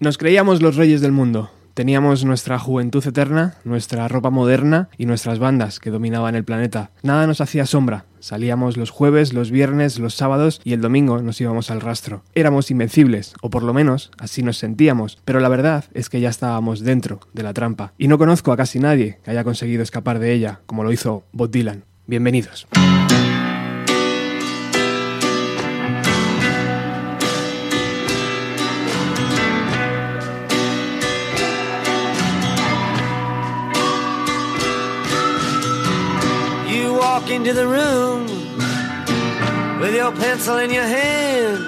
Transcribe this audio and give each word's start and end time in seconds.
Nos 0.00 0.16
creíamos 0.16 0.62
los 0.62 0.76
reyes 0.76 1.00
del 1.00 1.10
mundo. 1.10 1.50
Teníamos 1.74 2.24
nuestra 2.24 2.56
juventud 2.60 3.04
eterna, 3.04 3.56
nuestra 3.64 4.06
ropa 4.06 4.30
moderna 4.30 4.88
y 4.96 5.06
nuestras 5.06 5.40
bandas 5.40 5.80
que 5.80 5.90
dominaban 5.90 6.36
el 6.36 6.44
planeta. 6.44 6.92
Nada 7.02 7.26
nos 7.26 7.40
hacía 7.40 7.66
sombra. 7.66 8.04
Salíamos 8.20 8.76
los 8.76 8.90
jueves, 8.90 9.32
los 9.32 9.50
viernes, 9.50 9.98
los 9.98 10.14
sábados 10.14 10.60
y 10.62 10.72
el 10.72 10.80
domingo 10.80 11.20
nos 11.20 11.40
íbamos 11.40 11.72
al 11.72 11.80
rastro. 11.80 12.22
Éramos 12.36 12.70
invencibles, 12.70 13.34
o 13.42 13.50
por 13.50 13.64
lo 13.64 13.74
menos 13.74 14.12
así 14.18 14.44
nos 14.44 14.58
sentíamos, 14.58 15.18
pero 15.24 15.40
la 15.40 15.48
verdad 15.48 15.84
es 15.94 16.08
que 16.08 16.20
ya 16.20 16.28
estábamos 16.28 16.84
dentro 16.84 17.18
de 17.32 17.42
la 17.42 17.52
trampa. 17.52 17.92
Y 17.98 18.06
no 18.06 18.18
conozco 18.18 18.52
a 18.52 18.56
casi 18.56 18.78
nadie 18.78 19.18
que 19.24 19.32
haya 19.32 19.42
conseguido 19.42 19.82
escapar 19.82 20.20
de 20.20 20.32
ella, 20.32 20.60
como 20.66 20.84
lo 20.84 20.92
hizo 20.92 21.24
Bob 21.32 21.50
Dylan. 21.50 21.82
Bienvenidos. 22.06 22.68
Into 37.30 37.52
the 37.52 37.66
room 37.66 38.26
with 39.80 39.94
your 39.94 40.12
pencil 40.12 40.56
in 40.56 40.70
your 40.70 40.86
hand. 40.86 41.58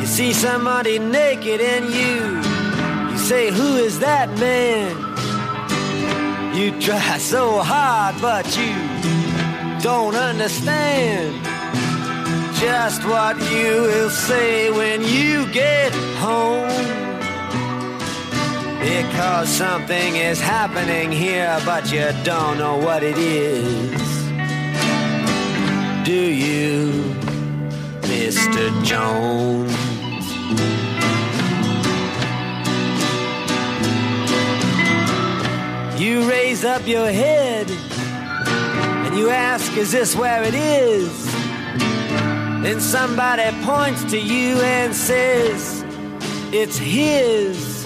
You 0.00 0.06
see 0.06 0.32
somebody 0.32 0.98
naked 0.98 1.60
and 1.60 1.84
you, 1.86 3.12
you 3.12 3.18
say, 3.18 3.50
Who 3.50 3.76
is 3.76 4.00
that 4.00 4.28
man? 4.38 4.96
You 6.56 6.80
try 6.80 7.18
so 7.18 7.60
hard, 7.60 8.20
but 8.20 8.46
you 8.56 8.74
don't 9.82 10.14
understand 10.14 11.44
just 12.56 13.04
what 13.04 13.36
you 13.52 13.82
will 13.82 14.10
say 14.10 14.70
when 14.70 15.02
you 15.02 15.46
get 15.52 15.92
home. 16.18 17.07
Because 18.80 19.48
something 19.48 20.16
is 20.16 20.40
happening 20.40 21.10
here, 21.10 21.60
but 21.64 21.90
you 21.92 22.12
don't 22.24 22.58
know 22.58 22.76
what 22.76 23.02
it 23.02 23.18
is. 23.18 24.00
Do 26.04 26.14
you, 26.14 26.92
Mr. 28.02 28.84
Jones? 28.84 29.74
You 36.00 36.30
raise 36.30 36.64
up 36.64 36.86
your 36.86 37.10
head 37.10 37.68
and 37.68 39.18
you 39.18 39.30
ask, 39.30 39.76
Is 39.76 39.90
this 39.90 40.14
where 40.14 40.44
it 40.44 40.54
is? 40.54 41.26
Then 42.62 42.80
somebody 42.80 43.50
points 43.64 44.04
to 44.12 44.18
you 44.18 44.60
and 44.60 44.94
says, 44.94 45.84
It's 46.52 46.78
his. 46.78 47.77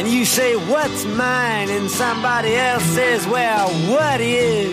And 0.00 0.08
you 0.08 0.24
say, 0.24 0.56
What's 0.56 1.04
mine? 1.04 1.68
And 1.68 1.90
somebody 1.90 2.54
else 2.56 2.82
says, 2.84 3.26
Well, 3.26 3.68
what 3.92 4.18
is? 4.18 4.72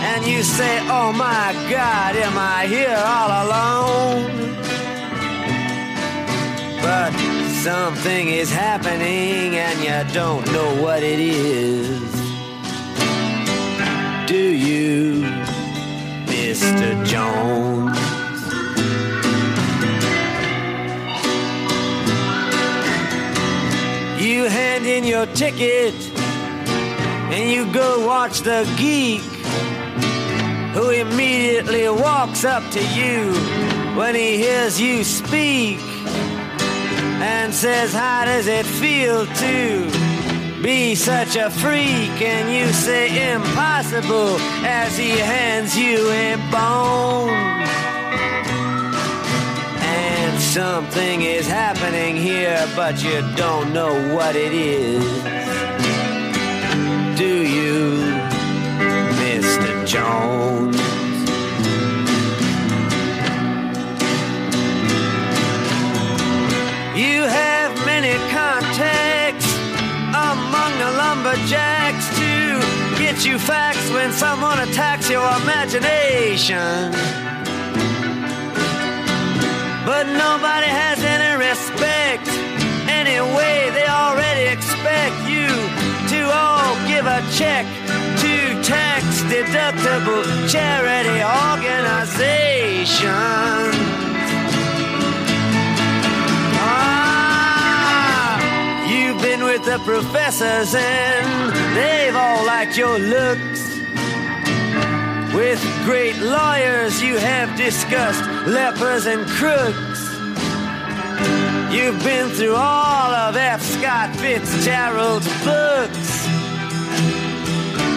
And 0.00 0.24
you 0.24 0.42
say, 0.42 0.78
Oh 0.88 1.12
my 1.12 1.52
God, 1.68 2.16
am 2.16 2.32
I 2.38 2.66
here 2.66 2.96
all 2.96 3.30
alone? 3.44 4.54
But 6.80 7.12
something 7.60 8.28
is 8.28 8.50
happening 8.50 9.54
and 9.54 9.78
you 9.80 10.14
don't 10.14 10.50
know 10.50 10.82
what 10.82 11.02
it 11.02 11.20
is. 11.20 12.00
Do 14.26 14.38
you, 14.38 15.24
Mr. 16.24 17.04
Jones? 17.04 18.07
You 24.38 24.44
hand 24.44 24.86
in 24.86 25.02
your 25.02 25.26
ticket 25.26 25.92
and 27.34 27.50
you 27.50 27.72
go 27.72 28.06
watch 28.06 28.42
the 28.42 28.62
geek 28.78 29.20
who 30.76 30.90
immediately 30.90 31.88
walks 31.88 32.44
up 32.44 32.62
to 32.70 32.80
you 32.94 33.32
when 33.98 34.14
he 34.14 34.36
hears 34.36 34.80
you 34.80 35.02
speak 35.02 35.80
and 37.20 37.52
says, 37.52 37.92
How 37.92 38.26
does 38.26 38.46
it 38.46 38.64
feel 38.64 39.26
to 39.26 40.62
be 40.62 40.94
such 40.94 41.34
a 41.34 41.50
freak? 41.50 42.22
And 42.22 42.48
you 42.48 42.72
say, 42.72 43.32
Impossible, 43.34 44.36
as 44.64 44.96
he 44.96 45.18
hands 45.18 45.76
you 45.76 46.08
a 46.10 46.36
bone. 46.52 47.87
Something 50.48 51.20
is 51.20 51.46
happening 51.46 52.16
here, 52.16 52.66
but 52.74 53.04
you 53.04 53.20
don't 53.36 53.70
know 53.74 53.92
what 54.14 54.34
it 54.34 54.54
is. 54.54 55.04
Do 57.18 57.42
you, 57.46 58.00
Mr. 59.20 59.86
Jones? 59.86 60.74
You 66.96 67.24
have 67.24 67.76
many 67.84 68.16
contacts 68.32 69.52
among 70.08 70.78
the 70.78 70.90
lumberjacks 70.96 72.08
to 72.16 72.98
get 72.98 73.26
you 73.26 73.38
facts 73.38 73.90
when 73.90 74.12
someone 74.12 74.58
attacks 74.60 75.10
your 75.10 75.28
imagination. 75.42 77.27
But 79.88 80.04
nobody 80.06 80.66
has 80.66 81.02
any 81.02 81.34
respect. 81.48 82.28
Anyway, 82.92 83.70
they 83.72 83.88
already 83.88 84.52
expect 84.52 85.16
you 85.26 85.48
to 86.12 86.30
all 86.30 86.76
give 86.86 87.06
a 87.06 87.22
check 87.32 87.64
to 88.20 88.62
tax 88.62 89.22
deductible 89.32 90.26
charity 90.52 91.24
organizations. 91.24 93.72
Ah, 96.60 98.36
you've 98.90 99.22
been 99.22 99.42
with 99.42 99.64
the 99.64 99.78
professors 99.86 100.74
and 100.74 101.50
they've 101.74 102.14
all 102.14 102.44
liked 102.44 102.76
your 102.76 102.98
looks. 102.98 103.67
With 105.38 105.62
great 105.84 106.16
lawyers, 106.16 107.00
you 107.00 107.16
have 107.16 107.56
discussed 107.56 108.24
lepers 108.48 109.06
and 109.06 109.24
crooks. 109.24 110.02
You've 111.72 112.02
been 112.02 112.28
through 112.30 112.56
all 112.56 113.14
of 113.14 113.36
F. 113.36 113.62
Scott 113.62 114.16
Fitzgerald's 114.16 115.28
books. 115.44 116.26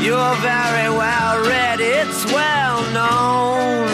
You're 0.05 0.35
very 0.35 0.89
well 0.95 1.41
read, 1.49 1.79
it's 1.79 2.25
well 2.31 2.83
known. 2.93 3.87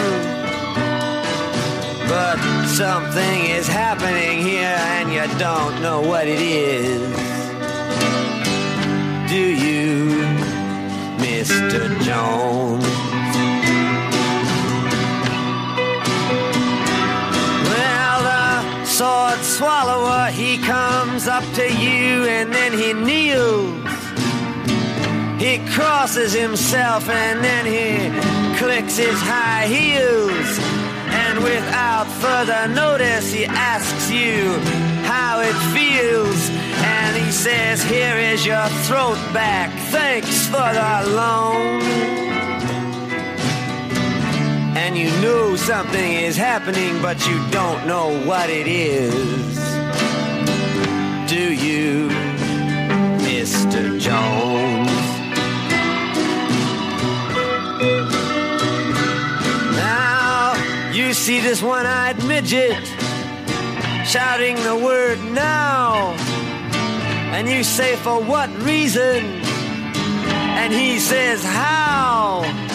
But 2.06 2.66
something 2.66 3.44
is 3.46 3.66
happening 3.66 4.42
here 4.42 4.76
and 4.92 5.10
you 5.10 5.26
don't 5.38 5.80
know 5.80 6.02
what 6.02 6.28
it 6.28 6.42
is. 6.42 7.00
Do 9.30 9.40
you, 9.40 10.04
Mr. 11.16 11.98
Jones? 12.02 13.07
Sword 18.98 19.38
swallower, 19.44 20.26
he 20.32 20.58
comes 20.58 21.28
up 21.28 21.44
to 21.54 21.62
you 21.72 22.24
and 22.24 22.52
then 22.52 22.72
he 22.72 22.92
kneels. 22.92 23.86
He 25.40 25.64
crosses 25.72 26.32
himself 26.32 27.08
and 27.08 27.38
then 27.44 27.64
he 27.64 28.58
clicks 28.58 28.96
his 28.96 29.16
high 29.20 29.66
heels. 29.66 30.50
And 31.22 31.44
without 31.44 32.08
further 32.24 32.66
notice, 32.74 33.32
he 33.32 33.44
asks 33.44 34.10
you 34.10 34.58
how 35.06 35.42
it 35.42 35.54
feels. 35.72 36.50
And 36.82 37.16
he 37.24 37.30
says, 37.30 37.84
Here 37.84 38.16
is 38.16 38.44
your 38.44 38.66
throat 38.86 39.20
back. 39.32 39.70
Thanks 39.92 40.48
for 40.48 40.72
the 40.74 41.14
loan. 41.14 42.47
And 44.88 44.96
you 44.96 45.10
know 45.20 45.54
something 45.54 46.12
is 46.14 46.34
happening, 46.34 47.02
but 47.02 47.18
you 47.28 47.46
don't 47.50 47.86
know 47.86 48.08
what 48.24 48.48
it 48.48 48.66
is. 48.66 49.54
Do 51.28 51.52
you, 51.52 52.08
Mr. 53.20 54.00
Jones? 54.00 54.88
Now 59.76 60.90
you 60.90 61.12
see 61.12 61.38
this 61.40 61.62
one 61.62 61.84
eyed 61.84 62.24
midget 62.24 62.82
shouting 64.06 64.56
the 64.62 64.80
word 64.82 65.22
now. 65.32 66.14
And 67.36 67.46
you 67.46 67.62
say, 67.62 67.94
For 67.96 68.22
what 68.22 68.48
reason? 68.62 69.22
And 70.56 70.72
he 70.72 70.98
says, 70.98 71.44
How? 71.44 72.67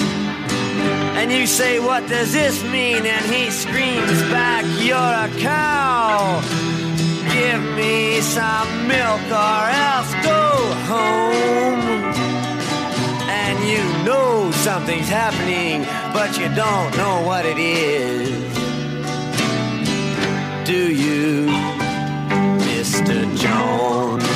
And 1.23 1.31
you 1.31 1.47
say, 1.47 1.79
What 1.79 2.05
does 2.09 2.33
this 2.33 2.61
mean? 2.63 3.05
And 3.05 3.25
he 3.33 3.49
screams 3.49 4.21
back, 4.23 4.65
You're 4.83 4.97
a 4.97 5.29
cow. 5.39 6.41
give 7.31 7.63
me 7.77 8.19
some 8.19 8.87
milk 8.89 9.23
or 9.31 9.63
else 9.87 10.11
go 10.21 10.43
home. 10.91 12.13
And 13.41 13.57
you 13.63 13.83
know 14.03 14.51
something's 14.51 15.07
happening, 15.07 15.85
but 16.11 16.37
you 16.37 16.49
don't 16.53 16.91
know 16.97 17.23
what 17.25 17.45
it 17.45 17.57
is. 17.57 18.53
Do 20.67 20.93
you, 20.93 21.45
Mr. 22.67 23.33
Jones? 23.37 24.32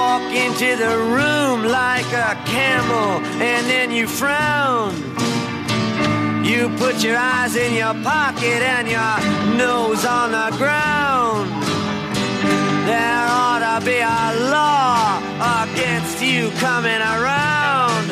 Walk 0.00 0.32
into 0.32 0.70
the 0.84 0.94
room 1.16 1.58
like 1.82 2.10
a 2.28 2.32
camel 2.54 3.10
and 3.50 3.62
then 3.72 3.88
you 3.90 4.06
frown. 4.06 4.90
You 6.50 6.60
put 6.82 7.04
your 7.04 7.18
eyes 7.18 7.54
in 7.54 7.72
your 7.82 7.94
pocket 8.12 8.60
and 8.76 8.86
your 8.96 9.16
nose 9.64 10.02
on 10.18 10.28
the 10.38 10.48
ground. 10.60 11.48
There 12.88 13.26
ought 13.42 13.62
to 13.68 13.76
be 13.90 13.98
a 14.20 14.26
law 14.56 15.20
against 15.62 16.16
you 16.30 16.42
coming 16.66 17.02
around. 17.14 18.06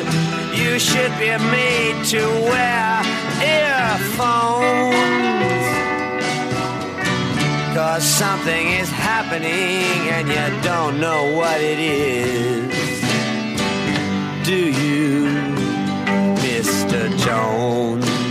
You 0.61 0.71
should 0.87 1.13
be 1.25 1.33
made 1.57 1.97
to 2.13 2.21
wear 2.51 2.85
earphones. 3.57 4.99
Cause 7.73 8.03
something 8.03 8.67
is 8.67 8.89
happening 8.89 10.09
and 10.09 10.27
you 10.27 10.63
don't 10.63 10.99
know 10.99 11.33
what 11.35 11.61
it 11.61 11.79
is. 11.79 13.01
Do 14.43 14.55
you, 14.55 15.27
Mr. 16.41 17.15
Jones? 17.19 18.28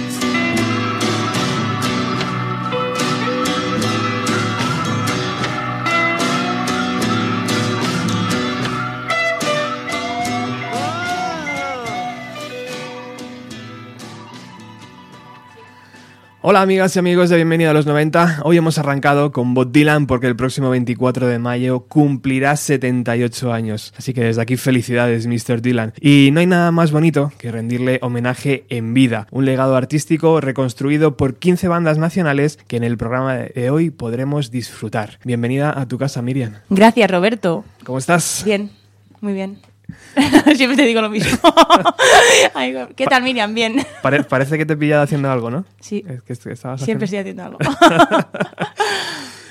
Hola 16.40 16.62
amigas 16.62 16.94
y 16.94 17.00
amigos 17.00 17.30
de 17.30 17.36
Bienvenido 17.36 17.72
a 17.72 17.74
los 17.74 17.84
90. 17.84 18.42
Hoy 18.44 18.56
hemos 18.56 18.78
arrancado 18.78 19.32
con 19.32 19.54
Bob 19.54 19.72
Dylan 19.72 20.06
porque 20.06 20.28
el 20.28 20.36
próximo 20.36 20.70
24 20.70 21.26
de 21.26 21.40
mayo 21.40 21.80
cumplirá 21.80 22.54
78 22.54 23.52
años. 23.52 23.92
Así 23.98 24.14
que 24.14 24.22
desde 24.22 24.40
aquí 24.40 24.56
felicidades 24.56 25.26
Mr. 25.26 25.60
Dylan. 25.60 25.94
Y 26.00 26.30
no 26.32 26.38
hay 26.38 26.46
nada 26.46 26.70
más 26.70 26.92
bonito 26.92 27.32
que 27.38 27.50
rendirle 27.50 27.98
homenaje 28.02 28.66
en 28.68 28.94
vida. 28.94 29.26
Un 29.32 29.46
legado 29.46 29.74
artístico 29.74 30.40
reconstruido 30.40 31.16
por 31.16 31.40
15 31.40 31.66
bandas 31.66 31.98
nacionales 31.98 32.60
que 32.68 32.76
en 32.76 32.84
el 32.84 32.96
programa 32.96 33.34
de 33.34 33.70
hoy 33.70 33.90
podremos 33.90 34.52
disfrutar. 34.52 35.18
Bienvenida 35.24 35.76
a 35.76 35.88
tu 35.88 35.98
casa 35.98 36.22
Miriam. 36.22 36.52
Gracias 36.70 37.10
Roberto. 37.10 37.64
¿Cómo 37.82 37.98
estás? 37.98 38.42
Bien, 38.44 38.70
muy 39.20 39.32
bien. 39.32 39.58
Siempre 40.56 40.76
te 40.76 40.82
digo 40.84 41.00
lo 41.00 41.10
mismo. 41.10 41.38
Ay, 42.54 42.74
¿Qué 42.96 43.06
tal, 43.06 43.22
Miriam? 43.22 43.54
Bien. 43.54 43.76
Pare- 44.02 44.24
parece 44.24 44.58
que 44.58 44.66
te 44.66 44.74
he 44.74 44.76
pillado 44.76 45.02
haciendo 45.02 45.30
algo, 45.30 45.50
¿no? 45.50 45.64
Sí. 45.80 46.04
Es 46.08 46.22
que 46.22 46.34
Siempre 46.34 46.52
haciendo- 46.54 47.04
estoy 47.04 47.18
haciendo 47.18 47.42
algo. 47.44 47.58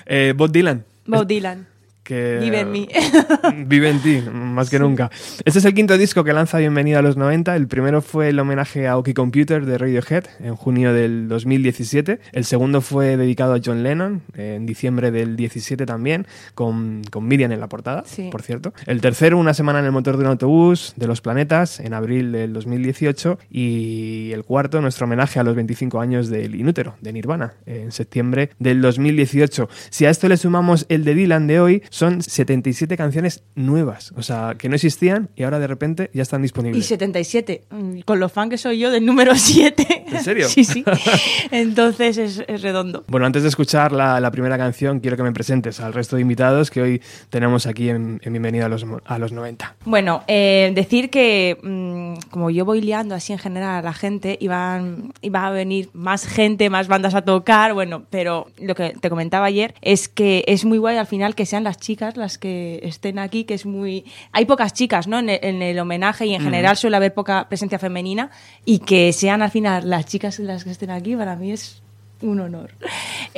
Eh, 0.06 0.34
Bob 0.36 0.52
Dylan. 0.52 0.86
Bob 1.06 1.26
Dylan. 1.28 1.68
Que 2.08 2.40
Vive 2.42 2.62
en 2.62 2.72
mí. 2.72 2.88
vive 3.66 3.90
en 3.90 4.00
ti, 4.02 4.24
más 4.32 4.70
que 4.70 4.80
nunca. 4.80 5.12
Este 5.44 5.60
es 5.60 5.66
el 5.66 5.74
quinto 5.74 5.98
disco 5.98 6.24
que 6.24 6.32
lanza 6.32 6.58
Bienvenido 6.58 7.00
a 7.00 7.02
los 7.02 7.18
90. 7.18 7.54
El 7.58 7.68
primero 7.68 8.02
fue 8.02 8.30
el 8.30 8.40
homenaje 8.40 8.88
a 8.88 8.98
Oki 8.98 9.14
Computer 9.14 9.66
de 9.66 9.78
Radiohead 9.78 10.24
en 10.40 10.56
junio 10.56 10.94
del 10.94 11.28
2017. 11.28 12.20
El 12.32 12.46
segundo 12.46 12.80
fue 12.80 13.18
dedicado 13.18 13.56
a 13.56 13.60
John 13.64 13.84
Lennon 13.84 14.22
en 14.38 14.66
diciembre 14.66 15.12
del 15.12 15.36
17 15.36 15.86
también, 15.86 16.26
con, 16.56 17.02
con 17.12 17.28
Miriam 17.28 17.52
en 17.52 17.60
la 17.60 17.68
portada, 17.68 18.04
Sí. 18.06 18.30
por 18.32 18.42
cierto. 18.42 18.74
El 18.86 19.02
tercero, 19.02 19.38
Una 19.38 19.54
semana 19.54 19.80
en 19.80 19.86
el 19.86 19.92
motor 19.92 20.16
de 20.16 20.24
un 20.24 20.30
autobús 20.30 20.94
de 20.96 21.08
los 21.08 21.20
planetas 21.20 21.82
en 21.82 21.94
abril 21.94 22.32
del 22.32 22.54
2018. 22.54 23.38
Y 23.52 24.32
el 24.32 24.46
cuarto, 24.46 24.80
nuestro 24.80 25.06
homenaje 25.08 25.40
a 25.40 25.44
los 25.44 25.56
25 25.56 26.00
años 26.00 26.30
del 26.30 26.56
Inútero, 26.56 26.96
de 27.02 27.12
Nirvana, 27.12 27.56
en 27.66 27.92
septiembre 27.92 28.52
del 28.60 28.82
2018. 28.82 29.68
Si 29.90 30.06
a 30.06 30.10
esto 30.10 30.30
le 30.30 30.38
sumamos 30.38 30.86
el 30.88 31.04
de 31.04 31.14
Dylan 31.14 31.48
de 31.48 31.60
hoy, 31.60 31.84
son 31.98 32.22
77 32.22 32.96
canciones 32.96 33.42
nuevas, 33.56 34.14
o 34.16 34.22
sea, 34.22 34.54
que 34.56 34.70
no 34.70 34.76
existían 34.76 35.30
y 35.36 35.42
ahora 35.42 35.58
de 35.58 35.66
repente 35.66 36.12
ya 36.14 36.22
están 36.22 36.42
Y 36.42 36.44
disponibles. 36.44 36.86
77. 36.86 37.64
Mm, 37.72 38.00
Con 38.02 38.20
lo 38.20 38.30
fan 38.30 38.52
que 38.52 38.60
soy 38.60 38.78
yo 38.78 38.92
del 38.92 39.04
número 39.04 39.34
7. 39.36 40.06
¿En 40.12 40.24
serio? 40.24 40.48
Sí, 40.58 40.64
sí. 40.64 40.84
Entonces 41.50 42.18
es, 42.20 42.44
es 42.48 42.62
redondo. 42.62 43.04
Bueno, 43.08 43.26
antes 43.26 43.42
de 43.42 43.50
escuchar 43.50 43.92
la, 43.92 44.20
la 44.20 44.30
primera 44.30 44.58
canción, 44.60 45.00
quiero 45.00 45.18
que 45.18 45.24
me 45.24 45.32
presentes 45.32 45.80
al 45.80 45.92
resto 45.94 46.16
de 46.18 46.22
invitados 46.22 46.70
que 46.70 46.82
hoy 46.84 47.02
tenemos 47.32 47.66
aquí 47.66 47.90
en, 47.90 48.22
en 48.24 48.32
Bienvenida 48.34 48.68
a 48.68 48.70
los, 48.70 48.86
a 49.06 49.18
los 49.18 49.32
90. 49.32 49.76
Bueno, 49.86 50.24
eh, 50.28 50.72
decir 50.76 51.10
que 51.10 51.58
mm, 51.64 52.30
como 52.30 52.52
yo 52.52 52.64
voy 52.64 52.82
liando 52.82 53.16
así 53.16 53.34
en 53.34 53.40
general 53.40 53.72
a 53.76 53.82
la 53.82 53.94
gente, 53.94 54.38
iban, 54.40 55.14
iba 55.22 55.48
a 55.48 55.50
venir 55.50 55.90
más 55.94 56.28
gente, 56.28 56.70
más 56.70 56.88
bandas 56.88 57.16
a 57.16 57.24
tocar, 57.24 57.74
bueno, 57.74 58.04
pero 58.12 58.48
lo 58.60 58.76
que 58.76 58.92
te 58.92 59.10
comentaba 59.10 59.48
ayer 59.48 59.74
es 59.82 60.08
que 60.08 60.44
es 60.48 60.64
muy 60.64 60.78
guay 60.78 60.98
al 60.98 61.08
final 61.08 61.34
que 61.34 61.48
sean 61.48 61.64
las 61.64 61.78
chicas 61.78 61.87
las 62.16 62.38
que 62.38 62.80
estén 62.84 63.20
aquí, 63.20 63.44
que 63.44 63.54
es 63.54 63.66
muy... 63.66 64.06
Hay 64.32 64.46
pocas 64.46 64.74
chicas, 64.74 65.08
¿no? 65.08 65.20
En 65.20 65.30
el, 65.30 65.40
en 65.42 65.62
el 65.62 65.80
homenaje 65.80 66.26
y 66.26 66.34
en 66.34 66.42
general 66.42 66.76
suele 66.76 66.98
haber 66.98 67.14
poca 67.14 67.48
presencia 67.48 67.80
femenina 67.80 68.30
y 68.66 68.80
que 68.80 69.14
sean 69.14 69.42
al 69.42 69.52
final 69.52 69.90
las 69.90 70.06
chicas 70.06 70.40
las 70.40 70.64
que 70.64 70.72
estén 70.72 70.92
aquí, 70.92 71.16
para 71.16 71.36
mí 71.36 71.52
es 71.52 71.82
un 72.22 72.40
honor. 72.40 72.72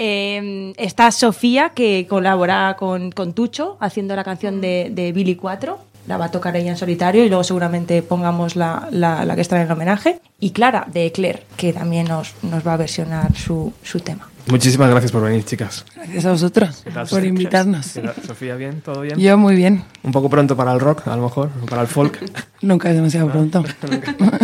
Eh, 0.02 0.74
está 0.78 1.12
Sofía, 1.12 1.72
que 1.76 2.08
colabora 2.08 2.78
con, 2.80 3.12
con 3.12 3.34
Tucho, 3.34 3.76
haciendo 3.82 4.16
la 4.16 4.24
canción 4.24 4.62
de, 4.62 4.90
de 4.94 5.12
Billy 5.12 5.36
4. 5.36 5.78
La 6.10 6.18
va 6.18 6.26
a 6.26 6.32
tocar 6.32 6.56
ella 6.56 6.72
en 6.72 6.76
solitario 6.76 7.24
y 7.24 7.30
luego 7.30 7.44
seguramente 7.44 8.02
pongamos 8.02 8.56
la, 8.56 8.88
la, 8.90 9.26
la 9.26 9.36
que 9.36 9.42
está 9.42 9.58
en 9.58 9.68
el 9.68 9.72
homenaje. 9.72 10.20
Y 10.40 10.50
Clara, 10.50 10.88
de 10.92 11.12
Claire, 11.12 11.44
que 11.56 11.72
también 11.72 12.08
nos, 12.08 12.34
nos 12.42 12.66
va 12.66 12.74
a 12.74 12.78
versionar 12.78 13.36
su, 13.36 13.72
su 13.84 14.00
tema. 14.00 14.28
Muchísimas 14.48 14.90
gracias 14.90 15.12
por 15.12 15.22
venir, 15.22 15.46
chicas. 15.46 15.86
Gracias 15.96 16.26
a 16.26 16.32
vosotros 16.32 16.82
¿Qué 16.84 16.90
tal, 16.90 17.06
por 17.08 17.24
invitarnos. 17.24 17.94
¿Qué 17.94 18.02
tal, 18.02 18.16
Sofía, 18.26 18.56
¿bien? 18.56 18.82
¿Todo 18.82 19.02
bien? 19.02 19.20
Yo 19.20 19.38
muy 19.38 19.56
bien. 19.56 19.84
Un 20.02 20.12
poco 20.12 20.32
pronto 20.32 20.58
para 20.58 20.74
el 20.74 20.80
rock, 20.80 21.08
a 21.08 21.16
lo 21.16 21.22
mejor, 21.22 21.52
o 21.62 21.68
para 21.68 21.84
el 21.84 21.88
folk. 21.88 22.20
Nunca 22.64 22.90
es 22.90 22.96
demasiado 22.96 23.30
pronto. 23.30 23.64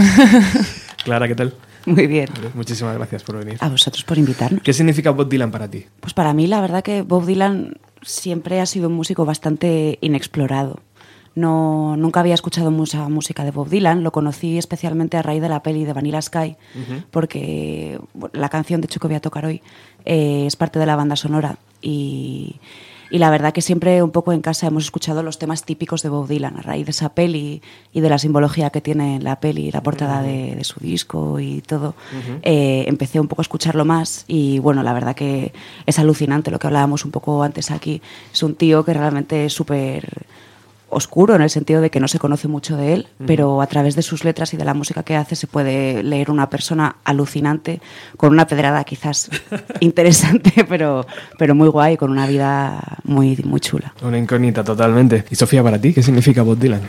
Clara, 1.04 1.28
¿qué 1.28 1.34
tal? 1.34 1.56
Muy 1.88 2.06
bien. 2.06 2.30
Muchísimas 2.54 2.96
gracias 2.96 3.24
por 3.24 3.38
venir. 3.38 3.58
A 3.60 3.70
vosotros 3.70 4.04
por 4.04 4.20
invitarnos. 4.20 4.62
¿Qué 4.62 4.72
significa 4.72 5.10
Bob 5.10 5.28
Dylan 5.28 5.50
para 5.50 5.68
ti? 5.68 5.84
Pues 6.00 6.14
para 6.14 6.32
mí 6.36 6.46
la 6.46 6.62
verdad 6.62 6.84
que 6.84 7.02
Bob 7.02 7.26
Dylan 7.26 7.80
siempre 8.04 8.62
ha 8.62 8.68
sido 8.68 8.88
un 8.88 8.94
músico 8.94 9.26
bastante 9.26 9.98
inexplorado. 10.02 10.80
No, 11.36 11.98
nunca 11.98 12.22
había 12.22 12.34
escuchado 12.34 12.72
mucha 12.72 13.10
música 13.10 13.44
de 13.44 13.52
Bob 13.52 13.68
Dylan, 13.68 14.04
lo 14.04 14.12
conocí 14.12 14.58
especialmente 14.58 15.18
a 15.18 15.22
raíz 15.22 15.42
de 15.42 15.50
la 15.50 15.62
peli 15.62 15.84
de 15.84 15.92
Vanilla 15.92 16.22
Sky, 16.22 16.56
porque 17.12 18.00
bueno, 18.14 18.32
la 18.34 18.48
canción 18.48 18.80
de 18.80 18.86
hecho 18.86 19.02
que 19.02 19.08
voy 19.08 19.18
a 19.18 19.22
tocar 19.22 19.46
hoy 19.46 19.62
eh, 20.06 20.46
es 20.48 20.56
parte 20.56 20.80
de 20.80 20.86
la 20.86 20.96
banda 20.96 21.18
sonora. 21.18 21.58
Y, 21.82 22.56
y 23.12 23.20
la 23.20 23.30
verdad 23.30 23.54
que 23.54 23.62
siempre 23.62 24.02
un 24.02 24.12
poco 24.12 24.34
en 24.34 24.42
casa 24.42 24.68
hemos 24.68 24.86
escuchado 24.86 25.24
los 25.24 25.38
temas 25.38 25.64
típicos 25.64 26.02
de 26.02 26.10
Bob 26.10 26.28
Dylan 26.28 26.58
a 26.58 26.62
raíz 26.62 26.86
de 26.86 26.92
esa 26.92 27.10
peli 27.10 27.62
y 27.94 28.00
de 28.00 28.10
la 28.10 28.18
simbología 28.18 28.70
que 28.70 28.82
tiene 28.82 29.20
la 29.20 29.40
peli, 29.40 29.72
la 29.72 29.84
portada 29.84 30.22
de, 30.22 30.56
de 30.56 30.64
su 30.64 30.80
disco 30.80 31.40
y 31.40 31.62
todo. 31.62 31.96
Eh, 32.44 32.86
empecé 32.88 33.20
un 33.20 33.28
poco 33.28 33.42
a 33.42 33.44
escucharlo 33.44 33.86
más 33.86 34.26
y 34.28 34.60
bueno, 34.60 34.84
la 34.84 34.94
verdad 34.94 35.16
que 35.16 35.54
es 35.86 36.00
alucinante 36.00 36.50
lo 36.50 36.60
que 36.60 36.68
hablábamos 36.68 37.06
un 37.06 37.12
poco 37.12 37.44
antes 37.44 37.72
aquí. 37.72 38.02
Es 38.34 38.42
un 38.42 38.56
tío 38.56 38.84
que 38.84 38.94
realmente 38.94 39.46
es 39.46 39.54
súper 39.54 40.26
oscuro 40.96 41.36
en 41.36 41.42
el 41.42 41.50
sentido 41.50 41.82
de 41.82 41.90
que 41.92 42.00
no 42.00 42.08
se 42.08 42.20
conoce 42.20 42.48
mucho 42.48 42.78
de 42.78 42.94
él, 42.94 43.08
pero 43.28 43.62
a 43.62 43.68
través 43.68 43.96
de 43.96 44.02
sus 44.02 44.24
letras 44.24 44.54
y 44.54 44.58
de 44.58 44.66
la 44.66 44.74
música 44.74 45.04
que 45.04 45.16
hace 45.16 45.36
se 45.36 45.46
puede 45.48 46.02
leer 46.04 46.32
una 46.32 46.50
persona 46.50 46.96
alucinante, 47.04 47.82
con 48.18 48.32
una 48.32 48.48
pedrada 48.48 48.84
quizás 48.84 49.30
interesante, 49.82 50.66
pero, 50.68 51.06
pero 51.38 51.56
muy 51.56 51.68
guay, 51.68 51.98
con 51.98 52.12
una 52.12 52.28
vida 52.28 52.82
muy, 53.04 53.36
muy 53.44 53.60
chula. 53.60 53.94
Una 54.02 54.18
incógnita 54.18 54.64
totalmente. 54.64 55.26
¿Y 55.30 55.36
Sofía, 55.36 55.62
para 55.64 55.80
ti, 55.80 55.94
qué 55.94 56.02
significa 56.04 56.42
Bob 56.44 56.58
Dylan? 56.58 56.82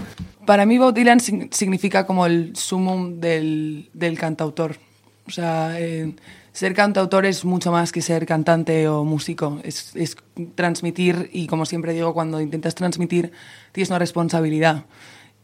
Para 0.46 0.64
mí 0.66 0.78
Bob 0.78 0.94
Dylan 0.94 1.18
sig- 1.18 1.48
significa 1.52 2.06
como 2.06 2.26
el 2.26 2.54
sumum 2.54 3.18
del, 3.20 3.90
del 3.92 4.16
cantautor. 4.18 4.76
O 5.26 5.30
sea, 5.30 5.80
eh, 5.80 6.14
ser 6.56 6.72
cantautor 6.72 7.26
es 7.26 7.44
mucho 7.44 7.70
más 7.70 7.92
que 7.92 8.00
ser 8.00 8.24
cantante 8.24 8.88
o 8.88 9.04
músico. 9.04 9.60
Es, 9.62 10.16
transmitir 10.54 11.28
y 11.34 11.48
como 11.48 11.66
siempre 11.66 11.92
digo, 11.92 12.14
cuando 12.14 12.40
intentas 12.40 12.74
transmitir 12.74 13.30
tienes 13.72 13.90
una 13.90 13.98
responsabilidad. 13.98 14.86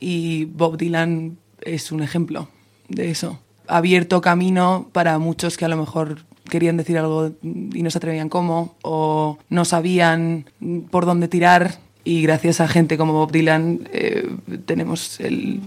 Y 0.00 0.46
Bob 0.46 0.78
Dylan 0.78 1.36
es 1.60 1.92
un 1.92 2.02
ejemplo 2.02 2.48
de 2.88 3.10
eso. 3.10 3.38
Abierto 3.66 4.22
camino 4.22 4.88
para 4.92 5.18
muchos 5.18 5.58
que 5.58 5.66
a 5.66 5.68
lo 5.68 5.76
mejor 5.76 6.24
querían 6.48 6.78
decir 6.78 6.96
algo 6.96 7.32
y 7.42 7.82
no 7.82 7.90
se 7.90 7.98
atrevían 7.98 8.30
cómo 8.30 8.76
o 8.80 9.36
no 9.50 9.66
sabían 9.66 10.46
por 10.90 11.04
dónde 11.04 11.28
tirar 11.28 11.78
y 12.04 12.22
gracias 12.22 12.62
a 12.62 12.68
gente 12.68 12.96
como 12.96 13.12
Bob 13.12 13.32
Dylan 13.32 13.86
eh, 13.92 14.34
tenemos 14.64 15.20
el 15.20 15.60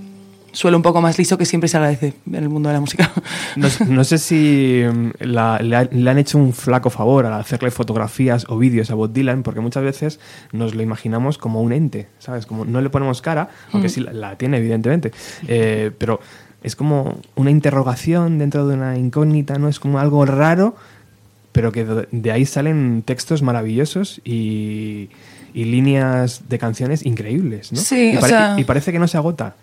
suelo 0.55 0.77
un 0.77 0.83
poco 0.83 1.01
más 1.01 1.17
liso 1.17 1.37
que 1.37 1.45
siempre 1.45 1.67
se 1.67 1.77
agradece 1.77 2.13
en 2.27 2.35
el 2.35 2.49
mundo 2.49 2.69
de 2.69 2.73
la 2.73 2.79
música. 2.81 3.11
No, 3.57 3.67
no 3.87 4.03
sé 4.03 4.17
si 4.17 4.81
mm, 4.91 5.09
la- 5.25 5.59
le, 5.59 5.75
ha- 5.75 5.83
le 5.91 6.09
han 6.09 6.17
hecho 6.17 6.37
un 6.37 6.51
flaco 6.53 6.89
favor 6.89 7.25
al 7.25 7.33
hacerle 7.33 7.71
fotografías 7.71 8.45
o 8.49 8.57
vídeos 8.57 8.89
a 8.91 8.95
Bob 8.95 9.11
Dylan, 9.13 9.43
porque 9.43 9.59
muchas 9.61 9.83
veces 9.83 10.19
nos 10.51 10.73
lo 10.75 10.81
imaginamos 10.81 11.37
como 11.37 11.61
un 11.61 11.71
ente, 11.71 12.07
¿sabes? 12.19 12.45
Como 12.45 12.65
no 12.65 12.81
le 12.81 12.89
ponemos 12.89 13.21
cara, 13.21 13.49
aunque 13.71 13.89
sí 13.89 14.01
la, 14.01 14.11
la 14.13 14.37
tiene, 14.37 14.57
evidentemente, 14.57 15.11
eh, 15.47 15.91
pero 15.97 16.19
es 16.63 16.75
como 16.75 17.19
una 17.35 17.51
interrogación 17.51 18.39
dentro 18.39 18.67
de 18.67 18.73
una 18.75 18.97
incógnita, 18.97 19.57
¿no? 19.59 19.69
Es 19.69 19.79
como 19.79 19.99
algo 19.99 20.25
raro, 20.25 20.75
pero 21.51 21.71
que 21.71 21.85
de 22.11 22.31
ahí 22.31 22.45
salen 22.45 23.03
textos 23.05 23.41
maravillosos 23.41 24.19
y, 24.25 25.09
y 25.53 25.65
líneas 25.65 26.43
de 26.49 26.57
canciones 26.59 27.05
increíbles, 27.05 27.71
¿no? 27.71 27.79
Sí, 27.79 28.11
y, 28.13 28.17
o 28.17 28.19
pare- 28.19 28.29
sea- 28.33 28.55
y 28.59 28.63
parece 28.63 28.91
que 28.91 28.99
no 28.99 29.07
se 29.07 29.17
agota. 29.17 29.55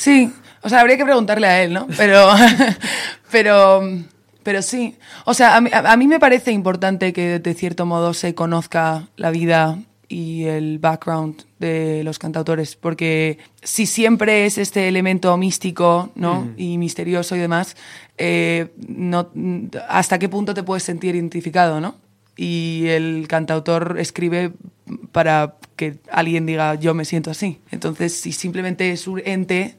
Sí, 0.00 0.32
o 0.62 0.68
sea, 0.70 0.80
habría 0.80 0.96
que 0.96 1.04
preguntarle 1.04 1.46
a 1.46 1.62
él, 1.62 1.74
¿no? 1.74 1.86
Pero, 1.98 2.26
pero, 3.30 3.82
pero 4.42 4.62
sí. 4.62 4.96
O 5.26 5.34
sea, 5.34 5.56
a 5.56 5.60
mí, 5.60 5.68
a- 5.72 5.94
mí 5.98 6.06
me 6.06 6.18
parece 6.18 6.52
importante 6.52 7.12
que 7.12 7.38
de 7.38 7.52
cierto 7.54 7.84
modo 7.84 8.14
se 8.14 8.34
conozca 8.34 9.08
la 9.16 9.30
vida 9.30 9.78
y 10.08 10.44
el 10.44 10.78
background 10.78 11.42
de 11.58 12.02
los 12.02 12.18
cantautores, 12.18 12.76
porque 12.76 13.36
si 13.62 13.84
siempre 13.84 14.46
es 14.46 14.56
este 14.56 14.88
elemento 14.88 15.36
místico, 15.36 16.10
¿no? 16.14 16.48
Y 16.56 16.78
misterioso 16.78 17.36
y 17.36 17.38
demás, 17.38 17.76
eh, 18.16 18.72
no, 18.88 19.28
¿hasta 19.86 20.18
qué 20.18 20.30
punto 20.30 20.54
te 20.54 20.62
puedes 20.62 20.82
sentir 20.82 21.14
identificado, 21.14 21.78
no? 21.78 21.94
y 22.36 22.86
el 22.88 23.26
cantautor 23.28 23.96
escribe 23.98 24.52
para 25.12 25.56
que 25.80 25.98
alguien 26.12 26.44
diga 26.44 26.74
yo 26.74 26.92
me 26.92 27.04
siento 27.06 27.30
así. 27.30 27.58
Entonces, 27.70 28.12
si 28.20 28.32
simplemente 28.32 28.92
es 28.92 29.06
un 29.08 29.20
ente, 29.24 29.76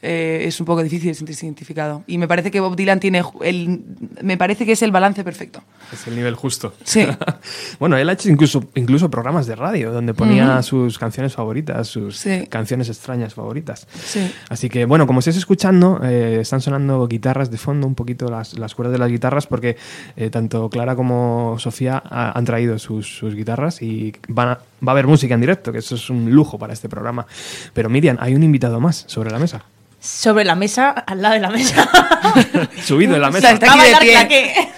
eh, 0.00 0.44
es 0.46 0.60
un 0.60 0.66
poco 0.66 0.82
difícil 0.82 1.12
sentirse 1.16 1.44
identificado. 1.46 2.04
Y 2.06 2.18
me 2.18 2.28
parece 2.28 2.52
que 2.52 2.60
Bob 2.60 2.76
Dylan 2.76 3.00
tiene 3.00 3.22
el, 3.42 3.82
me 4.22 4.36
parece 4.36 4.64
que 4.64 4.72
es 4.72 4.82
el 4.82 4.92
balance 4.92 5.24
perfecto. 5.24 5.62
Es 5.92 6.06
el 6.06 6.14
nivel 6.14 6.36
justo. 6.36 6.72
Sí. 6.84 7.04
bueno, 7.80 7.96
él 7.96 8.08
ha 8.08 8.12
hecho 8.12 8.28
incluso, 8.30 8.64
incluso 8.76 9.10
programas 9.10 9.46
de 9.48 9.56
radio 9.56 9.92
donde 9.92 10.14
ponía 10.14 10.62
sus 10.62 10.98
canciones 10.98 11.34
favoritas, 11.34 11.88
sus 11.88 12.16
Sí. 12.16 12.46
canciones 12.48 12.88
extrañas 12.88 13.34
favoritas. 13.34 13.88
Sí. 14.04 14.30
Así 14.48 14.68
que, 14.68 14.84
bueno, 14.84 15.06
como 15.08 15.18
estáis 15.18 15.36
escuchando, 15.36 16.00
eh, 16.04 16.38
están 16.40 16.60
sonando 16.60 17.08
guitarras 17.08 17.50
de 17.50 17.58
fondo, 17.58 17.86
un 17.88 17.96
poquito 17.96 18.28
las, 18.30 18.56
las 18.58 18.74
cuerdas 18.76 18.92
de 18.92 18.98
las 18.98 19.10
guitarras, 19.10 19.46
porque 19.48 19.76
eh, 20.16 20.30
tanto 20.30 20.70
Clara 20.70 20.94
como 20.94 21.56
Sofía 21.58 22.00
ha- 22.04 22.38
han 22.38 22.44
traído 22.44 22.78
sus, 22.78 23.08
sus 23.18 23.34
guitarras 23.34 23.82
y 23.82 24.12
van 24.28 24.48
a- 24.50 24.58
va 24.86 24.92
a 24.92 24.94
haber 24.94 25.06
música 25.06 25.34
en 25.34 25.40
directo, 25.40 25.72
que 25.72 25.78
eso 25.78 25.94
es 25.94 26.10
un 26.10 26.30
lujo 26.30 26.58
para 26.58 26.72
este 26.72 26.88
programa. 26.88 27.26
Pero 27.72 27.88
Miriam, 27.88 28.16
hay 28.20 28.34
un 28.34 28.42
invitado 28.42 28.80
más 28.80 29.04
sobre 29.06 29.30
la 29.30 29.38
mesa. 29.38 29.62
Sobre 30.00 30.44
la 30.44 30.54
mesa, 30.54 30.90
al 30.90 31.20
lado 31.20 31.34
de 31.34 31.40
la 31.40 31.50
mesa. 31.50 31.88
Subido 32.82 33.14
en 33.16 33.20
la 33.22 33.28
O 33.28 33.32
sea, 33.32 33.52
mesa. 33.52 33.52
está 33.52 33.72
aquí 33.98 34.08
de 34.08 34.26
pie. 34.26 34.54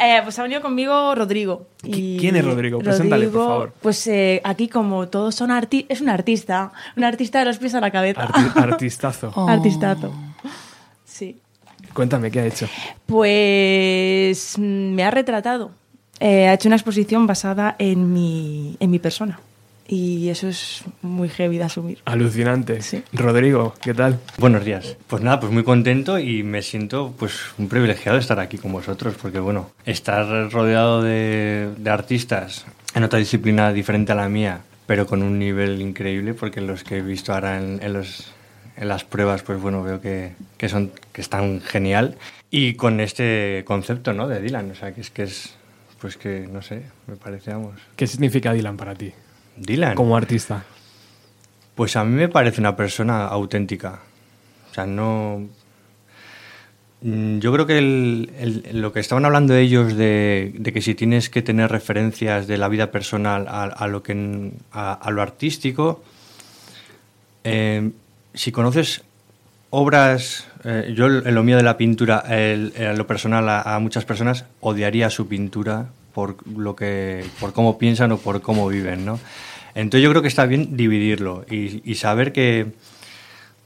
Eh, 0.00 0.20
pues 0.24 0.38
ha 0.38 0.42
venido 0.42 0.60
conmigo 0.60 1.14
Rodrigo. 1.14 1.68
Y 1.84 1.92
¿Qui- 2.16 2.20
quién 2.20 2.36
es 2.36 2.44
Rodrigo? 2.44 2.80
Preséntale, 2.80 3.28
por 3.28 3.46
favor. 3.46 3.72
Pues 3.80 4.04
eh, 4.08 4.40
aquí 4.44 4.68
como 4.68 5.08
todos 5.08 5.34
son 5.36 5.50
artistas, 5.52 5.90
es 5.96 6.00
un 6.02 6.08
artista, 6.08 6.72
un 6.96 7.04
artista 7.04 7.38
de 7.38 7.44
los 7.46 7.58
pies 7.58 7.74
a 7.74 7.80
la 7.80 7.90
cabeza. 7.90 8.26
Arti- 8.28 8.52
artistazo. 8.62 9.32
Oh. 9.36 9.48
Artistazo. 9.48 10.12
Sí. 11.04 11.40
Cuéntame, 11.92 12.30
¿qué 12.30 12.40
ha 12.40 12.46
hecho? 12.46 12.66
Pues 13.06 14.54
mm, 14.58 14.62
me 14.94 15.04
ha 15.04 15.10
retratado. 15.12 15.70
Eh, 16.24 16.48
ha 16.48 16.54
hecho 16.54 16.70
una 16.70 16.76
exposición 16.76 17.26
basada 17.26 17.76
en 17.78 18.14
mi, 18.14 18.78
en 18.80 18.90
mi 18.90 18.98
persona. 18.98 19.40
Y 19.86 20.30
eso 20.30 20.48
es 20.48 20.82
muy 21.02 21.28
heavy 21.28 21.58
de 21.58 21.64
asumir. 21.64 21.98
Alucinante. 22.06 22.80
Sí. 22.80 23.02
Rodrigo, 23.12 23.74
¿qué 23.82 23.92
tal? 23.92 24.18
Buenos 24.38 24.64
días. 24.64 24.96
Pues 25.06 25.22
nada, 25.22 25.38
pues 25.38 25.52
muy 25.52 25.64
contento 25.64 26.18
y 26.18 26.42
me 26.42 26.62
siento 26.62 27.12
pues 27.18 27.38
un 27.58 27.68
privilegiado 27.68 28.16
de 28.16 28.22
estar 28.22 28.40
aquí 28.40 28.56
con 28.56 28.72
vosotros 28.72 29.16
porque 29.20 29.38
bueno, 29.38 29.70
estar 29.84 30.50
rodeado 30.50 31.02
de, 31.02 31.68
de 31.76 31.90
artistas 31.90 32.64
en 32.94 33.04
otra 33.04 33.18
disciplina 33.18 33.70
diferente 33.74 34.12
a 34.12 34.14
la 34.14 34.30
mía, 34.30 34.62
pero 34.86 35.06
con 35.06 35.22
un 35.22 35.38
nivel 35.38 35.82
increíble 35.82 36.32
porque 36.32 36.62
los 36.62 36.84
que 36.84 36.96
he 36.96 37.02
visto 37.02 37.34
ahora 37.34 37.58
en, 37.58 37.82
en 37.82 37.92
los, 37.92 38.32
en 38.78 38.88
las 38.88 39.04
pruebas 39.04 39.42
pues 39.42 39.60
bueno, 39.60 39.82
veo 39.82 40.00
que, 40.00 40.32
que, 40.56 40.70
son, 40.70 40.90
que 41.12 41.20
están 41.20 41.60
genial 41.60 42.16
y 42.50 42.76
con 42.76 43.00
este 43.00 43.62
concepto 43.66 44.14
¿no? 44.14 44.26
de 44.26 44.40
Dylan, 44.40 44.70
o 44.70 44.74
sea 44.74 44.94
que 44.94 45.02
es 45.02 45.10
que 45.10 45.24
es, 45.24 45.54
pues 46.00 46.16
que 46.16 46.46
no 46.50 46.60
sé, 46.62 46.82
me 47.06 47.16
parece, 47.16 47.52
vamos, 47.52 47.74
¿Qué 47.96 48.06
significa 48.06 48.52
Dylan 48.52 48.76
para 48.76 48.94
ti 48.94 49.12
Dylan. 49.56 49.94
como 49.94 50.16
artista? 50.16 50.64
Pues 51.74 51.96
a 51.96 52.04
mí 52.04 52.12
me 52.14 52.28
parece 52.28 52.60
una 52.60 52.76
persona 52.76 53.26
auténtica. 53.26 54.00
O 54.70 54.74
sea, 54.74 54.86
no... 54.86 55.48
Mm, 57.02 57.38
Yo 57.38 57.52
creo 57.52 57.66
que 57.66 57.78
el- 57.78 58.30
el- 58.38 58.80
lo 58.80 58.92
que 58.92 59.00
estaban 59.00 59.24
hablando 59.24 59.54
ellos 59.54 59.96
de, 59.96 60.52
de 60.56 60.72
que 60.72 60.80
si 60.80 60.94
tienes 60.94 61.28
que 61.30 61.42
tener 61.42 61.70
referencias 61.70 62.46
de 62.46 62.58
la 62.58 62.68
vida 62.68 62.90
personal 62.90 63.46
a, 63.48 63.64
a 63.64 63.88
lo, 63.88 64.02
que, 64.02 64.52
a 64.72 65.10
lo 65.10 65.20
artístico, 65.22 66.02
eh, 67.44 67.90
si 68.32 68.52
conoces 68.52 69.02
obras, 69.70 70.46
eh, 70.64 70.92
yo 70.96 71.06
en 71.06 71.34
lo 71.34 71.42
mío 71.42 71.56
de 71.56 71.62
la 71.62 71.76
pintura, 71.76 72.24
el- 72.28 72.72
en 72.76 72.96
lo 72.98 73.06
personal 73.06 73.48
a, 73.48 73.74
a 73.74 73.78
muchas 73.78 74.04
personas 74.04 74.44
odiaría 74.60 75.10
su 75.10 75.26
pintura 75.28 75.86
por 76.14 76.36
lo 76.46 76.76
que, 76.76 77.24
por 77.40 77.52
cómo 77.52 77.76
piensan 77.78 78.12
o 78.12 78.18
por 78.18 78.40
cómo 78.40 78.68
viven, 78.68 79.04
¿no? 79.04 79.18
Entonces 79.74 80.04
yo 80.04 80.10
creo 80.10 80.22
que 80.22 80.28
está 80.28 80.46
bien 80.46 80.76
dividirlo 80.76 81.44
y, 81.50 81.82
y 81.90 81.96
saber 81.96 82.32
que, 82.32 82.66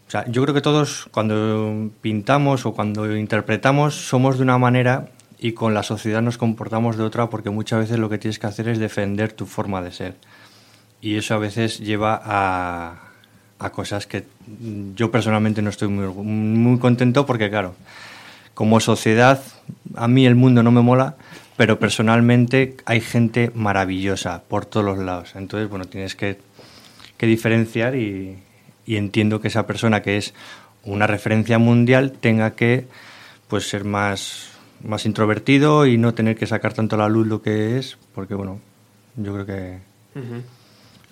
o 0.06 0.10
sea, 0.10 0.24
yo 0.28 0.42
creo 0.42 0.54
que 0.54 0.62
todos 0.62 1.06
cuando 1.10 1.90
pintamos 2.00 2.64
o 2.64 2.72
cuando 2.72 3.14
interpretamos 3.14 3.94
somos 3.94 4.38
de 4.38 4.44
una 4.44 4.56
manera 4.56 5.08
y 5.38 5.52
con 5.52 5.74
la 5.74 5.82
sociedad 5.82 6.22
nos 6.22 6.38
comportamos 6.38 6.96
de 6.96 7.04
otra 7.04 7.28
porque 7.28 7.50
muchas 7.50 7.80
veces 7.80 7.98
lo 7.98 8.08
que 8.08 8.16
tienes 8.18 8.38
que 8.38 8.46
hacer 8.46 8.68
es 8.68 8.78
defender 8.78 9.32
tu 9.32 9.44
forma 9.44 9.82
de 9.82 9.92
ser. 9.92 10.14
Y 11.02 11.16
eso 11.16 11.34
a 11.34 11.38
veces 11.38 11.78
lleva 11.78 12.20
a, 12.24 13.07
a 13.58 13.70
cosas 13.70 14.06
que 14.06 14.24
mm, 14.46 14.94
yo 14.94 15.10
personalmente 15.10 15.62
no 15.62 15.70
estoy 15.70 15.88
muy, 15.88 16.06
muy 16.06 16.78
contento 16.78 17.26
porque, 17.26 17.50
claro, 17.50 17.74
como 18.54 18.80
sociedad, 18.80 19.42
a 19.94 20.08
mí 20.08 20.26
el 20.26 20.34
mundo 20.34 20.62
no 20.62 20.70
me 20.70 20.82
mola, 20.82 21.16
pero 21.56 21.78
personalmente 21.78 22.76
hay 22.84 23.00
gente 23.00 23.50
maravillosa 23.54 24.42
por 24.48 24.66
todos 24.66 24.86
los 24.86 24.98
lados. 24.98 25.32
Entonces, 25.34 25.68
bueno, 25.68 25.84
tienes 25.86 26.14
que, 26.14 26.38
que 27.16 27.26
diferenciar 27.26 27.96
y, 27.96 28.38
y 28.86 28.96
entiendo 28.96 29.40
que 29.40 29.48
esa 29.48 29.66
persona 29.66 30.02
que 30.02 30.16
es 30.16 30.34
una 30.84 31.06
referencia 31.06 31.58
mundial 31.58 32.12
tenga 32.12 32.52
que 32.52 32.86
pues 33.48 33.68
ser 33.68 33.84
más, 33.84 34.50
más 34.84 35.06
introvertido 35.06 35.86
y 35.86 35.98
no 35.98 36.14
tener 36.14 36.36
que 36.36 36.46
sacar 36.46 36.74
tanto 36.74 36.96
a 36.96 36.98
la 36.98 37.08
luz 37.08 37.26
lo 37.26 37.42
que 37.42 37.78
es, 37.78 37.98
porque 38.14 38.34
bueno, 38.34 38.60
yo 39.16 39.34
creo 39.34 39.46
que 39.46 39.78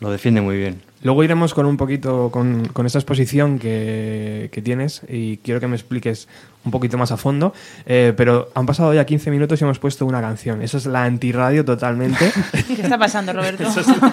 lo 0.00 0.10
defiende 0.10 0.40
muy 0.40 0.56
bien. 0.56 0.82
Luego 1.06 1.22
iremos 1.22 1.54
con 1.54 1.66
un 1.66 1.76
poquito 1.76 2.30
con, 2.32 2.66
con 2.66 2.84
esa 2.84 2.98
exposición 2.98 3.60
que 3.60 4.60
tienes 4.64 5.02
y 5.08 5.36
quiero 5.36 5.60
que 5.60 5.68
me 5.68 5.76
expliques 5.76 6.26
un 6.66 6.70
poquito 6.70 6.98
más 6.98 7.10
a 7.12 7.16
fondo. 7.16 7.54
Eh, 7.86 8.12
pero 8.16 8.50
han 8.54 8.66
pasado 8.66 8.92
ya 8.92 9.06
15 9.06 9.30
minutos 9.30 9.58
y 9.60 9.64
hemos 9.64 9.78
puesto 9.78 10.04
una 10.04 10.20
canción. 10.20 10.60
Eso 10.60 10.76
es 10.76 10.84
la 10.84 11.04
antirradio 11.04 11.64
totalmente. 11.64 12.30
¿Qué 12.66 12.82
está 12.82 12.98
pasando, 12.98 13.32
Roberto? 13.32 13.64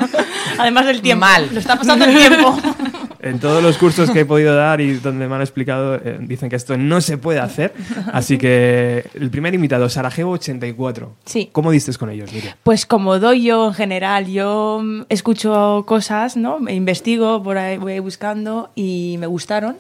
Además 0.58 0.86
del 0.86 1.02
tiempo. 1.02 1.22
Mal. 1.26 1.50
Lo 1.54 1.60
está 1.60 1.76
pasando 1.78 2.06
el 2.06 2.16
tiempo. 2.18 2.58
en 3.22 3.40
todos 3.40 3.64
los 3.64 3.78
cursos 3.78 4.12
que 4.12 4.22
he 4.22 4.26
podido 4.26 4.54
dar 4.56 4.82
y 4.82 4.96
donde 4.96 5.28
me 5.28 5.36
han 5.36 5.42
explicado, 5.42 5.96
eh, 5.96 6.18
dicen 6.22 6.50
que 6.50 6.58
esto 6.58 6.78
no 6.78 7.00
se 7.02 7.18
puede 7.18 7.40
hacer. 7.40 7.74
Así 8.12 8.38
que 8.38 9.10
el 9.14 9.30
primer 9.30 9.54
invitado, 9.56 9.88
Sarajevo 9.90 10.32
84. 10.32 11.14
Sí. 11.26 11.50
¿Cómo 11.54 11.72
diste 11.72 11.94
con 11.94 12.10
ellos, 12.10 12.32
Miriam? 12.34 12.56
Pues 12.64 12.86
como 12.86 13.20
doy 13.20 13.44
yo 13.44 13.68
en 13.68 13.74
general, 13.74 14.28
yo 14.28 14.84
escucho 15.10 15.86
cosas, 15.88 16.36
¿no? 16.36 16.60
Me 16.60 16.74
investigo, 16.76 17.42
por 17.42 17.58
ahí 17.58 17.78
voy 17.78 18.00
buscando 18.00 18.72
y 18.76 19.16
me 19.20 19.28
gustaron 19.28 19.78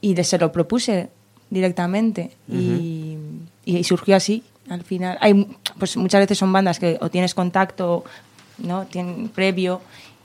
y 0.00 0.14
de- 0.14 0.24
se 0.24 0.38
lo 0.38 0.52
propuse 0.52 1.10
directamente 1.50 2.32
y, 2.48 3.16
y 3.64 3.84
surgió 3.84 4.16
así. 4.16 4.42
Al 4.68 4.82
final, 4.84 5.16
hay, 5.20 5.46
pues 5.78 5.96
muchas 5.96 6.20
veces 6.20 6.38
son 6.38 6.52
bandas 6.52 6.78
que 6.78 6.98
o 7.00 7.08
tienes 7.08 7.34
contacto, 7.34 8.04
¿no? 8.58 8.84
Tienen 8.86 9.28
previo 9.28 9.80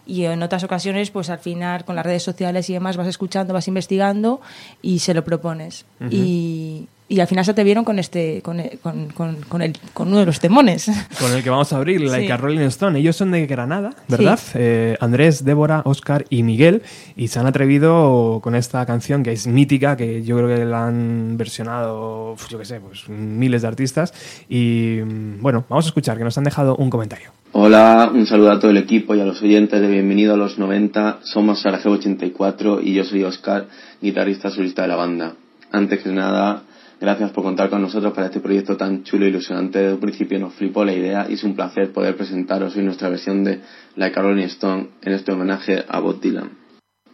y 0.06 0.26
en 0.26 0.44
otras 0.44 0.64
ocasiones, 0.64 1.12
pues 1.12 1.30
al 1.30 1.40
final 1.40 1.86
con 1.86 1.96
las 1.96 2.06
redes 2.06 2.24
sociales 2.24 2.70
y 2.70 2.74
demás 2.74 2.98
vas 2.98 3.08
escuchando, 3.08 3.54
vas 3.54 3.68
investigando 3.68 4.42
y 4.82 5.00
se 5.00 5.14
lo 5.14 5.24
propones. 5.24 5.86
y, 6.10 6.88
y 7.10 7.20
al 7.20 7.28
final 7.28 7.46
se 7.46 7.54
te 7.54 7.64
vieron 7.64 7.84
con 7.84 8.00
este, 8.00 8.42
con, 8.42 8.62
con, 8.82 9.08
con, 9.10 9.36
con 9.48 9.62
el, 9.62 9.74
con 9.94 10.08
uno 10.08 10.20
de 10.20 10.26
los 10.26 10.40
temones. 10.40 10.90
Con 11.20 11.32
el 11.34 11.44
que 11.44 11.50
vamos 11.50 11.72
a 11.74 11.78
abrir, 11.78 12.02
Like 12.02 12.26
Sí. 12.28 12.32
a 12.32 12.38
Rolling 12.38 12.62
Stone. 12.68 12.98
Ellos 13.00 13.16
son 13.16 13.32
de 13.32 13.46
Granada, 13.46 13.92
¿verdad? 14.08 14.40
Eh, 14.56 14.98
Andrés, 15.00 15.44
Débora, 15.46 15.82
Oscar 15.86 16.26
y 16.30 16.44
Miguel. 16.44 16.82
Y 17.16 17.28
se 17.28 17.40
han 17.40 17.46
atrevido 17.46 18.40
con 18.42 18.56
esta 18.56 18.86
canción 18.86 19.22
que 19.24 19.32
es 19.34 19.46
mítica, 19.48 19.96
que 19.98 20.24
yo 20.24 20.38
creo 20.38 20.48
que 20.56 20.66
la 20.66 20.88
han 20.88 21.38
versionado, 21.38 22.36
yo 22.50 22.58
qué 22.58 22.66
sé, 22.66 22.80
pues 22.80 23.08
miles 23.10 23.62
de 23.62 23.68
artistas. 23.68 24.14
Y 24.50 25.00
mm, 25.04 25.42
bueno, 25.42 25.66
vamos 25.70 25.86
a 25.86 25.90
escuchar, 25.90 26.18
que 26.18 26.24
nos 26.24 26.38
han 26.38 26.44
dejado 26.46 26.76
un 26.78 26.90
comentario. 26.90 27.32
Hola, 27.52 28.10
un 28.12 28.26
saludo 28.26 28.52
a 28.52 28.60
todo 28.60 28.72
el 28.72 28.78
equipo 28.78 29.14
y 29.14 29.22
a 29.22 29.26
los 29.26 29.42
oyentes 29.44 29.80
de 29.80 29.88
Bienvenido 29.88 30.34
a 30.34 30.38
los 30.38 30.58
90. 30.58 31.20
Somos 31.24 31.62
Sarajevo 31.62 31.96
84 31.96 32.82
y 32.82 32.94
yo 32.96 33.04
soy 33.04 33.24
Oscar, 33.24 33.68
guitarrista 34.02 34.50
solista 34.50 34.82
de 34.82 34.88
la 34.88 34.96
banda. 34.96 35.34
Antes 35.72 36.02
que 36.02 36.10
nada, 36.10 36.64
gracias 37.04 37.32
por 37.32 37.44
contar 37.44 37.70
con 37.70 37.82
nosotros 37.82 38.14
para 38.14 38.28
este 38.28 38.40
proyecto 38.40 38.78
tan 38.78 39.04
chulo 39.04 39.26
e 39.26 39.30
ilusionante. 39.30 39.80
Desde 39.80 39.94
un 39.94 40.00
principio 40.00 40.40
nos 40.40 40.54
flipó 40.54 40.86
la 40.86 40.94
idea 40.94 41.28
y 41.30 41.34
es 41.34 41.44
un 41.44 41.56
placer 41.56 41.92
poder 41.92 42.16
presentaros 42.16 42.76
hoy 42.76 42.84
nuestra 42.84 43.10
versión 43.10 43.44
de 43.44 43.60
Like 43.96 44.18
a 44.18 44.22
Rolling 44.24 44.46
Stone 44.46 44.88
en 45.02 45.14
este 45.14 45.32
homenaje 45.32 45.84
a 45.88 46.00
Bob 46.00 46.22
Dylan. 46.22 46.52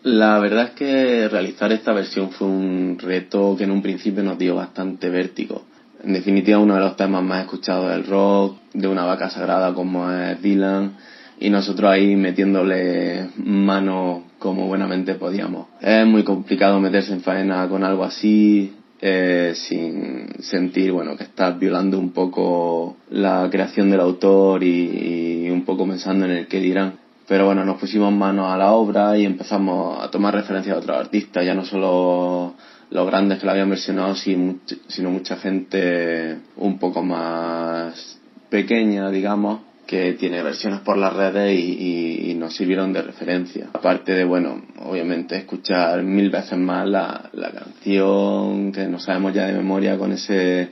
La 0.03 0.39
verdad 0.39 0.65
es 0.65 0.72
que 0.72 1.27
realizar 1.27 1.72
esta 1.72 1.91
versión 1.91 2.29
fue 2.29 2.48
un 2.48 2.98
reto 3.00 3.55
que 3.58 3.65
en 3.65 3.72
un 3.72 3.81
principio 3.81 4.24
nos 4.24 4.38
dio 4.38 4.55
bastante 4.55 5.10
vértigo 5.10 5.65
en 6.03 6.13
definitiva, 6.13 6.60
uno 6.60 6.75
de 6.75 6.79
los 6.81 6.96
temas 6.96 7.24
más 7.24 7.41
escuchados 7.41 7.91
del 7.91 8.05
rock, 8.05 8.58
de 8.74 8.88
una 8.88 9.05
vaca 9.05 9.29
sagrada 9.29 9.74
como 9.74 10.10
es 10.12 10.41
Dylan, 10.41 10.93
y 11.39 11.50
nosotros 11.50 11.91
ahí 11.91 12.15
metiéndole 12.15 13.29
mano 13.38 14.24
como 14.39 14.67
buenamente 14.67 15.15
podíamos. 15.15 15.67
Es 15.81 16.05
muy 16.05 16.24
complicado 16.24 16.79
meterse 16.79 17.13
en 17.13 17.22
faena 17.22 17.67
con 17.67 17.84
algo 17.84 18.03
así, 18.03 18.74
eh, 19.01 19.53
sin 19.56 20.27
sentir 20.41 20.91
bueno 20.91 21.15
que 21.15 21.24
estás 21.24 21.58
violando 21.58 21.98
un 21.98 22.12
poco 22.12 22.98
la 23.10 23.48
creación 23.50 23.89
del 23.89 24.01
autor 24.01 24.63
y, 24.63 25.46
y, 25.46 25.50
un 25.50 25.63
poco 25.63 25.88
pensando 25.88 26.25
en 26.25 26.32
el 26.32 26.48
que 26.48 26.60
dirán. 26.60 27.00
Pero 27.27 27.46
bueno 27.46 27.63
nos 27.63 27.79
pusimos 27.79 28.12
manos 28.12 28.51
a 28.51 28.58
la 28.58 28.74
obra 28.74 29.18
y 29.18 29.25
empezamos 29.25 30.03
a 30.03 30.10
tomar 30.12 30.34
referencia 30.34 30.74
a 30.74 30.77
otros 30.77 30.98
artistas 30.98 31.46
ya 31.46 31.53
no 31.53 31.63
solo 31.63 32.56
los 32.89 33.08
grandes 33.08 33.39
que 33.39 33.46
la 33.46 33.51
habían 33.51 33.70
versionado, 33.70 34.15
sino 34.15 35.10
mucha 35.12 35.38
gente 35.38 36.39
un 36.58 36.79
poco 36.79 37.03
más 37.03 38.20
pequeña, 38.50 39.12
digamos, 39.12 39.62
que 39.89 40.13
tiene 40.13 40.43
versiones 40.43 40.81
por 40.81 41.00
las 41.00 41.12
redes 41.15 41.58
y, 41.58 42.36
nos 42.36 42.55
sirvieron 42.55 42.93
de 42.93 43.01
referencia. 43.01 43.69
Aparte 43.74 44.13
de, 44.13 44.24
bueno, 44.24 44.62
obviamente 44.86 45.36
escuchar 45.36 46.03
mil 46.03 46.29
veces 46.29 46.58
más 46.58 46.88
la, 46.88 47.29
la 47.34 47.51
canción 47.51 48.72
que 48.72 48.86
no 48.86 49.00
sabemos 49.00 49.34
ya 49.34 49.48
de 49.48 49.53
memoria 49.53 49.98
con 49.98 50.13
ese 50.13 50.69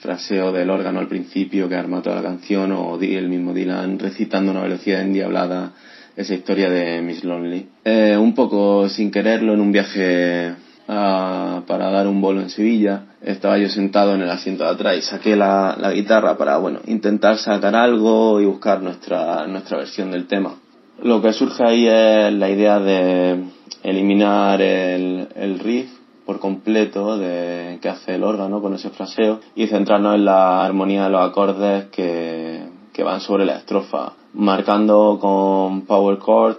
fraseo 0.00 0.52
del 0.52 0.68
órgano 0.68 0.98
al 0.98 1.06
principio 1.06 1.68
que 1.68 1.76
arma 1.76 2.02
toda 2.02 2.16
la 2.16 2.22
canción 2.22 2.72
o 2.72 3.00
el 3.00 3.28
mismo 3.28 3.54
Dylan 3.54 3.98
recitando 3.98 4.50
una 4.50 4.62
velocidad 4.62 5.00
endiablada 5.00 5.72
esa 6.16 6.34
historia 6.34 6.68
de 6.68 7.00
Miss 7.00 7.24
Lonely. 7.24 7.68
Eh, 7.84 8.16
un 8.18 8.34
poco 8.34 8.88
sin 8.88 9.10
quererlo 9.10 9.54
en 9.54 9.60
un 9.60 9.72
viaje 9.72 10.54
para 10.90 11.90
dar 11.90 12.06
un 12.06 12.20
bolo 12.20 12.40
en 12.40 12.50
Sevilla. 12.50 13.04
Estaba 13.22 13.58
yo 13.58 13.68
sentado 13.68 14.14
en 14.14 14.22
el 14.22 14.30
asiento 14.30 14.64
de 14.64 14.70
atrás 14.70 14.96
y 14.98 15.02
saqué 15.02 15.36
la, 15.36 15.76
la 15.78 15.92
guitarra 15.92 16.36
para, 16.36 16.58
bueno, 16.58 16.80
intentar 16.86 17.38
sacar 17.38 17.74
algo 17.74 18.40
y 18.40 18.46
buscar 18.46 18.82
nuestra, 18.82 19.46
nuestra 19.46 19.78
versión 19.78 20.10
del 20.10 20.26
tema. 20.26 20.54
Lo 21.02 21.22
que 21.22 21.32
surge 21.32 21.62
ahí 21.64 21.86
es 21.86 22.32
la 22.32 22.50
idea 22.50 22.78
de 22.78 23.44
eliminar 23.82 24.60
el, 24.60 25.28
el 25.34 25.58
riff 25.58 25.90
por 26.26 26.38
completo 26.38 27.16
de 27.16 27.78
que 27.80 27.88
hace 27.88 28.14
el 28.14 28.24
órgano 28.24 28.60
con 28.60 28.74
ese 28.74 28.90
fraseo 28.90 29.40
y 29.54 29.66
centrarnos 29.66 30.14
en 30.14 30.24
la 30.24 30.64
armonía 30.64 31.04
de 31.04 31.10
los 31.10 31.28
acordes 31.28 31.86
que, 31.86 32.62
que 32.92 33.02
van 33.02 33.20
sobre 33.20 33.46
la 33.46 33.56
estrofa, 33.56 34.12
marcando 34.34 35.18
con 35.20 35.86
power 35.86 36.18
chord 36.18 36.58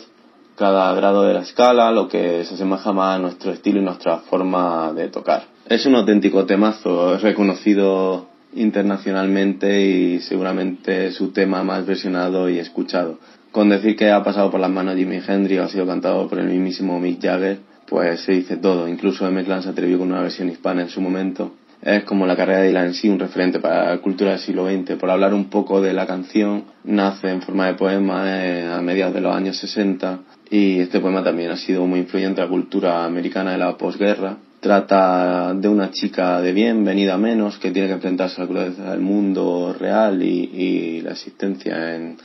cada 0.55 0.93
grado 0.93 1.23
de 1.23 1.33
la 1.33 1.41
escala, 1.41 1.91
lo 1.91 2.07
que 2.07 2.43
se 2.45 2.53
asemeja 2.53 2.93
más 2.93 3.15
a 3.15 3.19
nuestro 3.19 3.51
estilo 3.51 3.79
y 3.79 3.83
nuestra 3.83 4.17
forma 4.17 4.93
de 4.93 5.09
tocar. 5.09 5.43
Es 5.67 5.85
un 5.85 5.95
auténtico 5.95 6.45
temazo, 6.45 7.15
es 7.15 7.21
reconocido 7.21 8.27
internacionalmente 8.53 9.81
y 9.81 10.19
seguramente 10.19 11.11
su 11.11 11.31
tema 11.31 11.63
más 11.63 11.85
versionado 11.85 12.49
y 12.49 12.59
escuchado. 12.59 13.17
Con 13.51 13.69
decir 13.69 13.95
que 13.95 14.11
ha 14.11 14.23
pasado 14.23 14.49
por 14.49 14.59
las 14.59 14.69
manos 14.69 14.95
de 14.95 15.01
Jimi 15.01 15.21
Hendrix 15.25 15.61
o 15.61 15.63
ha 15.63 15.69
sido 15.69 15.85
cantado 15.85 16.27
por 16.27 16.39
el 16.39 16.47
mismísimo 16.47 16.99
Mick 16.99 17.21
Jagger, 17.21 17.59
pues 17.87 18.21
se 18.21 18.33
dice 18.33 18.57
todo. 18.57 18.87
Incluso 18.87 19.27
M. 19.27 19.43
Clan 19.43 19.63
se 19.63 19.69
atrevió 19.69 19.99
con 19.99 20.11
una 20.11 20.21
versión 20.21 20.49
hispana 20.49 20.83
en 20.83 20.89
su 20.89 21.01
momento 21.01 21.53
es 21.81 22.03
como 22.03 22.27
la 22.27 22.35
carrera 22.35 22.59
de 22.59 22.67
Dylan 22.67 22.93
sí, 22.93 23.09
un 23.09 23.19
referente 23.19 23.59
para 23.59 23.91
la 23.91 24.01
cultura 24.01 24.31
del 24.31 24.39
siglo 24.39 24.67
XX. 24.69 24.97
Por 24.99 25.09
hablar 25.09 25.33
un 25.33 25.49
poco 25.49 25.81
de 25.81 25.93
la 25.93 26.05
canción, 26.05 26.65
nace 26.83 27.29
en 27.29 27.41
forma 27.41 27.67
de 27.67 27.73
poema 27.73 28.23
eh, 28.27 28.71
a 28.71 28.81
mediados 28.81 29.15
de 29.15 29.21
los 29.21 29.35
años 29.35 29.57
60 29.57 30.19
y 30.51 30.79
este 30.79 30.99
poema 30.99 31.23
también 31.23 31.49
ha 31.49 31.57
sido 31.57 31.85
muy 31.87 31.99
influyente 32.01 32.41
en 32.41 32.47
la 32.47 32.51
cultura 32.51 33.05
americana 33.05 33.53
de 33.53 33.57
la 33.57 33.77
posguerra. 33.77 34.37
Trata 34.59 35.55
de 35.55 35.67
una 35.67 35.89
chica 35.89 36.39
de 36.39 36.53
bien, 36.53 36.85
venida 36.85 37.17
menos, 37.17 37.57
que 37.57 37.71
tiene 37.71 37.87
que 37.87 37.95
enfrentarse 37.95 38.39
a 38.39 38.43
la 38.43 38.49
crudeza 38.49 38.91
del 38.91 38.99
mundo 38.99 39.75
real 39.79 40.21
y, 40.21 41.01
la 41.01 41.11
existencia 41.11 41.95
en, 41.95 42.17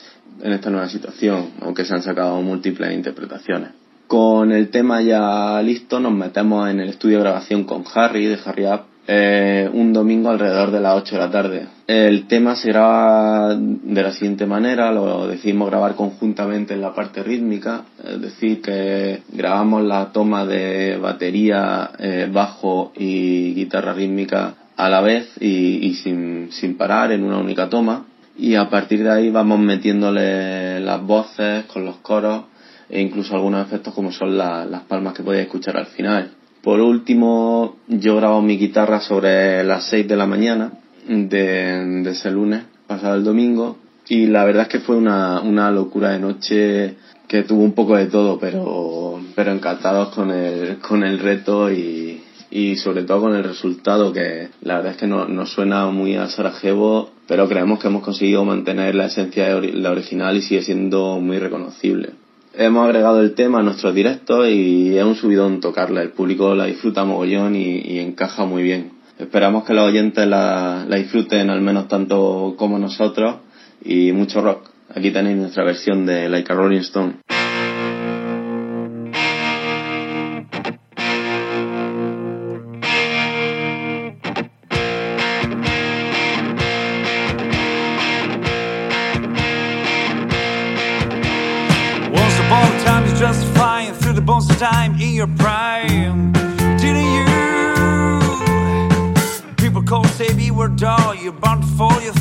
en 0.42 0.52
esta 0.52 0.68
nueva 0.68 0.86
situación, 0.90 1.52
aunque 1.62 1.86
se 1.86 1.94
han 1.94 2.02
sacado 2.02 2.42
múltiples 2.42 2.92
interpretaciones. 2.92 3.70
Con 4.06 4.52
el 4.52 4.68
tema 4.68 5.00
ya 5.00 5.62
listo, 5.62 5.98
nos 5.98 6.12
metemos 6.12 6.68
en 6.68 6.80
el 6.80 6.90
estudio 6.90 7.16
de 7.16 7.24
grabación 7.24 7.64
con 7.64 7.84
Harry, 7.94 8.26
de 8.26 8.38
Harry 8.44 8.66
Up, 8.66 8.82
eh, 9.08 9.70
un 9.72 9.92
domingo 9.92 10.30
alrededor 10.30 10.72
de 10.72 10.80
las 10.80 10.96
8 10.96 11.14
de 11.14 11.20
la 11.20 11.30
tarde. 11.30 11.66
El 11.86 12.26
tema 12.26 12.56
se 12.56 12.68
de 12.68 14.02
la 14.02 14.12
siguiente 14.12 14.46
manera, 14.46 14.90
lo 14.90 15.28
decidimos 15.28 15.70
grabar 15.70 15.94
conjuntamente 15.94 16.74
en 16.74 16.80
la 16.80 16.92
parte 16.92 17.22
rítmica, 17.22 17.84
es 18.04 18.20
decir, 18.20 18.60
que 18.60 19.22
grabamos 19.32 19.84
la 19.84 20.06
toma 20.12 20.44
de 20.44 20.98
batería, 20.98 21.92
eh, 21.98 22.28
bajo 22.32 22.92
y 22.96 23.54
guitarra 23.54 23.92
rítmica 23.92 24.54
a 24.76 24.88
la 24.88 25.00
vez 25.00 25.30
y, 25.40 25.94
sin, 26.02 26.48
sin 26.50 26.76
parar 26.76 27.12
en 27.12 27.22
una 27.22 27.38
única 27.38 27.68
toma. 27.68 28.06
Y 28.36 28.56
a 28.56 28.68
partir 28.68 29.04
de 29.04 29.10
ahí 29.10 29.30
vamos 29.30 29.60
metiéndole 29.60 30.80
las 30.80 31.00
voces 31.02 31.64
con 31.66 31.84
los 31.84 31.96
coros 31.98 32.44
e 32.88 33.00
incluso 33.00 33.34
algunos 33.34 33.66
efectos 33.66 33.94
como 33.94 34.10
son 34.10 34.36
las 34.36 34.82
palmas 34.82 35.14
que 35.14 35.22
podéis 35.22 35.46
escuchar 35.46 35.76
al 35.76 35.86
final. 35.86 36.32
Por 36.66 36.80
último, 36.80 37.76
yo 37.86 38.16
grabo 38.16 38.42
mi 38.42 38.58
guitarra 38.58 39.00
sobre 39.00 39.62
las 39.62 39.88
6 39.88 40.08
de 40.08 40.16
la 40.16 40.26
mañana 40.26 40.72
de, 41.06 42.02
ese 42.10 42.32
lunes, 42.32 42.64
pasado 42.88 43.14
el 43.14 43.22
domingo, 43.22 43.76
y 44.08 44.26
la 44.26 44.44
verdad 44.44 44.62
es 44.62 44.68
que 44.70 44.80
fue 44.80 44.96
una, 44.96 45.42
una 45.42 45.70
locura 45.70 46.10
de 46.10 46.18
noche 46.18 46.96
que 47.28 47.44
tuvo 47.44 47.62
un 47.62 47.70
poco 47.70 47.96
de 47.96 48.06
todo, 48.06 48.40
pero, 48.40 49.20
pero 49.36 49.52
encantados 49.52 50.08
con 50.08 50.32
el, 50.32 50.78
con 50.78 51.04
el 51.04 51.20
reto 51.20 51.70
y, 51.70 52.20
y 52.50 52.74
sobre 52.74 53.04
todo 53.04 53.20
con 53.20 53.36
el 53.36 53.44
resultado 53.44 54.12
que 54.12 54.48
la 54.62 54.78
verdad 54.78 54.94
es 54.94 54.98
que 54.98 55.06
no, 55.06 55.28
nos 55.28 55.52
suena 55.52 55.86
muy 55.92 56.16
a 56.16 56.28
Sarajevo, 56.28 57.10
pero 57.28 57.48
creemos 57.48 57.78
que 57.78 57.86
hemos 57.86 58.02
conseguido 58.02 58.44
mantener 58.44 58.96
la 58.96 59.06
esencia 59.06 59.54
de 59.54 59.72
la 59.72 59.92
original 59.92 60.36
y 60.36 60.42
sigue 60.42 60.62
siendo 60.62 61.20
muy 61.20 61.38
reconocible 61.38 62.25
hemos 62.56 62.84
agregado 62.84 63.20
el 63.20 63.34
tema 63.34 63.60
a 63.60 63.62
nuestros 63.62 63.94
directos 63.94 64.48
y 64.48 64.96
es 64.96 65.04
un 65.04 65.14
subidón 65.14 65.60
tocarla. 65.60 66.02
El 66.02 66.10
público 66.10 66.54
la 66.54 66.66
disfruta 66.66 67.04
mogollón 67.04 67.56
y, 67.56 67.98
encaja 67.98 68.44
muy 68.44 68.62
bien. 68.62 68.92
Esperamos 69.18 69.64
que 69.64 69.74
los 69.74 69.86
oyentes 69.86 70.26
la, 70.26 70.84
la, 70.88 70.96
disfruten 70.96 71.50
al 71.50 71.60
menos 71.60 71.88
tanto 71.88 72.54
como 72.58 72.78
nosotros 72.78 73.36
y 73.84 74.12
mucho 74.12 74.40
rock. 74.40 74.70
Aquí 74.94 75.10
tenéis 75.10 75.36
nuestra 75.36 75.64
versión 75.64 76.06
de 76.06 76.28
Like 76.28 76.52
a 76.52 76.54
Rolling 76.54 76.80
Stone. 76.80 77.16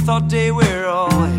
Thought 0.06 0.30
they 0.30 0.52
were 0.52 0.86
all 0.86 1.35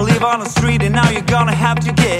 to 0.00 0.12
live 0.12 0.24
on 0.24 0.40
the 0.40 0.48
street, 0.48 0.82
and 0.82 0.94
now 0.94 1.10
you're 1.10 1.20
gonna 1.22 1.54
have 1.54 1.78
to 1.80 1.92
get 1.92 2.19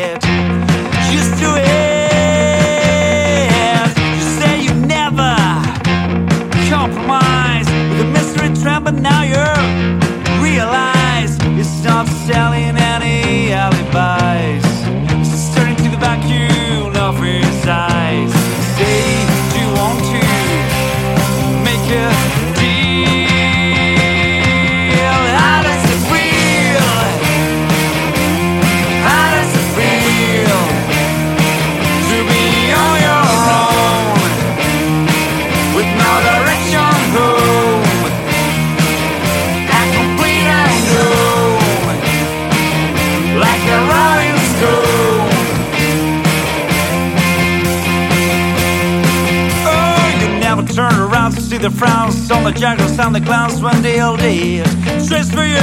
on 52.30 52.44
the 52.44 52.52
juggles 52.52 52.98
and 52.98 53.14
the 53.14 53.20
clowns 53.20 53.62
all 53.98 54.16
did. 54.16 54.66
Stress 55.02 55.30
for 55.30 55.44
you. 55.44 55.58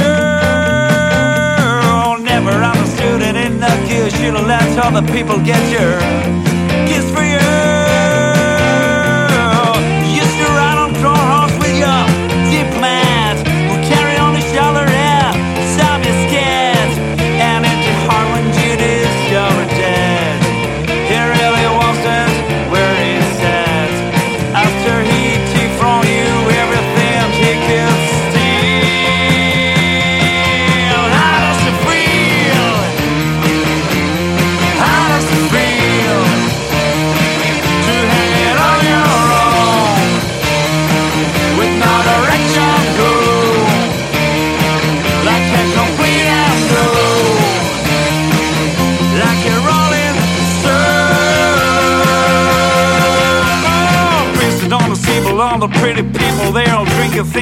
Oh, 1.84 2.18
Never 2.20 2.50
understood 2.50 3.22
it 3.22 3.36
in 3.36 3.58
the 3.60 3.72
queue. 3.86 4.10
Should've 4.10 4.46
let 4.46 4.78
other 4.78 5.06
people 5.12 5.38
get 5.38 5.62
your 5.72 5.98
kiss 6.86 7.10
for 7.14 7.22
you. 7.22 7.47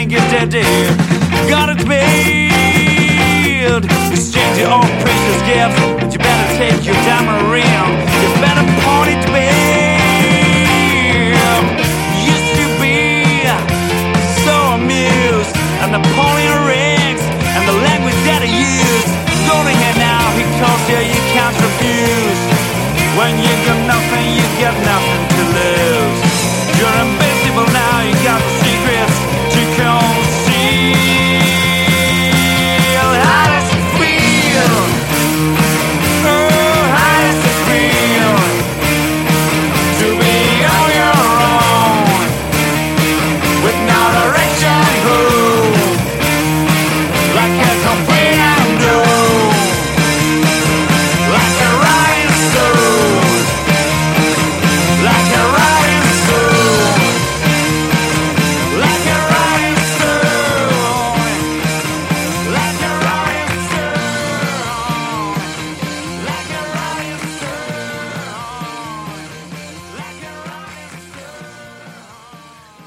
think 0.08 0.20
it's 0.20 0.30
dead 0.30 0.50
to. 0.50 0.62
God, 1.48 1.70
it's 1.70 1.84
been 1.84 1.95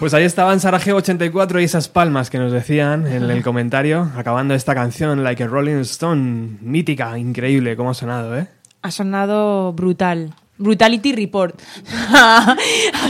Pues 0.09 0.15
ahí 0.15 0.23
estaban 0.25 0.59
Sarajevo 0.59 0.97
84 0.97 1.61
y 1.61 1.65
esas 1.65 1.87
palmas 1.87 2.31
que 2.31 2.39
nos 2.39 2.51
decían 2.51 3.05
en 3.05 3.29
el 3.29 3.43
comentario, 3.43 4.09
acabando 4.17 4.55
esta 4.55 4.73
canción, 4.73 5.23
Like 5.23 5.43
a 5.43 5.45
Rolling 5.45 5.81
Stone, 5.81 6.57
mítica, 6.61 7.15
increíble, 7.19 7.75
cómo 7.75 7.91
ha 7.91 7.93
sonado, 7.93 8.35
¿eh? 8.35 8.47
Ha 8.81 8.89
sonado 8.89 9.71
brutal. 9.73 10.33
Brutality 10.57 11.13
Report. 11.13 11.53
ha 12.11 12.55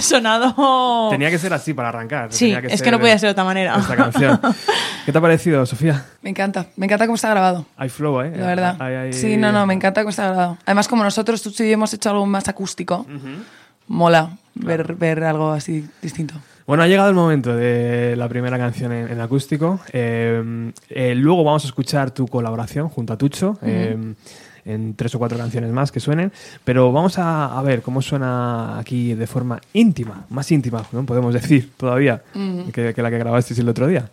sonado. 0.01 1.07
Tenía 1.09 1.31
que 1.31 1.38
ser 1.38 1.53
así 1.53 1.73
para 1.73 1.88
arrancar. 1.88 2.33
Sí, 2.33 2.51
tenía 2.53 2.69
es 2.69 2.81
que 2.81 2.91
no 2.91 2.99
podía 2.99 3.17
ser 3.17 3.27
de 3.27 3.31
otra 3.31 3.45
manera. 3.45 3.77
Esta 3.77 3.95
canción. 3.95 4.41
¿Qué 5.05 5.13
te 5.13 5.17
ha 5.17 5.21
parecido, 5.21 5.65
Sofía? 5.65 6.05
Me 6.21 6.31
encanta, 6.31 6.65
me 6.75 6.85
encanta 6.85 7.05
cómo 7.05 7.15
está 7.15 7.29
grabado. 7.29 7.65
Hay 7.77 7.88
flow, 7.88 8.19
¿eh? 8.23 8.33
La 8.35 8.45
verdad. 8.47 8.75
Hay- 8.81 8.95
hay- 8.95 9.13
Sí, 9.13 9.38
no, 9.38 9.53
no, 9.53 9.65
me 9.65 9.73
encanta 9.73 10.01
cómo 10.01 10.09
está 10.09 10.27
grabado. 10.27 10.57
Además, 10.65 10.89
como 10.89 11.05
nosotros 11.05 11.41
tú 11.41 11.49
y 11.59 11.67
yo 11.69 11.73
hemos 11.75 11.93
hecho 11.93 12.09
algo 12.09 12.25
más 12.25 12.49
acústico, 12.49 13.05
mola 13.88 14.31
ver, 14.53 14.95
ver 14.95 15.23
algo 15.23 15.53
así 15.53 15.88
distinto. 16.01 16.35
Bueno, 16.69 16.84
ha 16.84 16.88
llegado 16.88 17.10
el 17.10 17.15
momento 17.15 17.55
de 17.55 18.15
la 18.15 18.29
primera 18.29 18.60
canción 18.60 18.91
en, 18.91 19.12
en 19.12 19.19
acústico. 19.21 19.79
Eh, 19.91 20.71
eh, 20.89 21.15
luego 21.15 21.43
vamos 21.43 21.63
a 21.63 21.67
escuchar 21.67 22.12
tu 22.12 22.27
colaboración 22.27 22.89
junto 22.89 23.12
a 23.12 23.17
Tucho. 23.17 23.58
eh, 23.63 23.97
en 24.65 24.93
tres 24.93 25.15
o 25.15 25.17
cuatro 25.17 25.36
canciones 25.36 25.71
más 25.71 25.91
que 25.91 25.99
suenen, 25.99 26.32
pero 26.63 26.91
vamos 26.91 27.17
a, 27.17 27.58
a 27.58 27.62
ver 27.63 27.82
cómo 27.82 28.03
suena 28.03 28.77
aquí 28.77 29.15
de 29.15 29.25
forma 29.25 29.60
íntima, 29.73 30.27
más 30.29 30.51
íntima, 30.51 30.86
¿no? 30.91 31.08
podemos 31.08 31.34
decir 31.34 31.71
todavía, 31.75 32.21
que, 32.71 32.93
que 32.93 33.01
la 33.01 33.10
que 33.10 33.17
grabasteis 33.17 33.58
el 33.58 33.69
otro 33.69 33.88
día. 33.88 34.08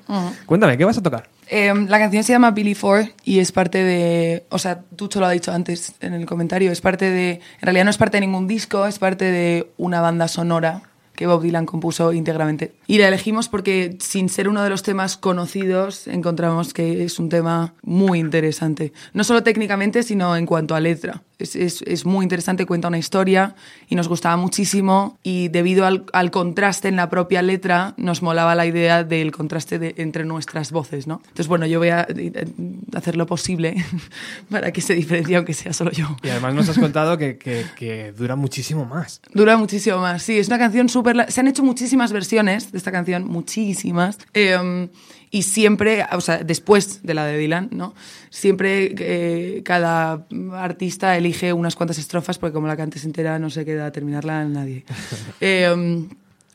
Cuéntame, 0.47 0.79
¿qué 0.79 0.87
vas 0.87 0.97
a 0.97 1.03
tocar? 1.03 1.29
Eh, 1.49 1.75
la 1.75 1.99
canción 1.99 2.25
se 2.25 2.33
llama 2.33 2.53
Billy 2.53 2.75
Four 2.75 3.05
y 3.23 3.41
es 3.41 3.53
parte 3.53 3.85
de. 3.85 4.47
O 4.49 4.59
sea, 4.59 4.81
Tucho 4.97 5.21
lo 5.21 5.27
ha 5.27 5.31
dicho 5.31 5.53
antes 5.53 5.95
en 6.01 6.15
el 6.15 6.25
comentario. 6.25 6.73
Es 6.73 6.81
parte 6.81 7.11
de. 7.11 7.33
En 7.33 7.41
realidad 7.61 7.85
no 7.85 7.91
es 7.91 7.99
parte 7.99 8.17
de 8.17 8.23
ningún 8.23 8.47
disco, 8.47 8.87
es 8.87 8.99
parte 8.99 9.27
de 9.27 9.69
una 9.77 10.01
banda 10.01 10.27
sonora 10.27 10.81
que 11.17 11.27
Bob 11.27 11.43
Dylan 11.43 11.67
compuso 11.67 12.13
íntegramente. 12.13 12.73
Y 12.87 12.99
la 12.99 13.09
elegimos 13.09 13.49
porque, 13.49 13.97
sin 13.99 14.29
ser 14.29 14.49
uno 14.49 14.63
de 14.63 14.71
los 14.71 14.83
temas 14.83 15.17
conocidos, 15.17 16.07
encontramos 16.07 16.73
que 16.73 17.05
es 17.05 17.19
un 17.19 17.29
tema 17.29 17.75
muy 17.83 18.21
interesante. 18.21 18.93
No 19.13 19.25
solo 19.25 19.43
técnicamente, 19.43 20.03
sino 20.03 20.37
en 20.37 20.47
cuanto 20.47 20.75
a 20.75 20.81
letra. 20.81 21.23
Es, 21.39 21.55
es- 21.55 21.83
es 21.87 22.07
muy 22.07 22.23
interesante, 22.25 22.65
cuenta 22.65 22.89
una 22.89 22.99
historia 22.99 23.55
y 23.89 23.95
nos 23.95 24.09
gustaba 24.09 24.37
muchísimo. 24.39 25.19
Y 25.23 25.49
debido 25.49 25.85
al, 25.85 26.05
al 26.13 26.31
contraste 26.31 26.89
en 26.89 26.97
la 26.97 27.11
propia 27.11 27.43
letra, 27.43 27.93
nos 27.99 28.23
molaba 28.23 28.55
la 28.55 28.65
idea 28.67 29.05
del 29.05 29.33
contraste 29.33 29.79
de- 29.79 29.95
entre 29.99 30.25
nuestras 30.25 30.73
voces, 30.73 31.07
¿no? 31.07 31.21
Entonces, 31.25 31.49
bueno, 31.49 31.67
yo 31.67 31.79
voy 31.79 31.91
a 31.91 32.07
eh, 32.09 32.47
hacer 32.95 33.17
lo 33.17 33.27
posible 33.27 33.77
para 34.51 34.73
que 34.73 34.81
se 34.81 34.95
diferencie, 34.95 35.37
aunque 35.37 35.53
sea 35.53 35.73
solo 35.73 35.91
yo. 35.91 36.17
Y 36.23 36.29
además 36.31 36.55
nos 36.55 36.69
has 36.69 36.79
contado 36.79 37.19
que, 37.19 37.37
que- 37.39 37.67
que 37.77 38.13
dura 38.13 38.35
muchísimo 38.37 38.87
más. 38.87 39.21
Dura 39.35 39.57
muchísimo 39.59 39.99
más. 39.99 40.23
Sí, 40.23 40.39
es 40.39 40.47
una 40.49 40.59
canción 40.59 40.89
súper... 40.89 41.31
Se 41.31 41.41
han 41.41 41.49
hecho 41.49 41.63
muchísimas 41.63 42.13
versiones 42.13 42.73
de 42.73 42.79
esta 42.79 42.93
canción, 42.93 43.27
muchísimas. 43.27 44.19
Eh, 44.35 44.89
y 45.31 45.43
siempre, 45.43 46.05
o 46.13 46.21
sea, 46.21 46.39
después 46.45 47.03
de 47.03 47.15
la 47.15 47.25
de 47.27 47.37
Dylan, 47.39 47.69
¿no? 47.73 47.95
Siempre 48.31 48.95
eh, 48.99 49.63
cada 49.65 50.27
artista 50.53 51.17
elige 51.17 51.53
unas 51.53 51.75
cuantas 51.77 51.99
estrofas 51.99 52.39
porque 52.39 52.55
como 52.55 52.67
la 52.67 52.77
cantes 52.77 53.05
entera 53.05 53.39
no 53.39 53.51
se 53.51 53.65
queda 53.65 53.87
a 53.87 53.93
terminarla 53.93 54.45
nadie. 54.45 54.85
Eh, 55.41 56.07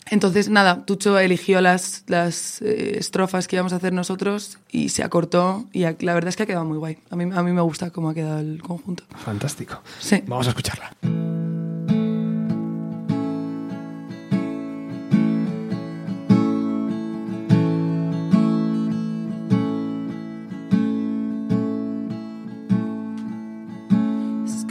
Entonces, 0.10 0.50
nada, 0.50 0.84
Tucho 0.86 1.18
eligió 1.20 1.62
las, 1.62 2.04
las 2.08 2.62
eh, 2.62 2.98
estrofas 2.98 3.48
que 3.48 3.56
íbamos 3.56 3.72
a 3.72 3.78
hacer 3.78 3.94
nosotros 3.94 4.58
y 4.70 4.90
se 4.90 5.04
acortó 5.04 5.68
y 5.72 5.84
a- 5.86 5.96
la 6.02 6.14
verdad 6.14 6.30
es 6.30 6.36
que 6.36 6.44
ha 6.44 6.46
quedado 6.46 6.66
muy 6.66 6.78
guay. 6.80 6.98
A 7.12 7.16
mí, 7.16 7.30
a 7.34 7.44
mí 7.44 7.52
me 7.54 7.62
gusta 7.62 7.92
cómo 7.92 8.10
ha 8.10 8.14
quedado 8.14 8.40
el 8.40 8.62
conjunto. 8.62 9.04
Fantástico. 9.24 9.82
Sí. 10.00 10.22
Vamos 10.28 10.48
a 10.48 10.50
escucharla. 10.50 10.92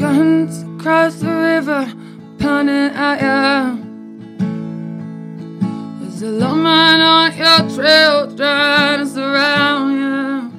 Guns 0.01 0.63
across 0.63 1.17
the 1.17 1.29
river, 1.29 1.85
pounding 2.39 2.91
at 2.97 3.21
ya. 3.21 3.77
There's 6.01 6.23
a 6.23 6.31
lawman 6.41 7.01
on 7.03 7.37
your 7.37 7.61
trail 7.77 8.35
trying 8.35 9.01
to 9.01 9.07
surround 9.07 9.93
you. 10.01 10.51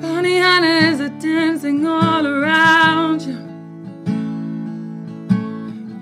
Bounty 0.00 0.38
hunters 0.38 1.00
are 1.00 1.18
dancing 1.18 1.84
all 1.88 2.24
around 2.24 3.22
you. 3.22 3.38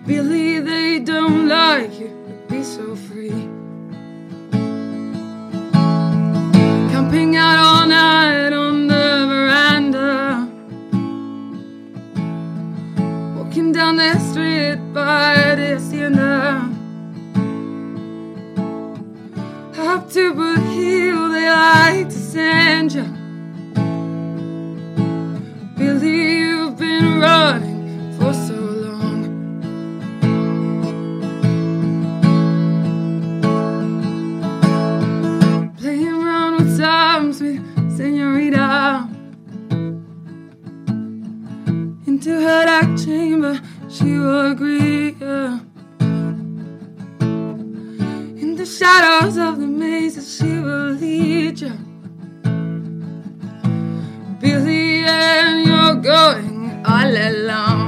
Billy, 0.06 0.60
they 0.60 0.98
don't 0.98 1.48
like 1.48 1.98
you 1.98 2.08
to 2.08 2.52
be 2.52 2.62
so 2.62 2.94
free. 2.94 3.48
Camping 6.92 7.36
out 7.36 7.58
all 7.58 7.83
down 13.84 13.96
the 13.96 14.18
street 14.18 14.78
by 14.94 15.54
the 15.56 15.66
hacienda. 15.74 16.70
Up 19.76 20.10
to 20.10 20.32
Blue 20.32 20.54
Hill, 20.54 21.28
they 21.28 21.50
like 21.50 22.08
to 22.08 22.20
send 22.34 22.94
you. 22.94 23.04
Billy, 25.76 26.38
you've 26.38 26.78
been 26.78 27.20
running 27.20 28.16
for 28.16 28.32
so 28.32 28.58
long. 28.84 29.20
Playing 35.76 36.08
around 36.08 36.52
with 36.56 36.78
times 36.78 37.42
with 37.42 37.60
Senorita. 37.98 39.10
Into 42.06 42.30
her 42.30 42.64
dark 42.64 42.98
chamber, 42.98 43.60
she 43.94 44.18
will 44.18 44.50
agree. 44.50 45.14
yeah. 45.20 45.60
In 48.42 48.56
the 48.56 48.66
shadows 48.66 49.36
of 49.36 49.60
the 49.60 49.66
mazes, 49.66 50.36
she 50.36 50.58
will 50.58 50.92
lead 51.02 51.60
you. 51.60 51.72
Billy, 54.40 55.04
and 55.04 55.66
you're 55.68 55.94
going 55.94 56.82
all 56.84 57.16
alone. 57.30 57.83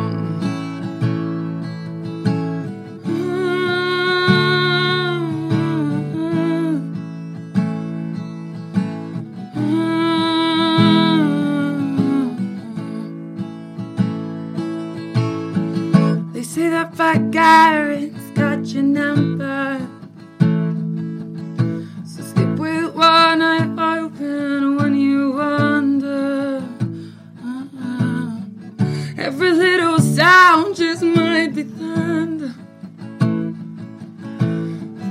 Garrett's 17.37 18.31
got 18.31 18.64
your 18.68 18.83
number. 18.83 19.79
So 22.07 22.22
sleep 22.22 22.59
with 22.59 22.94
one 22.94 23.42
eye 23.42 23.99
open 23.99 24.77
when 24.77 24.96
you 24.96 25.33
wonder. 25.33 26.64
Uh-uh. 27.44 28.40
Every 29.18 29.53
little 29.53 29.99
sound 29.99 30.77
just 30.77 31.03
might 31.03 31.55
be 31.55 31.64
thunder. 31.64 32.55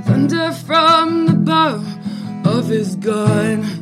Thunder 0.07 0.51
from 0.51 1.27
the 1.27 1.33
bow 1.33 1.83
of 2.43 2.69
his 2.69 2.95
gun. 2.95 3.74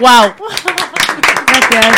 ¡Wow! 0.00 0.34
Gracias. 1.46 1.96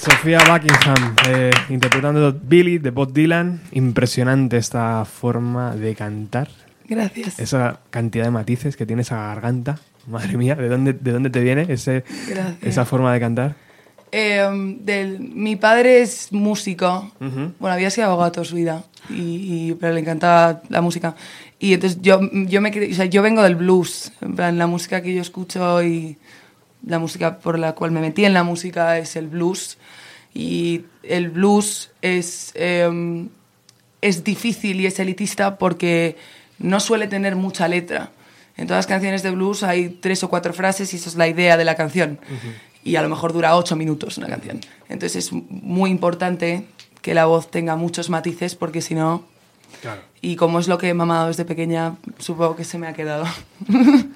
Sofía 0.00 0.38
Buckingham, 0.48 1.16
eh, 1.28 1.50
interpretando 1.68 2.32
Billy 2.32 2.78
de 2.78 2.90
Bob 2.90 3.12
Dylan. 3.12 3.60
Impresionante 3.72 4.56
esta 4.56 5.04
forma 5.04 5.74
de 5.74 5.94
cantar. 5.94 6.48
Gracias. 6.88 7.38
Esa 7.40 7.80
cantidad 7.90 8.24
de 8.24 8.30
matices 8.30 8.76
que 8.76 8.86
tiene 8.86 9.02
esa 9.02 9.16
garganta. 9.16 9.78
Madre 10.06 10.36
mía, 10.36 10.54
¿de 10.54 10.68
dónde, 10.68 10.92
de 10.92 11.12
dónde 11.12 11.30
te 11.30 11.40
viene 11.40 11.66
ese, 11.68 12.04
Gracias. 12.28 12.58
esa 12.62 12.84
forma 12.84 13.12
de 13.12 13.18
cantar? 13.20 13.56
Eh, 14.12 14.76
del, 14.80 15.18
mi 15.18 15.56
padre 15.56 16.00
es 16.02 16.32
músico. 16.32 17.10
Bueno, 17.18 17.74
había 17.74 17.90
sido 17.90 18.06
abogado 18.06 18.30
toda 18.30 18.44
su 18.44 18.54
vida, 18.54 18.84
y, 19.10 19.70
y- 19.70 19.76
pero 19.80 19.92
le 19.94 20.00
encantaba 20.00 20.62
la 20.68 20.80
música. 20.80 21.16
Y 21.58 21.74
entonces 21.74 22.00
yo, 22.02 22.20
yo, 22.32 22.60
me, 22.60 22.70
o 22.70 22.94
sea, 22.94 23.06
yo 23.06 23.22
vengo 23.22 23.42
del 23.42 23.56
blues. 23.56 24.12
En 24.20 24.36
plan, 24.36 24.58
la 24.58 24.66
música 24.66 25.02
que 25.02 25.14
yo 25.14 25.22
escucho 25.22 25.82
y 25.82 26.18
la 26.84 26.98
música 26.98 27.38
por 27.38 27.58
la 27.58 27.74
cual 27.74 27.90
me 27.90 28.00
metí 28.00 28.24
en 28.24 28.34
la 28.34 28.42
música 28.42 28.98
es 28.98 29.16
el 29.16 29.28
blues. 29.28 29.78
Y 30.34 30.84
el 31.02 31.30
blues 31.30 31.90
es, 32.02 32.52
eh, 32.54 33.26
es 34.02 34.22
difícil 34.22 34.80
y 34.80 34.86
es 34.86 34.98
elitista 34.98 35.56
porque 35.56 36.16
no 36.58 36.80
suele 36.80 37.06
tener 37.06 37.36
mucha 37.36 37.68
letra. 37.68 38.10
En 38.56 38.66
todas 38.66 38.78
las 38.78 38.86
canciones 38.86 39.22
de 39.22 39.30
blues 39.30 39.62
hay 39.62 39.88
tres 39.88 40.22
o 40.24 40.28
cuatro 40.28 40.52
frases 40.52 40.92
y 40.92 40.96
eso 40.96 41.08
es 41.08 41.16
la 41.16 41.28
idea 41.28 41.56
de 41.56 41.64
la 41.64 41.74
canción. 41.74 42.18
Y 42.84 42.96
a 42.96 43.02
lo 43.02 43.08
mejor 43.08 43.32
dura 43.32 43.56
ocho 43.56 43.76
minutos 43.76 44.16
una 44.18 44.28
canción. 44.28 44.60
Entonces 44.88 45.26
es 45.26 45.32
muy 45.32 45.90
importante 45.90 46.66
que 47.02 47.14
la 47.14 47.26
voz 47.26 47.50
tenga 47.50 47.76
muchos 47.76 48.10
matices 48.10 48.54
porque 48.54 48.80
si 48.80 48.94
no... 48.94 49.24
Y 50.20 50.36
como 50.36 50.58
es 50.58 50.66
lo 50.68 50.78
que 50.78 50.88
he 50.88 50.94
mamado 50.94 51.28
desde 51.28 51.44
pequeña, 51.44 51.94
supongo 52.18 52.56
que 52.56 52.64
se 52.64 52.78
me 52.78 52.86
ha 52.88 52.92
quedado. 52.94 53.24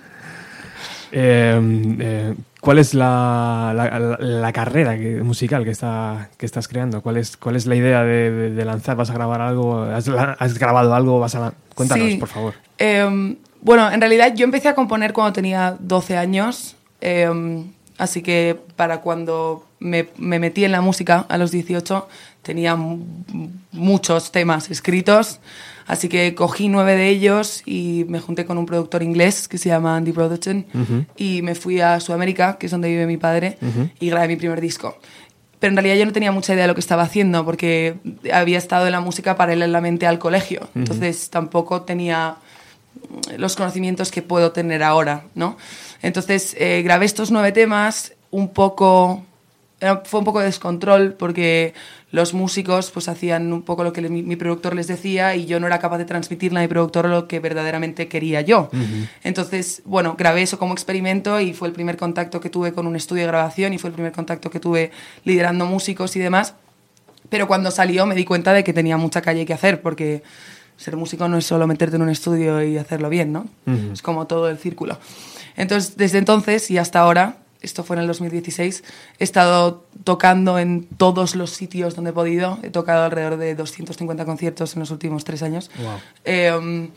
Eh, 1.13 1.97
eh, 2.01 2.35
¿Cuál 2.61 2.79
es 2.79 2.95
la, 2.95 3.73
la- 3.75 3.99
la- 3.99 4.17
la 4.21 4.53
carrera 4.53 4.97
que- 4.97 5.23
musical 5.23 5.65
que, 5.65 5.71
está, 5.71 6.31
que 6.37 6.47
estás 6.47 6.69
creando? 6.69 7.03
¿Cuál 7.03 7.17
es, 7.17 7.37
¿Cuál 7.37 7.57
es 7.57 7.67
la 7.67 7.75
idea 7.75 8.05
de, 8.05 8.31
de- 8.31 8.51
de 8.51 8.65
lanzar? 8.65 8.95
¿Vas 8.97 9.11
a 9.11 9.15
grabar 9.15 9.41
algo? 9.41 9.83
¿Has, 9.83 10.07
grabado 10.59 10.95
algo? 10.95 11.19
¿Vas 11.19 11.35
a 11.35 11.53
Cuéntanos, 11.75 12.11
Sí. 12.11 12.17
por 12.17 12.29
favor. 12.29 12.55
Eh, 12.79 13.37
bueno, 13.61 13.91
en 13.91 14.01
realidad 14.01 14.35
yo 14.37 14.45
empecé 14.45 14.69
a 14.69 14.75
componer 14.77 15.13
cuando 15.13 15.33
tenía 15.33 15.77
12 15.81 16.17
años. 16.17 16.77
Eh, 17.01 17.65
Así 17.99 18.23
que 18.23 18.59
para 18.77 19.03
cuando 19.03 19.67
me, 19.79 20.09
me 20.17 20.39
metí 20.39 20.65
en 20.65 20.73
la 20.73 20.81
música 20.81 21.27
a 21.29 21.37
los 21.37 21.51
18 21.51 22.09
tenía 22.43 22.77
mu- 22.77 23.05
muchos 23.73 24.33
temas 24.33 24.71
escritos. 24.71 25.41
Así 25.87 26.09
que 26.09 26.35
cogí 26.37 26.69
nueve 26.69 26.95
de 26.95 27.09
ellos 27.09 27.63
y 27.67 28.05
me 28.09 28.21
junté 28.21 28.45
con 28.45 28.59
un 28.59 28.67
productor 28.67 29.03
inglés 29.03 29.49
que 29.49 29.59
se 29.59 29.69
llama 29.71 29.97
Andy 29.97 30.13
Brotherton 30.13 30.65
y 31.17 31.43
me 31.43 31.57
fui 31.57 31.81
a 31.81 31.99
Sudamérica, 31.99 32.59
que 32.59 32.67
es 32.67 32.73
donde 32.73 32.89
vive 32.89 33.07
mi 33.07 33.17
padre, 33.17 33.59
y 33.99 34.09
grabé 34.11 34.29
mi 34.29 34.37
primer 34.37 34.61
disco. 34.61 34.97
Pero 35.59 35.73
en 35.73 35.77
realidad 35.77 35.97
yo 35.97 36.07
no 36.07 36.13
tenía 36.13 36.31
mucha 36.33 36.55
idea 36.55 36.63
de 36.65 36.69
lo 36.69 36.75
que 36.75 36.81
estaba 36.81 37.03
haciendo 37.03 37.45
porque 37.45 37.97
había 38.33 38.57
estado 38.57 38.87
en 38.87 38.93
la 38.93 39.01
música 39.01 39.37
paralelamente 39.37 40.07
al 40.07 40.19
colegio. 40.21 40.69
Entonces 40.77 41.29
tampoco 41.29 41.83
tenía 41.83 42.37
los 43.37 43.57
conocimientos 43.57 44.11
que 44.13 44.23
puedo 44.23 44.53
tener 44.53 44.83
ahora, 44.85 45.25
¿no? 45.35 45.57
Entonces 46.03 46.55
eh, 46.59 46.83
grabé 46.83 47.05
estos 47.07 47.31
nueve 47.33 47.51
temas 47.53 48.13
un 48.31 48.49
poco... 48.51 49.25
fue 50.05 50.21
un 50.21 50.25
poco 50.25 50.39
de 50.39 50.47
descontrol 50.47 51.15
porque 51.15 51.75
los 52.13 52.35
músicos 52.35 52.91
pues 52.91 53.09
hacían 53.09 53.53
un 53.53 53.63
poco 53.63 53.85
lo 53.85 53.93
que 53.93 54.01
le- 54.03 54.09
mi, 54.09 54.23
mi 54.25 54.35
productor 54.37 54.75
les 54.75 54.89
decía 54.89 55.37
y 55.37 55.47
yo 55.47 55.61
no 55.61 55.67
era 55.69 55.79
capaz 55.79 55.99
de 55.99 56.05
transmitirle 56.05 56.59
a 56.59 56.63
mi 56.63 56.69
productor 56.69 57.09
lo 57.09 57.29
que 57.29 57.39
verdaderamente 57.39 58.09
quería 58.09 58.41
yo. 58.41 58.69
Entonces, 59.23 59.83
bueno, 59.85 60.17
grabé 60.19 60.43
eso 60.43 60.59
como 60.59 60.73
experimento 60.73 61.39
y 61.41 61.53
fue 61.53 61.69
el 61.69 61.75
primer 61.75 61.97
contacto 61.97 62.41
que 62.41 62.51
tuve 62.51 62.73
con 62.73 62.87
un 62.87 62.97
estudio 62.97 63.23
de 63.23 63.29
grabación 63.29 63.73
y 63.75 63.79
fue 63.79 63.89
el 63.91 63.95
primer 63.95 64.13
contacto 64.13 64.51
que 64.51 64.59
tuve 64.61 64.91
liderando 65.25 65.67
músicos 65.67 66.17
y 66.17 66.19
demás. 66.19 66.55
Pero 67.29 67.47
cuando 67.47 67.71
salió 67.71 68.07
me 68.07 68.15
di 68.17 68.25
cuenta 68.25 68.53
de 68.53 68.65
que 68.65 68.73
tenía 68.73 68.97
mucha 68.97 69.23
calle 69.23 69.47
que 69.47 69.53
hacer, 69.55 69.81
porque 69.81 70.23
ser 70.77 70.97
músico 70.97 71.29
no 71.29 71.37
es 71.39 71.47
solo 71.47 71.67
meterte 71.69 71.95
en 71.97 72.03
un 72.03 72.09
estudio 72.09 72.61
y 72.65 72.77
hacerlo 72.77 73.09
bien, 73.09 73.33
¿no? 73.33 73.47
Es 73.93 74.03
como 74.03 74.27
todo 74.27 74.49
el 74.49 74.59
círculo. 74.59 74.99
Entonces, 75.57 75.97
desde 75.97 76.19
entonces 76.19 76.71
y 76.71 76.79
hasta 76.79 77.01
ahora, 77.01 77.37
esto 77.63 77.85
fue 77.85 77.97
en 77.97 78.03
el 78.03 78.09
2016, 78.09 78.85
he 79.19 79.25
estado 79.25 79.85
tocando 80.05 80.59
en 80.59 80.85
todos 80.85 81.35
los 81.35 81.51
sitios 81.51 81.95
donde 81.95 82.11
he 82.11 82.15
podido. 82.15 82.59
He 82.63 82.71
tocado 82.71 83.05
alrededor 83.05 83.37
de 83.37 83.55
250 83.55 84.25
conciertos 84.25 84.75
en 84.75 84.81
los 84.81 84.91
últimos 84.91 85.25
tres 85.25 85.43
años. 85.43 85.71
Eh, 86.25 86.89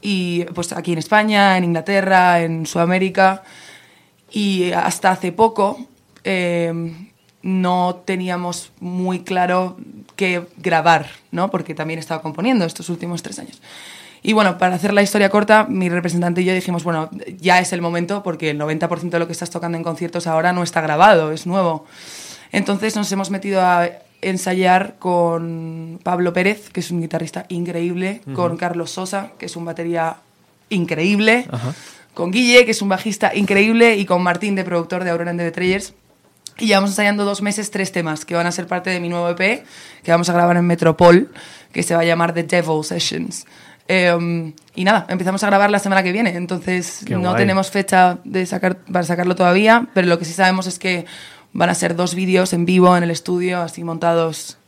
y 0.00 0.44
pues 0.54 0.72
aquí 0.72 0.92
en 0.92 0.98
España, 0.98 1.56
en 1.56 1.64
Inglaterra, 1.64 2.40
en 2.42 2.66
Sudamérica. 2.66 3.42
Y 4.30 4.72
hasta 4.72 5.10
hace 5.10 5.32
poco 5.32 5.86
eh, 6.24 6.92
no 7.42 8.02
teníamos 8.04 8.72
muy 8.80 9.20
claro 9.20 9.76
qué 10.16 10.46
grabar, 10.56 11.10
¿no? 11.30 11.50
Porque 11.50 11.74
también 11.74 11.98
he 11.98 12.00
estado 12.00 12.22
componiendo 12.22 12.64
estos 12.64 12.88
últimos 12.88 13.22
tres 13.22 13.38
años. 13.38 13.60
Y 14.22 14.32
bueno, 14.32 14.58
para 14.58 14.74
hacer 14.74 14.92
la 14.92 15.02
historia 15.02 15.30
corta, 15.30 15.66
mi 15.68 15.88
representante 15.88 16.42
y 16.42 16.44
yo 16.44 16.54
dijimos, 16.54 16.84
bueno, 16.84 17.10
ya 17.38 17.60
es 17.60 17.72
el 17.72 17.80
momento 17.80 18.22
porque 18.22 18.50
el 18.50 18.58
90% 18.58 19.10
de 19.10 19.18
lo 19.18 19.26
que 19.26 19.32
estás 19.32 19.50
tocando 19.50 19.78
en 19.78 19.84
conciertos 19.84 20.26
ahora 20.26 20.52
no 20.52 20.62
está 20.62 20.80
grabado, 20.80 21.32
es 21.32 21.46
nuevo. 21.46 21.86
Entonces 22.52 22.96
nos 22.96 23.10
hemos 23.12 23.30
metido 23.30 23.60
a 23.60 23.88
ensayar 24.22 24.96
con 24.98 26.00
Pablo 26.02 26.32
Pérez, 26.32 26.70
que 26.70 26.80
es 26.80 26.90
un 26.90 27.00
guitarrista 27.00 27.46
increíble, 27.48 28.20
con 28.34 28.56
Carlos 28.56 28.90
Sosa, 28.90 29.32
que 29.38 29.46
es 29.46 29.56
un 29.56 29.64
batería 29.64 30.16
increíble, 30.68 31.46
con 32.14 32.30
Guille, 32.30 32.64
que 32.64 32.70
es 32.70 32.82
un 32.82 32.88
bajista 32.88 33.34
increíble, 33.34 33.96
y 33.96 34.06
con 34.06 34.22
Martín, 34.22 34.54
de 34.54 34.64
productor 34.64 35.04
de 35.04 35.10
Aurora 35.10 35.30
and 35.30 35.38
the 35.38 35.44
Betrayers. 35.44 35.94
Y 36.58 36.66
llevamos 36.66 36.90
ensayando 36.90 37.24
dos 37.24 37.42
meses 37.42 37.70
tres 37.70 37.92
temas 37.92 38.24
que 38.24 38.34
van 38.34 38.46
a 38.46 38.52
ser 38.52 38.66
parte 38.66 38.88
de 38.88 38.98
mi 38.98 39.10
nuevo 39.10 39.28
EP, 39.28 39.64
que 40.02 40.10
vamos 40.10 40.28
a 40.30 40.32
grabar 40.32 40.56
en 40.56 40.66
Metropol, 40.66 41.30
que 41.72 41.82
se 41.82 41.94
va 41.94 42.00
a 42.00 42.04
llamar 42.04 42.32
The 42.32 42.44
Devil 42.44 42.82
Sessions. 42.82 43.44
Eh, 43.88 44.52
y 44.74 44.84
nada, 44.84 45.06
empezamos 45.08 45.42
a 45.42 45.46
grabar 45.46 45.70
la 45.70 45.78
semana 45.78 46.02
que 46.02 46.12
viene, 46.12 46.36
entonces 46.36 47.02
Qué 47.06 47.14
no 47.14 47.30
guay. 47.30 47.36
tenemos 47.36 47.70
fecha 47.70 48.18
de 48.24 48.44
sacar, 48.46 48.78
para 48.78 49.04
sacarlo 49.04 49.36
todavía, 49.36 49.86
pero 49.94 50.06
lo 50.08 50.18
que 50.18 50.24
sí 50.24 50.32
sabemos 50.32 50.66
es 50.66 50.78
que 50.78 51.06
van 51.52 51.70
a 51.70 51.74
ser 51.74 51.96
dos 51.96 52.14
vídeos 52.14 52.52
en 52.52 52.66
vivo 52.66 52.96
en 52.96 53.02
el 53.02 53.10
estudio, 53.10 53.62
así 53.62 53.84
montados 53.84 54.58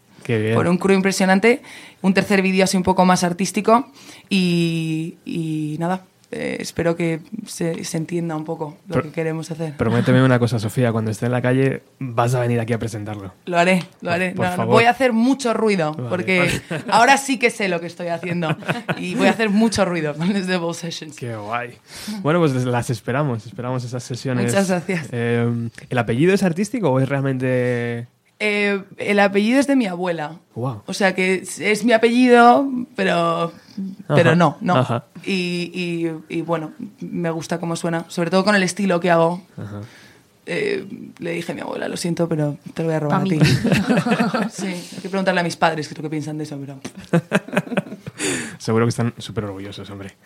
por 0.55 0.69
un 0.69 0.77
crew 0.77 0.95
impresionante, 0.95 1.63
un 2.03 2.13
tercer 2.13 2.43
vídeo 2.43 2.65
así 2.65 2.77
un 2.77 2.83
poco 2.83 3.05
más 3.07 3.25
artístico 3.25 3.91
y, 4.29 5.17
y 5.25 5.77
nada, 5.79 6.03
eh, 6.31 6.59
espero 6.61 6.95
que 6.97 7.21
se, 7.47 7.85
se 7.85 7.97
entienda 7.97 8.37
un 8.37 8.45
poco 8.45 8.77
lo 8.87 9.03
que 9.03 9.11
queremos 9.11 9.51
hacer. 9.51 9.77
Prométeme 9.77 10.23
una 10.23 10.39
cosa, 10.39 10.59
Sofía, 10.59 10.93
cuando 10.93 11.11
esté 11.11 11.27
en 11.27 11.33
la 11.33 11.41
calle 11.43 11.83
vas 11.99 12.35
a 12.35 12.41
venir 12.41 12.61
aquí 12.61 12.73
a 12.73 12.79
presentarlo. 12.79 13.33
Lo 13.47 13.59
haré, 13.59 13.83
lo 14.03 14.11
haré. 14.11 14.33
por 14.33 14.45
No, 14.45 14.51
no, 14.51 14.57
favor. 14.57 14.75
voy 14.75 14.85
a 14.85 14.91
hacer 14.91 15.13
mucho 15.13 15.55
ruido, 15.55 15.95
Vale, 15.95 16.09
porque 16.09 16.51
ahora 16.91 17.17
sí 17.17 17.39
que 17.39 17.51
sé 17.51 17.69
lo 17.69 17.81
que 17.81 17.87
estoy 17.87 18.09
haciendo. 18.09 18.57
Y 18.99 19.15
voy 19.15 19.29
a 19.29 19.31
hacer 19.31 19.49
mucho 19.51 19.85
ruido 19.85 20.15
con 20.15 20.33
los 20.33 20.47
Devil 20.47 20.75
Sessions. 20.75 21.17
Qué 21.17 21.35
guay. 21.37 21.75
Bueno, 22.23 22.41
pues 22.41 22.53
las 22.65 22.91
esperamos, 22.91 23.47
esperamos 23.47 23.85
esas 23.85 24.03
sesiones. 24.03 24.47
Muchas 24.47 24.69
gracias. 24.69 25.09
Eh, 25.13 25.69
¿El 25.89 25.99
apellido 25.99 26.35
es 26.35 26.43
artístico 26.43 26.91
o 26.91 27.01
es 27.01 27.09
realmente...? 27.09 28.07
Eh, 28.41 28.83
el 28.99 29.19
apellido 29.21 29.59
es 29.59 29.67
de 29.67 29.75
mi 29.77 29.87
abuela. 29.87 30.37
Wow. 30.55 30.83
O 30.87 30.95
sea 30.95 31.15
que 31.15 31.35
es, 31.37 31.59
es 31.59 31.85
mi 31.85 31.93
apellido, 31.93 32.69
pero, 32.95 33.53
pero 34.07 34.37
no, 34.37 34.57
no. 34.61 35.03
Y, 35.25 35.73
y- 36.29 36.37
y 36.39 36.43
bueno, 36.43 36.73
me 37.01 37.31
gusta 37.31 37.59
cómo 37.59 37.75
suena, 37.77 38.05
sobre 38.09 38.31
todo 38.31 38.45
con 38.45 38.55
el 38.55 38.63
estilo 38.63 39.01
que 39.01 39.11
hago. 39.11 39.43
Eh, 40.47 40.87
le 41.19 41.33
dije 41.33 41.53
a 41.53 41.55
mi 41.55 41.61
abuela, 41.61 41.89
lo 41.89 41.97
siento, 41.97 42.27
pero 42.29 42.57
te 42.75 42.83
lo 42.83 42.89
voy 42.89 42.95
a 42.97 43.01
robar 43.01 43.21
a 43.21 43.25
ti. 43.25 43.39
sí, 44.51 44.67
hay 44.67 45.03
que 45.03 45.09
preguntarle 45.11 45.41
a 45.41 45.45
mis 45.45 45.57
padres 45.57 45.89
qué 45.89 45.95
es 45.95 45.99
lo 45.99 46.03
que 46.03 46.11
piensan 46.11 46.39
de 46.39 46.45
eso, 46.45 46.57
pero... 46.59 46.79
Seguro 48.59 48.85
que 48.87 48.91
están 48.91 49.15
súper 49.19 49.45
orgullosos, 49.45 49.89
hombre. 49.91 50.17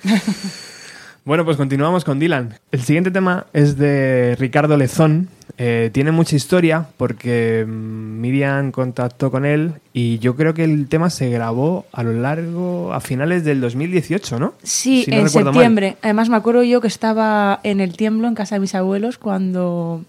bueno, 1.25 1.45
pues 1.45 1.57
continuamos 1.57 2.05
con 2.05 2.19
Dylan. 2.19 2.59
El 2.71 2.83
siguiente 2.83 3.11
tema 3.11 3.47
es 3.53 3.77
de 3.77 4.37
Ricardo 4.39 4.77
Lezón. 4.77 5.29
Eh, 5.59 5.91
tiene 5.93 6.13
mucha 6.13 6.35
historia 6.35 6.87
porque 6.97 7.65
mm, 7.67 8.21
Miriam 8.21 8.73
contactó 8.73 9.31
con 9.31 9.45
él 9.45 9.75
y 9.93 10.19
yo 10.19 10.35
creo 10.35 10.55
que 10.55 10.65
el 10.65 10.89
tema 10.89 11.11
se 11.11 11.29
grabó 11.31 11.87
a 11.93 12.03
lo 12.03 12.13
largo, 12.13 12.93
a 12.93 13.01
finales 13.01 13.45
del 13.45 13.61
2018, 13.61 14.39
¿no? 14.39 14.55
Sí, 14.63 15.05
Si 15.05 15.11
no 15.11 15.17
en 15.19 15.23
mal. 15.25 15.31
septiembre. 15.31 15.97
Además, 16.03 16.29
me 16.31 16.37
acuerdo 16.37 16.63
yo 16.63 16.81
que 16.81 16.89
estaba 16.89 17.61
en 17.63 17.81
el 17.81 17.97
tiemblo 17.97 18.29
en 18.29 18.35
casa 18.35 18.55
de 18.57 18.61
mis 18.61 18.75
abuelos 18.75 19.19
cuando 19.19 20.03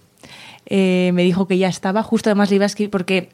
eh, 0.65 1.11
me 1.13 1.23
dijo 1.23 1.47
que 1.47 1.57
ya 1.57 1.67
estaba. 1.67 2.03
Justo 2.03 2.29
además 2.29 2.49
le 2.49 2.57
iba 2.57 2.65
a 2.65 2.67
escribir, 2.67 2.89
porque 2.89 3.29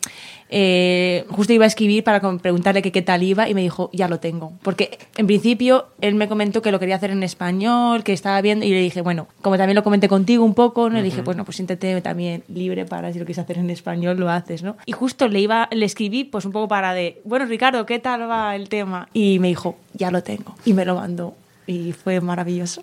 eh, 0.49 1.25
justo 1.29 1.53
iba 1.53 1.65
a 1.65 1.67
escribir 1.67 2.03
para 2.03 2.19
preguntarle 2.39 2.81
que 2.81 2.91
qué 2.91 3.01
tal 3.01 3.23
iba 3.23 3.47
y 3.47 3.53
me 3.53 3.61
dijo, 3.61 3.89
ya 3.93 4.07
lo 4.07 4.19
tengo. 4.19 4.53
Porque 4.63 4.97
en 5.17 5.27
principio 5.27 5.87
él 6.01 6.15
me 6.15 6.27
comentó 6.27 6.61
que 6.61 6.71
lo 6.71 6.79
quería 6.79 6.95
hacer 6.95 7.11
en 7.11 7.23
español, 7.23 8.03
que 8.03 8.13
estaba 8.13 8.41
viendo, 8.41 8.65
y 8.65 8.69
le 8.69 8.81
dije, 8.81 9.01
bueno, 9.01 9.27
como 9.41 9.57
también 9.57 9.75
lo 9.75 9.83
comenté 9.83 10.07
contigo 10.07 10.43
un 10.43 10.53
poco, 10.53 10.89
¿no? 10.89 10.97
le 10.97 11.03
dije, 11.03 11.21
bueno, 11.21 11.45
pues 11.45 11.57
siéntete 11.57 12.01
también 12.01 12.43
libre 12.47 12.85
para 12.85 13.13
si 13.13 13.19
lo 13.19 13.25
quieres 13.25 13.39
hacer 13.39 13.57
en 13.57 13.69
español, 13.69 14.17
lo 14.17 14.29
haces, 14.29 14.63
¿no? 14.63 14.75
Y 14.85 14.91
justo 14.91 15.27
le 15.27 15.39
iba, 15.39 15.69
le 15.71 15.85
escribí, 15.85 16.23
pues 16.23 16.45
un 16.45 16.51
poco 16.51 16.67
para 16.67 16.93
de, 16.93 17.21
bueno, 17.23 17.45
Ricardo, 17.45 17.85
¿qué 17.85 17.99
tal 17.99 18.29
va 18.29 18.55
el 18.55 18.69
tema? 18.69 19.07
Y 19.13 19.39
me 19.39 19.49
dijo, 19.49 19.77
ya 19.93 20.11
lo 20.11 20.23
tengo. 20.23 20.55
Y 20.65 20.73
me 20.73 20.85
lo 20.85 20.95
mandó. 20.95 21.35
Y 21.69 21.93
fue 21.93 22.19
maravilloso. 22.19 22.81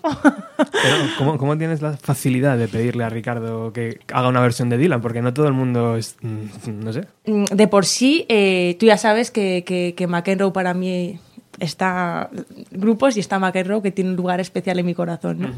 Pero, 0.57 0.95
¿cómo, 1.17 1.37
cómo 1.37 1.57
tienes 1.57 1.81
la 1.81 1.97
facilidad 1.97 2.57
de 2.57 2.69
pedirle 2.69 3.03
a 3.03 3.09
Ricardo 3.09 3.73
que 3.73 3.99
haga 4.13 4.29
una 4.29 4.39
versión 4.39 4.69
de 4.69 4.77
Dylan? 4.77 5.01
Porque 5.01 5.21
no 5.21 5.33
todo 5.33 5.45
el 5.47 5.53
mundo 5.53 5.97
es, 5.97 6.15
mm, 6.21 6.85
no 6.85 6.93
sé. 6.93 7.05
Mm, 7.25 7.43
de 7.43 7.67
por 7.67 7.85
sí, 7.85 8.25
eh, 8.29 8.77
tú 8.79 8.85
ya 8.85 8.97
sabes 8.97 9.29
que, 9.29 9.65
que, 9.65 9.93
que 9.93 10.07
McEnroe 10.07 10.53
para 10.53 10.73
mí 10.73 11.19
está 11.59 12.29
grupos 12.71 13.17
y 13.17 13.19
está 13.19 13.39
McEnroe 13.39 13.81
que 13.81 13.91
tiene 13.91 14.11
un 14.11 14.15
lugar 14.15 14.39
especial 14.39 14.79
en 14.79 14.85
mi 14.85 14.93
corazón, 14.93 15.41
¿no? 15.41 15.49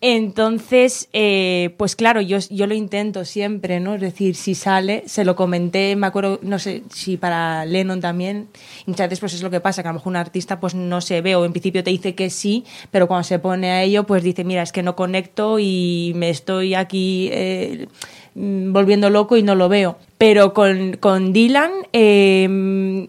Entonces, 0.00 1.08
eh, 1.12 1.74
pues 1.76 1.96
claro, 1.96 2.20
yo, 2.20 2.38
yo 2.50 2.68
lo 2.68 2.74
intento 2.74 3.24
siempre, 3.24 3.80
¿no? 3.80 3.96
Es 3.96 4.00
decir, 4.00 4.36
si 4.36 4.54
sale, 4.54 5.02
se 5.06 5.24
lo 5.24 5.34
comenté, 5.34 5.96
me 5.96 6.06
acuerdo, 6.06 6.38
no 6.42 6.60
sé, 6.60 6.84
si 6.92 7.16
para 7.16 7.64
Lennon 7.64 8.00
también, 8.00 8.48
muchas 8.86 9.08
veces 9.08 9.18
pues 9.20 9.34
es 9.34 9.42
lo 9.42 9.50
que 9.50 9.60
pasa, 9.60 9.82
que 9.82 9.88
a 9.88 9.92
lo 9.92 9.98
mejor 9.98 10.10
un 10.10 10.16
artista 10.16 10.60
pues 10.60 10.76
no 10.76 11.00
se 11.00 11.20
ve 11.20 11.34
o 11.34 11.44
en 11.44 11.52
principio 11.52 11.82
te 11.82 11.90
dice 11.90 12.14
que 12.14 12.30
sí, 12.30 12.64
pero 12.92 13.08
cuando 13.08 13.24
se 13.24 13.40
pone 13.40 13.70
a 13.72 13.82
ello 13.82 14.04
pues 14.04 14.22
dice, 14.22 14.44
mira, 14.44 14.62
es 14.62 14.70
que 14.70 14.84
no 14.84 14.94
conecto 14.94 15.58
y 15.58 16.12
me 16.14 16.30
estoy 16.30 16.74
aquí... 16.74 17.28
eh, 17.32 17.88
mm, 18.34 18.72
volviendo 18.72 19.10
loco 19.10 19.36
y 19.36 19.42
no 19.42 19.56
lo 19.56 19.68
veo. 19.68 19.98
Pero 20.16 20.52
con, 20.54 20.96
con 20.98 21.32
Dylan, 21.32 21.70
eh, 21.92 23.08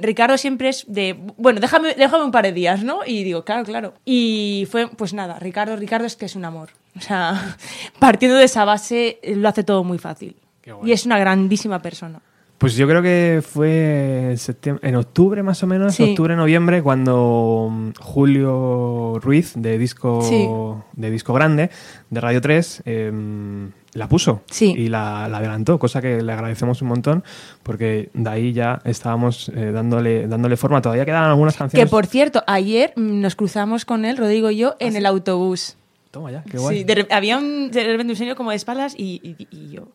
Ricardo 0.00 0.36
siempre 0.38 0.68
es 0.70 0.84
de, 0.88 1.16
bueno, 1.36 1.60
déjame, 1.60 1.94
déjame 1.94 2.24
un 2.24 2.30
par 2.30 2.44
de 2.44 2.52
días, 2.52 2.82
¿no? 2.82 3.00
Y 3.06 3.24
digo, 3.24 3.44
claro, 3.44 3.64
claro. 3.64 3.94
Y 4.04 4.66
fue, 4.70 4.88
pues 4.88 5.12
nada, 5.14 5.38
Ricardo, 5.38 5.76
Ricardo 5.76 6.06
es 6.06 6.16
que 6.16 6.26
es 6.26 6.36
un 6.36 6.44
amor. 6.44 6.70
O 6.96 7.00
sea, 7.00 7.56
partiendo 7.98 8.36
de 8.38 8.44
esa 8.44 8.64
base, 8.64 9.18
eh, 9.22 9.36
lo 9.36 9.48
hace 9.48 9.62
todo 9.64 9.84
muy 9.84 9.98
fácil. 9.98 10.36
Y 10.84 10.92
es 10.92 11.04
una 11.04 11.18
grandísima 11.18 11.82
persona. 11.82 12.20
Pues 12.58 12.74
yo 12.76 12.86
creo 12.86 13.00
que 13.02 13.42
fue 13.42 14.36
en 14.82 14.94
octubre 14.96 15.42
más 15.42 15.62
o 15.62 15.66
menos, 15.66 15.94
Sí. 15.94 16.02
octubre, 16.10 16.36
noviembre, 16.36 16.82
cuando 16.82 17.68
mm, 17.70 17.90
Julio 17.98 19.18
Ruiz 19.20 19.54
de 19.56 19.78
disco, 19.78 20.20
Sí. 20.22 20.46
de 20.92 21.10
disco 21.10 21.32
grande, 21.32 21.70
de 22.10 22.20
Radio 22.20 22.40
3, 22.42 22.82
em, 22.84 23.72
la 23.92 24.08
puso 24.08 24.42
Sí. 24.50 24.74
y 24.76 24.88
la, 24.88 25.28
la 25.28 25.38
adelantó, 25.38 25.78
cosa 25.78 26.00
que 26.00 26.22
le 26.22 26.32
agradecemos 26.32 26.80
un 26.82 26.88
montón 26.88 27.24
porque 27.62 28.10
de 28.14 28.30
ahí 28.30 28.52
ya 28.52 28.80
estábamos 28.84 29.50
eh, 29.54 29.72
dándole, 29.72 30.26
dándole 30.28 30.56
forma. 30.56 30.80
Todavía 30.80 31.04
quedan 31.04 31.24
algunas 31.24 31.54
Que 31.54 31.58
canciones. 31.58 31.90
por 31.90 32.06
cierto, 32.06 32.44
ayer 32.46 32.92
nos 32.96 33.34
cruzamos 33.34 33.84
con 33.84 34.04
él, 34.04 34.16
Rodrigo 34.16 34.50
y 34.50 34.58
yo, 34.58 34.76
en 34.78 34.96
el 34.96 35.06
autobús. 35.06 35.76
Toma 36.12 36.30
ya, 36.32 36.42
qué 36.42 36.58
guay. 36.58 36.78
Sí, 36.78 36.84
de 36.84 36.94
re- 36.94 37.08
había 37.10 37.38
un, 37.38 37.70
de 37.70 37.84
repente 37.84 38.12
un 38.12 38.16
señor 38.16 38.36
como 38.36 38.50
de 38.50 38.56
espaldas 38.56 38.94
y, 38.96 39.20
y- 39.22 39.46
y 39.50 39.70
yo. 39.70 39.88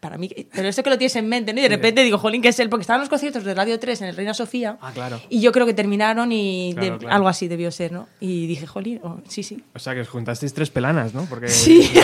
Para 0.00 0.16
mí, 0.16 0.30
pero 0.54 0.66
esto 0.66 0.82
que 0.82 0.88
lo 0.88 0.96
tienes 0.96 1.14
en 1.16 1.28
mente, 1.28 1.52
¿no? 1.52 1.60
Y 1.60 1.62
de 1.62 1.68
repente 1.68 2.02
digo, 2.02 2.16
jolín, 2.16 2.40
que 2.40 2.48
es 2.48 2.58
él, 2.58 2.70
porque 2.70 2.80
estaban 2.82 3.00
los 3.00 3.10
conciertos 3.10 3.44
de 3.44 3.54
Radio 3.54 3.78
3 3.78 4.00
en 4.00 4.08
el 4.08 4.16
Reina 4.16 4.32
Sofía. 4.32 4.78
Ah, 4.80 4.92
claro. 4.94 5.20
Y 5.28 5.42
yo 5.42 5.52
creo 5.52 5.66
que 5.66 5.74
terminaron 5.74 6.32
y 6.32 6.72
Claro, 6.74 6.92
de- 6.92 6.98
claro. 7.00 7.14
algo 7.14 7.28
así 7.28 7.48
debió 7.48 7.70
ser, 7.70 7.92
¿no? 7.92 8.08
Y 8.18 8.46
dije, 8.46 8.66
jolín, 8.66 8.98
oh, 9.02 9.18
sí, 9.28 9.42
sí. 9.42 9.62
O 9.74 9.78
sea, 9.78 9.92
que 9.94 10.00
os 10.00 10.08
juntasteis 10.08 10.54
tres 10.54 10.70
pelanas, 10.70 11.12
¿no? 11.12 11.26
Porque 11.26 11.48
Sí. 11.48 11.90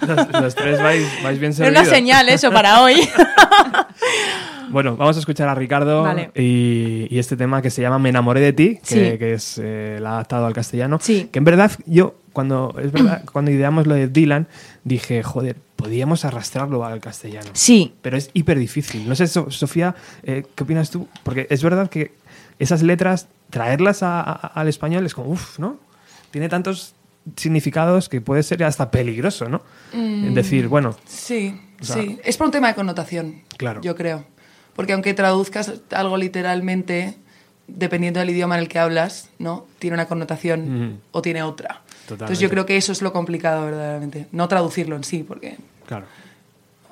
los, 0.00 0.42
los 0.42 0.54
tres 0.54 0.82
vais, 0.82 1.06
vais 1.22 1.38
bien 1.38 1.52
Es 1.52 1.60
una 1.60 1.84
señal 1.84 2.28
eso 2.28 2.50
para 2.52 2.82
hoy. 2.82 2.96
Bueno, 4.68 4.96
vamos 4.96 5.16
a 5.16 5.20
escuchar 5.20 5.48
a 5.48 5.54
Ricardo 5.54 6.02
Vale. 6.02 6.32
y, 6.34 7.06
y 7.08 7.18
este 7.20 7.36
tema 7.36 7.62
que 7.62 7.70
se 7.70 7.82
llama 7.82 8.00
Me 8.00 8.08
enamoré 8.08 8.40
de 8.40 8.52
ti, 8.52 8.78
que, 8.86 9.12
Sí. 9.12 9.18
que 9.18 9.32
es 9.34 9.60
eh, 9.62 9.98
la 10.00 10.10
ha 10.10 10.12
adaptado 10.14 10.44
al 10.44 10.52
castellano. 10.54 10.98
Sí. 11.00 11.28
Que 11.30 11.38
en 11.38 11.44
verdad 11.44 11.70
yo, 11.86 12.16
cuando, 12.32 12.74
es 12.82 12.90
verdad, 12.90 13.22
cuando 13.32 13.52
ideamos 13.52 13.86
lo 13.86 13.94
de 13.94 14.08
Dylan, 14.08 14.48
dije, 14.82 15.22
joder, 15.22 15.56
podíamos 15.76 16.24
arrastrarlo 16.24 16.84
al 16.84 17.00
castellano. 17.00 17.48
Sí. 17.52 17.94
Pero 18.02 18.16
es 18.16 18.30
hiper 18.34 18.58
difícil. 18.58 19.08
No 19.08 19.14
sé, 19.14 19.28
So- 19.28 19.50
Sofía, 19.52 19.94
eh, 20.24 20.44
¿qué 20.56 20.64
opinas 20.64 20.90
tú? 20.90 21.06
Porque 21.22 21.46
es 21.48 21.62
verdad 21.62 21.88
que 21.88 22.12
esas 22.58 22.82
letras, 22.82 23.28
traerlas 23.50 24.02
a- 24.02 24.20
a- 24.20 24.32
al 24.34 24.66
español 24.66 25.06
es 25.06 25.14
como, 25.14 25.30
uff, 25.30 25.60
¿no? 25.60 25.78
Tiene 26.32 26.48
tantos 26.48 26.95
significados 27.36 28.08
que 28.08 28.20
puede 28.20 28.42
ser 28.42 28.62
hasta 28.64 28.90
peligroso, 28.90 29.48
¿no? 29.48 29.62
Mm. 29.92 30.26
En 30.26 30.34
decir, 30.34 30.68
bueno, 30.68 30.96
Sí, 31.06 31.58
O 31.80 31.84
sea- 31.84 31.96
sí. 31.96 32.18
Es 32.24 32.36
por 32.36 32.46
un 32.46 32.52
tema 32.52 32.68
de 32.68 32.74
connotación, 32.74 33.42
Claro. 33.56 33.80
yo 33.80 33.94
creo. 33.96 34.24
Porque 34.74 34.92
aunque 34.92 35.14
traduzcas 35.14 35.72
algo 35.90 36.16
literalmente, 36.16 37.16
dependiendo 37.66 38.20
del 38.20 38.30
idioma 38.30 38.54
en 38.56 38.62
el 38.62 38.68
que 38.68 38.78
hablas, 38.78 39.30
¿no? 39.38 39.66
Tiene 39.78 39.94
una 39.94 40.06
connotación 40.06 40.60
Ujú. 40.90 40.98
o 41.12 41.22
tiene 41.22 41.42
otra. 41.42 41.82
Entonces 42.02 42.08
Totalmente. 42.08 42.42
yo 42.42 42.50
creo 42.50 42.66
que 42.66 42.76
eso 42.76 42.92
es 42.92 43.02
lo 43.02 43.12
complicado 43.12 43.64
verdaderamente. 43.64 44.26
No 44.32 44.46
traducirlo 44.48 44.94
en 44.96 45.02
sí, 45.04 45.24
porque... 45.26 45.56
claro. 45.86 46.06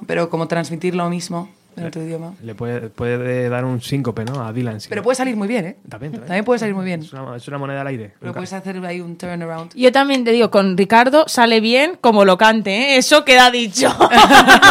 Pero 0.06 0.28
como 0.28 0.48
transmitir 0.48 0.94
lo 0.96 1.08
mismo 1.08 1.48
en 1.76 1.86
otro 1.86 2.02
idioma. 2.02 2.34
Le 2.42 2.54
puede, 2.54 2.88
puede 2.90 3.48
dar 3.48 3.64
un 3.64 3.80
síncope, 3.80 4.24
¿no? 4.24 4.44
A 4.44 4.52
Dylan. 4.52 4.80
sí. 4.80 4.88
Pero 4.88 5.02
puede 5.02 5.16
salir 5.16 5.36
muy 5.36 5.48
bien, 5.48 5.66
¿eh? 5.66 5.76
También, 5.88 6.12
también. 6.12 6.28
También 6.28 6.44
puede 6.44 6.58
salir 6.58 6.74
muy 6.74 6.84
bien. 6.84 7.00
Es 7.00 7.12
una, 7.12 7.36
es 7.36 7.48
una 7.48 7.58
moneda 7.58 7.80
al 7.80 7.86
aire. 7.86 8.12
Pero 8.20 8.32
puedes 8.32 8.52
hacer 8.52 8.84
ahí 8.84 9.00
un 9.00 9.16
turnaround. 9.16 9.72
Yo 9.74 9.92
también 9.92 10.24
te 10.24 10.32
digo, 10.32 10.50
con 10.50 10.76
Ricardo 10.76 11.24
sale 11.28 11.60
bien 11.60 11.98
como 12.00 12.24
lo 12.24 12.38
cante, 12.38 12.70
¿eh? 12.70 12.96
Eso 12.96 13.24
queda 13.24 13.50
dicho. 13.50 13.88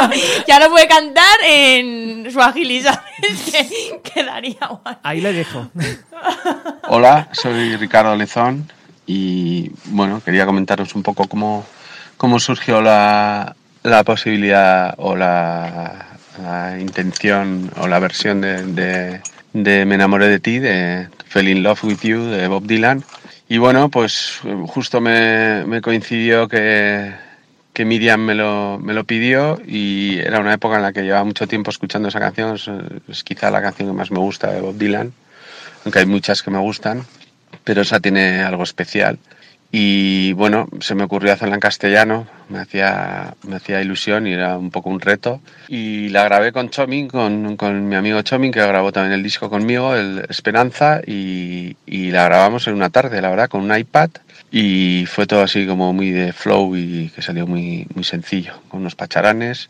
ya 0.48 0.60
lo 0.60 0.70
puede 0.70 0.88
cantar 0.88 1.38
en 1.48 2.32
¿sabes? 2.32 2.56
Que 3.24 4.02
quedaría 4.14 4.68
guay. 4.68 4.96
Ahí 5.04 5.22
le 5.22 5.34
dejo. 5.34 5.70
Hola, 6.88 7.30
soy 7.32 7.76
Ricardo 7.78 8.16
Lezón 8.16 8.72
y 9.06 9.72
bueno, 9.86 10.22
quería 10.24 10.46
comentaros 10.46 10.96
un 10.96 11.04
poco 11.04 11.28
cómo, 11.28 11.66
cómo 12.18 12.40
surgió 12.40 12.82
la, 12.82 13.56
la 13.84 14.04
posibilidad 14.04 14.94
o 14.98 15.16
la, 15.16 16.13
la 16.42 16.80
intención 16.80 17.72
o 17.78 17.88
la 17.88 18.00
versión 18.00 18.42
de, 18.42 19.22
de, 19.54 19.86
Me 19.86 19.96
enamoré 19.96 20.28
de 20.28 20.40
ti, 20.40 20.60
de 20.60 21.08
Fell 21.28 21.50
in 21.50 21.64
Love 21.64 21.84
with 21.84 22.00
You, 22.02 22.24
de 22.26 22.48
Bob 22.48 22.66
Dylan. 22.66 23.04
Y 23.50 23.58
bueno, 23.58 23.90
pues 23.90 24.40
justo 24.68 25.02
me, 25.02 25.82
coincidió 25.82 26.48
que, 26.48 27.14
que 27.74 27.86
Miriam 27.86 28.22
me 28.22 28.36
lo, 28.36 28.80
me 28.80 28.94
lo 28.94 29.04
pidió 29.04 29.62
y 29.66 30.20
era 30.20 30.40
una 30.40 30.54
época 30.54 30.78
en 30.78 30.82
la 30.82 30.94
que 30.94 31.04
llevaba 31.04 31.24
mucho 31.24 31.48
tiempo 31.48 31.70
escuchando 31.70 32.08
esa 32.08 32.20
canción, 32.20 32.56
es 33.08 33.24
quizá 33.24 33.52
la 33.52 33.62
canción 33.62 33.90
que 33.90 33.94
más 33.94 34.12
me 34.12 34.20
gusta 34.20 34.52
de 34.52 34.62
Bob 34.62 34.78
Dylan 34.78 35.14
aunque 35.84 36.00
hay 36.00 36.06
muchas 36.06 36.42
que 36.42 36.52
me 36.52 36.60
gustan, 36.60 37.06
pero 37.64 37.82
esa 37.82 38.00
tiene 38.00 38.42
algo 38.42 38.64
especial. 38.64 39.20
Y 39.76 40.34
bueno, 40.34 40.70
se 40.82 40.94
me 40.94 41.04
ocurrió 41.04 41.34
hacerla 41.34 41.56
en 41.56 41.60
castellano, 41.60 42.28
me 42.48 42.60
hacía, 42.60 43.34
me 43.42 43.56
hacía 43.56 43.82
ilusión 43.82 44.28
y 44.28 44.34
era 44.34 44.56
un 44.56 44.70
poco 44.70 44.92
un 44.92 45.00
reto. 45.00 45.42
Y 45.68 46.10
la 46.10 46.26
grabé 46.26 46.52
con 46.52 46.70
Chomin, 46.70 47.08
con, 47.08 47.58
con 47.58 47.90
mi 47.90 47.96
amigo 47.96 48.22
Chomin, 48.22 48.52
que 48.52 48.60
grabó 48.60 48.92
también 48.92 49.14
el 49.14 49.24
disco 49.24 49.50
conmigo, 49.50 49.96
el 49.96 50.28
Esperanza, 50.30 51.02
y, 51.08 51.76
y 51.88 52.12
la 52.12 52.26
grabamos 52.26 52.68
en 52.68 52.76
una 52.76 52.92
tarde, 52.92 53.20
la 53.20 53.32
verdad, 53.32 53.50
con 53.50 53.62
un 53.62 53.76
iPad. 53.76 54.12
Y 54.52 55.06
fue 55.08 55.26
todo 55.26 55.42
así 55.42 55.66
como 55.66 55.92
muy 55.92 56.12
de 56.12 56.34
flow 56.34 56.76
y 56.76 57.10
que 57.10 57.24
salió 57.24 57.48
muy, 57.48 57.88
muy 57.96 58.04
sencillo, 58.04 58.54
con 58.70 58.82
unos 58.82 58.94
pacharanes. 58.94 59.70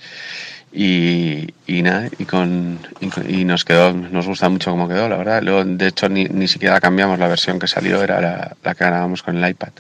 Y, 0.76 1.54
y 1.68 1.84
nada, 1.84 2.10
y, 2.18 2.26
con, 2.26 2.80
y, 3.28 3.46
nos 3.46 3.64
quedó, 3.64 3.94
nos 3.94 4.26
gusta 4.26 4.50
mucho 4.50 4.72
cómo 4.72 4.88
quedó, 4.88 5.08
la 5.08 5.18
verdad. 5.18 5.44
Luego, 5.44 5.64
de 5.64 5.88
hecho, 5.88 6.10
ni, 6.10 6.26
ni 6.26 6.48
siquiera 6.48 6.82
cambiamos 6.82 7.20
la 7.20 7.28
versión 7.28 7.60
que 7.60 7.68
salió, 7.68 8.02
era 8.02 8.20
la, 8.20 8.56
la 8.64 8.74
que 8.74 8.84
grabamos 8.84 9.22
con 9.22 9.38
el 9.38 9.50
iPad. 9.50 9.74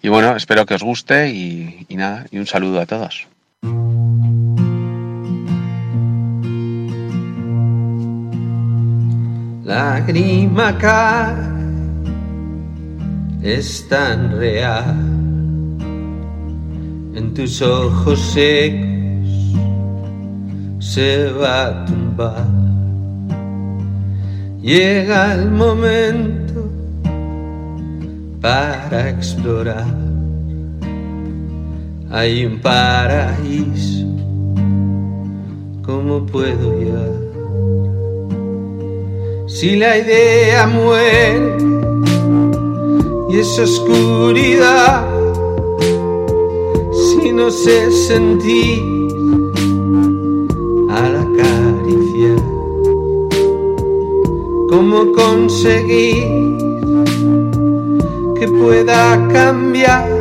Y 0.00 0.08
bueno, 0.08 0.34
espero 0.34 0.64
que 0.64 0.74
os 0.74 0.82
guste 0.82 1.30
y, 1.30 1.86
y 1.88 1.96
nada, 1.96 2.24
y 2.30 2.38
un 2.38 2.46
saludo 2.46 2.80
a 2.80 2.86
todos. 2.86 3.26
lágrima 9.64 10.76
cae, 10.78 11.34
es 13.42 13.88
tan 13.88 14.38
real. 14.38 14.94
En 17.14 17.32
tus 17.34 17.62
ojos 17.62 18.20
secos 18.20 19.03
se 20.84 21.32
va 21.32 21.66
a 21.68 21.84
tumbar. 21.86 22.46
Llega 24.60 25.34
el 25.34 25.50
momento 25.50 26.68
para 28.40 29.08
explorar. 29.08 29.86
Hay 32.10 32.44
un 32.44 32.60
paraíso, 32.60 34.06
¿cómo 35.82 36.26
puedo 36.26 36.78
llegar? 36.78 37.14
Si 39.48 39.76
la 39.76 39.98
idea 39.98 40.66
muere 40.66 41.56
y 43.30 43.38
esa 43.38 43.62
oscuridad, 43.62 45.06
si 46.92 47.32
no 47.32 47.50
sé 47.50 47.90
sentir 47.90 48.93
¿cómo 54.74 55.12
conseguir 55.12 56.58
que 58.36 58.48
pueda 58.48 59.28
cambiar? 59.32 60.13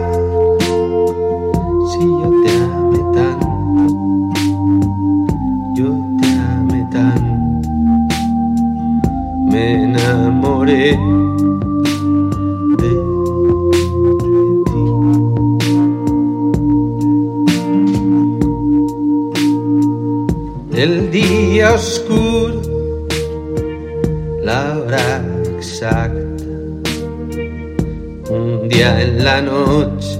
La 29.23 29.41
noche, 29.41 30.19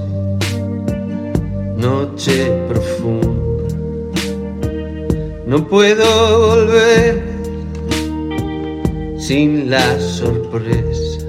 noche 1.76 2.50
profunda. 2.68 3.68
No 5.46 5.68
puedo 5.68 6.06
volver 6.38 7.22
sin 9.18 9.68
la 9.68 10.00
sorpresa. 10.00 11.20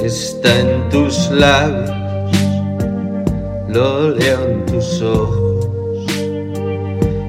Está 0.00 0.60
en 0.60 0.88
tus 0.90 1.30
labios, 1.30 1.90
lo 3.68 4.10
leo 4.10 4.50
en 4.50 4.66
tus 4.66 5.00
ojos. 5.00 5.66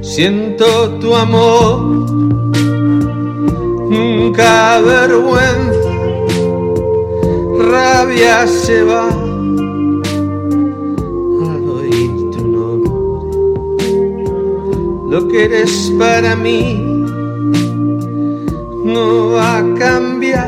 Siento 0.02 0.66
tu 1.00 1.16
amor, 1.16 1.80
nunca 3.90 4.82
vergüenza, 4.82 5.77
rabia 8.08 8.48
se 8.48 8.84
va 8.84 9.10
al 11.54 11.70
oír 11.70 12.12
tu 12.32 12.48
nombre. 12.48 12.92
Lo 15.10 15.28
que 15.28 15.46
eres 15.46 15.92
para 16.00 16.36
mí 16.36 17.04
no 18.86 19.32
va 19.32 19.58
a 19.58 19.74
cambiar 19.76 20.47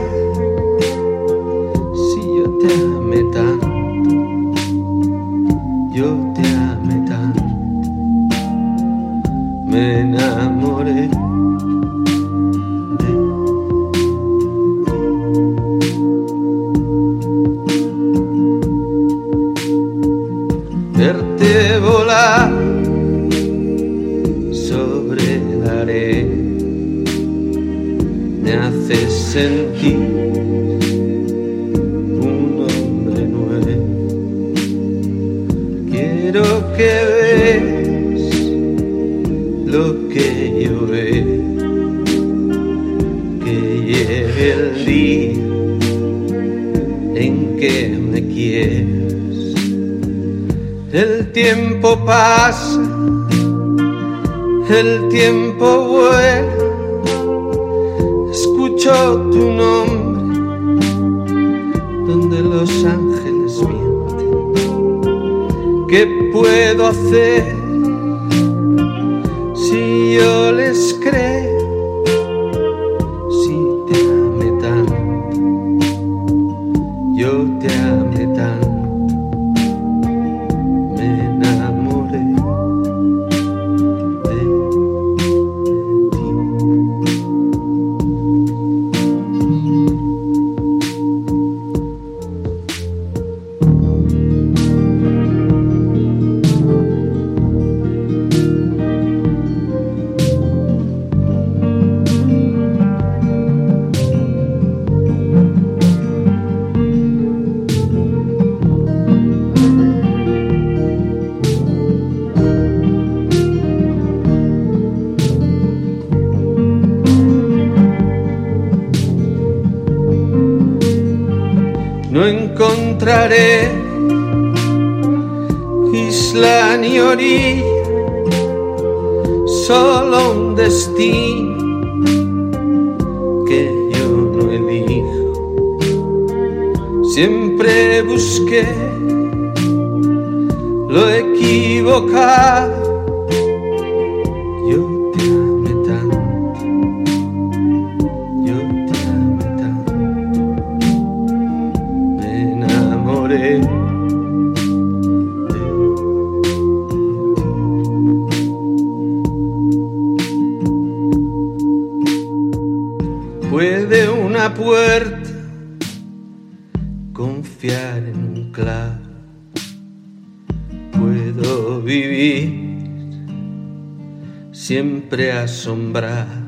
asombrado. 175.60 176.39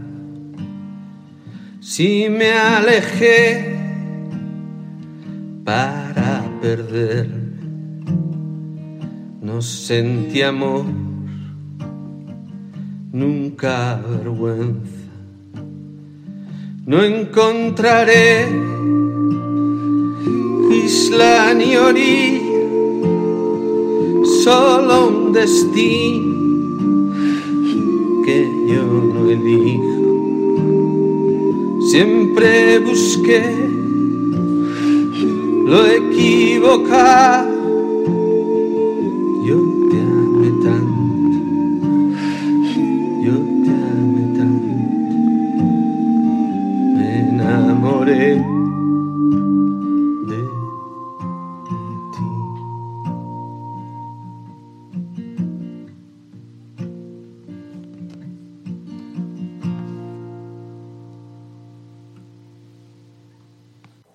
Si 1.81 2.29
me 2.29 2.53
alejé 2.53 3.75
para 5.65 6.49
perderme. 6.61 7.41
No 9.41 9.61
sentí 9.61 10.41
amor, 10.41 10.85
nunca 13.11 14.01
vergüenza. 14.07 15.01
No 16.85 17.03
encontraré 17.03 18.47
isla 20.85 21.53
ni 21.53 21.75
orilla, 21.75 22.61
solo 24.43 25.07
un 25.09 25.33
destino 25.33 26.30
Siempre 31.89 32.79
busqué 32.79 33.43
lo 35.65 35.85
equivocado. 35.85 37.50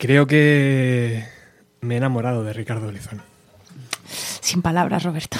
Creo 0.06 0.28
que 0.28 1.26
me 1.80 1.94
he 1.94 1.96
enamorado 1.96 2.44
de 2.44 2.52
Ricardo 2.52 2.92
Lizón. 2.92 3.20
Sin 4.40 4.62
palabras, 4.62 5.02
Roberto. 5.02 5.36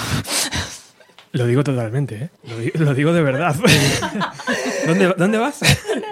Lo 1.31 1.45
digo 1.47 1.63
totalmente, 1.63 2.15
¿eh? 2.15 2.29
Lo, 2.49 2.57
di- 2.57 2.71
lo 2.73 2.93
digo 2.93 3.13
de 3.13 3.21
verdad. 3.21 3.55
¿Dónde, 4.85 5.13
¿Dónde 5.17 5.37
vas? 5.37 5.59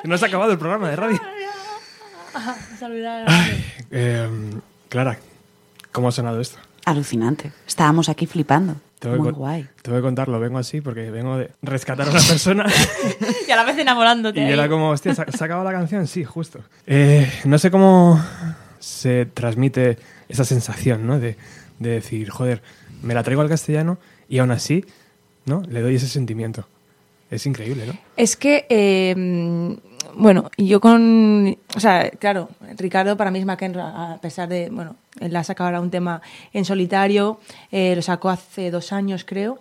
No 0.06 0.18
se 0.18 0.24
ha 0.24 0.28
acabado 0.30 0.54
el 0.54 0.58
programa 0.58 0.90
de 0.90 0.96
radio. 0.96 1.20
Eh, 3.92 4.30
Clara, 4.88 5.20
¿cómo 5.92 6.08
ha 6.08 6.12
sonado 6.14 6.40
esto? 6.40 6.58
Alucinante. 6.86 7.52
Estábamos 7.68 8.08
aquí 8.08 8.26
flipando. 8.26 8.78
Tengo 9.10 9.16
que 9.18 9.22
Muy 9.24 9.32
con- 9.32 9.40
guay. 9.40 9.68
Tengo 9.82 9.98
que 9.98 10.02
contarlo, 10.02 10.40
vengo 10.40 10.58
así 10.58 10.82
porque 10.82 11.10
vengo 11.12 11.38
de 11.38 11.52
rescatar 11.62 12.08
a 12.08 12.12
una 12.12 12.20
persona 12.20 12.66
y 13.48 13.52
a 13.52 13.56
la 13.56 13.64
vez 13.64 13.78
enamorándote. 13.78 14.40
y 14.40 14.44
ahí. 14.44 14.52
era 14.54 14.68
como, 14.68 14.90
hostia, 14.90 15.14
¿se 15.16 15.22
ha- 15.22 15.32
se 15.32 15.44
ha 15.44 15.46
acabado 15.46 15.70
la 15.70 15.78
canción? 15.78 16.08
Sí, 16.08 16.24
justo. 16.24 16.60
Eh, 16.88 17.32
no 17.46 17.58
sé 17.58 17.70
cómo 17.72 18.20
se 18.80 19.26
transmite 19.26 19.98
esa 20.30 20.44
sensación, 20.44 21.06
¿no? 21.08 21.20
De, 21.20 21.38
de 21.80 21.90
decir, 21.90 22.30
joder, 22.30 22.62
me 23.02 23.14
la 23.14 23.24
traigo 23.24 23.42
al 23.42 23.50
castellano 23.50 23.98
y 24.28 24.40
aún 24.40 24.52
así, 24.52 24.86
¿no? 25.46 25.62
Le 25.70 25.82
doy 25.82 25.96
ese 25.96 26.08
sentimiento. 26.08 26.68
Es 27.32 27.46
increíble, 27.46 27.86
¿no? 27.88 27.94
Es 28.18 28.36
que, 28.36 28.66
eh, 28.70 29.78
bueno, 30.14 30.50
yo 30.58 30.80
con. 30.80 31.58
O 31.76 31.80
sea, 31.80 32.10
claro, 32.12 32.50
Ricardo 32.78 33.18
para 33.18 33.32
mí 33.32 33.40
es 33.40 33.46
McEnroe, 33.46 33.84
a 33.84 34.18
pesar 34.22 34.48
de. 34.50 34.70
Bueno, 34.70 34.96
él 35.20 35.36
ha 35.36 35.44
sacado 35.44 35.68
ahora 35.68 35.82
un 35.82 35.90
tema 35.92 36.22
en 36.54 36.66
solitario, 36.66 37.40
eh, 37.72 37.96
lo 37.96 38.02
sacó 38.02 38.30
hace 38.30 38.72
dos 38.72 38.92
años, 38.94 39.24
creo, 39.26 39.60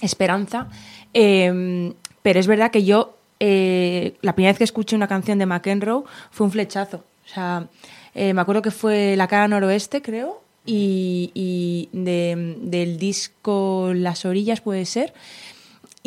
Esperanza. 0.00 0.68
eh, 1.14 1.92
pero 2.22 2.40
es 2.40 2.46
verdad 2.48 2.70
que 2.72 2.82
yo, 2.84 3.16
eh, 3.38 4.16
la 4.20 4.34
primera 4.34 4.50
vez 4.52 4.58
que 4.58 4.64
escuché 4.64 4.96
una 4.96 5.06
canción 5.06 5.38
de 5.38 5.46
McEnroe 5.46 6.02
fue 6.30 6.44
un 6.46 6.50
flechazo. 6.52 7.04
O 7.24 7.28
sea, 7.28 7.66
eh, 8.14 8.34
me 8.34 8.40
acuerdo 8.40 8.62
que 8.62 8.70
fue 8.72 9.14
La 9.16 9.28
cara 9.28 9.46
noroeste, 9.46 10.02
creo, 10.02 10.42
y, 10.64 11.30
y 11.34 11.88
de- 11.92 12.56
del 12.62 12.98
disco 12.98 13.92
Las 13.94 14.24
orillas, 14.24 14.60
puede 14.60 14.84
ser. 14.86 15.14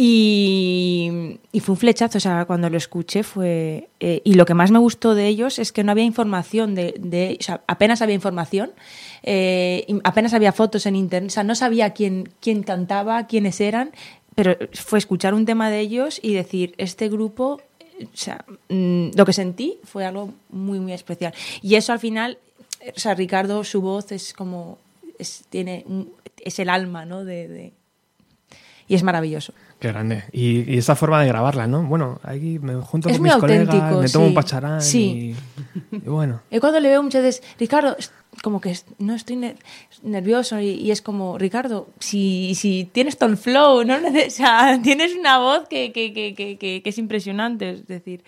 Y, 0.02 1.39
fue 1.60 1.74
un 1.74 1.78
flechazo, 1.78 2.20
o 2.20 2.22
sea, 2.22 2.45
cuando 2.45 2.70
lo 2.70 2.78
escuché 2.78 3.22
fue... 3.22 3.89
eh, 4.00 4.22
y 4.24 4.36
lo 4.36 4.45
que 4.45 4.54
más 4.54 4.72
me 4.72 4.80
gustó 4.80 5.14
de 5.14 5.28
ellos 5.28 5.60
es 5.60 5.74
que 5.74 5.84
no 5.84 5.91
había 5.91 6.06
información, 6.06 6.74
de, 6.74 6.95
de- 6.97 7.36
o 7.38 7.43
sea, 7.43 7.62
apenas 7.68 8.02
había 8.02 8.16
información, 8.16 8.72
eh, 9.24 9.86
apenas 10.06 10.34
había 10.34 10.54
fotos 10.54 10.86
en 10.86 10.95
internet, 10.95 11.32
o 11.32 11.34
sea, 11.34 11.43
no 11.43 11.54
sabía 11.54 11.89
quién, 11.91 12.30
quién 12.39 12.64
cantaba, 12.64 13.28
quiénes 13.28 13.60
eran, 13.60 13.91
pero 14.36 14.56
fue 14.72 15.00
escuchar 15.00 15.34
un 15.34 15.45
tema 15.45 15.70
de 15.70 15.82
ellos 15.82 16.20
y 16.24 16.34
decir, 16.34 16.76
este 16.78 17.10
grupo 17.10 17.60
o 18.02 18.08
sea, 18.14 18.45
mm, 18.70 19.10
lo 19.18 19.26
que 19.26 19.34
sentí 19.34 19.80
fue 19.84 20.06
algo 20.06 20.34
muy, 20.50 20.80
muy 20.80 20.93
especial. 20.93 21.34
Y 21.62 21.76
eso 21.76 21.91
al 21.91 22.00
final, 22.00 22.38
o 22.95 22.97
sea, 22.97 23.16
Ricardo, 23.16 23.66
su 23.66 23.82
voz 23.82 24.14
es 24.14 24.32
como, 24.32 24.78
es, 25.18 25.43
tiene, 25.50 25.84
es 26.38 26.58
el 26.60 26.70
alma, 26.70 27.04
¿no? 27.04 27.26
De- 27.26 27.74
y 28.90 28.96
es 28.96 29.04
maravilloso. 29.04 29.54
Qué 29.80 29.88
grande. 29.88 30.26
Y, 30.34 30.70
y 30.70 30.78
esa 30.80 30.96
forma 30.98 31.22
de 31.22 31.28
grabarla, 31.30 31.68
¿no? 31.68 31.84
Bueno, 31.84 32.20
aquí 32.24 32.60
me 32.60 32.76
junto 32.82 33.08
Es 33.08 33.16
con 33.18 33.24
mis 33.24 33.34
colegas, 33.36 34.02
me 34.02 34.10
tomo 34.10 34.26
un 34.26 34.34
pacharán 34.34 34.82
Sí. 34.82 35.36
y, 35.92 35.96
y 35.96 36.10
bueno. 36.10 36.42
Y 36.52 36.60
cuando 36.60 36.82
le 36.82 36.90
veo 36.90 37.02
muchas 37.02 37.24
veces, 37.24 37.44
Ricardo, 37.58 37.96
como 38.44 38.60
que 38.60 38.76
no 38.98 39.16
estoy 39.16 39.38
ner- 39.38 39.56
nervioso 40.04 40.60
y, 40.60 40.70
y 40.72 40.92
es 40.92 41.02
como, 41.02 41.38
Ricardo, 41.38 41.88
si, 42.00 42.56
si 42.56 42.90
tienes 42.92 43.18
el 43.22 43.38
flow, 43.38 43.84
¿no? 43.86 43.96
O 44.28 44.30
sea, 44.30 44.80
tienes 44.84 45.16
una 45.16 45.38
voz 45.40 45.68
que, 45.70 45.94
que, 45.94 46.12
que, 46.14 46.34
que, 46.58 46.82
es 46.84 46.98
impresionante, 46.98 47.70
es 47.72 47.88
decir, 47.88 48.24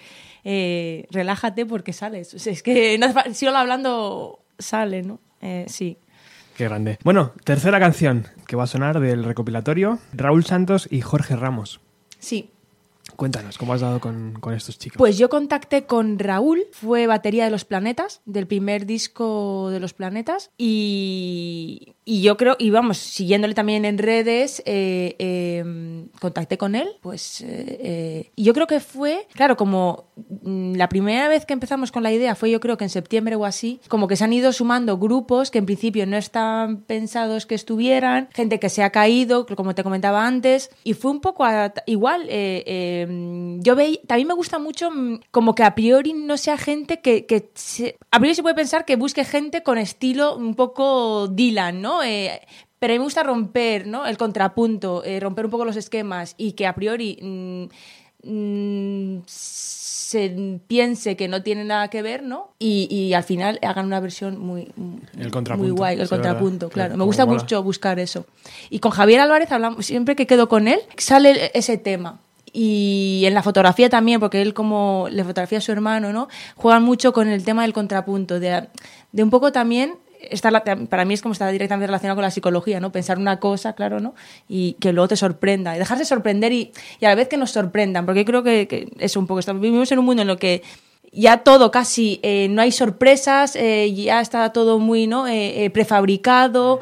eh, 0.45 1.05
relájate 1.11 1.65
porque 1.65 1.91
sales. 1.91 2.33
O 2.33 2.39
sea, 2.39 2.53
es 2.53 2.63
que 2.63 2.97
no 2.97 3.07
solo 3.33 3.57
hablando 3.57 4.39
sale, 4.59 5.01
¿no? 5.01 5.19
Eh, 5.41 5.65
sí. 5.67 5.97
Qué 6.57 6.65
grande. 6.65 6.99
Bueno, 7.03 7.31
tercera 7.43 7.79
canción 7.79 8.27
que 8.47 8.55
va 8.55 8.63
a 8.63 8.67
sonar 8.67 8.99
del 8.99 9.23
recopilatorio, 9.23 9.99
Raúl 10.13 10.45
Santos 10.45 10.87
y 10.91 11.01
Jorge 11.01 11.35
Ramos. 11.35 11.79
Sí. 12.19 12.49
Cuéntanos, 13.15 13.57
¿cómo 13.57 13.73
has 13.73 13.81
dado 13.81 13.99
con, 13.99 14.33
con 14.33 14.53
estos 14.53 14.79
chicos? 14.79 14.97
Pues 14.97 15.17
yo 15.17 15.29
contacté 15.29 15.85
con 15.85 16.17
Raúl, 16.17 16.63
fue 16.71 17.07
batería 17.07 17.45
de 17.45 17.51
Los 17.51 17.65
Planetas, 17.65 18.21
del 18.25 18.47
primer 18.47 18.85
disco 18.85 19.69
de 19.69 19.79
Los 19.79 19.93
Planetas, 19.93 20.49
y, 20.57 21.95
y 22.03 22.21
yo 22.23 22.35
creo, 22.35 22.55
y 22.57 22.71
vamos, 22.71 22.97
siguiéndole 22.97 23.53
también 23.53 23.85
en 23.85 23.97
redes, 23.99 24.63
eh, 24.65 25.15
eh, 25.19 26.05
contacté 26.19 26.57
con 26.57 26.75
él, 26.75 26.87
pues, 27.01 27.41
eh, 27.41 27.45
eh, 27.81 28.31
y 28.35 28.43
yo 28.43 28.53
creo 28.53 28.65
que 28.67 28.79
fue, 28.79 29.27
claro, 29.33 29.55
como 29.55 30.05
mm, 30.41 30.73
la 30.75 30.89
primera 30.89 31.27
vez 31.27 31.45
que 31.45 31.53
empezamos 31.53 31.91
con 31.91 32.01
la 32.03 32.11
idea 32.11 32.33
fue 32.35 32.49
yo 32.49 32.59
creo 32.59 32.75
que 32.77 32.85
en 32.85 32.89
septiembre 32.89 33.35
o 33.35 33.45
así, 33.45 33.79
como 33.87 34.07
que 34.07 34.15
se 34.15 34.23
han 34.23 34.33
ido 34.33 34.51
sumando 34.51 34.97
grupos 34.97 35.51
que 35.51 35.59
en 35.59 35.65
principio 35.67 36.05
no 36.07 36.17
estaban 36.17 36.77
pensados 36.81 37.45
que 37.45 37.53
estuvieran, 37.55 38.29
gente 38.33 38.59
que 38.59 38.69
se 38.69 38.81
ha 38.83 38.89
caído, 38.89 39.45
como 39.45 39.75
te 39.75 39.83
comentaba 39.83 40.25
antes, 40.25 40.71
y 40.83 40.93
fue 40.93 41.11
un 41.11 41.21
poco 41.21 41.43
a- 41.45 41.71
igual, 41.85 42.23
eh, 42.29 42.63
eh, 42.65 43.57
yo 43.59 43.75
veía, 43.75 43.99
también 44.07 44.27
me 44.27 44.33
gusta 44.33 44.57
mucho 44.59 44.89
mm, 44.89 45.19
como 45.31 45.53
que 45.55 45.63
a 45.63 45.75
priori 45.75 46.13
no 46.13 46.37
sea 46.37 46.57
gente 46.57 46.99
que, 47.01 47.25
que 47.27 47.51
se- 47.53 47.95
a 48.09 48.17
priori 48.19 48.33
se 48.35 48.41
puede 48.41 48.55
pensar 48.55 48.85
que 48.85 48.95
busque 48.95 49.23
gente 49.23 49.61
con 49.63 49.77
estilo 49.77 50.35
un 50.35 50.55
poco 50.55 51.27
Dylan, 51.27 51.81
¿no? 51.81 51.90
Eh, 52.03 52.41
pero 52.79 52.93
a 52.93 52.95
mí 52.95 52.99
me 52.99 53.03
gusta 53.03 53.21
romper, 53.21 53.85
¿no? 53.85 54.07
El 54.07 54.17
contrapunto, 54.17 55.03
eh, 55.03 55.19
romper 55.19 55.45
un 55.45 55.51
poco 55.51 55.65
los 55.65 55.75
esquemas 55.75 56.33
y 56.37 56.53
que 56.53 56.65
a 56.65 56.73
priori 56.73 57.19
mm, 57.21 57.65
mm, 58.31 59.21
se 59.27 60.59
piense 60.67 61.15
que 61.15 61.27
no 61.27 61.43
tiene 61.43 61.63
nada 61.63 61.89
que 61.89 62.01
ver, 62.01 62.23
¿no? 62.23 62.53
Y, 62.59 62.87
y 62.89 63.13
al 63.13 63.23
final 63.23 63.59
hagan 63.61 63.85
una 63.85 63.99
versión 63.99 64.39
muy, 64.39 64.71
El 65.17 65.31
contrapunto, 65.31 65.67
muy 65.69 65.77
guay, 65.77 65.99
el 65.99 66.09
contrapunto, 66.09 66.65
verdad. 66.67 66.73
claro. 66.73 66.97
Me 66.97 67.03
gusta 67.03 67.25
mola. 67.25 67.39
mucho 67.39 67.61
buscar 67.63 67.99
eso. 67.99 68.25
Y 68.69 68.79
con 68.79 68.91
Javier 68.91 69.19
Álvarez 69.21 69.51
hablamos, 69.51 69.85
siempre 69.85 70.15
que 70.15 70.27
quedo 70.27 70.49
con 70.49 70.67
él, 70.67 70.79
sale 70.97 71.51
ese 71.53 71.77
tema. 71.77 72.19
Y 72.51 73.23
en 73.25 73.33
la 73.33 73.43
fotografía 73.43 73.89
también, 73.89 74.19
porque 74.19 74.41
él 74.41 74.53
como 74.53 75.07
le 75.09 75.23
fotografía 75.23 75.59
a 75.59 75.61
su 75.61 75.71
hermano, 75.71 76.11
¿no? 76.11 76.27
Juegan 76.57 76.83
mucho 76.83 77.13
con 77.13 77.29
el 77.29 77.45
tema 77.45 77.61
del 77.61 77.71
contrapunto, 77.71 78.39
de, 78.39 78.67
de 79.11 79.23
un 79.23 79.29
poco 79.29 79.53
también 79.53 79.97
está 80.29 80.51
para 80.89 81.05
mí 81.05 81.13
es 81.13 81.21
como 81.21 81.33
está 81.33 81.47
directamente 81.49 81.87
relacionado 81.87 82.15
con 82.17 82.23
la 82.23 82.31
psicología, 82.31 82.79
¿no? 82.79 82.91
Pensar 82.91 83.17
una 83.17 83.39
cosa, 83.39 83.73
claro, 83.73 83.99
¿no? 83.99 84.13
Y 84.47 84.73
que 84.79 84.93
luego 84.93 85.07
te 85.07 85.15
sorprenda. 85.15 85.75
Y 85.75 85.79
dejarse 85.79 86.05
sorprender 86.05 86.51
y, 86.51 86.71
y 86.99 87.05
a 87.05 87.09
la 87.09 87.15
vez 87.15 87.27
que 87.27 87.37
nos 87.37 87.51
sorprendan. 87.51 88.05
Porque 88.05 88.21
yo 88.21 88.25
creo 88.25 88.43
que, 88.43 88.67
que 88.67 88.89
es 88.99 89.15
un 89.17 89.27
poco. 89.27 89.41
Vivimos 89.53 89.91
en 89.91 89.99
un 89.99 90.05
mundo 90.05 90.21
en 90.21 90.27
lo 90.27 90.37
que 90.37 90.61
ya 91.13 91.37
todo 91.39 91.71
casi 91.71 92.19
eh, 92.23 92.47
no 92.49 92.61
hay 92.61 92.71
sorpresas, 92.71 93.55
eh, 93.57 93.93
ya 93.93 94.21
está 94.21 94.53
todo 94.53 94.79
muy 94.79 95.07
¿no? 95.07 95.27
Eh, 95.27 95.65
eh, 95.65 95.69
prefabricado. 95.69 96.79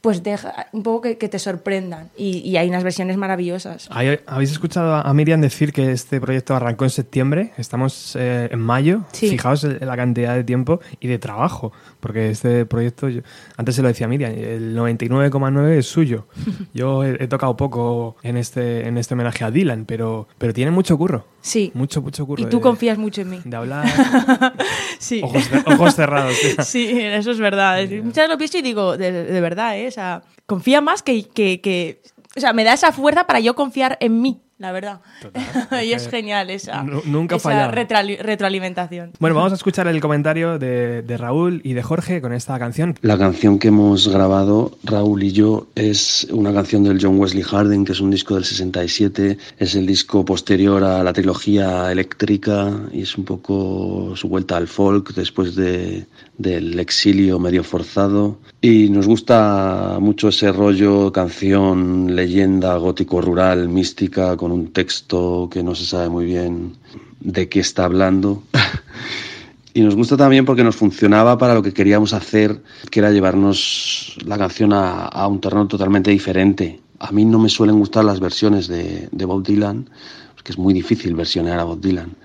Pues 0.00 0.22
deja 0.22 0.66
un 0.72 0.82
poco 0.82 1.00
que, 1.00 1.16
que 1.16 1.30
te 1.30 1.38
sorprendan. 1.38 2.10
Y, 2.14 2.40
y 2.40 2.58
hay 2.58 2.68
unas 2.68 2.84
versiones 2.84 3.16
maravillosas. 3.16 3.88
¿Hay- 3.90 4.20
¿Habéis 4.26 4.50
escuchado 4.52 4.96
a 4.96 5.14
Miriam 5.14 5.40
decir 5.40 5.72
que 5.72 5.92
este 5.92 6.20
proyecto 6.20 6.54
arrancó 6.54 6.84
en 6.84 6.90
septiembre? 6.90 7.52
Estamos 7.56 8.14
eh, 8.14 8.50
en 8.52 8.60
mayo. 8.60 9.04
Sí. 9.12 9.30
Fijaos 9.30 9.64
en 9.64 9.86
la 9.86 9.96
cantidad 9.96 10.34
de 10.34 10.44
tiempo 10.44 10.80
y 11.00 11.08
de 11.08 11.18
trabajo. 11.18 11.72
Porque 12.04 12.28
este 12.28 12.66
proyecto, 12.66 13.08
yo- 13.08 13.22
antes 13.56 13.74
se 13.76 13.80
lo 13.80 13.88
decía 13.88 14.06
Miriam, 14.06 14.30
el 14.36 14.76
99,9 14.76 15.78
es 15.78 15.86
suyo. 15.86 16.26
Yo 16.74 17.02
he, 17.02 17.16
he 17.24 17.28
tocado 17.28 17.56
poco 17.56 18.16
en 18.22 18.36
este, 18.36 18.86
en 18.86 18.98
este 18.98 19.14
homenaje 19.14 19.42
a 19.42 19.50
Dylan, 19.50 19.86
pero, 19.86 20.28
pero 20.36 20.52
tiene 20.52 20.70
mucho 20.70 20.98
curro. 20.98 21.26
Sí. 21.40 21.70
Mucho, 21.72 22.02
mucho 22.02 22.26
curro. 22.26 22.42
Y 22.42 22.46
tú 22.46 22.58
de- 22.58 22.62
confías 22.62 22.98
mucho 22.98 23.22
en 23.22 23.30
mí. 23.30 23.40
De 23.42 23.56
hablar. 23.56 23.86
Sí. 24.98 25.20
Ojos, 25.24 25.50
cer- 25.50 25.74
ojos 25.74 25.94
cerrados. 25.94 26.36
Sí, 26.66 26.88
eso 27.00 27.30
es 27.30 27.38
verdad. 27.38 27.80
Muchas 27.88 28.14
veces 28.14 28.28
lo 28.28 28.36
pienso 28.38 28.58
y 28.58 28.62
digo, 28.62 28.96
de, 28.98 29.10
de 29.24 29.40
verdad, 29.40 29.78
¿eh? 29.78 29.88
O 29.88 29.90
sea, 29.90 30.22
confía 30.46 30.80
más 30.82 31.02
que, 31.02 31.26
que, 31.28 31.60
que- 31.62 32.02
O 32.36 32.40
sea, 32.40 32.52
me 32.52 32.64
da 32.64 32.74
esa 32.74 32.92
fuerza 32.92 33.26
para 33.26 33.40
yo 33.40 33.54
confiar 33.54 33.96
en 34.00 34.20
mí, 34.20 34.42
la 34.58 34.72
verdad. 34.72 35.00
y 35.84 35.92
es 35.92 36.08
genial 36.08 36.50
esa, 36.50 36.82
Nu- 36.82 37.02
nunca 37.06 37.36
esa 37.36 37.70
retroalimentación. 37.70 39.12
Bueno, 39.18 39.36
vamos 39.36 39.52
a 39.52 39.56
escuchar 39.56 39.86
el 39.88 40.00
comentario 40.00 40.58
de, 40.58 41.02
de 41.02 41.16
Raúl 41.16 41.60
y 41.64 41.72
de 41.74 41.82
Jorge 41.82 42.20
con 42.20 42.32
esta 42.32 42.58
canción. 42.58 42.94
La 43.02 43.18
canción 43.18 43.58
que 43.58 43.68
hemos 43.68 44.08
grabado, 44.08 44.78
Raúl 44.84 45.22
y 45.22 45.32
yo, 45.32 45.66
es 45.74 46.26
una 46.30 46.52
canción 46.52 46.84
del 46.84 46.98
John 47.00 47.18
Wesley 47.18 47.42
Harding, 47.42 47.84
que 47.84 47.92
es 47.92 48.00
un 48.00 48.10
disco 48.10 48.34
del 48.34 48.44
67. 48.44 49.38
Es 49.58 49.74
el 49.74 49.86
disco 49.86 50.24
posterior 50.24 50.82
a 50.84 51.02
la 51.02 51.12
trilogía 51.12 51.90
eléctrica 51.90 52.70
y 52.92 53.02
es 53.02 53.16
un 53.16 53.24
poco 53.24 54.14
su 54.16 54.28
vuelta 54.28 54.56
al 54.56 54.68
folk 54.68 55.14
después 55.14 55.54
de, 55.54 56.06
del 56.38 56.78
exilio 56.78 57.38
medio 57.38 57.64
forzado. 57.64 58.38
Y 58.66 58.88
nos 58.88 59.06
gusta 59.06 59.98
mucho 60.00 60.28
ese 60.28 60.50
rollo, 60.50 61.12
canción, 61.12 62.16
leyenda, 62.16 62.74
gótico 62.78 63.20
rural, 63.20 63.68
mística, 63.68 64.38
con 64.38 64.52
un 64.52 64.72
texto 64.72 65.50
que 65.52 65.62
no 65.62 65.74
se 65.74 65.84
sabe 65.84 66.08
muy 66.08 66.24
bien 66.24 66.72
de 67.20 67.46
qué 67.50 67.60
está 67.60 67.84
hablando. 67.84 68.42
Y 69.74 69.82
nos 69.82 69.96
gusta 69.96 70.16
también 70.16 70.44
porque 70.46 70.62
nos 70.62 70.76
funcionaba 70.76 71.36
para 71.36 71.52
lo 71.52 71.62
que 71.62 71.74
queríamos 71.74 72.14
hacer, 72.14 72.62
que 72.90 73.00
era 73.00 73.10
llevarnos 73.10 74.16
la 74.24 74.38
canción 74.38 74.72
a, 74.72 75.06
a 75.06 75.26
un 75.26 75.40
terreno 75.40 75.66
totalmente 75.66 76.12
diferente. 76.12 76.80
A 77.00 77.10
mí 77.10 77.24
no 77.24 77.40
me 77.40 77.48
suelen 77.48 77.80
gustar 77.80 78.04
las 78.04 78.20
versiones 78.20 78.68
de, 78.68 79.08
de 79.10 79.24
Bob 79.24 79.42
Dylan, 79.42 79.90
porque 80.36 80.52
es 80.52 80.58
muy 80.58 80.72
difícil 80.72 81.16
versionear 81.16 81.58
a 81.58 81.64
Bob 81.64 81.80
Dylan. 81.80 82.16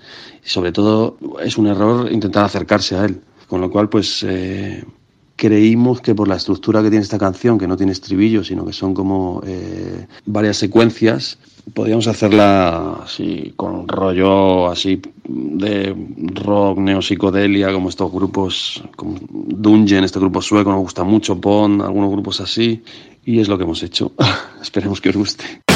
Y 0.42 0.48
sobre 0.48 0.70
todo 0.70 1.18
es 1.42 1.58
un 1.58 1.66
error 1.66 2.10
intentar 2.10 2.44
acercarse 2.44 2.96
a 2.96 3.04
él. 3.04 3.20
Con 3.48 3.60
lo 3.60 3.68
cual, 3.68 3.88
pues 3.88 4.24
eh, 4.26 4.84
creímos 5.40 6.02
que 6.02 6.14
por 6.14 6.28
la 6.28 6.36
estructura 6.36 6.82
que 6.82 6.90
tiene 6.90 7.02
esta 7.02 7.18
canción, 7.18 7.56
que 7.56 7.66
no 7.66 7.74
tiene 7.74 7.92
estribillo, 7.92 8.44
sino 8.44 8.66
que 8.66 8.74
son 8.74 8.92
como 8.92 9.40
eh, 9.46 10.06
varias 10.26 10.58
secuencias, 10.58 11.38
podíamos 11.72 12.06
hacerla 12.08 12.98
así, 13.04 13.54
con 13.56 13.88
rollo 13.88 14.68
así 14.68 15.00
de 15.26 15.96
rock, 16.34 16.78
neopsicodelia, 16.80 17.72
como 17.72 17.88
estos 17.88 18.12
grupos, 18.12 18.84
como 18.96 19.16
Dungeon, 19.30 20.04
este 20.04 20.18
grupo 20.18 20.42
sueco, 20.42 20.70
nos 20.70 20.80
gusta 20.80 21.04
mucho, 21.04 21.36
Bond, 21.36 21.80
algunos 21.80 22.10
grupos 22.10 22.42
así, 22.42 22.82
y 23.24 23.40
es 23.40 23.48
lo 23.48 23.56
que 23.56 23.64
hemos 23.64 23.82
hecho. 23.82 24.12
Esperemos 24.60 25.00
que 25.00 25.08
os 25.08 25.16
guste. 25.16 25.69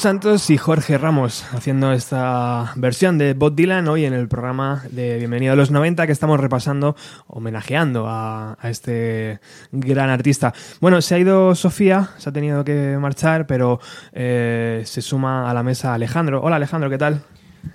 Santos 0.00 0.48
y 0.48 0.56
Jorge 0.56 0.96
Ramos 0.96 1.44
haciendo 1.52 1.92
esta 1.92 2.72
versión 2.76 3.18
de 3.18 3.34
Bob 3.34 3.54
Dylan 3.54 3.86
hoy 3.86 4.06
en 4.06 4.14
el 4.14 4.28
programa 4.28 4.82
de 4.90 5.18
Bienvenido 5.18 5.52
a 5.52 5.56
los 5.56 5.70
90 5.70 6.06
que 6.06 6.12
estamos 6.12 6.40
repasando, 6.40 6.96
homenajeando 7.26 8.06
a, 8.08 8.56
a 8.58 8.70
este 8.70 9.40
gran 9.72 10.08
artista. 10.08 10.54
Bueno, 10.80 11.02
se 11.02 11.14
ha 11.14 11.18
ido 11.18 11.54
Sofía, 11.54 12.10
se 12.16 12.30
ha 12.30 12.32
tenido 12.32 12.64
que 12.64 12.96
marchar, 12.98 13.46
pero 13.46 13.78
eh, 14.12 14.82
se 14.86 15.02
suma 15.02 15.50
a 15.50 15.52
la 15.52 15.62
mesa 15.62 15.92
Alejandro. 15.92 16.40
Hola 16.42 16.56
Alejandro, 16.56 16.88
¿qué 16.88 16.98
tal? 16.98 17.22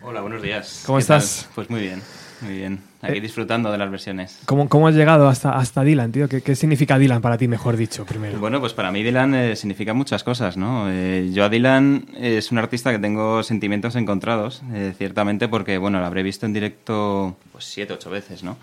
Hola, 0.01 0.21
buenos 0.21 0.41
días. 0.41 0.81
¿Cómo 0.87 0.97
¿Qué 0.97 1.01
estás? 1.01 1.43
tal? 1.43 1.51
Pues 1.53 1.69
muy 1.69 1.81
bien, 1.81 2.01
muy 2.41 2.55
bien. 2.55 2.81
Aquí 3.03 3.19
Eh, 3.19 3.21
disfrutando 3.21 3.71
de 3.71 3.77
las 3.77 3.91
versiones. 3.91 4.39
¿Cómo, 4.47 4.67
cómo 4.67 4.87
has 4.87 4.95
llegado 4.95 5.27
hasta, 5.27 5.51
hasta 5.51 5.83
Dylan, 5.83 6.11
tío? 6.11 6.27
¿Qué, 6.27 6.41
¿Qué 6.41 6.55
significa 6.55 6.97
Dylan 6.97 7.21
para 7.21 7.37
ti, 7.37 7.47
mejor 7.47 7.77
dicho, 7.77 8.03
primero? 8.03 8.24
Mí 8.95 9.03
Dylan 9.03 9.35
eh, 9.35 9.55
significa 9.57 9.93
muchas 9.93 10.23
cosas, 10.23 10.55
¿no? 10.55 10.89
Eh, 10.89 11.29
yo 11.33 11.43
a 11.43 11.49
Dylan 11.49 12.05
es 12.17 12.53
un 12.53 12.59
artista 12.59 12.93
que 12.93 12.97
tengo 12.97 13.43
sentimientos 13.43 13.97
encontrados, 13.97 14.61
eh, 14.73 14.93
ciertamente 14.97 15.49
porque, 15.49 15.77
bueno, 15.77 15.99
lo 15.99 16.05
habré 16.05 16.23
visto 16.23 16.45
en 16.45 16.53
directo 16.53 17.35
pues 17.51 17.65
siete, 17.65 17.91
ocho 17.91 18.09
veces, 18.09 18.41
¿no? 18.41 18.55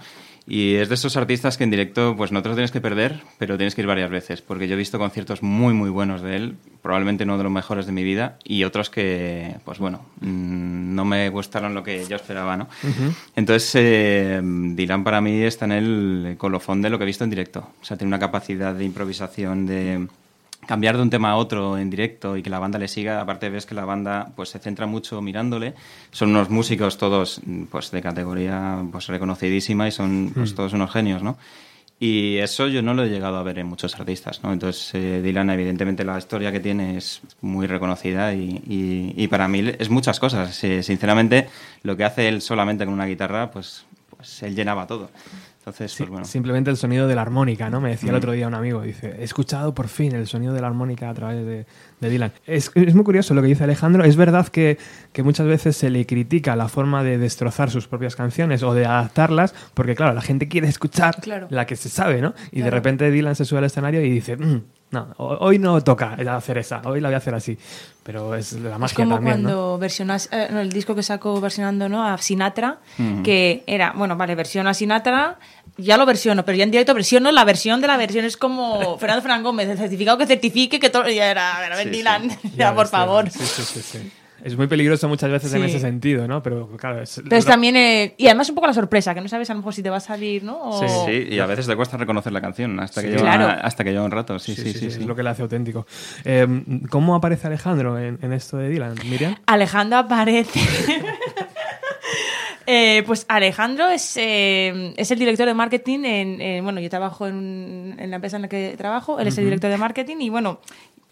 Y 0.47 0.77
es 0.77 0.89
de 0.89 0.95
esos 0.95 1.19
artistas 1.19 1.59
que 1.59 1.65
en 1.65 1.71
directo 1.71 2.17
pues 2.17 2.33
no 2.33 2.43
te 2.43 2.49
lo 2.49 2.55
tienes 2.55 2.71
que 2.71 2.81
perder, 2.81 3.21
pero 3.37 3.59
tienes 3.59 3.75
que 3.75 3.83
ir 3.83 3.87
varias 3.87 4.09
veces, 4.09 4.41
porque 4.41 4.67
yo 4.67 4.73
he 4.75 4.79
visto 4.79 4.99
conciertos 4.99 5.43
muy, 5.43 5.75
muy 5.75 5.91
buenos 5.91 6.23
de 6.23 6.35
él, 6.35 6.57
probablemente 6.81 7.25
uno 7.25 7.37
de 7.37 7.45
los 7.45 7.53
mejores 7.53 7.85
de 7.85 7.93
mi 7.93 8.03
vida, 8.03 8.39
y 8.43 8.65
otros 8.65 8.89
que, 8.89 9.57
pues 9.67 9.79
bueno, 9.81 10.07
mm, 10.23 10.95
no 10.95 11.05
me 11.05 11.29
gustaron 11.29 11.75
lo 11.75 11.83
que 11.83 12.07
yo 12.07 12.17
esperaba, 12.17 12.57
¿no? 12.57 12.69
Entonces, 13.37 13.71
eh, 13.75 14.41
Dylan 14.43 15.05
para 15.05 15.21
mí 15.21 15.43
está 15.43 15.67
en 15.67 15.73
el 15.73 16.35
colofón 16.39 16.81
de 16.81 16.89
lo 16.89 16.97
que 16.97 17.05
he 17.05 17.07
visto 17.07 17.25
en 17.25 17.31
directo. 17.31 17.69
O 17.83 17.85
sea, 17.85 17.99
tiene 17.99 18.09
una 18.09 18.19
capacidad 18.19 18.75
de 18.75 18.85
improvisación, 18.85 19.67
de 19.67 20.09
cambiar 20.67 20.97
de 20.97 21.03
un 21.03 21.11
tema 21.11 21.31
a 21.33 21.37
otro 21.37 21.77
en 21.77 21.91
directo 21.91 22.37
y 22.37 22.43
que 22.43 22.51
la 22.51 22.59
banda 22.59 22.79
le 22.79 22.89
siga. 22.89 23.21
Aparte 23.21 23.51
ves 23.51 23.67
que 23.67 23.75
la 23.75 23.85
banda 23.85 24.31
pues 24.37 24.51
se 24.51 24.59
centra 24.59 24.87
mucho 24.87 25.21
mirándole. 25.21 25.75
Son 26.11 26.31
unos 26.31 26.51
músicos 26.51 26.99
todos 26.99 27.41
pues 27.71 27.91
de 27.91 28.01
categoría 28.03 28.83
pues 28.91 29.07
reconocidísima 29.09 29.89
y 29.89 29.91
son 29.93 30.31
pues, 30.35 30.53
Mm. 30.53 30.57
todos 30.57 30.73
unos 30.73 30.91
genios, 30.93 31.23
¿no? 31.23 31.37
Y 31.99 32.39
eso 32.39 32.67
yo 32.67 32.83
no 32.83 32.95
lo 32.95 33.05
he 33.05 33.09
llegado 33.09 33.37
a 33.37 33.45
ver 33.45 33.61
en 33.61 33.67
muchos 33.69 33.95
artistas, 33.95 34.43
¿no? 34.43 34.53
Entonces, 34.53 34.91
eh, 34.95 35.21
Dylan, 35.23 35.51
evidentemente, 35.51 36.03
la 36.05 36.19
historia 36.19 36.51
que 36.51 36.59
tiene 36.59 36.97
es 36.97 37.21
muy 37.43 37.69
reconocida 37.69 38.35
y, 38.35 38.61
y- 38.67 39.15
y 39.17 39.29
para 39.29 39.47
mí 39.47 39.73
es 39.79 39.89
muchas 39.89 40.19
cosas. 40.19 40.65
Eh, 40.65 40.83
sinceramente, 40.83 41.47
lo 41.85 41.97
que 41.97 42.03
hace 42.05 42.27
él 42.29 42.41
solamente 42.43 42.85
con 42.85 42.95
una 42.95 43.07
guitarra, 43.07 43.53
pues, 43.53 43.85
pues 44.17 44.43
él 44.43 44.57
llenaba 44.57 44.87
todo. 44.89 45.11
Entonces, 45.63 45.95
pues 45.97 46.11
bueno. 46.11 46.25
Simplemente 46.25 46.71
el 46.71 46.77
sonido 46.77 47.07
de 47.07 47.15
la 47.15 47.23
armónica, 47.23 47.71
¿no? 47.71 47.81
Me 47.81 47.91
decía 47.91 48.11
el 48.11 48.17
otro 48.17 48.33
día 48.33 48.49
un 48.49 48.55
amigo, 48.55 48.83
dice, 48.83 49.15
he 49.21 49.23
escuchado 49.23 49.73
por 49.73 49.87
fin 49.87 50.13
el 50.13 50.27
sonido 50.27 50.53
de 50.55 50.61
la 50.61 50.67
armónica 50.67 51.09
a 51.09 51.15
través 51.15 51.47
de, 51.47 51.67
de 52.01 52.11
Dylan. 52.11 52.33
Es, 52.47 52.73
es 52.75 52.95
muy 52.97 53.05
curioso 53.05 53.33
lo 53.33 53.43
que 53.43 53.47
dice 53.47 53.63
Alejandro. 53.63 54.03
Es 54.05 54.17
verdad 54.17 54.49
que, 54.49 54.77
que 55.13 55.23
muchas 55.23 55.47
veces 55.47 55.77
se 55.77 55.89
le 55.89 56.05
critica 56.05 56.57
la 56.57 56.67
forma 56.69 57.05
de 57.05 57.17
destrozar 57.17 57.71
sus 57.71 57.87
propias 57.87 58.17
canciones 58.17 58.65
o 58.65 58.75
de 58.75 58.87
adaptarlas, 58.87 59.55
porque 59.75 59.95
claro, 59.95 60.15
la 60.15 60.21
gente 60.23 60.49
quiere 60.49 60.67
escuchar 60.67 61.15
Claro. 61.21 61.47
la 61.51 61.65
que 61.65 61.77
se 61.77 61.89
sabe, 61.89 62.21
¿no? 62.21 62.35
Y 62.51 62.63
de 62.63 62.71
repente 62.71 63.09
Dylan 63.13 63.37
se 63.37 63.45
sube 63.45 63.61
al 63.61 63.65
escenario 63.67 64.03
y 64.05 64.11
dice, 64.11 64.37
"Mm, 64.37 64.63
no, 64.93 65.09
ho- 65.17 65.39
hoy 65.41 65.59
no 65.59 65.81
toca 65.83 66.15
hacer 66.37 66.59
esa, 66.59 66.81
hoy 66.85 67.01
la 67.01 67.09
voy 67.09 67.15
a 67.15 67.19
hacer 67.19 67.35
así. 67.35 67.59
Pero 68.05 68.35
es 68.35 68.53
la 68.55 68.73
Es 68.75 68.79
magia 68.79 68.97
como 68.97 69.17
también, 69.17 69.43
¿no? 69.43 69.49
cuando 69.49 69.79
versionas 69.79 70.29
eh, 70.33 70.49
no, 70.51 70.61
el 70.61 70.71
disco 70.73 70.95
que 70.95 71.03
sacó 71.03 71.41
versionando 71.41 71.89
¿no? 71.89 72.05
a 72.07 72.17
Sinatra, 72.19 72.79
que 73.25 73.63
era, 73.67 73.93
bueno, 73.97 74.17
vale, 74.17 74.35
versión 74.35 74.67
a 74.67 74.75
Sinatra, 74.75 75.39
ya 75.77 75.97
lo 75.97 76.05
versiono, 76.05 76.45
pero 76.45 76.59
ya 76.59 76.65
en 76.65 76.71
directo 76.71 76.95
versiono 76.95 77.31
la 77.33 77.45
versión 77.45 77.81
de 77.81 77.87
la 77.87 77.97
versión. 77.97 78.25
Es 78.25 78.37
como 78.37 78.99
Fernando 78.99 79.23
Fernán 79.23 79.43
Gómez, 79.43 79.69
el 79.69 79.79
certificado 79.79 80.19
que 80.19 80.27
certifique 80.27 80.79
que 80.81 80.91
todo. 80.91 81.09
Ya 81.09 81.31
era, 81.31 81.57
a 81.57 81.61
ver, 81.61 81.73
a 81.73 81.77
ver, 81.77 81.85
Sí, 81.87 81.91
sí. 81.93 81.97
Dylan, 81.99 82.29
Ya 82.43 82.51
ya, 82.57 82.75
por 82.75 82.85
ves, 82.85 82.91
favor. 82.91 83.31
Sí, 83.31 83.39
sí, 83.47 83.63
sí, 83.63 83.81
sí. 83.83 84.13
Es 84.45 84.57
muy 84.57 84.67
peligroso 84.67 85.09
muchas 85.09 85.31
veces 85.31 85.55
en 85.55 85.61
Sí. 85.63 85.67
ese 85.69 85.79
sentido, 85.79 86.27
¿no? 86.27 86.43
Pero 86.43 86.69
claro, 86.77 87.01
es, 87.01 87.23
Pero 87.29 87.45
también, 87.45 87.77
eh, 87.77 88.15
y 88.19 88.27
además 88.27 88.49
un 88.49 88.57
poco 88.57 88.67
la 88.67 88.73
sorpresa, 88.75 89.15
que 89.15 89.21
no 89.21 89.29
sabes 89.29 89.49
a 89.51 89.53
lo 89.55 89.59
mejor 89.61 89.73
si 89.73 89.83
te 89.83 89.91
va 89.91 89.99
a 89.99 90.01
salir, 90.01 90.43
¿no? 90.43 90.59
O- 90.61 91.07
Sí, 91.07 91.29
y 91.31 91.39
a 91.39 91.47
veces 91.47 91.67
te 91.69 91.77
cuesta 91.77 91.97
reconocer 91.97 92.33
la 92.33 92.41
canción 92.41 92.81
hasta 92.81 93.03
que, 93.03 93.09
Sí. 93.13 93.17
lleva, 93.19 93.35
Claro. 93.37 93.61
hasta 93.63 93.85
que 93.85 93.93
lleva 93.93 94.05
un 94.05 94.11
rato. 94.11 94.39
Sí, 94.41 94.55
sí, 94.57 94.73
sí. 94.73 94.79
sí, 94.79 94.87
Es 94.87 94.99
lo 95.07 95.15
que 95.15 95.23
le 95.23 95.31
hace 95.31 95.43
auténtico. 95.43 95.87
Eh, 96.25 96.47
¿Cómo 96.91 97.15
aparece 97.15 97.47
Alejandro 97.47 97.99
en, 97.99 98.19
en 98.21 98.33
esto 98.33 98.57
de 98.57 98.69
Dylan, 98.69 98.95
Miriam? 99.09 99.37
Alejandro 99.47 99.99
aparece. 99.99 100.61
Eh, 102.65 103.03
pues 103.07 103.27
Alejandro 103.29 103.89
es, 103.89 104.17
eh, 104.17 104.95
es 104.97 105.11
el 105.11 105.19
director 105.19 105.47
de 105.47 105.55
marketing 105.55 106.05
en, 106.05 106.41
en- 106.41 106.63
bueno, 106.65 106.81
yo 106.81 106.89
trabajo 106.89 107.27
en, 107.27 107.97
en 107.99 108.09
la 108.11 108.17
empresa 108.17 108.37
en 108.37 108.43
la 108.43 108.49
que 108.49 108.75
trabajo, 108.79 109.19
él 109.19 109.27
es 109.27 109.37
el 109.39 109.45
director 109.45 109.69
de 109.69 109.77
marketing 109.79 110.19
y 110.21 110.31
bueno, 110.31 110.61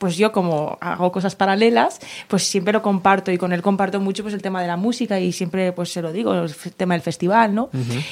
pues 0.00 0.16
yo 0.16 0.32
como 0.32 0.78
hago 0.80 1.12
cosas 1.12 1.36
paralelas, 1.36 2.00
pues 2.26 2.42
siempre 2.44 2.72
lo 2.72 2.80
comparto 2.82 3.30
y 3.30 3.38
con 3.38 3.52
él 3.52 3.60
comparto 3.62 4.00
mucho 4.00 4.22
pues 4.24 4.34
el 4.34 4.42
tema 4.42 4.60
de 4.62 4.66
la 4.66 4.76
música 4.76 5.20
y 5.20 5.30
siempre 5.30 5.72
pues 5.72 5.92
se 5.92 6.00
lo 6.02 6.10
digo, 6.10 6.34
el 6.34 6.52
tema 6.76 6.94
del 6.94 7.02
festival, 7.02 7.54
¿no? 7.54 7.68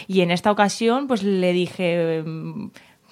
Y 0.07 0.21
en 0.21 0.31
esta 0.31 0.51
ocasión 0.53 1.09
pues 1.09 1.23
le 1.23 1.53
dije, 1.55 2.23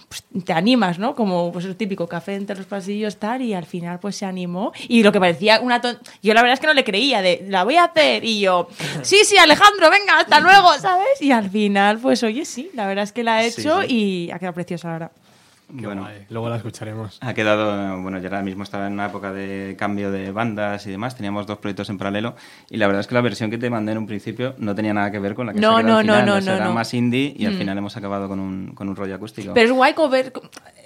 pues, 0.09 0.24
te 0.45 0.53
animas, 0.53 0.99
¿no? 0.99 1.14
Como 1.16 1.51
pues 1.53 1.64
el 1.64 1.74
típico 1.74 2.07
café 2.07 2.35
entre 2.37 2.55
los 2.57 2.66
pasillos 2.66 3.16
tal 3.16 3.43
y 3.43 3.55
al 3.55 3.64
final 3.64 3.99
pues 3.99 4.14
se 4.16 4.24
animó 4.27 4.72
y 4.89 5.03
lo 5.03 5.11
que 5.11 5.18
parecía 5.18 5.59
una 5.61 5.81
ton- 5.81 5.99
yo 6.22 6.33
la 6.35 6.43
verdad 6.43 6.55
es 6.55 6.61
que 6.61 6.66
no 6.68 6.74
le 6.74 6.85
creía 6.85 7.22
de 7.22 7.45
la 7.49 7.64
voy 7.64 7.77
a 7.77 7.85
hacer 7.85 8.24
y 8.24 8.41
yo 8.41 8.68
sí 9.03 9.18
sí 9.24 9.37
Alejandro 9.39 9.91
venga 9.91 10.20
hasta 10.20 10.39
luego 10.39 10.74
¿sabes? 10.79 11.20
y 11.20 11.33
al 11.33 11.51
final 11.51 11.99
pues 11.99 12.22
oye 12.22 12.45
sí 12.45 12.70
la 12.74 12.87
verdad 12.87 13.05
es 13.05 13.12
que 13.12 13.24
la 13.24 13.39
ha 13.39 13.43
Sí, 13.51 13.61
hecho 13.62 13.83
sí. 13.83 13.87
y 14.27 14.31
ha 14.31 14.39
quedado 14.39 14.55
preciosa 14.55 15.11
ahora 15.69 15.87
Bueno, 16.03 16.09
luego 16.31 16.49
la 16.49 16.57
escucharemos. 16.57 17.19
Ha 17.21 17.35
quedado, 17.35 18.01
bueno, 18.03 18.19
yo 18.19 18.25
ahora 18.29 18.43
mismo 18.43 18.62
estaba 18.62 18.87
en 18.87 18.93
una 18.95 19.07
época 19.07 19.33
de 19.33 19.75
cambio 19.79 20.11
de 20.11 20.31
bandas 20.33 20.87
y 20.87 20.91
demás, 20.91 21.17
teníamos 21.17 21.47
dos 21.47 21.59
proyectos 21.59 21.91
en 21.91 21.99
paralelo 21.99 22.37
y 22.71 22.77
la 22.77 22.87
verdad 22.87 23.01
es 23.01 23.07
que 23.07 23.14
la 23.14 23.21
versión 23.21 23.51
que 23.51 23.59
te 23.59 23.69
mandé 23.71 23.93
en 23.93 23.99
un 23.99 24.07
principio 24.07 24.55
no 24.59 24.75
tenía 24.75 24.95
nada 24.95 25.11
que 25.11 25.19
ver 25.19 25.35
con 25.35 25.47
la 25.47 25.53
que 25.53 25.61
No, 25.61 25.77
se 25.79 25.83
no, 25.83 25.97
al 25.99 26.07
no, 26.07 26.12
final, 26.14 26.27
no, 26.27 26.35
o 26.37 26.41
sea, 26.41 26.53
no, 26.53 26.57
era 26.59 26.67
no. 26.69 26.75
más 26.75 26.95
indie 26.95 27.35
y 27.37 27.47
al 27.47 27.55
Mm. 27.55 27.59
final 27.59 27.79
hemos 27.79 27.97
acabado 27.97 28.29
con 28.29 28.39
un, 28.41 28.73
con 28.75 28.89
un 28.89 28.97
rollo 28.97 29.14
acústico. 29.14 29.53
pero 29.55 29.67
es 29.67 29.73
guay 29.73 29.95
ver 30.11 30.33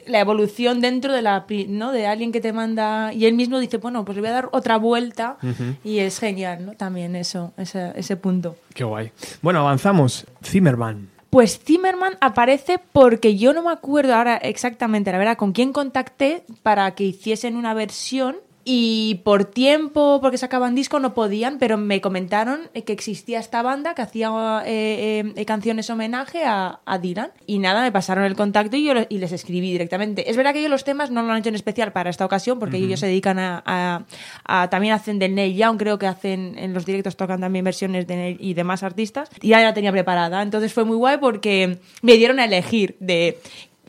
la 0.06 0.20
evolución 0.20 0.80
dentro 0.80 1.12
de 1.12 1.22
la 1.22 1.44
no 1.68 1.92
de 1.92 2.06
alguien 2.06 2.32
que 2.32 2.40
te 2.40 2.52
manda 2.52 3.12
y 3.12 3.26
él 3.26 3.34
mismo 3.34 3.58
dice 3.60 3.76
bueno 3.76 4.04
pues 4.04 4.16
le 4.16 4.22
voy 4.22 4.30
a 4.30 4.32
dar 4.32 4.48
otra 4.52 4.78
vuelta 4.78 5.36
Ujú. 5.42 5.76
y 5.84 5.98
es 5.98 6.18
genial 6.18 6.64
¿no? 6.66 6.72
también 6.72 7.14
eso 7.16 7.52
ese, 7.58 7.92
ese 7.94 8.16
punto 8.16 8.56
Qué 8.74 8.82
guay. 8.84 9.12
Bueno, 9.42 9.60
avanzamos. 9.60 10.26
Zimmerman. 10.42 11.08
Pues 11.30 11.60
Zimmerman 11.60 12.18
aparece 12.20 12.80
porque 12.92 13.36
yo 13.36 13.52
no 13.52 13.62
me 13.62 13.70
acuerdo 13.70 14.16
ahora 14.16 14.36
exactamente, 14.36 15.12
la 15.12 15.18
verdad, 15.18 15.36
con 15.36 15.52
quién 15.52 15.72
contacté 15.72 16.42
para 16.64 16.90
que 16.96 17.04
hiciesen 17.04 17.56
una 17.56 17.72
versión 17.72 18.36
y 18.72 19.16
por 19.24 19.46
tiempo, 19.46 20.20
porque 20.22 20.38
sacaban 20.38 20.76
disco, 20.76 21.00
no 21.00 21.12
podían, 21.12 21.58
pero 21.58 21.76
me 21.76 22.00
comentaron 22.00 22.68
que 22.86 22.92
existía 22.92 23.40
esta 23.40 23.62
banda 23.62 23.96
que 23.96 24.02
hacía 24.02 24.30
eh, 24.64 25.24
eh, 25.34 25.44
canciones 25.44 25.90
homenaje 25.90 26.44
a, 26.44 26.78
a 26.84 26.98
Dylan. 26.98 27.32
Y 27.48 27.58
nada, 27.58 27.82
me 27.82 27.90
pasaron 27.90 28.22
el 28.22 28.36
contacto 28.36 28.76
y 28.76 28.84
yo 28.84 28.94
lo- 28.94 29.06
y 29.08 29.18
les 29.18 29.32
escribí 29.32 29.72
directamente. 29.72 30.30
Es 30.30 30.36
verdad 30.36 30.52
que 30.52 30.60
ellos 30.60 30.70
los 30.70 30.84
temas 30.84 31.10
no 31.10 31.20
lo 31.22 31.32
han 31.32 31.38
hecho 31.38 31.48
en 31.48 31.56
especial 31.56 31.90
para 31.90 32.10
esta 32.10 32.24
ocasión, 32.24 32.60
porque 32.60 32.76
ellos 32.76 33.00
se 33.00 33.06
dedican 33.06 33.40
a, 33.40 33.60
a- 33.66 34.04
a- 34.44 34.70
También 34.70 34.94
hacen 34.94 35.18
de 35.18 35.28
Neil 35.28 35.56
Young, 35.56 35.76
creo 35.76 35.98
que 35.98 36.06
hacen 36.06 36.56
en 36.56 36.72
los 36.72 36.86
directos, 36.86 37.16
tocan 37.16 37.40
también 37.40 37.64
versiones 37.64 38.06
de 38.06 38.14
Neil 38.14 38.36
y 38.38 38.54
demás 38.54 38.84
artistas. 38.84 39.30
Y 39.42 39.48
ya 39.48 39.60
la 39.62 39.74
tenía 39.74 39.90
preparada. 39.90 40.42
Entonces 40.42 40.72
fue 40.72 40.84
muy 40.84 40.96
guay 40.96 41.18
porque 41.18 41.78
me 42.02 42.12
dieron 42.14 42.38
a 42.38 42.44
elegir 42.44 42.96
de 43.00 43.40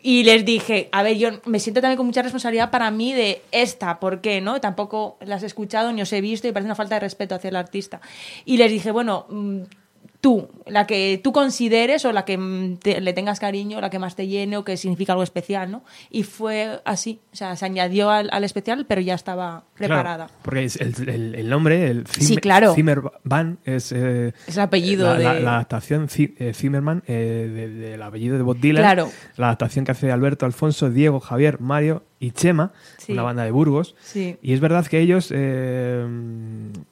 y 0.04 0.24
les 0.24 0.46
dije, 0.46 0.90
a 0.92 1.04
ver, 1.04 1.18
yo 1.18 1.30
me 1.46 1.60
siento 1.60 1.82
también 1.82 1.98
con 1.98 2.06
mucha 2.06 2.22
responsabilidad 2.22 2.72
para 2.72 2.90
mí 2.92 3.14
de 3.14 3.42
esta, 3.52 4.00
¿por 4.00 4.22
qué? 4.22 4.42
¿no? 4.42 4.60
Tampoco 4.60 5.18
las 5.22 5.44
he 5.44 5.46
escuchado 5.46 5.92
ni 5.94 6.02
os 6.02 6.12
he 6.14 6.22
visto 6.22 6.48
y 6.48 6.52
parece 6.52 6.68
una 6.68 6.76
falta 6.76 6.96
de 6.96 7.02
respeto 7.02 7.36
hacia 7.36 7.50
el 7.50 7.56
artista. 7.56 8.02
Y 8.46 8.58
les 8.58 8.72
dije, 8.72 8.92
bueno, 8.92 9.26
mm, 9.30 9.62
tú, 10.22 10.50
la 10.68 10.86
que 10.86 11.20
tú 11.24 11.32
consideres 11.34 12.06
o 12.06 12.12
la 12.12 12.26
que 12.26 12.38
mm, 12.38 12.78
te- 12.78 13.02
le 13.02 13.12
tengas 13.14 13.40
cariño, 13.40 13.82
la 13.82 13.90
que 13.90 13.98
más 14.00 14.16
te 14.16 14.28
llene 14.28 14.56
o 14.58 14.64
que 14.64 14.78
significa 14.78 15.14
algo 15.14 15.24
especial, 15.24 15.72
¿no? 15.72 15.84
Y 16.12 16.24
fue 16.24 16.80
así, 16.86 17.20
o 17.34 17.36
sea, 17.36 17.56
se 17.56 17.66
añadió 17.66 18.12
al, 18.12 18.30
al 18.32 18.44
especial, 18.44 18.86
pero 18.88 19.02
ya 19.02 19.16
estaba 19.16 19.64
preparada. 19.76 20.28
Claro, 20.28 20.40
porque 20.44 20.64
es 20.66 20.76
el, 20.76 21.10
el- 21.10 21.36
el 21.36 21.50
nombre, 21.50 21.88
el 21.90 22.04
Zimmer- 22.06 22.24
Sí, 22.24 22.38
claro. 22.38 22.74
Zimmerman, 22.76 23.58
es, 23.66 23.92
eh, 23.92 24.34
Es 24.48 24.56
el 24.58 24.62
apellido 24.62 25.06
la, 25.18 25.34
de- 25.34 25.42
la 25.42 25.54
adaptación 25.56 26.08
eh, 26.16 26.54
Zimmerman 26.54 27.04
eh, 27.08 27.50
de- 27.52 27.70
del 27.70 28.02
apellido 28.04 28.38
de 28.38 28.44
Bob 28.44 28.60
Dylan. 28.60 28.84
Claro. 28.84 29.10
La 29.38 29.48
adaptación 29.48 29.86
que 29.86 29.92
hace 29.94 30.12
Alberto, 30.12 30.46
Alfonso, 30.46 30.90
Diego, 30.92 31.20
Javier, 31.20 31.60
Mario 31.60 32.04
y 32.22 32.32
Chema, 32.32 32.72
Sí. 33.00 33.12
una 33.12 33.24
banda 33.24 33.44
de 33.44 33.52
Burgos. 33.52 33.96
Sí. 34.02 34.38
Y 34.42 34.54
es 34.54 34.62
verdad 34.62 34.86
que 34.88 35.00
ellos 35.00 35.30
eh, 35.36 36.06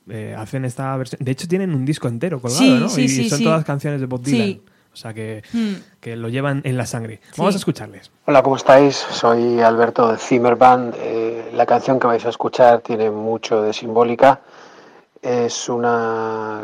eh, 0.09 0.35
hacen 0.37 0.65
esta 0.65 0.97
versión. 0.97 1.19
De 1.23 1.31
hecho, 1.31 1.47
tienen 1.47 1.73
un 1.73 1.85
disco 1.85 2.07
entero 2.09 2.41
colgado, 2.41 2.59
Sí, 2.61 2.77
¿no? 2.79 2.89
sí, 2.89 3.03
y 3.03 3.07
sí, 3.09 3.29
son 3.29 3.37
sí. 3.37 3.43
todas 3.45 3.63
canciones 3.63 4.01
de 4.01 4.07
Bob 4.07 4.21
Dylan. 4.23 4.47
Sí. 4.47 4.61
O 4.91 4.95
sea 4.97 5.13
que, 5.13 5.43
Mm. 5.53 5.73
que 6.01 6.15
lo 6.15 6.29
llevan 6.29 6.61
en 6.65 6.75
la 6.75 6.85
sangre. 6.87 7.21
Vamos 7.37 7.53
a 7.53 7.57
escucharles. 7.59 8.11
Hola, 8.25 8.41
¿cómo 8.41 8.55
estáis? 8.57 8.95
Soy 8.95 9.61
Alberto 9.61 10.11
de 10.11 10.17
Zimmerband. 10.17 10.95
Eh, 10.97 11.51
la 11.53 11.65
canción 11.67 11.99
que 11.99 12.07
vais 12.07 12.25
a 12.25 12.29
escuchar 12.29 12.81
tiene 12.81 13.11
mucho 13.11 13.61
de 13.61 13.71
simbólica. 13.71 14.41
Es 15.21 15.69
una 15.69 16.63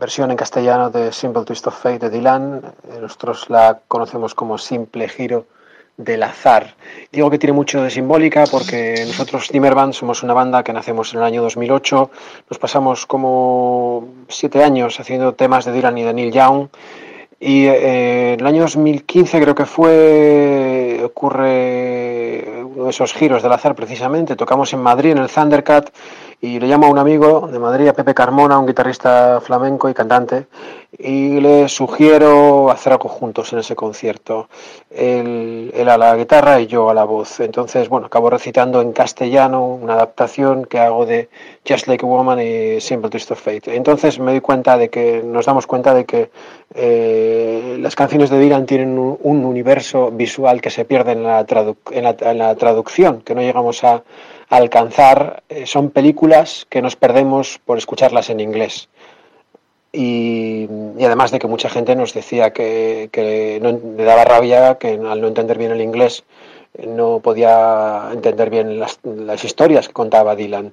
versión 0.00 0.30
en 0.30 0.36
castellano 0.36 0.90
de 0.90 1.12
Simple 1.12 1.44
Twist 1.44 1.66
of 1.68 1.80
Fate 1.80 1.98
de 2.00 2.10
Dylan. 2.10 2.60
Eh, 2.90 2.98
Nosotros 3.00 3.48
la 3.50 3.80
conocemos 3.86 4.34
como 4.34 4.58
Simple 4.58 5.08
Giro 5.08 5.46
del 6.04 6.22
azar. 6.22 6.74
Digo 7.12 7.30
que 7.30 7.38
tiene 7.38 7.52
mucho 7.52 7.82
de 7.82 7.90
simbólica 7.90 8.44
porque 8.50 9.04
nosotros 9.06 9.48
Zimmerman 9.48 9.92
somos 9.92 10.22
una 10.22 10.34
banda 10.34 10.62
que 10.62 10.72
nacemos 10.72 11.12
en 11.12 11.20
el 11.20 11.26
año 11.26 11.42
2008, 11.42 12.10
nos 12.48 12.58
pasamos 12.58 13.06
como 13.06 14.08
siete 14.28 14.64
años 14.64 14.98
haciendo 14.98 15.34
temas 15.34 15.64
de 15.64 15.72
Dylan 15.72 15.98
y 15.98 16.02
de 16.02 16.14
Neil 16.14 16.32
Young. 16.32 16.68
Y 17.42 17.64
eh, 17.66 18.34
en 18.34 18.40
el 18.40 18.46
año 18.46 18.62
2015 18.62 19.40
creo 19.40 19.54
que 19.54 19.64
fue, 19.64 21.00
ocurre 21.02 22.62
uno 22.64 22.84
de 22.84 22.90
esos 22.90 23.14
giros 23.14 23.42
del 23.42 23.52
azar 23.52 23.74
precisamente, 23.74 24.36
tocamos 24.36 24.72
en 24.74 24.82
Madrid 24.82 25.12
en 25.12 25.18
el 25.18 25.30
Thundercat 25.30 25.90
y 26.42 26.58
le 26.58 26.66
llamo 26.66 26.86
a 26.86 26.90
un 26.90 26.98
amigo 26.98 27.48
de 27.50 27.58
Madrid, 27.58 27.88
a 27.88 27.92
Pepe 27.92 28.14
Carmona, 28.14 28.58
un 28.58 28.66
guitarrista 28.66 29.40
flamenco 29.40 29.88
y 29.88 29.94
cantante, 29.94 30.46
y 30.98 31.40
le 31.40 31.68
sugiero 31.68 32.70
hacer 32.70 32.92
algo 32.92 33.08
juntos 33.08 33.52
en 33.52 33.60
ese 33.60 33.76
concierto. 33.76 34.48
Él, 34.90 35.72
a 35.88 35.96
la 35.96 36.16
guitarra 36.16 36.60
y 36.60 36.66
yo 36.66 36.90
a 36.90 36.94
la 36.94 37.04
voz. 37.04 37.40
Entonces, 37.40 37.88
bueno, 37.88 38.06
acabo 38.06 38.28
recitando 38.30 38.80
en 38.80 38.92
castellano 38.92 39.66
una 39.66 39.94
adaptación 39.94 40.64
que 40.64 40.78
hago 40.78 41.06
de 41.06 41.28
Just 41.66 41.86
Like 41.86 42.04
a 42.04 42.08
Woman 42.08 42.40
y 42.40 42.80
Simple 42.80 43.10
Twist 43.10 43.30
of 43.30 43.40
Fate. 43.40 43.74
Entonces 43.74 44.18
me 44.18 44.32
doy 44.32 44.40
cuenta 44.40 44.76
de 44.76 44.90
que, 44.90 45.22
nos 45.24 45.46
damos 45.46 45.66
cuenta 45.66 45.94
de 45.94 46.04
que 46.04 46.30
eh, 46.74 47.76
las 47.80 47.94
canciones 47.94 48.30
de 48.30 48.38
Dylan 48.38 48.66
tienen 48.66 48.98
un, 48.98 49.18
un, 49.22 49.44
universo 49.44 50.10
visual 50.10 50.60
que 50.60 50.70
se 50.70 50.84
pierde 50.84 51.12
en 51.12 51.22
la, 51.22 51.44
tradu 51.44 51.76
en 51.90 52.04
la, 52.04 52.16
en 52.20 52.38
la 52.38 52.54
traducción, 52.56 53.22
que 53.22 53.34
no 53.34 53.42
llegamos 53.42 53.82
a 53.84 54.02
alcanzar 54.50 55.44
eh, 55.48 55.64
son 55.64 55.90
películas 55.90 56.66
que 56.68 56.82
nos 56.82 56.96
perdemos 56.96 57.60
por 57.64 57.78
escucharlas 57.78 58.30
en 58.30 58.40
inglés. 58.40 58.88
Y, 59.92 60.68
además 60.98 61.30
de 61.30 61.38
que 61.38 61.48
mucha 61.48 61.68
gente 61.68 61.96
nos 61.96 62.14
decía 62.14 62.52
que, 62.52 63.08
que 63.12 63.58
no, 63.60 63.78
le 63.96 64.04
daba 64.04 64.24
rabia 64.24 64.76
que 64.76 64.92
al 64.92 65.20
no 65.20 65.28
entender 65.28 65.58
bien 65.58 65.72
el 65.72 65.80
inglés 65.80 66.24
no 66.86 67.20
podía 67.20 68.10
entender 68.12 68.50
bien 68.50 68.78
las 68.78 69.44
historias 69.44 69.88
que 69.88 69.94
contaba 69.94 70.36
Dylan 70.36 70.72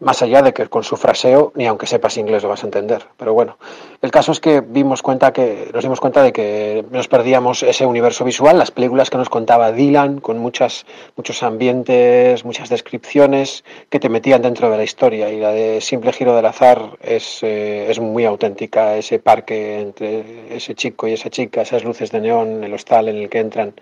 más 0.00 0.22
allá 0.22 0.42
de 0.42 0.52
que 0.52 0.66
con 0.66 0.82
su 0.82 0.96
fraseo, 0.96 1.52
ni 1.54 1.66
aunque 1.66 1.86
sepas 1.86 2.16
inglés 2.16 2.42
lo 2.42 2.48
vas 2.48 2.62
a 2.62 2.66
entender. 2.66 3.06
Pero 3.18 3.34
bueno, 3.34 3.58
el 4.00 4.10
caso 4.10 4.32
es 4.32 4.40
que 4.40 4.62
vimos 4.62 5.02
cuenta 5.02 5.32
que, 5.32 5.70
nos 5.72 5.82
dimos 5.82 6.00
cuenta 6.00 6.22
de 6.22 6.32
que 6.32 6.84
nos 6.90 7.06
perdíamos 7.06 7.62
ese 7.62 7.84
universo 7.84 8.24
visual, 8.24 8.58
las 8.58 8.70
películas 8.70 9.10
que 9.10 9.18
nos 9.18 9.28
contaba 9.28 9.72
Dylan, 9.72 10.20
con 10.20 10.38
muchas, 10.38 10.86
muchos 11.16 11.42
ambientes, 11.42 12.44
muchas 12.44 12.70
descripciones 12.70 13.62
que 13.90 14.00
te 14.00 14.08
metían 14.08 14.40
dentro 14.40 14.70
de 14.70 14.78
la 14.78 14.84
historia. 14.84 15.30
Y 15.30 15.38
la 15.38 15.52
de 15.52 15.80
Simple 15.82 16.12
Giro 16.12 16.34
del 16.34 16.46
Azar 16.46 16.98
es, 17.02 17.42
eh, 17.42 17.90
es 17.90 18.00
muy 18.00 18.24
auténtica, 18.24 18.96
ese 18.96 19.18
parque 19.18 19.80
entre 19.80 20.56
ese 20.56 20.74
chico 20.74 21.08
y 21.08 21.12
esa 21.12 21.28
chica, 21.28 21.60
esas 21.60 21.84
luces 21.84 22.10
de 22.10 22.20
neón, 22.20 22.64
el 22.64 22.72
hostal 22.72 23.08
en 23.08 23.16
el 23.16 23.28
que 23.28 23.40
entran. 23.40 23.74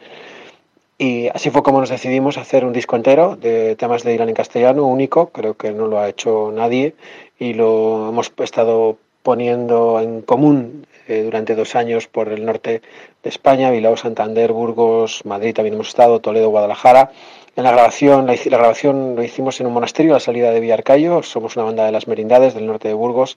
Y 1.01 1.29
así 1.29 1.51
fue 1.51 1.63
como 1.63 1.79
nos 1.79 1.91
decidimos 1.91 2.39
hacer 2.39 2.65
un 2.65 2.73
disco 2.73 2.97
entero 2.97 3.37
de 3.37 3.77
temas 3.77 4.03
de 4.03 4.11
Dylan 4.11 4.31
en 4.31 4.35
castellano, 4.35 4.85
único, 4.85 5.29
creo 5.29 5.55
que 5.55 5.71
no 5.71 5.87
lo 5.87 6.01
ha 6.01 6.09
hecho 6.09 6.51
nadie, 6.53 6.97
y 7.39 7.55
lo 7.55 8.09
hemos 8.09 8.33
estado 8.39 8.97
poniendo 9.23 10.01
en 10.01 10.23
común 10.23 10.89
eh, 11.07 11.23
durante 11.23 11.55
dos 11.55 11.77
años 11.77 12.09
por 12.09 12.31
el 12.31 12.45
norte 12.45 12.83
de 13.23 13.31
España, 13.31 13.71
Bilbao, 13.71 13.97
Santander, 13.97 14.53
Burgos, 14.53 15.25
Madrid 15.25 15.55
también 15.55 15.75
hemos 15.75 15.89
estado, 15.89 16.19
Toledo, 16.19 16.51
Guadalajara. 16.51 17.13
En 17.55 17.63
la 17.63 17.71
grabación, 17.71 18.27
la, 18.27 18.35
la, 18.35 18.59
grabación 18.59 19.15
lo 19.15 19.23
hicimos 19.23 19.61
en 19.61 19.69
un 19.69 19.75
monasterio 19.75 20.13
a 20.13 20.17
la 20.17 20.21
salida 20.21 20.51
de 20.51 20.61
Villarcayo, 20.61 21.23
somos 21.23 21.57
una 21.57 21.65
banda 21.65 21.87
de 21.87 21.93
las 21.93 22.09
merindades 22.09 22.55
del 22.55 22.67
norte 22.67 22.89
de 22.89 22.95
Burgos 22.95 23.37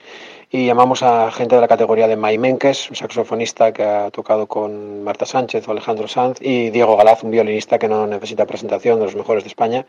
y 0.51 0.65
llamamos 0.65 1.01
a 1.01 1.31
gente 1.31 1.55
de 1.55 1.61
la 1.61 1.67
categoría 1.67 2.07
de 2.07 2.17
Mai 2.17 2.37
Menkes, 2.37 2.89
un 2.89 2.95
saxofonista 2.95 3.71
que 3.71 3.83
ha 3.83 4.11
tocado 4.11 4.47
con 4.47 5.03
Marta 5.03 5.25
Sánchez 5.25 5.67
o 5.67 5.71
Alejandro 5.71 6.07
Sanz 6.07 6.39
y 6.41 6.69
Diego 6.69 6.97
Galaz, 6.97 7.23
un 7.23 7.31
violinista 7.31 7.79
que 7.79 7.87
no 7.87 8.05
necesita 8.05 8.45
presentación, 8.45 8.99
de 8.99 9.05
los 9.05 9.15
mejores 9.15 9.43
de 9.43 9.47
España 9.47 9.85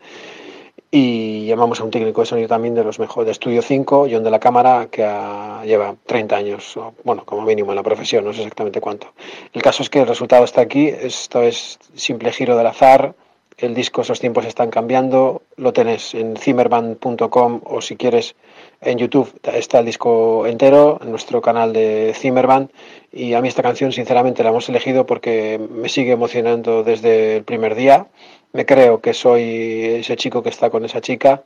y 0.95 1.47
llamamos 1.47 1.79
a 1.79 1.83
un 1.83 1.89
técnico 1.89 2.21
de 2.21 2.27
sonido 2.27 2.47
también 2.47 2.75
de 2.75 2.83
los 2.83 2.99
mejores 2.99 3.25
de 3.25 3.31
Estudio 3.31 3.63
5, 3.63 4.07
John 4.11 4.23
de 4.23 4.29
la 4.29 4.39
Cámara, 4.39 4.89
que 4.91 5.03
ha, 5.03 5.63
lleva 5.65 5.95
30 6.05 6.35
años, 6.35 6.77
o, 6.77 6.93
bueno, 7.03 7.25
como 7.25 7.41
mínimo 7.41 7.71
en 7.71 7.77
la 7.77 7.81
profesión, 7.81 8.23
no 8.23 8.31
sé 8.31 8.41
exactamente 8.41 8.79
cuánto. 8.79 9.07
El 9.53 9.63
caso 9.63 9.81
es 9.81 9.89
que 9.89 10.01
el 10.01 10.07
resultado 10.07 10.43
está 10.43 10.61
aquí, 10.61 10.87
esto 10.87 11.41
es 11.41 11.79
simple 11.95 12.31
giro 12.31 12.55
del 12.55 12.67
azar, 12.67 13.15
el 13.57 13.73
disco 13.73 14.01
Esos 14.01 14.19
tiempos 14.19 14.45
están 14.45 14.69
cambiando, 14.69 15.41
lo 15.57 15.73
tenés 15.73 16.13
en 16.13 16.37
zimmerman.com 16.37 17.61
o 17.63 17.81
si 17.81 17.95
quieres 17.95 18.35
en 18.81 18.97
YouTube. 18.97 19.31
Está 19.53 19.79
el 19.79 19.85
disco 19.85 20.45
entero, 20.45 20.99
en 21.01 21.11
nuestro 21.11 21.41
canal 21.41 21.73
de 21.73 22.13
Zimmerman. 22.15 22.71
Y 23.11 23.33
a 23.33 23.41
mí 23.41 23.47
esta 23.47 23.63
canción 23.63 23.91
sinceramente 23.91 24.43
la 24.43 24.49
hemos 24.49 24.69
elegido 24.69 25.05
porque 25.05 25.59
me 25.59 25.89
sigue 25.89 26.11
emocionando 26.11 26.83
desde 26.83 27.37
el 27.37 27.43
primer 27.43 27.75
día, 27.75 28.07
me 28.53 28.65
creo 28.65 29.01
que 29.01 29.13
soy 29.13 29.99
ese 29.99 30.15
chico 30.15 30.43
que 30.43 30.49
está 30.49 30.69
con 30.69 30.85
esa 30.85 31.01
chica 31.01 31.43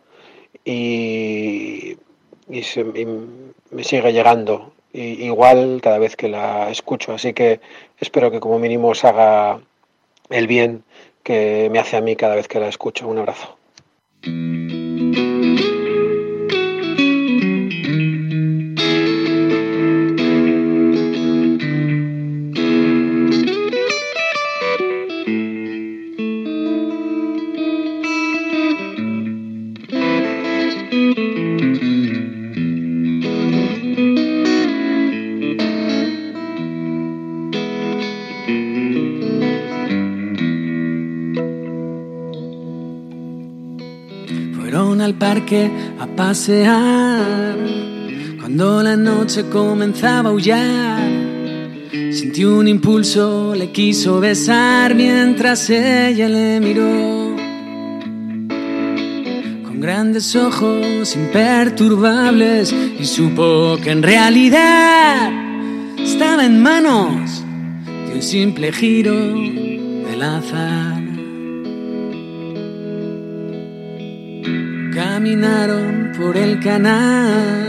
y, 0.64 1.98
y, 2.50 2.64
se, 2.64 2.82
y 2.82 3.06
me 3.72 3.84
sigue 3.84 4.14
llegando. 4.14 4.74
Y, 4.94 5.26
igual 5.26 5.80
cada 5.82 6.00
vez 6.00 6.16
que 6.16 6.28
la 6.28 6.70
escucho, 6.70 7.14
así 7.14 7.34
que 7.34 7.60
espero 8.00 8.32
que 8.32 8.40
como 8.40 8.60
mínimo 8.60 8.90
os 8.90 9.04
haga 9.06 9.60
el 10.30 10.48
bien 10.48 10.84
que 11.24 11.70
me 11.72 11.80
hace 11.80 11.98
a 11.98 12.02
mí 12.02 12.16
cada 12.16 12.36
vez 12.36 12.48
que 12.48 12.60
la 12.60 12.68
escucho. 12.68 13.08
Un 13.08 13.20
abrazo. 13.20 13.58
A 45.56 46.08
pasear. 46.08 47.56
Cuando 48.40 48.84
la 48.84 48.98
noche 48.98 49.46
comenzaba 49.50 50.30
a 50.30 50.32
aullar, 50.34 51.10
sintió 52.12 52.58
un 52.58 52.68
impulso, 52.68 53.56
le 53.56 53.72
quiso 53.72 54.20
besar 54.20 54.94
mientras 54.94 55.70
ella 55.70 56.28
le 56.28 56.60
miró. 56.60 57.36
Con 59.66 59.80
grandes 59.80 60.36
ojos 60.36 61.16
imperturbables 61.16 62.74
y 63.00 63.06
supo 63.06 63.78
que 63.82 63.92
en 63.92 64.04
realidad 64.04 65.32
estaba 65.98 66.46
en 66.46 66.62
manos 66.62 67.44
de 68.08 68.16
un 68.16 68.22
simple 68.22 68.74
giro 68.74 69.14
del 69.14 70.22
azar. 70.22 70.97
Caminaron 75.28 76.14
por 76.18 76.38
el 76.38 76.62
canal, 76.62 77.68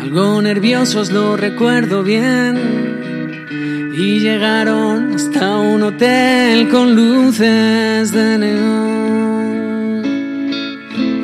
algo 0.00 0.42
nerviosos 0.42 1.12
lo 1.12 1.36
recuerdo 1.36 2.02
bien, 2.02 3.92
y 3.96 4.18
llegaron 4.18 5.14
hasta 5.14 5.56
un 5.56 5.84
hotel 5.84 6.68
con 6.70 6.96
luces 6.96 8.10
de 8.10 8.38
neón. 8.38 10.02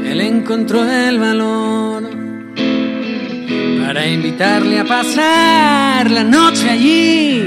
Él 0.07 0.20
encontró 0.20 0.88
el 0.88 1.18
valor 1.18 2.09
para 3.84 4.07
invitarle 4.07 4.78
a 4.78 4.84
pasar 4.84 6.09
la 6.12 6.22
noche 6.22 6.70
allí, 6.70 7.40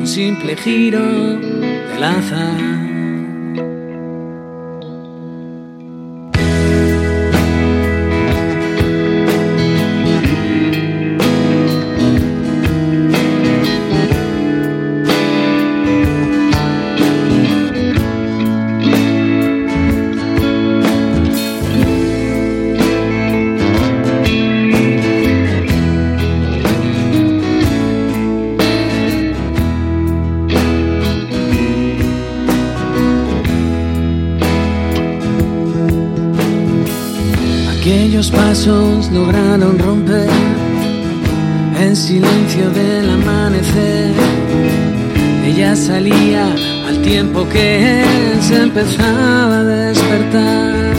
un 0.00 0.06
simple 0.08 0.56
giro 0.56 1.38
del 1.38 2.02
azar. 2.02 2.69
Lograron 39.12 39.78
romper 39.78 40.28
el 41.80 41.96
silencio 41.96 42.70
del 42.70 43.10
amanecer 43.10 44.12
Ella 45.44 45.74
salía 45.74 46.54
al 46.88 47.02
tiempo 47.02 47.48
que 47.48 48.02
él 48.02 48.42
se 48.42 48.62
empezaba 48.62 49.58
a 49.58 49.64
despertar. 49.64 50.94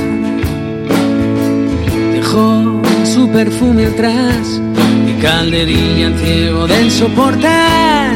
Dejó 2.13 2.81
su 3.05 3.29
perfume 3.29 3.85
atrás 3.85 4.61
y 5.07 5.21
calderilla 5.21 6.07
al 6.07 6.17
ciego 6.17 6.67
del 6.67 6.91
soportal, 6.91 8.15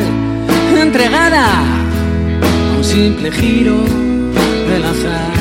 entregada 0.81 1.59
a 1.59 2.77
un 2.77 2.83
simple 2.83 3.31
giro 3.31 3.83
del 4.69 4.83
azar. 4.83 5.34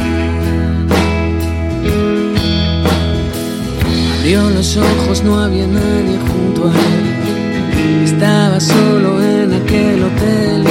Abrió 4.25 4.49
los 4.49 4.79
ojos, 4.79 5.23
no 5.23 5.39
había 5.39 5.67
nadie 5.67 6.17
junto 6.17 6.71
a 6.71 6.73
él. 6.73 8.05
Estaba 8.05 8.59
solo 8.59 9.23
en 9.23 9.53
aquel 9.53 10.03
hotel. 10.03 10.65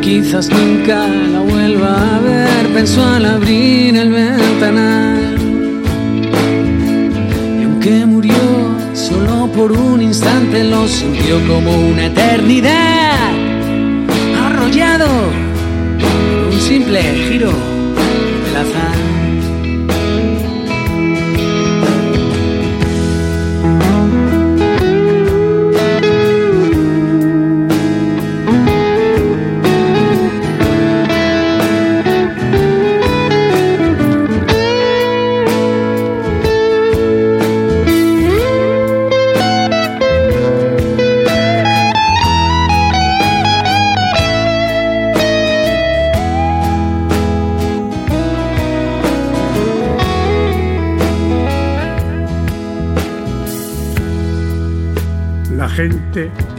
Quizás 0.00 0.48
nunca 0.48 1.08
la 1.08 1.40
vuelva 1.40 2.16
a 2.16 2.20
ver, 2.20 2.68
pensó 2.72 3.04
al 3.04 3.26
abrir 3.26 3.98
el 3.98 4.12
ventanal. 4.12 5.36
Y 7.60 7.64
aunque 7.64 8.06
murió 8.06 8.34
solo 8.94 9.50
por 9.54 9.72
un 9.72 10.00
instante, 10.00 10.64
lo 10.64 10.88
sintió 10.88 11.46
como 11.46 11.70
una 11.70 12.06
eternidad. 12.06 13.28
Arrollado 14.42 15.06
un 16.50 16.60
simple 16.62 17.02
giro 17.28 17.52
del 17.52 18.56
azar. 18.56 19.05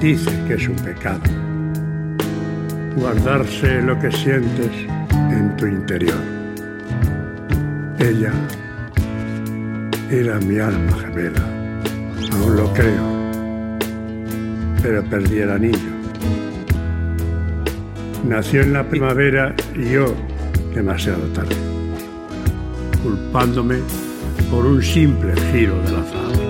Dice 0.01 0.31
que 0.47 0.53
es 0.55 0.67
un 0.67 0.75
pecado 0.77 1.21
guardarse 2.97 3.81
lo 3.81 3.97
que 3.99 4.11
sientes 4.11 4.71
en 5.31 5.55
tu 5.55 5.67
interior. 5.67 6.19
Ella 7.99 8.31
era 10.09 10.39
mi 10.39 10.57
alma 10.57 10.97
gemela, 10.97 11.45
aún 12.31 12.55
lo 12.55 12.73
creo, 12.73 13.03
pero 14.81 15.03
perdí 15.03 15.39
el 15.39 15.51
anillo. 15.51 15.91
Nació 18.27 18.61
en 18.63 18.73
la 18.73 18.83
primavera 18.83 19.55
y 19.75 19.91
yo 19.91 20.13
demasiado 20.73 21.23
tarde, 21.27 21.55
culpándome 23.03 23.77
por 24.49 24.65
un 24.65 24.81
simple 24.81 25.33
giro 25.51 25.79
del 25.83 25.95
azar. 25.95 26.46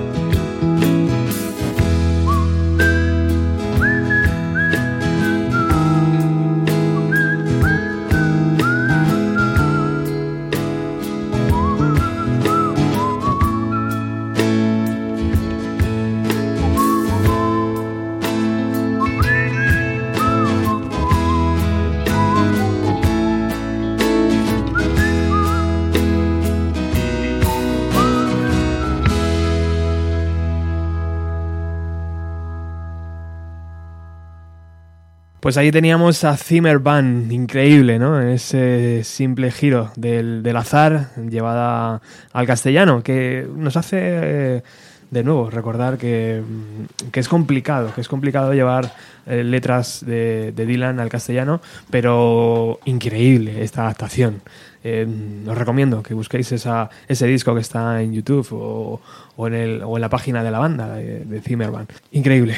Pues 35.48 35.56
ahí 35.56 35.72
teníamos 35.72 36.26
a 36.26 36.36
Zimmer 36.36 36.80
Band, 36.80 37.32
increíble, 37.32 38.00
¿no? 38.00 38.22
Ese 38.22 39.06
simple 39.06 39.50
giro 39.50 39.92
del, 39.96 40.46
azar 40.58 41.12
llevada 41.30 42.02
al 42.34 42.46
castellano, 42.46 43.02
que 43.02 43.48
nos 43.56 43.78
hace 43.78 43.98
eh, 44.02 44.62
de 45.10 45.24
nuevo 45.24 45.50
recordar 45.50 45.98
que, 45.98 46.44
mm, 46.46 47.12
que 47.12 47.22
es 47.22 47.30
complicado, 47.30 47.94
que 47.96 48.02
es 48.02 48.10
complicado 48.10 48.54
llevar 48.54 48.92
eh, 49.26 49.42
letras 49.42 50.06
de, 50.06 50.52
de 50.52 50.66
Dylan 50.66 51.00
al 51.00 51.08
castellano, 51.08 51.62
pero 51.90 52.82
increíble 52.84 53.64
esta 53.64 53.84
adaptación. 53.84 54.42
Eh, 54.84 55.08
os 55.48 55.58
recomiendo 55.58 56.04
que 56.04 56.14
busquéis 56.14 56.52
esa, 56.52 56.90
ese 57.08 57.26
disco 57.26 57.56
que 57.56 57.62
está 57.62 58.02
en 58.02 58.12
YouTube 58.12 58.50
o, 58.52 59.00
o 59.38 59.48
en, 59.48 59.54
el, 59.54 59.82
o 59.82 59.96
en 59.96 60.02
la 60.02 60.10
página 60.10 60.44
de 60.44 60.52
la 60.52 60.60
banda 60.60 60.96
de, 60.96 61.24
de 61.24 61.40
Zimmer 61.40 61.72
Band. 61.72 61.88
Increíble. 62.12 62.58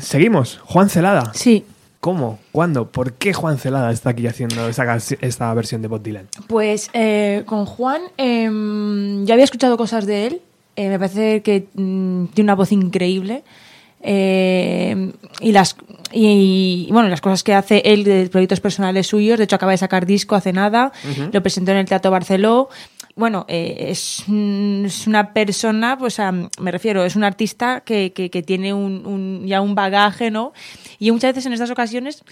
Seguimos. 0.00 0.58
Juan 0.64 0.90
Celada. 0.90 1.30
Sí. 1.34 1.64
¿Cómo? 2.02 2.40
¿Cuándo? 2.50 2.90
¿Por 2.90 3.12
qué 3.12 3.32
Juan 3.32 3.58
Celada 3.58 3.92
está 3.92 4.10
aquí 4.10 4.26
haciendo 4.26 4.68
esta, 4.68 4.98
esta 5.20 5.54
versión 5.54 5.82
de 5.82 5.88
Bob 5.88 6.02
Dylan? 6.02 6.26
Pues 6.48 6.90
eh, 6.94 7.44
con 7.46 7.64
Juan, 7.64 8.02
eh, 8.18 8.50
yo 9.24 9.32
había 9.32 9.44
escuchado 9.44 9.76
cosas 9.76 10.04
de 10.04 10.26
él. 10.26 10.40
eh, 10.74 10.88
me 10.88 10.98
parece 10.98 11.42
que 11.42 11.68
mm, 11.74 12.24
tiene 12.34 12.46
una 12.46 12.56
voz 12.56 12.72
increíble. 12.72 13.44
eh, 14.00 15.12
y 15.40 15.52
las 15.52 15.76
y, 16.10 16.86
y, 16.88 16.92
bueno 16.92 17.08
las 17.08 17.20
cosas 17.20 17.44
que 17.44 17.54
hace 17.54 17.82
él 17.84 18.02
de 18.02 18.28
proyectos 18.28 18.58
personales 18.58 19.06
suyos 19.06 19.38
de 19.38 19.44
hecho 19.44 19.54
acaba 19.54 19.70
de 19.70 19.78
sacar 19.78 20.04
disco 20.06 20.34
hace 20.34 20.52
nada 20.52 20.90
lo 21.32 21.40
presentó 21.40 21.70
en 21.70 21.78
el 21.78 21.86
Teatro 21.86 22.10
Barceló 22.10 22.68
bueno 23.16 23.44
eh, 23.48 23.86
es, 23.90 24.24
es 24.28 25.06
una 25.06 25.32
persona 25.34 25.98
pues 25.98 26.18
a- 26.20 26.32
me 26.32 26.70
refiero 26.70 27.04
es 27.04 27.14
un 27.16 27.24
artista 27.24 27.80
que, 27.80 28.12
que, 28.12 28.30
que 28.30 28.42
tiene 28.42 28.72
un, 28.74 29.06
un- 29.06 29.46
ya 29.46 29.60
un 29.60 29.74
bagaje 29.74 30.30
no 30.30 30.52
y 30.98 31.10
muchas 31.10 31.30
veces 31.32 31.46
en 31.46 31.52
estas 31.52 31.70
ocasiones 31.70 32.24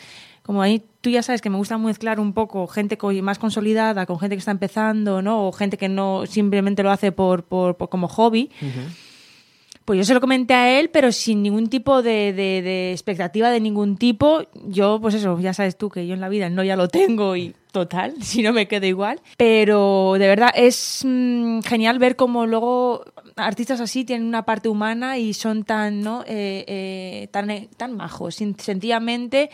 como 0.43 0.63
ahí 0.63 0.83
tú 1.03 1.11
ya 1.11 1.23
sabes 1.23 1.43
que 1.43 1.51
me 1.51 1.59
gusta 1.59 1.77
mezclar 1.79 2.19
un 2.19 2.33
poco 2.33 2.67
gente 2.67 2.97
más 3.23 3.39
consolidada 3.39 4.07
con 4.07 4.19
gente 4.19 4.35
que 4.37 4.41
está 4.41 4.51
empezando, 4.51 5.21
¿no? 5.23 5.47
O 5.47 5.53
gente 5.53 5.77
que 5.77 5.89
no 5.89 6.25
simplemente 6.27 6.83
lo 6.83 6.91
hace 6.91 7.13
por, 7.13 7.45
por, 7.45 7.77
por- 7.77 7.89
como 7.91 8.09
hobby. 8.09 8.51
Pues 9.85 9.99
yo 9.99 10.05
se 10.05 10.15
lo 10.15 10.21
comenté 10.21 10.55
a 10.55 10.79
él, 10.81 10.91
pero 10.91 11.13
sin 11.13 11.43
ningún 11.43 11.69
tipo 11.69 12.03
de, 12.03 12.33
de- 12.33 12.63
de 12.63 12.93
expectativa 12.93 13.51
de 13.51 13.61
ningún 13.61 13.97
tipo. 13.97 14.43
Yo, 14.67 14.99
pues 15.01 15.15
eso, 15.15 15.39
ya 15.41 15.53
sabes 15.55 15.77
tú 15.77 15.89
que 15.89 16.07
yo 16.07 16.15
en 16.15 16.21
la 16.21 16.29
vida 16.29 16.49
no 16.51 16.65
ya 16.65 16.75
lo 16.77 16.89
tengo 16.89 17.37
y 17.37 17.55
total, 17.73 18.15
si 18.23 18.43
no 18.43 18.53
me 18.53 18.69
quedo 18.69 18.87
igual. 18.87 19.21
Pero 19.37 20.15
de 20.19 20.27
verdad 20.29 20.51
es 20.55 21.03
mm, 21.05 21.61
genial 21.61 21.99
ver 21.99 22.17
cómo 22.17 22.47
luego 22.47 23.05
artistas 23.37 23.81
así 23.81 24.05
tienen 24.05 24.27
una 24.29 24.45
parte 24.45 24.69
humana 24.69 25.19
y 25.19 25.35
son 25.35 25.65
tan, 25.65 26.01
¿no? 26.03 26.23
Eh, 26.27 26.65
eh, 26.67 27.29
tan, 27.31 27.51
eh, 27.51 27.69
tan 27.77 27.97
majos, 27.97 28.35
sencillamente 28.37 29.51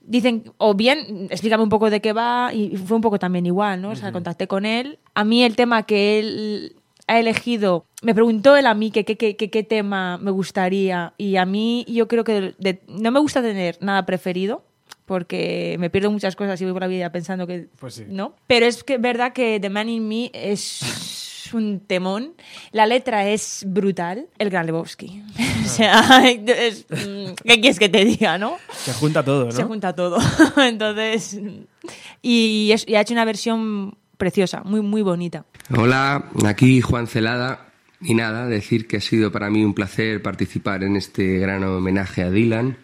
dicen, 0.00 0.52
o 0.58 0.74
bien, 0.74 1.26
explícame 1.30 1.64
un 1.64 1.68
poco 1.68 1.90
de 1.90 2.00
qué 2.00 2.12
va, 2.12 2.50
y 2.54 2.76
fue 2.76 2.94
un 2.96 3.00
poco 3.02 3.18
también 3.18 3.44
igual, 3.44 3.82
¿no? 3.82 3.90
O 3.90 3.96
sea, 3.96 4.12
contacté 4.12 4.46
con 4.46 4.64
él. 4.64 5.00
A 5.14 5.24
mí 5.24 5.42
el 5.42 5.56
tema 5.56 5.82
que 5.82 6.20
él 6.20 6.76
ha 7.08 7.18
elegido, 7.18 7.86
me 8.02 8.14
preguntó 8.14 8.56
él 8.56 8.66
a 8.66 8.74
mí 8.74 8.92
que 8.92 9.04
qué 9.04 9.16
que, 9.16 9.34
que- 9.36 9.50
qué 9.50 9.62
tema 9.64 10.16
me 10.18 10.30
gustaría, 10.30 11.12
y 11.18 11.36
a 11.36 11.44
mí 11.44 11.84
yo 11.88 12.06
creo 12.06 12.22
que 12.22 12.54
de- 12.58 12.82
no 12.88 13.10
me 13.10 13.18
gusta 13.18 13.42
tener 13.42 13.78
nada 13.80 14.06
preferido, 14.06 14.62
porque 15.06 15.76
me 15.78 15.88
pierdo 15.88 16.10
muchas 16.10 16.36
cosas 16.36 16.60
y 16.60 16.64
voy 16.64 16.72
por 16.74 16.82
la 16.82 16.88
vida 16.88 17.10
pensando 17.10 17.46
que 17.46 17.68
no. 18.08 18.34
Pero 18.46 18.66
es 18.66 18.84
que 18.84 18.98
verdad 18.98 19.32
que 19.32 19.58
The 19.60 19.70
Man 19.70 19.88
in 19.88 20.06
Me 20.06 20.30
es 20.34 21.50
un 21.54 21.80
temón. 21.80 22.34
La 22.72 22.86
letra 22.86 23.28
es 23.28 23.64
brutal. 23.68 24.26
El 24.38 24.50
Gran 24.50 24.66
Lebowski. 24.66 25.22
o 25.64 25.68
sea, 25.68 26.28
es- 26.28 26.86
mm, 26.90 27.34
¿qué 27.44 27.60
quieres 27.60 27.78
que 27.78 27.88
te 27.88 28.04
diga, 28.04 28.36
no? 28.36 28.56
Se 28.72 28.92
junta 28.92 29.24
todo, 29.24 29.46
¿no? 29.46 29.52
Se 29.52 29.62
junta 29.62 29.94
todo. 29.94 30.18
Entonces, 30.56 31.38
y, 32.20 32.70
es- 32.72 32.86
y 32.88 32.96
ha 32.96 33.00
hecho 33.00 33.14
una 33.14 33.24
versión 33.24 33.96
preciosa, 34.18 34.62
muy, 34.64 34.80
muy 34.80 35.02
bonita. 35.02 35.44
Hola, 35.76 36.24
aquí 36.44 36.80
Juan 36.80 37.06
Celada. 37.06 37.62
Y 38.00 38.14
nada, 38.14 38.46
decir 38.46 38.86
que 38.86 38.98
ha 38.98 39.00
sido 39.00 39.32
para 39.32 39.48
mí 39.48 39.64
un 39.64 39.72
placer 39.72 40.20
participar 40.20 40.82
en 40.84 40.96
este 40.96 41.38
gran 41.38 41.64
homenaje 41.64 42.22
a 42.22 42.30
Dylan. 42.30 42.76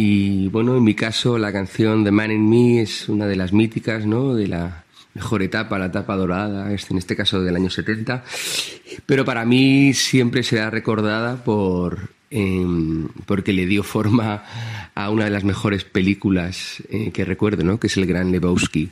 Y 0.00 0.46
bueno, 0.48 0.76
en 0.76 0.84
mi 0.84 0.94
caso, 0.94 1.38
la 1.38 1.50
canción 1.52 2.04
The 2.04 2.12
Man 2.12 2.30
in 2.30 2.48
Me 2.48 2.82
es 2.82 3.08
una 3.08 3.26
de 3.26 3.34
las 3.34 3.52
míticas, 3.52 4.06
¿no? 4.06 4.32
De 4.32 4.46
la 4.46 4.84
mejor 5.14 5.42
etapa, 5.42 5.76
la 5.76 5.86
etapa 5.86 6.14
dorada, 6.14 6.72
este- 6.72 6.94
en 6.94 6.98
este 6.98 7.16
caso 7.16 7.42
del 7.42 7.56
año 7.56 7.68
70. 7.68 8.22
Pero 9.06 9.24
para 9.24 9.44
mí 9.44 9.92
siempre 9.94 10.44
será 10.44 10.70
recordada 10.70 11.42
por 11.42 12.10
em, 12.30 13.08
porque 13.26 13.52
le 13.54 13.64
dio 13.66 13.82
forma 13.82 14.44
a 14.94 15.08
una 15.10 15.24
de 15.24 15.30
las 15.30 15.44
mejores 15.44 15.82
películas 15.84 16.82
eh, 16.90 17.10
que 17.10 17.24
recuerdo, 17.24 17.64
¿no? 17.64 17.80
que 17.80 17.86
es 17.88 17.96
El 17.96 18.04
Gran 18.06 18.30
Lebowski. 18.30 18.90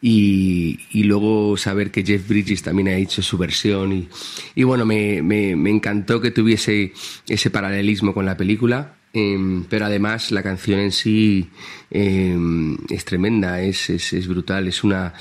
Y, 0.00 0.80
y 0.90 1.04
luego 1.04 1.56
saber 1.58 1.90
que 1.90 2.02
Jeff 2.02 2.26
Bridges 2.26 2.62
también 2.62 2.88
ha 2.88 2.96
hecho 2.96 3.20
su 3.22 3.36
versión. 3.38 3.92
Y, 3.92 4.08
y 4.54 4.62
bueno, 4.64 4.86
me, 4.86 5.20
me- 5.22 5.54
me 5.54 5.70
encantó 5.70 6.20
que 6.20 6.30
tuviese 6.32 6.92
ese 7.28 7.50
paralelismo 7.50 8.12
con 8.14 8.24
la 8.26 8.36
película. 8.38 8.94
Em, 9.12 9.64
pero 9.64 9.86
además 9.86 10.30
la 10.30 10.42
canción 10.42 10.80
en 10.80 10.92
sí 10.92 11.50
em, 11.90 12.76
es 12.88 13.04
tremenda, 13.04 13.60
es, 13.62 13.90
es, 13.90 14.12
es 14.12 14.28
brutal, 14.28 14.68
es 14.68 14.84
una 14.84 15.14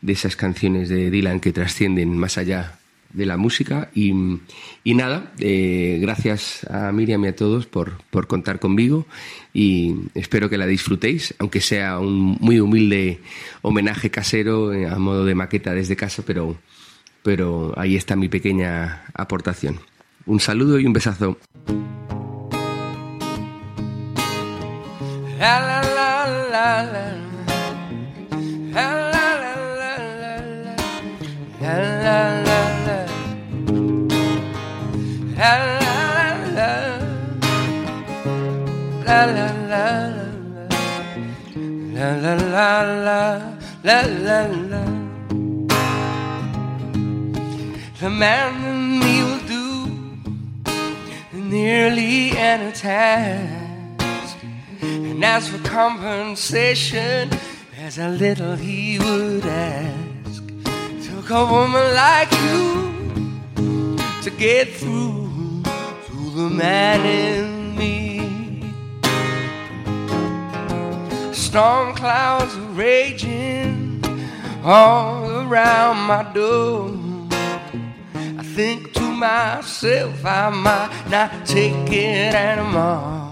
de 0.00 0.12
esas 0.12 0.36
canciones 0.36 0.88
de 0.88 1.10
Dylan 1.10 1.40
que 1.40 1.52
trascienden 1.52 2.16
más 2.16 2.36
allá 2.38 2.78
de 3.14 3.26
la 3.26 3.36
música 3.36 3.90
y, 3.94 4.12
y 4.82 4.94
nada, 4.94 5.32
eh, 5.38 5.98
gracias 6.02 6.64
a 6.68 6.92
Miriam 6.92 7.24
y 7.24 7.28
a 7.28 7.36
todos 7.36 7.66
por, 7.66 8.02
por 8.10 8.26
contar 8.26 8.58
conmigo 8.58 9.06
y 9.54 9.94
espero 10.14 10.50
que 10.50 10.58
la 10.58 10.66
disfrutéis, 10.66 11.34
aunque 11.38 11.60
sea 11.60 11.98
un 12.00 12.36
muy 12.40 12.60
humilde 12.60 13.20
homenaje 13.62 14.10
casero 14.10 14.74
eh, 14.74 14.88
a 14.88 14.98
modo 14.98 15.24
de 15.24 15.34
maqueta 15.34 15.72
desde 15.72 15.96
casa, 15.96 16.22
pero, 16.26 16.56
pero 17.22 17.72
ahí 17.76 17.96
está 17.96 18.16
mi 18.16 18.28
pequeña 18.28 19.04
aportación. 19.14 19.78
Un 20.26 20.40
saludo 20.40 20.80
y 20.80 20.86
un 20.86 20.92
besazo. 20.92 21.38
La 25.36 25.58
la 25.58 25.80
la 25.96 26.10
la 26.54 26.68
la. 26.92 27.04
La 28.74 28.86
la 29.12 29.26
la 29.42 29.54
la 29.80 29.92
la 30.22 30.34
la. 30.64 30.74
La 31.60 31.74
la 32.04 32.20
la 32.46 32.60
la. 32.86 32.98
La 39.04 39.20
la 39.36 39.48
la 39.70 39.84
la. 40.10 40.24
La 41.94 42.08
la 42.22 42.34
la 42.54 42.68
la. 43.06 43.20
La 43.82 43.98
la. 44.70 44.82
The 48.00 48.10
man 48.10 48.54
in 48.70 48.98
me 49.00 49.14
will 49.24 49.42
do 49.48 49.66
nearly 51.32 52.36
any 52.36 52.70
task. 52.72 53.63
And 55.14 55.24
as 55.24 55.48
for 55.48 55.58
compensation, 55.58 57.30
there's 57.76 57.98
a 57.98 58.08
little 58.08 58.56
he 58.56 58.98
would 58.98 59.46
ask. 59.46 60.42
Took 61.06 61.30
a 61.30 61.46
woman 61.46 61.94
like 61.94 62.32
you 62.32 63.96
to 64.22 64.30
get 64.36 64.70
through 64.70 65.62
to 66.06 66.30
the 66.34 66.50
man 66.50 67.06
in 67.06 67.76
me. 67.76 68.72
Storm 71.32 71.94
clouds 71.94 72.56
are 72.56 72.72
raging 72.72 74.02
all 74.64 75.30
around 75.46 75.98
my 76.08 76.24
door. 76.32 76.90
I 78.36 78.42
think 78.42 78.92
to 78.94 79.02
myself, 79.02 80.24
I 80.26 80.50
might 80.50 81.08
not 81.08 81.46
take 81.46 81.92
it 81.92 82.34
anymore. 82.34 83.23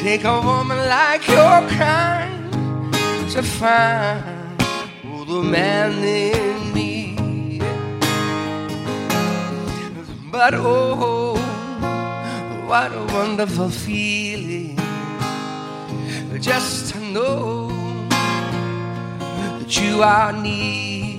Take 0.00 0.22
a 0.22 0.40
woman 0.40 0.78
like 0.78 1.26
your 1.26 1.60
kind 1.70 2.92
to 3.32 3.42
find 3.42 4.62
oh, 5.06 5.24
the 5.24 5.42
man 5.42 5.92
in 6.04 6.72
me. 6.72 7.58
But 10.30 10.54
oh, 10.54 11.34
what 12.68 12.92
a 12.92 13.04
wonderful 13.12 13.70
feeling 13.70 14.78
just 16.40 16.94
to 16.94 17.00
know 17.00 17.68
that 19.58 19.80
you 19.80 20.04
are 20.04 20.32
near. 20.32 21.18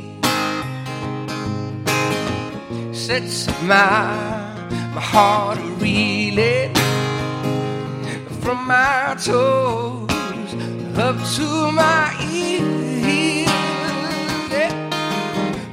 Sets 2.93 3.47
my 3.61 4.15
my 4.95 5.01
heart 5.01 5.59
reeling 5.81 6.73
from 8.49 8.65
my 8.65 9.15
toes 9.23 10.09
up 10.97 11.17
to 11.35 11.71
my 11.71 12.05
ears. 12.33 13.47
Yeah. 14.51 14.73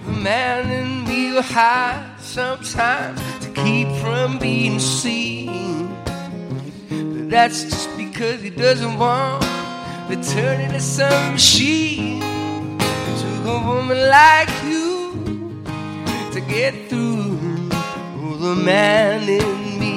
The 0.05 0.13
man 0.13 0.71
in 0.71 1.09
me 1.09 1.33
will 1.33 1.41
hide 1.41 2.17
sometimes 2.21 3.19
to 3.41 3.49
keep 3.63 3.89
from 4.03 4.39
being 4.39 4.79
seen. 4.79 5.89
But 6.91 7.31
that's 7.31 7.65
just 7.65 7.97
because 7.97 8.43
he 8.43 8.51
doesn't 8.51 8.99
want 8.99 9.43
to 10.11 10.17
turn 10.35 10.61
into 10.61 10.81
some 10.81 11.33
machine. 11.33 12.21
Took 13.23 13.47
a 13.57 13.59
woman 13.71 14.01
like 14.21 14.53
you 14.65 15.65
to 16.35 16.41
get 16.43 16.91
through 16.91 17.39
oh, 17.73 18.37
the 18.39 18.55
man 18.55 19.27
in 19.27 19.81
me. 19.81 19.96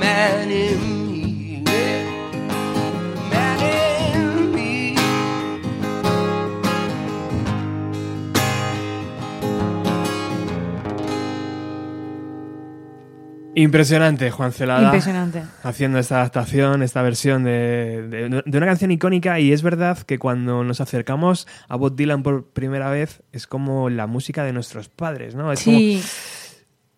Many 0.00 0.97
Impresionante, 13.62 14.30
Juan 14.30 14.52
Celada. 14.52 14.84
Impresionante. 14.84 15.42
Haciendo 15.62 15.98
esta 15.98 16.16
adaptación, 16.16 16.82
esta 16.82 17.02
versión 17.02 17.42
de, 17.44 18.06
de- 18.08 18.42
de 18.44 18.58
una 18.58 18.66
canción 18.66 18.90
icónica. 18.90 19.40
Y 19.40 19.52
es 19.52 19.62
verdad 19.62 19.98
que 19.98 20.18
cuando 20.18 20.62
nos 20.64 20.80
acercamos 20.80 21.48
a 21.68 21.76
Bob 21.76 21.96
Dylan 21.96 22.22
por 22.22 22.44
primera 22.46 22.88
vez, 22.90 23.22
es 23.32 23.46
como 23.46 23.90
la 23.90 24.06
música 24.06 24.44
de 24.44 24.52
nuestros 24.52 24.88
padres, 24.88 25.34
¿no? 25.34 25.50
Es 25.52 25.60
Sí. 25.60 26.00
como. 26.00 26.08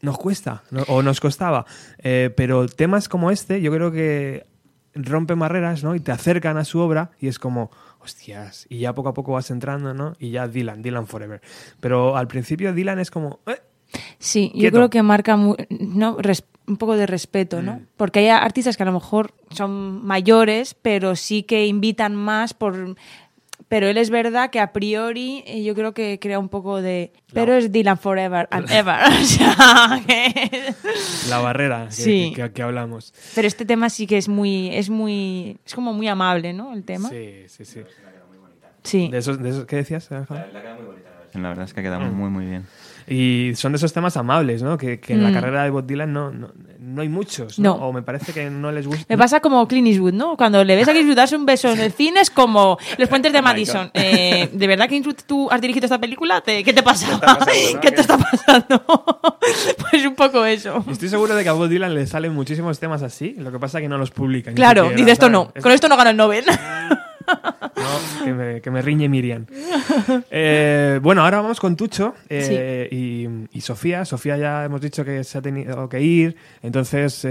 Nos 0.02 0.16
cuesta, 0.18 0.62
¿no? 0.70 0.82
o 0.88 1.02
nos 1.02 1.20
costaba. 1.20 1.66
Eh, 1.98 2.30
pero 2.34 2.66
temas 2.68 3.08
como 3.08 3.30
este, 3.30 3.60
yo 3.60 3.70
creo 3.70 3.92
que 3.92 4.46
rompen 4.94 5.38
barreras, 5.38 5.84
¿no? 5.84 5.94
Y 5.94 6.00
te 6.00 6.10
acercan 6.10 6.56
a 6.56 6.64
su 6.64 6.78
obra 6.80 7.10
y 7.20 7.28
es 7.28 7.38
como, 7.38 7.70
hostias, 8.00 8.66
y 8.70 8.78
ya 8.78 8.94
poco 8.94 9.10
a 9.10 9.14
poco 9.14 9.32
vas 9.32 9.50
entrando, 9.50 9.92
¿no? 9.92 10.14
Y 10.18 10.30
ya 10.30 10.48
Dylan, 10.48 10.80
Dylan 10.82 11.06
Forever. 11.06 11.42
Pero 11.80 12.16
al 12.16 12.28
principio 12.28 12.72
Dylan 12.72 12.98
es 12.98 13.10
como, 13.10 13.40
"Eh, 13.46 13.60
Sí, 14.18 14.52
yo 14.54 14.70
creo 14.70 14.90
que 14.90 15.02
marca 15.02 15.36
mu- 15.36 15.56
¿no? 15.68 16.16
Res- 16.18 16.44
un 16.66 16.76
poco 16.76 16.96
de 16.96 17.06
respeto, 17.06 17.62
¿no? 17.62 17.74
Mm. 17.74 17.86
Porque 17.96 18.20
hay 18.20 18.28
artistas 18.28 18.76
que 18.76 18.82
a 18.84 18.86
lo 18.86 18.92
mejor 18.92 19.32
son 19.50 20.04
mayores, 20.06 20.74
pero 20.80 21.16
sí 21.16 21.42
que 21.42 21.66
invitan 21.66 22.14
más 22.14 22.54
por... 22.54 22.94
Pero 23.68 23.86
él 23.86 23.98
es 23.98 24.10
verdad 24.10 24.50
que 24.50 24.58
a 24.58 24.72
priori 24.72 25.44
eh, 25.46 25.62
yo 25.62 25.74
creo 25.76 25.94
que 25.94 26.18
crea 26.20 26.38
un 26.40 26.48
poco 26.48 26.82
de... 26.82 27.12
Pero 27.32 27.54
es 27.54 27.70
Dylan 27.70 27.98
Forever 27.98 28.48
and 28.50 28.68
Ever. 28.72 28.96
o 29.20 29.24
sea, 29.24 30.02
que- 30.06 30.74
la 31.28 31.38
barrera 31.38 31.86
que, 31.86 31.92
Sí. 31.92 32.32
que- 32.34 32.50
que 32.52 32.62
hablamos. 32.62 33.12
Pero 33.34 33.46
este 33.48 33.64
tema 33.64 33.88
sí 33.90 34.06
que 34.06 34.18
es 34.18 34.28
muy... 34.28 34.68
Es 34.74 34.90
muy... 34.90 35.56
Es 35.64 35.74
como 35.74 35.92
muy 35.92 36.08
amable, 36.08 36.52
¿no? 36.52 36.72
El 36.72 36.84
tema. 36.84 37.08
Sí, 37.10 37.44
sí, 37.48 37.64
sí. 37.64 37.80
Sí. 38.82 39.08
¿De 39.08 39.18
esos, 39.18 39.40
de 39.40 39.50
esos, 39.50 39.66
¿Qué 39.66 39.76
decías? 39.76 40.10
Alejandro? 40.10 40.94
La 41.34 41.48
verdad 41.50 41.64
es 41.64 41.74
que 41.74 41.80
ha 41.80 41.82
quedado 41.82 42.00
Mm. 42.00 42.14
muy, 42.16 42.30
muy 42.30 42.46
bien. 42.46 42.66
Y 43.12 43.52
son 43.56 43.72
de 43.72 43.76
esos 43.76 43.92
temas 43.92 44.16
amables, 44.16 44.62
¿no? 44.62 44.78
Que, 44.78 45.00
que 45.00 45.14
en 45.14 45.24
la 45.24 45.30
Mm. 45.30 45.34
carrera 45.34 45.64
de 45.64 45.70
Bob 45.70 45.84
Dylan 45.84 46.12
no, 46.12 46.30
no, 46.30 46.48
no 46.78 47.02
hay 47.02 47.08
muchos, 47.08 47.58
¿no? 47.58 47.76
No. 47.76 47.86
O 47.88 47.92
me 47.92 48.02
parece 48.02 48.32
que 48.32 48.48
no 48.48 48.70
les 48.70 48.86
gusta. 48.86 49.04
Me 49.08 49.18
pasa 49.18 49.40
como 49.40 49.66
Clint 49.66 49.88
Eastwood, 49.88 50.12
¿no? 50.14 50.36
Cuando 50.36 50.62
le 50.62 50.76
ves 50.76 50.86
a 50.86 50.92
Clint 50.92 51.08
Eastwood 51.08 51.16
darse 51.16 51.34
un 51.36 51.44
beso 51.44 51.70
en 51.72 51.80
el 51.80 51.90
cine 51.92 52.20
es 52.20 52.30
como 52.30 52.78
los 52.98 53.08
puentes 53.08 53.32
de 53.32 53.42
Madison. 53.42 53.90
Eh, 53.94 54.48
¿De 54.52 54.66
verdad, 54.68 54.86
Clint 54.86 55.04
Eastwood, 55.06 55.24
tú 55.26 55.48
has 55.50 55.60
dirigido 55.60 55.86
esta 55.86 55.98
película? 56.00 56.40
¿Te- 56.40 56.62
¿Qué 56.62 56.72
te 56.72 56.82
pasa? 56.84 57.20
¿Qué 57.82 57.90
te 57.90 58.00
está 58.00 58.16
pasando? 58.16 58.84
pues 59.90 60.06
un 60.06 60.14
poco 60.14 60.44
eso. 60.44 60.84
Estoy 60.88 61.08
seguro 61.08 61.34
de 61.34 61.42
que 61.42 61.48
a 61.48 61.52
Bob 61.52 61.68
Dylan 61.68 61.92
le 61.94 62.06
salen 62.06 62.32
muchísimos 62.32 62.78
temas 62.78 63.02
así, 63.02 63.34
lo 63.38 63.50
que 63.50 63.58
pasa 63.58 63.78
es 63.78 63.82
que 63.82 63.88
no 63.88 63.98
los 63.98 64.12
publican. 64.12 64.54
Claro, 64.54 64.90
dice 64.94 65.10
esto 65.10 65.28
no. 65.28 65.52
Con 65.60 65.72
esto 65.72 65.88
no 65.88 65.96
gana 65.96 66.10
el 66.10 66.16
Nobel. 66.16 66.44
No, 67.80 68.24
que, 68.24 68.32
me, 68.34 68.60
que 68.60 68.70
me 68.70 68.82
riñe 68.82 69.08
Miriam. 69.08 69.46
Eh, 70.30 71.00
bueno, 71.02 71.22
ahora 71.22 71.40
vamos 71.40 71.58
con 71.58 71.76
Tucho 71.76 72.14
eh, 72.28 72.88
y, 72.90 73.26
y 73.56 73.60
Sofía. 73.62 74.04
Sofía 74.04 74.36
ya 74.36 74.64
hemos 74.64 74.80
dicho 74.80 75.04
que 75.04 75.24
se 75.24 75.38
ha 75.38 75.42
tenido 75.42 75.88
que 75.88 76.00
ir, 76.00 76.36
entonces... 76.62 77.26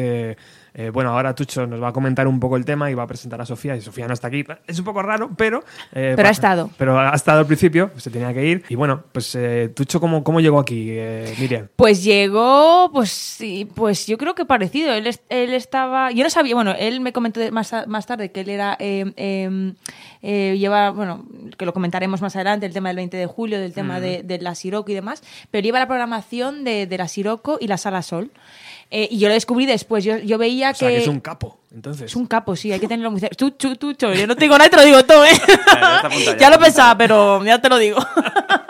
eh, 0.82 0.90
bueno, 0.92 1.10
ahora 1.12 1.36
Tucho 1.36 1.68
nos 1.68 1.82
va 1.84 1.90
a 1.90 1.92
comentar 1.94 2.26
un 2.26 2.40
poco 2.40 2.56
el 2.56 2.64
tema 2.64 2.90
y 2.90 2.94
va 2.94 3.04
a 3.04 3.08
presentar 3.08 3.42
a 3.42 3.46
Sofía. 3.46 3.76
Y 3.76 3.82
Sofía 3.82 4.08
no 4.08 4.14
está 4.14 4.28
aquí. 4.28 4.46
Es 4.66 4.80
un 4.80 4.86
poco 4.86 5.02
raro, 5.02 5.30
pero. 5.36 5.64
eh, 5.94 6.14
Pero 6.16 6.28
ha 6.28 6.32
estado. 6.32 6.70
Pero 6.78 6.98
ha 6.98 7.14
estado 7.14 7.40
al 7.40 7.46
principio, 7.46 7.92
se 7.98 8.10
tenía 8.10 8.34
que 8.34 8.46
ir. 8.46 8.64
Y 8.70 8.76
bueno, 8.76 9.04
pues 9.12 9.36
eh, 9.36 9.72
Tucho, 9.76 10.00
¿cómo, 10.00 10.24
¿cómo 10.24 10.40
llegó 10.40 10.58
aquí, 10.60 10.88
eh, 10.92 11.36
Miriam? 11.38 11.68
Pues 11.76 12.02
llegó, 12.04 12.90
pues 12.94 13.10
sí, 13.12 13.68
pues 13.76 14.08
yo 14.08 14.18
creo 14.18 14.36
que 14.36 14.46
parecido. 14.46 14.94
Él, 14.94 15.08
él 15.30 15.54
estaba, 15.54 16.12
yo 16.12 16.24
no 16.24 16.30
sabía, 16.30 16.56
bueno, 16.56 16.74
él 16.80 17.02
me 17.02 17.12
comentó 17.12 17.42
más, 17.52 17.74
más 17.88 18.06
tarde 18.06 18.32
que 18.32 18.40
él 18.42 18.50
era, 18.50 18.78
eh, 18.80 19.74
eh, 20.22 20.56
lleva, 20.58 20.92
bueno, 20.92 21.26
que 21.58 21.66
lo 21.66 21.74
comentaremos 21.74 22.22
más 22.22 22.36
adelante, 22.36 22.66
el 22.66 22.74
tema 22.74 22.90
del 22.90 22.98
20 22.98 23.18
de 23.18 23.26
julio, 23.26 23.60
del 23.60 23.74
tema 23.74 23.98
Mm. 24.00 24.02
de, 24.02 24.24
de 24.24 24.40
la 24.40 24.56
Siroco 24.56 24.92
y 24.92 24.96
demás, 24.96 25.24
pero 25.52 25.64
lleva 25.64 25.80
la 25.80 25.88
programación 25.88 26.64
de, 26.64 26.88
de 26.88 26.98
la 26.98 27.08
Siroco 27.08 27.58
y 27.60 27.68
la 27.68 27.78
Sala 27.78 28.02
Sol. 28.02 28.32
Eh, 28.92 29.08
y 29.12 29.20
yo 29.20 29.28
lo 29.28 29.36
descubrí 29.36 29.66
después, 29.68 30.04
yo, 30.04 30.18
yo 30.18 30.38
veía 30.40 30.72
O 30.72 30.74
sea, 30.74 30.88
que... 30.90 30.96
que 30.96 31.02
es 31.02 31.08
un 31.08 31.20
capo, 31.20 31.60
entonces. 31.72 32.08
Es 32.08 32.16
un 32.16 32.26
capo, 32.26 32.56
sí, 32.56 32.72
hay 32.72 32.80
que 32.80 32.88
tenerlo 32.88 33.12
muy 33.12 33.20
cerca. 33.20 33.36
Tú, 33.36 33.52
tú, 33.52 33.76
tú, 33.76 33.94
tú, 33.94 34.12
yo 34.14 34.26
no 34.26 34.36
te 34.36 34.46
digo 34.46 34.58
nada 34.58 34.66
y 34.68 34.72
te 34.72 34.78
lo 34.78 34.84
digo 34.86 35.04
todo, 35.06 35.24
¿eh? 35.26 35.30
ya 36.26 36.38
ya 36.38 36.50
lo 36.50 36.58
pensaba, 36.60 36.98
pero 36.98 37.44
ya 37.46 37.62
te 37.62 37.70
lo 37.70 37.78
digo. 37.78 38.00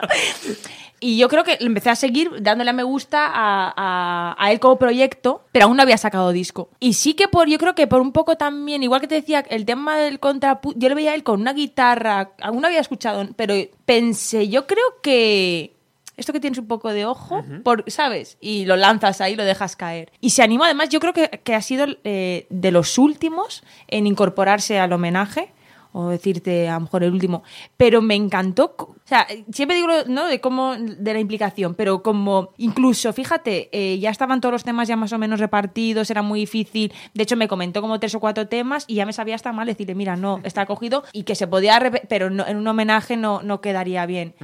Y 1.02 1.18
yo 1.18 1.30
creo 1.30 1.46
que 1.46 1.58
empecé 1.62 1.90
a 1.90 1.96
seguir 1.96 2.30
dándole 2.42 2.72
a 2.72 2.74
me 2.74 2.84
gusta 2.84 3.26
a, 3.26 3.74
a- 3.76 4.36
a 4.38 4.52
él 4.52 4.60
como 4.60 4.78
proyecto, 4.78 5.46
pero 5.54 5.66
aún 5.66 5.78
no 5.78 5.84
había 5.84 5.98
sacado 5.98 6.32
disco. 6.34 6.70
Y 6.82 6.94
sí 6.94 7.14
que 7.14 7.30
por, 7.30 7.48
yo 7.48 7.58
creo 7.58 7.74
que 7.74 7.88
por 7.88 8.02
un 8.02 8.12
poco 8.12 8.36
también, 8.36 8.84
igual 8.84 9.00
que 9.00 9.08
te 9.08 9.16
decía, 9.16 9.46
el 9.50 9.64
tema 9.66 9.98
del 9.98 10.20
contrapunto, 10.20 10.78
yo 10.78 10.90
le 10.90 10.96
veía 10.96 11.12
a 11.12 11.16
él 11.16 11.24
con 11.24 11.40
una 11.40 11.54
guitarra, 11.54 12.32
aún 12.42 12.60
no 12.60 12.68
había 12.68 12.82
escuchado, 12.82 13.26
pero 13.38 13.54
pensé, 13.86 14.50
yo 14.50 14.68
creo 14.68 14.84
que 15.02 15.74
esto 16.20 16.34
que 16.34 16.40
tienes 16.40 16.60
un 16.60 16.68
poco 16.68 16.92
de 16.94 17.06
ojo, 17.06 17.44
por, 17.64 17.84
¿sabes? 17.88 18.38
Y 18.42 18.66
lo 18.66 18.76
lanzas 18.76 19.22
ahí, 19.22 19.36
lo 19.36 19.44
dejas 19.46 19.76
caer. 19.76 20.12
Y 20.22 20.30
se 20.32 20.44
animó, 20.44 20.66
además, 20.66 20.90
yo 20.90 21.00
creo 21.00 21.14
que, 21.14 21.30
que 21.44 21.56
ha 21.56 21.62
sido 21.62 21.88
eh, 22.04 22.46
de 22.50 22.72
los 22.72 22.98
últimos 22.98 23.64
en 23.88 24.06
incorporarse 24.08 24.80
al 24.80 24.94
homenaje 24.94 25.54
o 25.92 26.10
decirte 26.10 26.70
a 26.70 26.76
lo 26.76 26.82
mejor 26.82 27.04
el 27.04 27.12
último, 27.12 27.42
pero 27.76 28.00
me 28.00 28.14
encantó, 28.14 28.76
o 28.78 28.96
sea, 29.06 29.26
siempre 29.52 29.76
digo, 29.76 29.88
¿no? 30.08 30.28
De 30.28 30.40
cómo, 30.40 30.76
de 30.78 31.14
la 31.14 31.20
implicación, 31.20 31.74
pero 31.74 32.04
como, 32.04 32.50
incluso, 32.58 33.12
fíjate, 33.12 33.70
eh, 33.72 33.98
ya 33.98 34.12
estaban 34.12 34.40
todos 34.40 34.54
los 34.54 34.64
temas 34.64 34.88
ya 34.88 34.96
más 34.96 35.12
o 35.14 35.18
menos 35.18 35.40
repartidos, 35.40 36.12
era 36.12 36.22
muy 36.22 36.42
difícil, 36.42 36.94
de 37.16 37.24
hecho 37.24 37.36
me 37.36 37.48
comentó 37.48 37.82
como 37.82 38.00
tres 38.00 38.14
o 38.14 38.20
cuatro 38.20 38.48
temas 38.48 38.84
y 38.88 38.94
ya 38.96 39.08
me 39.08 39.14
sabía 39.14 39.34
hasta 39.34 39.52
mal 39.52 39.66
decirle, 39.66 39.96
mira, 39.96 40.16
no, 40.16 40.40
está 40.44 40.68
cogido 40.68 41.04
y 41.12 41.24
que 41.24 41.34
se 41.34 41.48
podía, 41.48 41.82
pero 42.08 42.30
no- 42.30 42.46
en 42.46 42.58
un 42.58 42.68
homenaje 42.68 43.18
no, 43.18 43.42
no 43.42 43.60
quedaría 43.60 44.06
bien. 44.06 44.36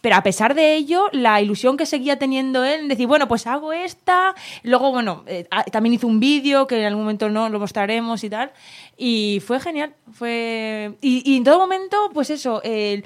Pero 0.00 0.16
a 0.16 0.22
pesar 0.22 0.54
de 0.54 0.74
ello, 0.76 1.08
la 1.12 1.40
ilusión 1.40 1.76
que 1.76 1.84
seguía 1.86 2.18
teniendo 2.18 2.64
él 2.64 2.80
en 2.80 2.88
decir, 2.88 3.06
bueno, 3.06 3.28
pues 3.28 3.46
hago 3.46 3.72
esta. 3.72 4.34
Luego, 4.62 4.92
bueno, 4.92 5.24
eh, 5.26 5.46
también 5.70 5.94
hizo 5.94 6.06
un 6.06 6.20
vídeo 6.20 6.66
que 6.66 6.80
en 6.80 6.86
algún 6.86 7.02
momento 7.02 7.28
no 7.28 7.48
lo 7.48 7.58
mostraremos 7.60 8.24
y 8.24 8.30
tal. 8.30 8.50
Y 8.96 9.42
fue 9.46 9.60
genial. 9.60 9.94
Fue 10.12 10.92
y, 11.02 11.22
y 11.30 11.36
en 11.36 11.44
todo 11.44 11.58
momento, 11.58 12.10
pues 12.14 12.30
eso, 12.30 12.62
el- 12.62 13.04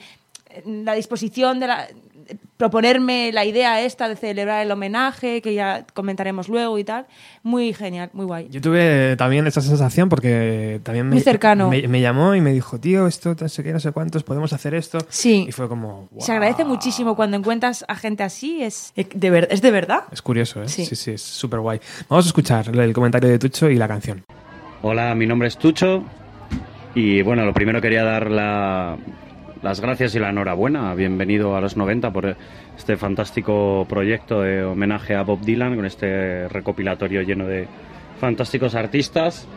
la 0.66 0.94
disposición 0.94 1.58
de 1.58 1.66
la 1.66 1.88
proponerme 2.56 3.32
la 3.32 3.44
idea 3.44 3.80
esta 3.82 4.08
de 4.08 4.16
celebrar 4.16 4.62
el 4.62 4.70
homenaje, 4.70 5.42
que 5.42 5.54
ya 5.54 5.84
comentaremos 5.92 6.48
luego 6.48 6.78
y 6.78 6.84
tal. 6.84 7.06
Muy 7.42 7.72
genial, 7.72 8.10
muy 8.12 8.26
guay. 8.26 8.48
Yo 8.50 8.60
tuve 8.60 9.16
también 9.16 9.46
esa 9.46 9.60
sensación 9.60 10.08
porque 10.08 10.80
también 10.82 11.06
me, 11.08 11.14
Muy 11.14 11.22
cercano. 11.22 11.68
me, 11.68 11.86
me 11.88 12.00
llamó 12.00 12.34
y 12.34 12.40
me 12.40 12.52
dijo, 12.52 12.78
tío, 12.78 13.06
esto, 13.06 13.34
no 13.40 13.48
sé 13.48 13.62
qué, 13.64 13.72
no 13.72 13.80
sé 13.80 13.92
cuántos, 13.92 14.22
podemos 14.22 14.52
hacer 14.52 14.74
esto. 14.74 14.98
Sí. 15.08 15.46
Y 15.48 15.52
fue 15.52 15.68
como, 15.68 16.08
Se 16.18 16.32
agradece 16.32 16.64
muchísimo 16.64 17.16
cuando 17.16 17.36
encuentras 17.36 17.84
a 17.88 17.96
gente 17.96 18.22
así. 18.22 18.62
Es 18.62 18.92
eh, 18.96 19.06
de, 19.14 19.30
ver- 19.30 19.48
es 19.50 19.60
de 19.60 19.70
verdad. 19.70 20.04
es 20.12 20.22
curioso, 20.22 20.62
¿eh? 20.62 20.68
Sí. 20.68 20.84
Sí, 20.86 20.94
sí, 20.96 21.10
es 21.12 21.22
súper 21.22 21.60
guay. 21.60 21.80
Vamos 22.08 22.24
a 22.26 22.28
escuchar 22.28 22.68
el 22.76 22.92
comentario 22.92 23.28
de 23.28 23.38
Tucho 23.38 23.68
y 23.68 23.76
la 23.76 23.88
canción. 23.88 24.24
Hola, 24.82 25.14
mi 25.14 25.26
nombre 25.26 25.48
es 25.48 25.56
Tucho 25.58 26.04
y 26.94 27.22
bueno, 27.22 27.44
lo 27.44 27.52
primero 27.52 27.80
quería 27.80 28.04
dar 28.04 28.30
la- 28.30 28.96
las 29.64 29.80
gracias 29.80 30.14
y 30.14 30.18
la 30.18 30.28
enhorabuena. 30.28 30.94
Bienvenido 30.94 31.56
a 31.56 31.60
los 31.62 31.74
90 31.74 32.12
por 32.12 32.36
este 32.76 32.98
fantástico 32.98 33.86
proyecto 33.88 34.42
de 34.42 34.62
homenaje 34.62 35.14
a 35.14 35.22
Bob 35.22 35.40
Dylan 35.40 35.74
con 35.74 35.86
este 35.86 36.48
recopilatorio 36.48 37.22
lleno 37.22 37.46
de 37.46 37.66
fantásticos 38.20 38.74
artistas 38.74 39.48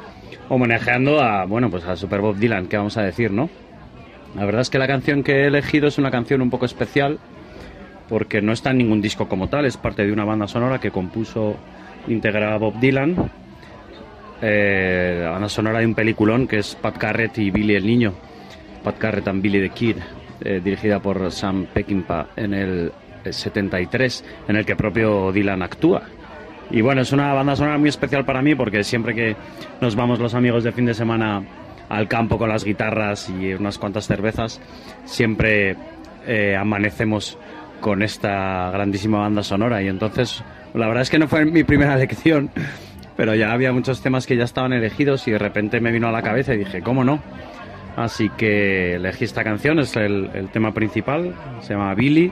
homenajeando 0.47 1.21
a, 1.21 1.43
bueno, 1.43 1.69
pues 1.69 1.83
a 1.83 1.97
Super 1.97 2.21
Bob 2.21 2.37
Dylan, 2.37 2.67
¿qué 2.67 2.77
vamos 2.77 2.95
a 2.95 3.01
decir, 3.01 3.31
no? 3.31 3.49
La 4.33 4.45
verdad 4.45 4.61
es 4.61 4.69
que 4.69 4.79
la 4.79 4.87
canción 4.87 5.23
que 5.23 5.41
he 5.41 5.47
elegido 5.47 5.89
es 5.89 5.97
una 5.97 6.09
canción 6.09 6.41
un 6.41 6.49
poco 6.49 6.65
especial 6.65 7.19
porque 8.07 8.41
no 8.41 8.53
está 8.53 8.71
en 8.71 8.77
ningún 8.77 9.01
disco 9.01 9.27
como 9.27 9.49
tal, 9.49 9.65
es 9.65 9.75
parte 9.75 10.05
de 10.05 10.13
una 10.13 10.23
banda 10.23 10.47
sonora 10.47 10.79
que 10.79 10.89
compuso 10.89 11.57
íntegra 12.07 12.57
Bob 12.57 12.79
Dylan 12.79 13.29
eh, 14.41 15.19
la 15.21 15.31
banda 15.31 15.49
sonora 15.49 15.79
de 15.79 15.85
un 15.85 15.95
peliculón 15.95 16.47
que 16.47 16.59
es 16.59 16.75
Pat 16.75 16.97
Garrett 16.97 17.37
y 17.39 17.51
Billy 17.51 17.75
el 17.75 17.85
Niño. 17.85 18.13
Pat 18.87 19.01
Garrett 19.01 19.27
and 19.27 19.41
Billy 19.41 19.59
the 19.59 19.69
Kid, 19.69 19.97
eh, 20.39 20.61
dirigida 20.63 21.01
por 21.01 21.29
Sam 21.29 21.65
Peckinpah 21.73 22.27
en 22.37 22.53
el 22.53 22.93
eh, 23.25 23.33
73, 23.33 24.23
en 24.47 24.55
el 24.55 24.65
que 24.65 24.77
propio 24.77 25.33
Dylan 25.33 25.61
actúa. 25.61 26.03
Y 26.71 26.79
bueno, 26.79 27.01
es 27.01 27.11
una 27.11 27.33
banda 27.33 27.57
sonora 27.57 27.77
muy 27.77 27.89
especial 27.89 28.23
para 28.23 28.41
mí 28.41 28.55
porque 28.55 28.85
siempre 28.85 29.13
que 29.13 29.35
nos 29.81 29.97
vamos 29.97 30.19
los 30.19 30.35
amigos 30.35 30.63
de 30.63 30.71
fin 30.71 30.85
de 30.85 30.93
semana 30.93 31.43
al 31.89 32.07
campo 32.07 32.37
con 32.37 32.47
las 32.47 32.63
guitarras 32.63 33.29
y 33.29 33.53
unas 33.55 33.77
cuantas 33.77 34.07
cervezas, 34.07 34.61
siempre 35.03 35.75
eh, 36.25 36.55
amanecemos 36.55 37.37
con 37.81 38.03
esta 38.03 38.71
grandísima 38.71 39.19
banda 39.19 39.43
sonora. 39.43 39.81
Y 39.81 39.89
entonces, 39.89 40.45
la 40.73 40.87
verdad 40.87 41.01
es 41.01 41.09
que 41.09 41.19
no 41.19 41.27
fue 41.27 41.43
mi 41.43 41.65
primera 41.65 41.93
elección, 41.95 42.51
pero 43.17 43.35
ya 43.35 43.51
había 43.51 43.73
muchos 43.73 44.01
temas 44.01 44.25
que 44.25 44.37
ya 44.37 44.45
estaban 44.45 44.71
elegidos 44.71 45.27
y 45.27 45.31
de 45.31 45.39
repente 45.39 45.81
me 45.81 45.91
vino 45.91 46.07
a 46.07 46.11
la 46.13 46.21
cabeza 46.21 46.53
y 46.53 46.59
dije, 46.59 46.81
¿cómo 46.81 47.03
no? 47.03 47.21
Así 47.97 48.29
que 48.29 48.93
elegí 48.93 49.25
esta 49.25 49.43
canción, 49.43 49.79
es 49.79 49.95
el, 49.95 50.29
el 50.35 50.49
tema 50.49 50.71
principal, 50.71 51.33
se 51.61 51.73
llama 51.73 51.95
Billy. 51.95 52.31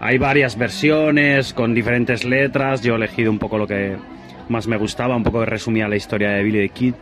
Hay 0.00 0.16
varias 0.16 0.56
versiones 0.56 1.52
con 1.52 1.74
diferentes 1.74 2.24
letras, 2.24 2.80
yo 2.82 2.94
he 2.94 2.96
elegido 2.96 3.30
un 3.30 3.38
poco 3.38 3.58
lo 3.58 3.66
que 3.66 3.94
más 4.48 4.66
me 4.66 4.78
gustaba, 4.78 5.16
un 5.16 5.22
poco 5.22 5.40
que 5.40 5.46
resumía 5.46 5.86
la 5.86 5.96
historia 5.96 6.30
de 6.30 6.42
Billy 6.42 6.66
the 6.66 6.68
Kid. 6.70 6.94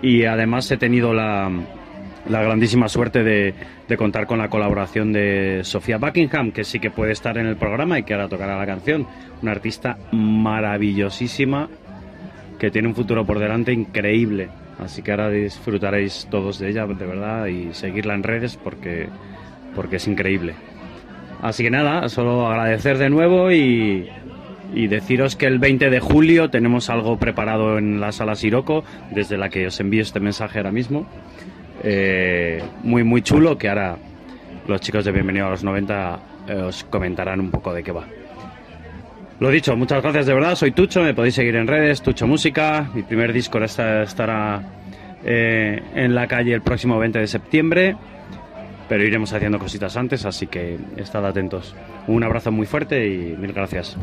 Y 0.00 0.24
además 0.24 0.70
he 0.70 0.78
tenido 0.78 1.12
la, 1.12 1.50
la 2.26 2.42
grandísima 2.42 2.88
suerte 2.88 3.22
de, 3.22 3.52
de 3.86 3.96
contar 3.98 4.26
con 4.26 4.38
la 4.38 4.48
colaboración 4.48 5.12
de 5.12 5.60
Sofía 5.64 5.98
Buckingham, 5.98 6.52
que 6.52 6.64
sí 6.64 6.80
que 6.80 6.90
puede 6.90 7.12
estar 7.12 7.36
en 7.36 7.46
el 7.46 7.56
programa 7.56 7.98
y 7.98 8.02
que 8.02 8.14
ahora 8.14 8.28
tocará 8.28 8.56
la 8.56 8.64
canción. 8.64 9.06
Una 9.42 9.52
artista 9.52 9.98
maravillosísima 10.12 11.68
que 12.58 12.70
tiene 12.70 12.88
un 12.88 12.94
futuro 12.94 13.26
por 13.26 13.38
delante 13.38 13.74
increíble. 13.74 14.48
Así 14.78 15.02
que 15.02 15.10
ahora 15.10 15.28
disfrutaréis 15.30 16.28
todos 16.30 16.58
de 16.58 16.70
ella, 16.70 16.86
de 16.86 17.06
verdad, 17.06 17.46
y 17.46 17.74
seguirla 17.74 18.14
en 18.14 18.22
redes 18.22 18.56
porque, 18.56 19.08
porque 19.74 19.96
es 19.96 20.06
increíble. 20.06 20.54
Así 21.42 21.62
que 21.62 21.70
nada, 21.70 22.08
solo 22.08 22.46
agradecer 22.46 22.98
de 22.98 23.10
nuevo 23.10 23.50
y, 23.52 24.08
deciros 24.72 25.34
que 25.34 25.46
el 25.46 25.58
20 25.58 25.90
de 25.90 26.00
julio 26.00 26.50
tenemos 26.50 26.90
algo 26.90 27.16
preparado 27.18 27.78
en 27.78 28.00
la 28.00 28.12
sala 28.12 28.34
Siroco, 28.34 28.84
desde 29.10 29.36
la 29.36 29.48
que 29.48 29.66
os 29.66 29.80
envío 29.80 30.02
este 30.02 30.20
mensaje 30.20 30.58
ahora 30.58 30.72
mismo. 30.72 31.06
Eh, 31.82 32.62
muy, 32.82 33.02
muy 33.04 33.22
chulo, 33.22 33.56
que 33.56 33.68
ahora 33.68 33.96
los 34.66 34.80
chicos 34.80 35.04
de 35.04 35.12
Bienvenido 35.12 35.46
a 35.46 35.50
los 35.50 35.64
90 35.64 36.20
eh, 36.48 36.54
os 36.54 36.84
comentarán 36.84 37.40
un 37.40 37.50
poco 37.50 37.72
de 37.72 37.82
qué 37.82 37.92
va. 37.92 38.04
Lo 39.40 39.50
dicho, 39.50 39.76
muchas 39.76 40.02
gracias 40.02 40.26
de 40.26 40.34
verdad, 40.34 40.56
soy 40.56 40.72
Tucho, 40.72 41.00
me 41.00 41.14
podéis 41.14 41.36
seguir 41.36 41.54
en 41.54 41.68
redes, 41.68 42.02
Tucho 42.02 42.26
Música, 42.26 42.90
mi 42.92 43.04
primer 43.04 43.32
disco 43.32 43.62
estará 43.62 44.62
eh, 45.24 45.80
en 45.94 46.14
la 46.14 46.26
calle 46.26 46.54
el 46.54 46.62
próximo 46.62 46.98
20 46.98 47.20
de 47.20 47.26
septiembre, 47.28 47.96
pero 48.88 49.04
iremos 49.04 49.32
haciendo 49.32 49.60
cositas 49.60 49.96
antes, 49.96 50.24
así 50.24 50.48
que 50.48 50.76
estad 50.96 51.24
atentos. 51.24 51.76
Un 52.08 52.24
abrazo 52.24 52.50
muy 52.50 52.66
fuerte 52.66 53.06
y 53.06 53.36
mil 53.38 53.52
gracias. 53.52 53.96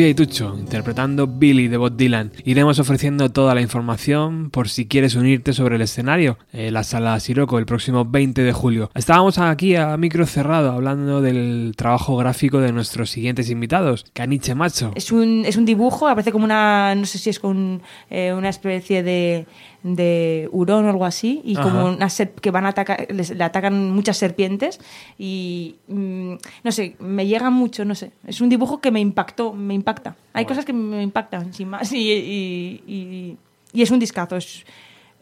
Y 0.00 0.14
Tucho, 0.14 0.54
interpretando 0.56 1.26
Billy 1.26 1.66
de 1.66 1.76
Bob 1.76 1.96
Dylan. 1.96 2.30
Iremos 2.44 2.78
ofreciendo 2.78 3.30
toda 3.30 3.52
la 3.52 3.62
información 3.62 4.48
por 4.50 4.68
si 4.68 4.86
quieres 4.86 5.16
unirte 5.16 5.52
sobre 5.52 5.74
el 5.74 5.82
escenario, 5.82 6.38
en 6.52 6.74
la 6.74 6.84
sala 6.84 7.18
Siroco, 7.18 7.58
el 7.58 7.66
próximo 7.66 8.04
20 8.04 8.42
de 8.42 8.52
julio. 8.52 8.92
Estábamos 8.94 9.38
aquí 9.38 9.74
a 9.74 9.96
micro 9.96 10.24
cerrado 10.24 10.70
hablando 10.70 11.20
del 11.20 11.72
trabajo 11.76 12.16
gráfico 12.16 12.60
de 12.60 12.70
nuestros 12.70 13.10
siguientes 13.10 13.50
invitados, 13.50 14.06
Caniche 14.12 14.54
Macho. 14.54 14.92
Es 14.94 15.10
un, 15.10 15.42
es 15.44 15.56
un 15.56 15.64
dibujo, 15.64 16.06
aparece 16.06 16.30
como 16.30 16.44
una, 16.44 16.94
no 16.94 17.04
sé 17.04 17.18
si 17.18 17.30
es 17.30 17.40
con 17.40 17.82
eh, 18.08 18.32
una 18.32 18.50
especie 18.50 19.02
de, 19.02 19.46
de 19.82 20.48
hurón 20.52 20.86
o 20.86 20.90
algo 20.90 21.04
así, 21.04 21.40
y 21.44 21.54
como 21.54 21.86
una 21.86 22.08
que 22.40 22.50
van 22.50 22.66
a 22.66 22.70
atacar, 22.70 23.06
les- 23.10 23.30
le 23.30 23.44
atacan 23.44 23.90
muchas 23.92 24.16
serpientes, 24.16 24.80
y 25.18 25.76
mm, 25.88 26.34
no 26.64 26.72
sé, 26.72 26.96
me 26.98 27.26
llega 27.26 27.48
mucho, 27.50 27.84
no 27.84 27.94
sé. 27.94 28.10
Es 28.26 28.40
un 28.40 28.48
dibujo 28.48 28.80
que 28.80 28.90
me 28.90 29.00
impactó, 29.00 29.52
me 29.52 29.74
impacta. 29.74 30.16
Hay 30.32 30.44
cosas 30.46 30.64
que 30.64 30.72
me 30.72 31.02
impactan, 31.02 31.52
sin 31.54 31.68
más, 31.68 31.92
y, 31.92 32.12
y, 32.12 32.82
y- 32.86 33.36
y 33.72 33.82
es 33.82 33.90
un 33.90 33.98
discazo, 34.00 34.36
es, 34.36 34.64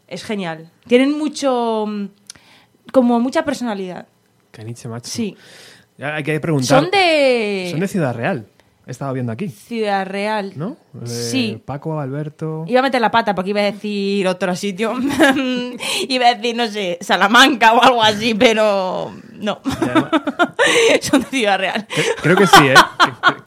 es 0.07 0.23
genial. 0.23 0.71
Tienen 0.87 1.17
mucho, 1.17 1.85
mm, 1.87 2.05
como 2.91 3.19
mucha 3.19 3.43
personalidad. 3.45 4.07
Caniche 4.51 4.87
Macho. 4.87 5.09
Sí. 5.09 5.35
Hay 5.99 6.23
que 6.23 6.39
preguntar. 6.39 6.81
Son 6.83 6.91
de 6.91 7.67
Son 7.71 7.79
de 7.79 7.87
Ciudad 7.87 8.15
Real. 8.15 8.47
He 8.87 8.91
estado 8.91 9.11
viendo 9.13 9.33
aquí. 9.33 9.49
Ciudad 9.49 10.05
Real. 10.07 10.53
¿No? 10.55 10.77
De 10.93 11.07
Sí. 11.07 11.61
Paco, 11.65 11.99
Alberto. 11.99 12.63
Iba 12.67 12.79
a 12.79 12.83
meter 12.83 13.01
la 13.01 13.11
pata 13.11 13.35
porque 13.35 13.49
iba 13.49 13.59
a 13.59 13.65
decir 13.65 14.25
otro 14.27 14.55
sitio. 14.55 14.93
iba 16.07 16.27
a 16.27 16.35
decir, 16.35 16.55
no 16.55 16.67
sé, 16.67 16.97
Salamanca 17.01 17.73
o 17.73 17.83
algo 17.83 18.01
así, 18.01 18.33
pero 18.33 19.11
no. 19.33 19.59
Son 21.01 21.21
de 21.21 21.27
Ciudad 21.27 21.59
Real. 21.59 21.85
Creo 22.21 22.37
que 22.37 22.47
sí, 22.47 22.65
¿eh? 22.67 22.75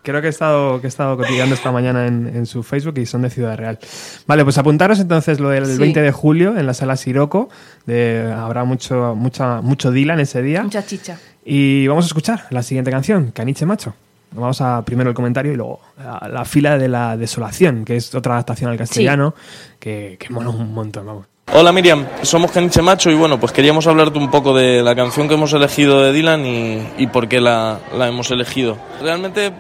Creo 0.03 0.21
que 0.21 0.27
he 0.27 0.31
estado, 0.31 0.81
que 0.81 0.87
he 0.87 0.89
estado 0.89 1.17
cotillando 1.17 1.55
esta 1.55 1.73
mañana 1.73 2.07
en, 2.07 2.27
en 2.35 2.47
su 2.47 2.63
Facebook 2.63 2.99
y 2.99 3.07
son 3.07 3.23
de 3.23 3.31
Ciudad 3.31 3.57
Real. 3.57 3.79
Vale, 4.27 4.45
pues 4.45 4.59
apuntaros 4.59 5.01
entonces 5.01 5.41
lo 5.41 5.49
del 5.51 5.67
Sí. 5.67 5.79
20 5.79 6.03
de 6.03 6.13
julio 6.13 6.57
en 6.59 6.67
la 6.67 6.75
sala 6.75 6.97
Siroco. 6.97 7.49
De, 7.87 8.31
habrá 8.37 8.65
mucho, 8.65 9.15
mucha, 9.17 9.61
mucho 9.63 9.91
Dylan 9.91 10.21
ese 10.21 10.43
día. 10.43 10.63
Mucha 10.63 10.85
chicha. 10.85 11.19
Y 11.45 11.87
vamos 11.87 12.05
a 12.05 12.09
escuchar 12.09 12.45
la 12.51 12.63
siguiente 12.63 12.91
canción, 12.91 13.31
Caniche 13.33 13.65
Macho. 13.67 13.95
Vamos 14.33 14.61
a 14.61 14.85
primero 14.85 15.11
el 15.11 15.15
comentario 15.15 15.53
y 15.53 15.57
luego 15.57 15.81
a 15.99 16.29
la 16.29 16.45
fila 16.45 16.79
de 16.79 16.89
la 16.89 17.17
desolación, 17.17 17.85
que 17.85 17.97
es 17.97 18.15
otra 18.15 18.35
adaptación 18.35 18.71
al 18.71 18.79
castellano, 18.79 19.35
que, 19.79 20.17
que 20.19 20.33
mola 20.33 20.51
un 20.51 20.73
montón, 20.73 21.07
vamos. 21.07 21.27
Hola 21.53 21.73
Miriam, 21.73 22.07
somos 22.23 22.53
Caniche 22.53 22.81
Macho 22.81 23.11
y 23.11 23.15
bueno, 23.15 23.41
pues 23.41 23.51
queríamos 23.51 23.85
hablarte 23.89 24.19
un 24.19 24.31
poco 24.31 24.55
de 24.55 24.83
la 24.85 24.95
canción 24.95 25.27
que 25.27 25.35
hemos 25.35 25.53
elegido 25.53 26.01
de 26.01 26.13
Dylan 26.13 26.47
y, 26.47 26.87
y 26.99 27.07
por 27.09 27.27
qué 27.27 27.41
la, 27.41 27.81
la 27.99 28.07
hemos 28.07 28.31
elegido. 28.31 28.79
Realmente 29.03 29.53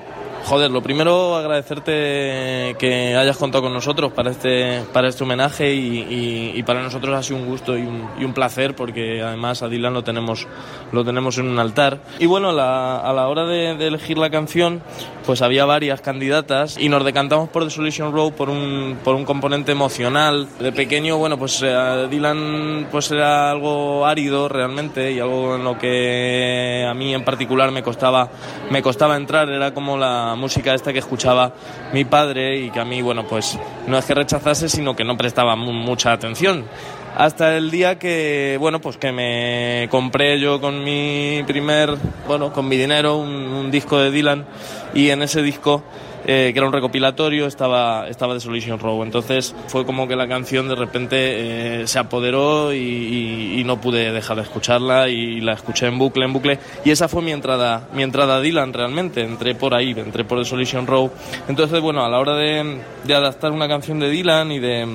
joder, 0.44 0.70
lo 0.70 0.82
primero 0.82 1.36
agradecerte 1.36 2.74
que 2.78 3.14
hayas 3.16 3.36
contado 3.36 3.62
con 3.64 3.72
nosotros 3.72 4.12
para 4.12 4.30
este, 4.30 4.82
para 4.92 5.08
este 5.08 5.22
homenaje 5.24 5.72
y, 5.74 5.98
y- 6.10 6.52
y 6.56 6.62
para 6.62 6.82
nosotros 6.82 7.14
ha 7.14 7.22
sido 7.22 7.38
un 7.38 7.46
gusto 7.46 7.76
y 7.76 7.82
un, 7.82 8.08
y 8.18 8.24
un 8.24 8.32
placer 8.34 8.74
porque 8.74 9.22
además 9.22 9.62
a 9.62 9.68
Dylan 9.68 9.94
lo 9.94 10.02
tenemos, 10.02 10.46
lo 10.92 11.04
tenemos 11.04 11.38
en 11.38 11.48
un 11.48 11.58
altar. 11.58 11.98
Y 12.18 12.26
bueno, 12.26 12.52
la- 12.52 12.98
a 13.00 13.12
la 13.12 13.28
hora 13.28 13.44
de, 13.46 13.76
de 13.76 13.86
elegir 13.86 14.18
la 14.18 14.30
canción, 14.30 14.82
pues 15.24 15.42
había 15.42 15.64
varias 15.64 16.00
candidatas 16.00 16.76
y 16.78 16.88
nos 16.88 17.04
decantamos 17.04 17.48
por 17.50 17.62
The 17.64 17.70
Solution 17.70 18.12
Road 18.12 18.32
por 18.32 18.50
un, 18.50 18.98
por 19.04 19.14
un 19.14 19.24
componente 19.24 19.72
emocional. 19.72 20.48
De 20.58 20.72
pequeño, 20.72 21.18
bueno, 21.18 21.38
pues 21.38 21.60
eh, 21.62 22.06
Dylan 22.10 22.88
pues 22.90 23.10
era 23.12 23.50
algo 23.50 24.04
árido 24.06 24.48
realmente 24.48 25.12
y 25.12 25.20
algo 25.20 25.56
en 25.56 25.64
lo 25.64 25.78
que 25.78 26.84
a 26.88 26.94
mí 26.94 27.14
en 27.14 27.24
particular 27.24 27.70
me 27.70 27.82
costaba, 27.82 28.28
me 28.70 28.82
costaba 28.82 29.16
entrar. 29.16 29.48
Era 29.50 29.72
como 29.72 29.96
la 29.96 30.29
música 30.36 30.74
esta 30.74 30.92
que 30.92 30.98
escuchaba 31.00 31.52
mi 31.92 32.04
padre 32.04 32.58
y 32.58 32.70
que 32.70 32.80
a 32.80 32.84
mí, 32.84 33.02
bueno, 33.02 33.26
pues 33.26 33.58
no 33.86 33.98
es 33.98 34.04
que 34.04 34.14
rechazase, 34.14 34.68
sino 34.68 34.94
que 34.96 35.04
no 35.04 35.16
prestaba 35.16 35.56
mu- 35.56 35.72
mucha 35.72 36.12
atención. 36.12 36.64
Hasta 37.16 37.56
el 37.56 37.70
día 37.70 37.98
que, 37.98 38.56
bueno, 38.60 38.80
pues 38.80 38.96
que 38.96 39.10
me 39.12 39.88
compré 39.90 40.38
yo 40.38 40.60
con 40.60 40.84
mi 40.84 41.42
primer, 41.46 41.96
bueno, 42.26 42.52
con 42.52 42.68
mi 42.68 42.76
dinero 42.76 43.16
un 43.18 43.70
disco 43.70 43.98
de 43.98 44.10
Dylan 44.10 44.46
y 44.94 45.10
en 45.10 45.22
ese 45.22 45.42
disco 45.42 45.82
eh, 46.32 46.52
que 46.52 46.60
era 46.60 46.68
un 46.68 46.72
recopilatorio, 46.72 47.48
estaba, 47.48 48.06
estaba 48.06 48.34
The 48.34 48.40
Solution 48.40 48.78
Row. 48.78 49.02
Entonces 49.02 49.52
fue 49.66 49.84
como 49.84 50.06
que 50.06 50.14
la 50.14 50.28
canción 50.28 50.68
de 50.68 50.76
repente 50.76 51.16
eh, 51.80 51.88
se 51.88 51.98
apoderó 51.98 52.72
y, 52.72 53.64
no 53.66 53.80
pude 53.80 54.12
dejar 54.12 54.36
de 54.36 54.42
escucharla 54.42 55.08
y 55.08 55.40
la 55.40 55.54
escuché 55.54 55.86
en 55.86 55.98
bucle, 55.98 56.24
en 56.24 56.32
bucle. 56.32 56.58
Y 56.84 56.92
esa 56.92 57.08
fue 57.08 57.20
mi 57.20 57.32
entrada, 57.32 57.88
mi 57.92 58.04
entrada 58.04 58.36
a 58.36 58.40
Dylan 58.40 58.72
realmente. 58.72 59.22
Entré 59.22 59.56
por 59.56 59.74
ahí, 59.74 59.90
entré 59.90 60.22
por 60.22 60.38
The 60.38 60.44
Solution 60.44 60.86
Row. 60.86 61.10
Entonces, 61.48 61.80
bueno, 61.80 62.04
a 62.04 62.08
la 62.08 62.20
hora 62.20 62.36
de, 62.36 62.80
de 63.02 63.14
adaptar 63.14 63.50
una 63.50 63.66
canción 63.66 63.98
de 63.98 64.08
Dylan 64.08 64.52
y 64.52 64.60
de, 64.60 64.86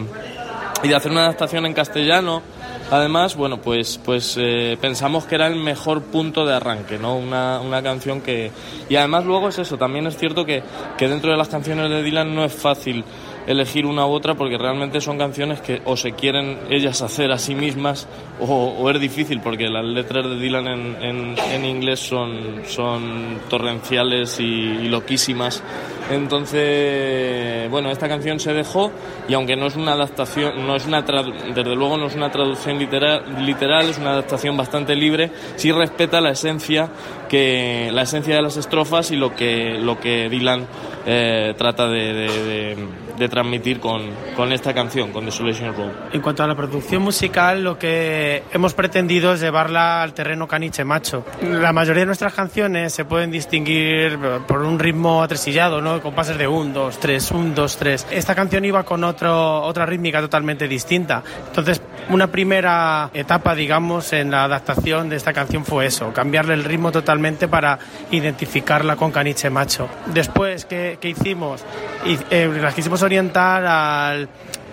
y 0.83 0.87
de 0.87 0.95
hacer 0.95 1.11
una 1.11 1.23
adaptación 1.23 1.65
en 1.65 1.73
castellano, 1.73 2.43
además, 2.91 3.35
bueno, 3.35 3.61
pues, 3.61 3.99
pues 4.03 4.35
eh, 4.39 4.77
pensamos 4.79 5.25
que 5.25 5.35
era 5.35 5.47
el 5.47 5.55
mejor 5.55 6.01
punto 6.03 6.45
de 6.45 6.53
arranque, 6.53 6.97
¿no? 6.97 7.17
Una, 7.17 7.59
una 7.59 7.81
canción 7.81 8.21
que... 8.21 8.51
Y 8.89 8.95
además 8.95 9.25
luego 9.25 9.49
es 9.49 9.59
eso, 9.59 9.77
también 9.77 10.07
es 10.07 10.17
cierto 10.17 10.45
que, 10.45 10.63
que 10.97 11.07
dentro 11.07 11.31
de 11.31 11.37
las 11.37 11.47
canciones 11.47 11.89
de 11.89 12.03
Dylan 12.03 12.33
no 12.33 12.45
es 12.45 12.53
fácil 12.53 13.03
elegir 13.47 13.85
una 13.85 14.05
u 14.07 14.11
otra 14.11 14.33
porque 14.35 14.57
realmente 14.57 15.01
son 15.01 15.17
canciones 15.17 15.61
que 15.61 15.81
o 15.85 15.95
se 15.95 16.13
quieren 16.13 16.59
ellas 16.69 17.01
hacer 17.01 17.31
a 17.31 17.37
sí 17.37 17.53
mismas 17.55 18.07
o, 18.39 18.89
es 18.89 18.99
difícil 18.99 19.39
porque 19.41 19.67
las 19.67 19.85
letras 19.85 20.25
de 20.25 20.35
Dylan 20.37 20.67
en, 20.67 20.95
en- 21.01 21.65
inglés 21.65 21.99
son, 21.99 22.61
son 22.67 23.39
torrenciales 23.49 24.39
y, 24.39 24.87
loquísimas. 24.89 25.63
Entonces, 26.11 27.69
bueno, 27.69 27.89
esta 27.91 28.07
canción 28.07 28.39
se 28.39 28.53
dejó 28.53 28.91
y 29.27 29.33
aunque 29.33 29.55
no 29.55 29.65
es 29.67 29.75
una 29.75 29.93
adaptación, 29.93 30.65
no 30.67 30.75
es 30.75 30.85
una 30.85 31.01
desde 31.01 31.75
luego 31.75 31.97
no 31.97 32.07
es 32.07 32.15
una 32.15 32.29
traducción 32.31 32.77
literal, 32.77 33.23
literal, 33.45 33.89
es 33.89 33.97
una 33.97 34.11
adaptación 34.11 34.55
bastante 34.55 34.95
libre, 34.95 35.31
sí 35.55 35.71
respeta 35.71 36.21
la 36.21 36.31
esencia 36.31 36.89
que 37.29 37.89
la 37.91 38.03
esencia 38.03 38.35
de 38.35 38.41
las 38.43 38.57
estrofas 38.57 39.11
y 39.11 39.15
lo 39.15 39.35
que 39.35 39.77
lo 39.81 39.99
que 39.99 40.29
Dylan 40.29 40.67
eh, 41.05 41.53
trata 41.57 41.87
de- 41.87 42.77
de 43.17 43.29
transmitir 43.29 43.79
con, 43.79 44.01
con 44.35 44.51
esta 44.51 44.73
canción, 44.73 45.11
con 45.11 45.25
The 45.25 45.31
Solution 45.31 45.75
Road. 45.75 45.91
En 46.13 46.21
cuanto 46.21 46.43
a 46.43 46.47
la 46.47 46.55
producción 46.55 47.01
musical, 47.01 47.63
lo 47.63 47.77
que 47.77 48.43
hemos 48.51 48.73
pretendido 48.73 49.33
es 49.33 49.41
llevarla 49.41 50.03
al 50.03 50.13
terreno 50.13 50.47
caniche 50.47 50.83
macho. 50.83 51.25
La 51.41 51.73
mayoría 51.73 52.01
de 52.01 52.07
nuestras 52.07 52.33
canciones 52.33 52.93
se 52.93 53.05
pueden 53.05 53.31
distinguir 53.31 54.17
por 54.47 54.61
un 54.61 54.79
ritmo 54.79 55.23
atresillado, 55.23 55.81
¿no? 55.81 56.01
Con 56.01 56.13
pases 56.13 56.37
de 56.37 56.47
1, 56.47 56.73
2, 56.73 56.99
3, 56.99 57.31
1, 57.31 57.53
2, 57.55 57.77
3. 57.77 58.07
Esta 58.11 58.35
canción 58.35 58.65
iba 58.65 58.83
con 58.83 59.03
otro, 59.03 59.61
otra 59.61 59.85
rítmica 59.85 60.21
totalmente 60.21 60.67
distinta. 60.67 61.23
Entonces, 61.47 61.81
una 62.09 62.27
primera 62.27 63.09
etapa, 63.13 63.55
digamos, 63.55 64.13
en 64.13 64.31
la 64.31 64.43
adaptación 64.43 65.09
de 65.09 65.15
esta 65.15 65.33
canción 65.33 65.65
fue 65.65 65.87
eso, 65.87 66.13
cambiarle 66.13 66.53
el 66.53 66.63
ritmo 66.63 66.91
totalmente 66.91 67.47
para 67.47 67.79
identificarla 68.11 68.95
con 68.95 69.11
caniche 69.11 69.49
macho. 69.49 69.89
Después, 70.07 70.65
¿qué, 70.65 70.97
qué 71.01 71.09
hicimos? 71.09 71.63
Y, 72.05 72.17
eh, 72.29 72.51
las 72.61 72.75
quisimos 72.75 73.01
orientar 73.05 73.65
al, 73.65 74.27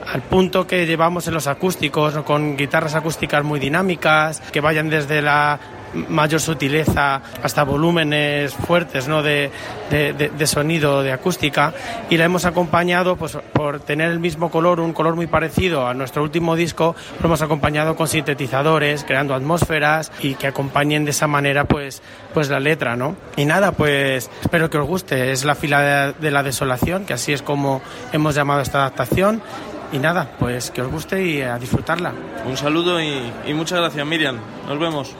al 0.06 0.22
punto 0.22 0.66
que 0.66 0.86
llevamos 0.86 1.26
en 1.28 1.34
los 1.34 1.46
acústicos, 1.46 2.14
con 2.18 2.56
guitarras 2.56 2.94
acústicas 2.94 3.44
muy 3.44 3.60
dinámicas, 3.60 4.40
que 4.52 4.60
vayan 4.60 4.90
desde 4.90 5.22
la 5.22 5.59
mayor 5.94 6.40
sutileza 6.40 7.20
hasta 7.43 7.64
volúmenes 7.64 8.55
fuertes 8.55 9.09
¿no? 9.09 9.23
de, 9.23 9.51
de- 9.90 10.47
sonido, 10.47 11.02
de 11.02 11.12
acústica, 11.12 11.73
y 12.10 12.16
la 12.16 12.24
hemos 12.24 12.44
acompañado 12.44 13.16
pues, 13.16 13.39
por 13.52 13.81
tener 13.81 14.10
el 14.10 14.19
mismo 14.19 14.51
color, 14.51 14.81
un 14.81 14.93
color 14.93 15.14
muy 15.14 15.27
parecido 15.27 15.86
a 15.86 15.94
nuestro 15.94 16.23
último 16.23 16.56
disco, 16.56 16.94
lo 17.20 17.27
hemos 17.27 17.43
acompañado 17.43 17.97
con 17.97 18.09
sintetizadores, 18.09 19.05
creando 19.05 19.35
atmósferas 19.35 20.12
y 20.20 20.35
que 20.35 20.47
acompañen 20.47 21.05
de 21.05 21.12
esa 21.12 21.27
manera 21.27 21.64
pues, 21.64 22.02
pues 22.35 22.48
la 22.48 22.60
letra. 22.60 22.97
¿no? 22.97 23.16
Y 23.36 23.44
nada, 23.44 23.73
pues 23.73 24.31
espero 24.43 24.69
que 24.69 24.78
os 24.78 24.86
guste, 24.86 25.32
es 25.32 25.44
la 25.44 25.55
fila 25.55 26.12
de, 26.12 26.31
la 26.31 26.43
desolación, 26.43 27.05
que 27.05 27.14
así 27.14 27.32
es 27.32 27.43
como 27.43 27.81
hemos 28.12 28.35
llamado 28.35 28.60
esta 28.60 28.78
adaptación. 28.78 29.43
Y 29.93 29.98
nada, 29.98 30.31
pues 30.39 30.70
que 30.70 30.81
os 30.81 30.90
guste 30.90 31.23
y 31.23 31.43
a 31.43 31.59
disfrutarla. 31.59 32.12
Un 32.47 32.56
saludo 32.56 32.98
y 33.01 33.52
muchas 33.55 33.78
gracias 33.81 34.06
Miriam, 34.06 34.39
nos 34.66 34.78
vemos. 34.78 35.14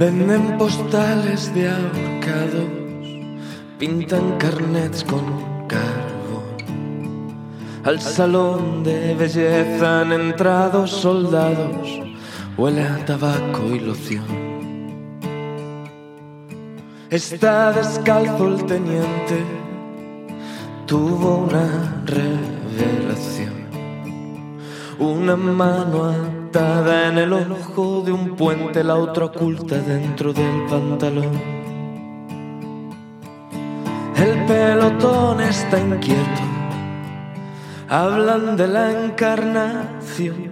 Venden 0.00 0.56
postales 0.56 1.54
de 1.54 1.68
ahorcados, 1.68 2.72
pintan 3.78 4.38
carnets 4.38 5.04
con 5.04 5.26
carbón. 5.68 7.28
Al 7.84 8.00
salón 8.00 8.82
de 8.82 9.14
belleza 9.14 10.00
han 10.00 10.12
entrado 10.14 10.86
soldados, 10.86 12.00
huele 12.56 12.82
a 12.82 13.04
tabaco 13.04 13.62
y 13.74 13.80
loción. 13.80 14.24
Está 17.10 17.70
descalzo 17.70 18.48
el 18.48 18.64
teniente, 18.64 19.44
tuvo 20.86 21.44
una 21.44 22.02
revelación. 22.06 23.52
Una 24.98 25.36
mano 25.36 26.39
en 26.52 27.18
el 27.18 27.32
ojo 27.32 28.02
de 28.04 28.12
un 28.12 28.34
puente, 28.36 28.82
la 28.82 28.96
otra 28.96 29.26
oculta 29.26 29.76
dentro 29.76 30.32
del 30.32 30.66
pantalón. 30.68 31.40
El 34.16 34.46
pelotón 34.46 35.40
está 35.40 35.78
inquieto, 35.78 36.42
hablan 37.88 38.56
de 38.56 38.66
la 38.66 39.04
encarnación. 39.04 40.50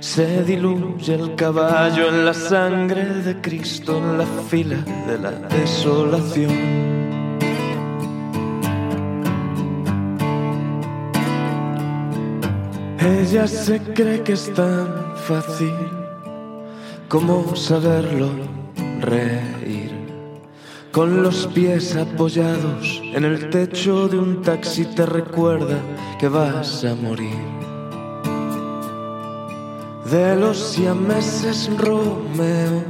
Se 0.00 0.42
diluye 0.42 1.14
el 1.14 1.36
caballo 1.36 2.08
en 2.08 2.24
la 2.24 2.34
sangre 2.34 3.04
de 3.04 3.40
Cristo 3.40 3.98
en 3.98 4.18
la 4.18 4.26
fila 4.26 4.78
de 5.06 5.18
la 5.18 5.30
desolación. 5.30 7.07
Ella 13.00 13.46
se 13.46 13.80
cree 13.94 14.22
que 14.24 14.32
es 14.32 14.52
tan 14.54 15.14
fácil 15.16 15.72
como 17.08 17.54
saberlo 17.54 18.28
reír. 19.00 19.92
Con 20.90 21.22
los 21.22 21.46
pies 21.46 21.94
apoyados 21.94 23.00
en 23.14 23.24
el 23.24 23.50
techo 23.50 24.08
de 24.08 24.18
un 24.18 24.42
taxi 24.42 24.84
te 24.84 25.06
recuerda 25.06 25.78
que 26.18 26.28
vas 26.28 26.84
a 26.84 26.96
morir. 26.96 27.38
De 30.10 30.34
los 30.34 30.58
siameses 30.58 31.70
Romeo, 31.78 32.82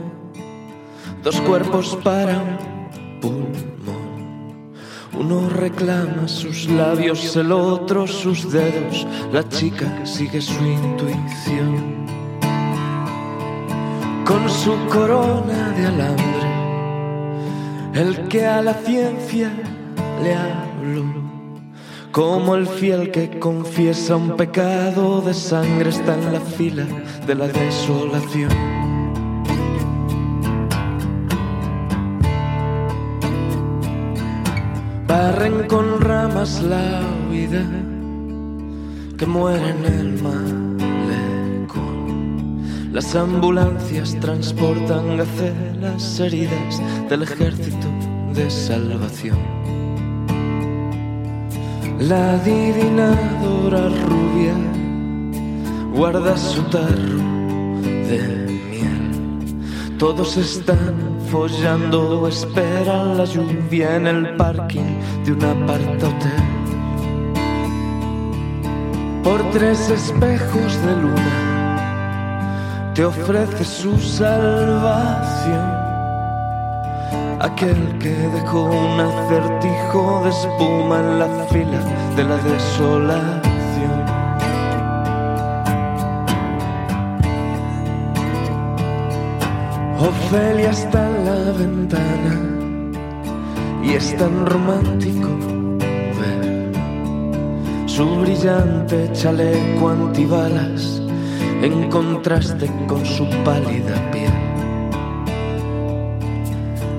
dos 1.22 1.38
cuerpos 1.42 1.98
para 2.02 2.58
un. 3.22 3.77
Uno 5.18 5.48
reclama 5.48 6.28
sus 6.28 6.68
labios, 6.68 7.34
el 7.34 7.50
otro 7.50 8.06
sus 8.06 8.52
dedos. 8.52 9.04
La 9.32 9.42
chica 9.48 10.06
sigue 10.06 10.40
su 10.40 10.64
intuición. 10.64 12.06
Con 14.24 14.48
su 14.48 14.76
corona 14.86 15.70
de 15.70 15.86
alambre, 15.86 16.48
el 17.94 18.28
que 18.28 18.46
a 18.46 18.62
la 18.62 18.74
ciencia 18.74 19.50
le 20.22 20.36
habló. 20.36 21.04
Como 22.12 22.54
el 22.54 22.68
fiel 22.68 23.10
que 23.10 23.40
confiesa 23.40 24.14
un 24.14 24.36
pecado 24.36 25.20
de 25.20 25.34
sangre 25.34 25.90
está 25.90 26.14
en 26.14 26.32
la 26.32 26.40
fila 26.40 26.86
de 27.26 27.34
la 27.34 27.48
desolación. 27.48 28.87
Barren 35.08 35.66
con 35.66 36.00
ramas 36.02 36.62
la 36.62 37.00
vida 37.30 37.64
que 39.16 39.26
muere 39.26 39.70
en 39.70 39.84
el 39.86 40.22
malecón. 40.22 41.88
Las 42.92 43.16
ambulancias 43.16 44.14
transportan 44.20 45.16
gacelas 45.16 46.20
heridas 46.20 46.82
del 47.08 47.22
ejército 47.22 47.88
de 48.34 48.50
salvación. 48.50 49.38
La 51.98 52.34
adivinadora 52.34 53.88
rubia 54.10 54.54
guarda 55.94 56.36
su 56.36 56.62
tarro 56.64 57.18
de 58.10 58.20
miel. 58.70 58.97
Todos 59.98 60.36
están 60.36 61.18
follando, 61.28 62.28
esperan 62.28 63.18
la 63.18 63.24
lluvia 63.24 63.96
en 63.96 64.06
el 64.06 64.36
parking 64.36 65.00
de 65.24 65.32
un 65.32 65.44
apartahotel. 65.44 66.44
Por 69.24 69.42
tres 69.50 69.90
espejos 69.90 70.80
de 70.86 70.96
luna 71.02 72.92
te 72.94 73.04
ofrece 73.04 73.64
su 73.64 73.98
salvación. 73.98 75.66
Aquel 77.40 77.98
que 77.98 78.10
dejó 78.10 78.70
un 78.70 79.00
acertijo 79.00 80.22
de 80.22 80.30
espuma 80.30 81.00
en 81.00 81.18
la 81.18 81.28
fila 81.46 81.80
de 82.14 82.22
la 82.22 82.36
desolación. 82.36 83.57
Ofelia 90.28 90.70
está 90.72 91.08
en 91.08 91.24
la 91.24 91.52
ventana 91.52 92.34
y 93.82 93.94
es 93.94 94.14
tan 94.18 94.44
romántico 94.44 95.28
ver 96.20 96.70
su 97.86 98.04
brillante 98.20 99.10
chaleco 99.14 99.88
antibalas 99.88 101.00
en 101.62 101.88
contraste 101.88 102.70
con 102.86 103.06
su 103.06 103.26
pálida 103.42 103.96
piel. 104.10 104.34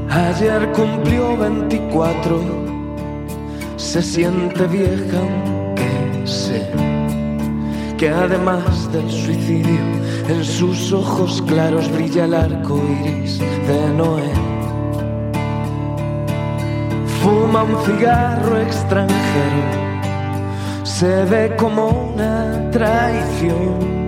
Ayer 0.09 0.71
cumplió 0.71 1.37
24, 1.37 2.41
se 3.77 4.01
siente 4.01 4.65
vieja 4.65 5.19
aunque 5.19 6.25
sé 6.25 6.67
que 7.99 8.09
además 8.09 8.91
del 8.91 9.11
suicidio 9.11 9.81
en 10.29 10.45
sus 10.45 10.93
ojos 10.93 11.41
claros 11.47 11.91
brilla 11.91 12.25
el 12.25 12.35
arco 12.35 12.79
iris 13.01 13.39
de 13.39 13.93
Noé. 13.97 14.31
Fuma 17.21 17.63
un 17.63 17.75
cigarro 17.83 18.61
extranjero, 18.61 19.63
se 20.83 21.25
ve 21.25 21.55
como 21.57 22.11
una 22.13 22.69
traición. 22.69 23.99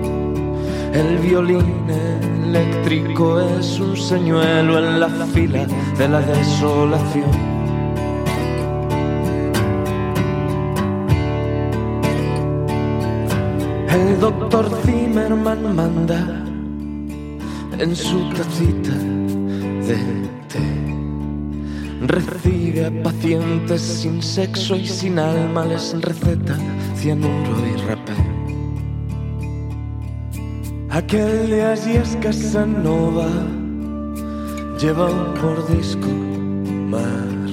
El 0.94 1.18
violín 1.18 1.90
eléctrico 2.46 3.42
es 3.42 3.80
un 3.80 3.98
señuelo 3.98 4.78
en 4.78 5.00
la 5.00 5.10
fila 5.34 5.66
de 5.98 6.08
la 6.08 6.22
desolación. 6.22 7.32
El 13.90 14.20
doctor 14.20 14.70
Zimmerman 15.12 15.76
manda 15.76 16.20
en 17.78 17.94
su 17.94 18.30
tacita 18.30 18.96
de 19.88 19.98
té. 20.48 20.64
Recibe 22.08 22.86
a 22.86 23.04
pacientes 23.04 23.82
sin 23.82 24.24
sexo 24.24 24.78
y 24.78 24.88
sin 24.88 25.20
alma, 25.20 25.66
les 25.66 26.02
receta 26.02 26.58
cianuro 26.96 27.58
y 27.68 27.76
rapé. 27.90 28.14
Aquel 30.90 31.50
de 31.50 31.66
allí 31.66 31.98
es 31.98 32.18
Casanova, 32.22 33.28
lleva 34.80 35.10
un 35.10 35.34
mordisco 35.42 36.08
marrón. 36.88 37.52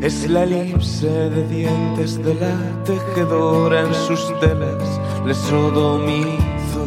Es 0.00 0.30
la 0.30 0.44
elipse 0.44 1.08
de 1.08 1.48
dientes 1.48 2.22
de 2.22 2.34
la 2.34 2.54
tejedora 2.84 3.80
en 3.80 3.92
sus 3.94 4.32
telas, 4.38 4.99
le 5.30 5.34
sodomizo. 5.34 6.84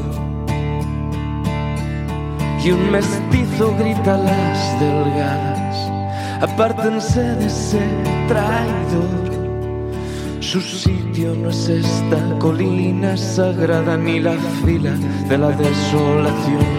Y 2.63 2.71
un 2.71 2.91
mestizo 2.91 3.73
grita 3.79 4.17
las 4.17 4.79
delgadas, 4.81 5.77
apártense 6.41 7.21
de 7.21 7.45
ese 7.45 7.81
traidor. 8.27 9.23
Su 10.41 10.59
sitio 10.59 11.35
no 11.35 11.49
es 11.51 11.69
esta 11.69 12.19
colina 12.39 13.15
sagrada 13.15 13.95
ni 13.95 14.19
la 14.19 14.35
fila 14.63 14.93
de 15.29 15.37
la 15.37 15.51
desolación. 15.51 16.73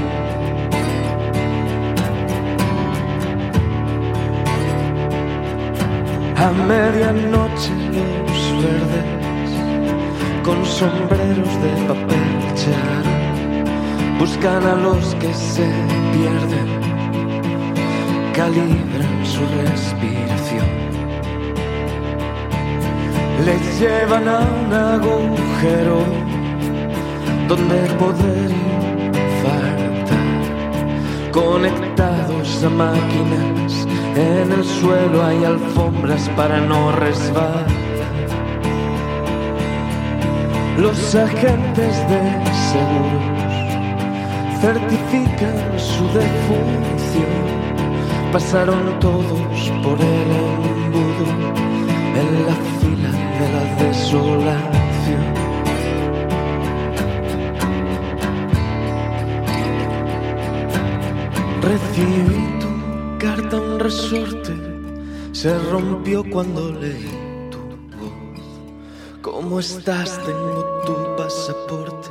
A 6.37 6.51
medianoche 6.69 7.75
los 7.97 8.63
verdes 8.63 9.24
con 10.45 10.65
sombreros 10.67 11.53
de 11.63 11.73
papel 11.89 12.55
charro 12.55 13.15
buscan 14.19 14.63
a 14.67 14.75
los 14.75 15.15
que 15.15 15.33
se 15.33 15.67
pierden, 16.13 16.69
calibran 18.35 19.25
su 19.25 19.41
respiración. 19.63 20.67
Les 23.47 23.81
llevan 23.81 24.29
a 24.29 24.41
un 24.41 24.73
agujero 24.73 26.05
donde 27.49 27.79
poder 27.99 28.51
infartar, 29.23 30.27
conectados 31.33 32.65
a 32.65 32.71
máquinas. 32.71 33.87
En 34.15 34.53
el 34.53 34.65
suelo 34.65 35.25
hay 35.25 35.45
alfombras 35.45 36.29
para 36.37 36.61
no 36.61 36.93
resbalar. 36.93 37.84
Los 40.79 41.15
agentes 41.15 41.95
de 42.09 42.23
seguros 42.73 43.45
certifican 44.61 45.79
su 45.79 46.05
defunción. 46.09 47.45
Pasaron 48.33 48.99
todos 48.99 49.71
por 49.83 49.99
el 50.01 50.31
embudo 50.43 51.29
en 52.21 52.47
la 52.47 52.57
fila 52.81 53.11
de 53.39 53.47
la 53.55 53.65
desolación. 53.87 55.25
Recibí 61.63 62.59
tu 62.61 63.19
carta, 63.19 63.57
un 63.57 63.79
resorte 63.79 64.55
se 65.33 65.59
rompió 65.71 66.25
cuando 66.31 66.73
leí. 66.73 67.24
¿Cómo 69.55 69.61
estás? 69.61 70.19
Tengo 70.27 70.83
tu 70.85 71.17
pasaporte. 71.17 72.09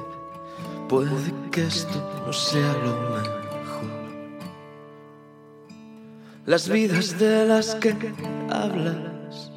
Puede 0.87 1.33
que 1.51 1.63
esto 1.63 1.99
no 2.25 2.31
sea 2.31 2.71
lo 2.71 2.95
mejor. 3.17 3.91
Las 6.45 6.69
vidas 6.69 7.19
de 7.19 7.45
las 7.45 7.75
que 7.75 8.13
hablas, 8.49 9.51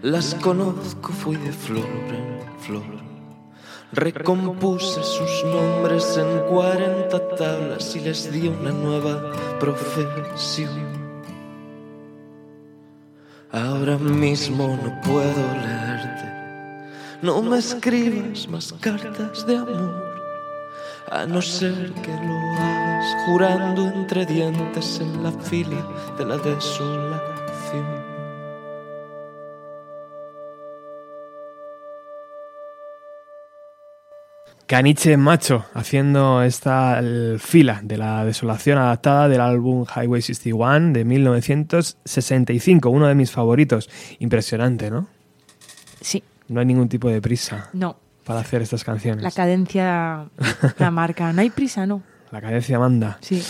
las 0.00 0.36
conozco, 0.36 1.12
fui 1.12 1.34
de 1.34 1.52
flor 1.52 1.88
en 2.10 2.60
flor. 2.60 2.84
Recompuse 3.90 5.02
sus 5.02 5.44
nombres 5.46 6.16
en 6.18 6.46
40 6.48 7.28
tablas 7.34 7.96
y 7.96 8.00
les 8.00 8.30
di 8.30 8.46
una 8.46 8.70
nueva 8.70 9.32
profesión. 9.58 10.86
Ahora 13.50 13.98
mismo 13.98 14.78
no 14.80 15.00
puedo 15.00 15.54
leerte. 15.64 15.97
No 17.20 17.42
me 17.42 17.58
escribas 17.58 18.46
más 18.46 18.72
cartas 18.74 19.44
de 19.44 19.56
amor, 19.56 20.04
a 21.10 21.26
no 21.26 21.42
ser 21.42 21.92
que 21.94 22.12
lo 22.12 22.52
hagas 22.54 23.16
jurando 23.26 23.88
entre 23.88 24.24
dientes 24.24 25.00
en 25.00 25.24
la 25.24 25.32
fila 25.32 25.84
de 26.16 26.24
la 26.24 26.36
desolación. 26.36 28.08
Caniche 34.66 35.16
Macho 35.16 35.64
haciendo 35.74 36.42
esta 36.42 37.02
fila 37.38 37.80
de 37.82 37.98
la 37.98 38.24
desolación 38.24 38.78
adaptada 38.78 39.26
del 39.26 39.40
álbum 39.40 39.84
Highway 39.84 40.22
61 40.22 40.92
de 40.92 41.04
1965, 41.04 42.90
uno 42.90 43.08
de 43.08 43.16
mis 43.16 43.32
favoritos. 43.32 43.90
Impresionante, 44.20 44.88
¿no? 44.88 45.08
Sí. 46.00 46.22
No 46.48 46.60
hay 46.60 46.66
ningún 46.66 46.88
tipo 46.88 47.08
de 47.08 47.20
prisa 47.20 47.68
No, 47.72 47.96
para 48.24 48.40
hacer 48.40 48.62
estas 48.62 48.84
canciones. 48.84 49.22
la 49.22 49.30
cadencia 49.30 50.26
la 50.78 50.90
marca. 50.90 51.32
No 51.32 51.40
hay 51.42 51.50
prisa, 51.50 51.86
no. 51.86 52.02
La 52.30 52.40
cadencia 52.40 52.78
manda. 52.78 53.18
Sí. 53.20 53.42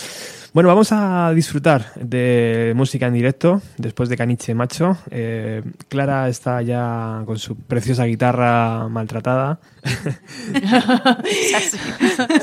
Bueno, 0.54 0.68
vamos 0.70 0.90
a 0.92 1.30
disfrutar 1.34 1.92
de 1.94 2.72
música 2.74 3.06
en 3.06 3.12
directo 3.12 3.60
después 3.76 4.08
de 4.08 4.16
Caniche 4.16 4.54
Macho. 4.54 4.96
Eh, 5.10 5.62
Clara 5.88 6.26
está 6.28 6.62
ya 6.62 7.22
con 7.26 7.38
su 7.38 7.54
preciosa 7.56 8.04
guitarra 8.06 8.88
maltratada. 8.88 9.60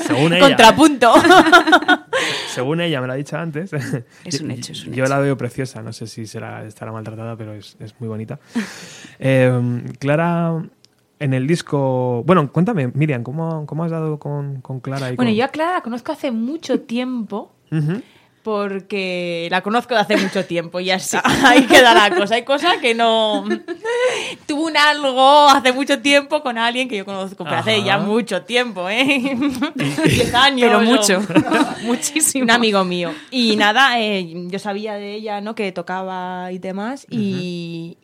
Según 0.05 0.33
ella. 0.33 0.39
Contrapunto. 0.47 1.13
Según 2.53 2.81
ella, 2.81 3.01
me 3.01 3.07
lo 3.07 3.13
ha 3.13 3.15
dicho 3.15 3.37
antes. 3.37 3.71
Es 4.23 4.39
un 4.39 4.51
hecho, 4.51 4.71
es 4.73 4.85
un 4.85 4.93
Yo 4.93 5.05
la 5.05 5.17
veo 5.17 5.35
preciosa, 5.35 5.81
no 5.81 5.91
sé 5.91 6.05
si 6.05 6.27
será, 6.27 6.63
estará 6.63 6.91
maltratada, 6.91 7.35
pero 7.35 7.53
es, 7.53 7.75
es 7.79 7.95
muy 7.99 8.07
bonita. 8.07 8.39
Eh, 9.17 9.83
Clara, 9.97 10.63
en 11.19 11.33
el 11.33 11.47
disco... 11.47 12.23
Bueno, 12.25 12.51
cuéntame, 12.51 12.91
Miriam, 12.93 13.23
¿cómo, 13.23 13.65
cómo 13.65 13.83
has 13.83 13.89
dado 13.91 14.19
con, 14.19 14.61
con 14.61 14.79
Clara? 14.79 15.11
Y 15.11 15.15
Bueno, 15.15 15.31
con- 15.31 15.37
yo 15.37 15.45
a 15.45 15.47
Clara 15.47 15.73
la 15.73 15.81
conozco 15.81 16.11
hace 16.11 16.29
mucho 16.31 16.81
tiempo. 16.81 17.51
Porque 18.45 19.47
la 19.49 19.61
conozco 19.61 19.95
de 19.95 20.01
hace 20.01 20.17
mucho 20.17 20.45
tiempo 20.45 20.79
y 20.79 20.85
ya 20.85 20.97
está. 20.97 21.23
Ahí 21.43 21.63
queda 21.63 21.95
la 21.95 22.15
cosa. 22.15 22.35
Hay 22.35 22.43
cosas 22.43 22.77
que 22.77 22.93
no. 22.93 23.43
Tuvo 24.47 24.67
un 24.67 24.77
algo 24.77 25.49
hace 25.49 25.73
mucho 25.73 25.99
tiempo 25.99 26.43
con 26.43 26.59
alguien 26.59 26.87
que 26.87 26.97
yo 26.97 27.05
conozco, 27.05 27.43
pero 27.43 27.55
hace 27.55 27.83
ya 27.83 27.97
mucho 27.97 28.43
tiempo, 28.43 28.87
¿eh? 28.87 29.35
Diez 29.73 30.31
años. 30.35 30.69
Pero 30.69 30.81
mucho, 30.81 31.23
muchísimo. 31.81 32.43
Un 32.43 32.51
amigo 32.51 32.83
mío. 32.83 33.11
Y 33.31 33.55
nada, 33.55 33.99
eh, 33.99 34.31
yo 34.47 34.59
sabía 34.59 34.93
de 34.93 35.15
ella, 35.15 35.41
¿no? 35.41 35.55
Que 35.55 35.71
tocaba 35.71 36.51
y 36.51 36.59
demás. 36.59 37.07
Y, 37.09 37.97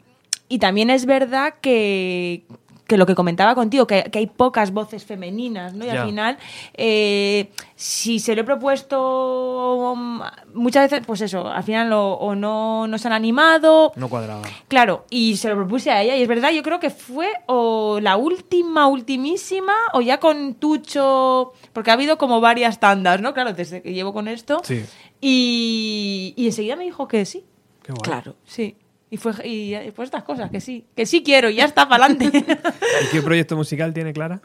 y 0.50 0.58
también 0.58 0.90
es 0.90 1.06
verdad 1.06 1.54
que, 1.62 2.46
que 2.92 2.98
lo 2.98 3.06
que 3.06 3.16
comentaba 3.16 3.56
contigo, 3.56 3.88
que, 3.88 4.04
que 4.12 4.20
hay 4.20 4.28
pocas 4.28 4.72
voces 4.74 5.06
femeninas, 5.06 5.74
¿no? 5.74 5.86
Y 5.86 5.90
al 5.90 6.06
final, 6.08 6.38
eh, 6.74 7.50
si 7.74 8.20
se 8.20 8.36
lo 8.36 8.42
he 8.42 8.44
propuesto 8.44 9.94
um, 9.94 10.20
muchas 10.54 10.92
veces, 10.92 11.06
pues 11.08 11.22
eso, 11.22 11.48
al 11.48 11.64
final 11.64 11.90
lo- 11.90 12.14
o 12.16 12.36
no, 12.36 12.88
no 12.88 12.98
se 12.98 13.08
han 13.08 13.14
animado. 13.14 13.94
No 13.96 14.10
cuadraba. 14.10 14.42
Claro, 14.68 15.06
y 15.10 15.38
se 15.38 15.48
lo 15.48 15.56
propuse 15.56 15.90
a 15.90 16.02
ella, 16.02 16.18
y 16.18 16.22
es 16.22 16.28
verdad, 16.28 16.52
yo 16.52 16.64
creo 16.64 16.82
que 16.82 16.90
fue 16.90 17.30
o 17.48 18.00
la 18.02 18.18
última, 18.18 18.88
ultimísima, 18.88 19.74
o 19.94 20.02
ya 20.02 20.20
con 20.20 20.56
Tucho, 20.56 21.54
porque 21.72 21.92
ha 21.92 21.94
habido 21.94 22.18
como 22.18 22.42
varias 22.42 22.82
tandas, 22.82 23.22
¿no? 23.22 23.34
Claro, 23.34 23.54
desde 23.54 23.82
que 23.82 23.94
llevo 23.94 24.12
con 24.12 24.28
esto. 24.28 24.60
Sí. 24.66 24.84
Y, 25.22 26.34
y 26.36 26.46
enseguida 26.48 26.76
me 26.76 26.84
dijo 26.84 27.08
que 27.08 27.26
sí. 27.26 27.46
Qué 27.84 27.94
guay. 27.94 28.02
Claro, 28.04 28.36
sí. 28.46 28.76
Y 29.12 29.18
fue 29.18 29.34
y 29.46 29.92
pues 29.92 30.08
estas 30.08 30.24
cosas, 30.24 30.50
que 30.50 30.60
sí, 30.62 30.86
que 30.96 31.06
sí 31.06 31.22
quiero, 31.22 31.50
y 31.50 31.56
ya 31.56 31.66
está 31.66 31.88
para 31.88 32.06
adelante. 32.06 32.32
¿Y 33.04 33.12
qué 33.12 33.22
proyecto 33.22 33.56
musical 33.58 33.94
tiene 33.94 34.14
Clara? 34.14 34.42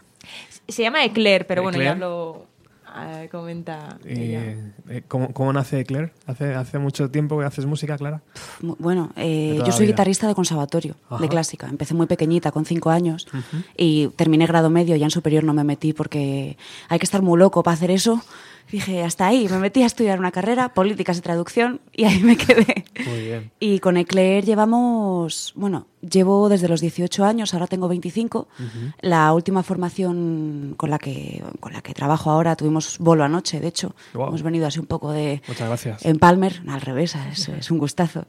Se 0.69 0.83
llama 0.83 1.05
Eclair, 1.05 1.47
pero 1.47 1.63
bueno, 1.63 1.79
ya 1.79 1.93
Eclair. 1.93 1.99
lo 2.01 2.47
eh, 2.99 3.29
comenta 3.31 3.99
Y, 4.05 4.09
ella. 4.35 4.41
eh, 4.89 5.03
¿cómo, 5.07 5.33
cómo 5.33 5.53
nace 5.53 5.85
Claire? 5.85 6.13
¿Hace, 6.27 6.53
¿Hace 6.55 6.79
mucho 6.81 7.09
tiempo 7.11 7.39
que 7.39 7.45
haces 7.45 7.65
música, 7.65 7.97
Clara? 7.97 8.23
Bueno, 8.61 9.13
eh, 9.15 9.55
yo 9.65 9.71
soy 9.71 9.87
vida. 9.87 9.93
guitarrista 9.93 10.27
de 10.27 10.35
conservatorio, 10.35 10.97
Ajá. 11.11 11.23
de 11.23 11.29
clásica. 11.29 11.69
Empecé 11.69 11.95
muy 11.95 12.07
pequeñita, 12.07 12.51
con 12.51 12.65
cinco 12.65 12.91
años, 12.91 13.29
Ujú. 13.29 13.63
y 13.77 14.09
terminé 14.17 14.47
grado 14.47 14.69
medio, 14.69 14.97
ya 14.97 15.05
en 15.07 15.11
superior 15.13 15.45
no 15.45 15.55
me 15.55 15.63
metí 15.63 15.93
porque 15.93 16.57
hay 16.89 16.99
que 16.99 17.05
estar 17.05 17.23
muy 17.23 17.39
loco 17.39 17.63
para 17.63 17.75
hacer 17.77 17.93
eso. 17.93 18.21
Dije, 18.71 19.03
hasta 19.05 19.27
ahí, 19.27 19.49
me 19.49 19.59
metí 19.59 19.83
a 19.83 19.87
estudiar 19.87 20.19
una 20.19 20.33
carrera, 20.33 20.75
políticas 20.75 21.19
y 21.19 21.21
traducción, 21.21 21.81
y 21.93 22.05
ahí 22.05 22.21
me 22.23 22.37
quedé. 22.37 22.85
Muy 23.07 23.21
bien. 23.21 23.51
Y 23.61 23.79
con 23.79 23.97
Eclair 23.97 24.45
llevamos, 24.45 25.53
bueno, 25.55 25.87
llevo 26.01 26.49
desde 26.49 26.69
los 26.69 26.81
18 26.81 27.25
años, 27.25 27.55
ahora 27.55 27.67
tengo 27.67 27.89
25. 27.89 28.49
La 29.01 29.33
última 29.33 29.63
formación 29.63 30.75
con 30.77 30.91
la 30.91 30.99
que 30.99 31.43
con 31.61 31.73
la 31.73 31.81
que 31.81 31.95
trabajo 31.95 32.31
ahora 32.31 32.57
tuvimos 32.57 32.99
bolo 32.99 33.25
anoche, 33.25 33.61
de 33.61 33.69
hecho. 33.69 33.95
Guau. 34.15 34.29
Hemos 34.29 34.43
venido 34.43 34.67
así 34.67 34.79
un 34.79 34.87
poco 34.87 35.13
de 35.13 35.43
Muchas 35.47 35.69
gracias. 35.69 36.05
en 36.05 36.19
Palmer, 36.19 36.63
al 36.69 36.81
revés, 36.81 37.15
es, 37.31 37.49
es 37.49 37.71
un 37.71 37.79
gustazo. 37.79 38.27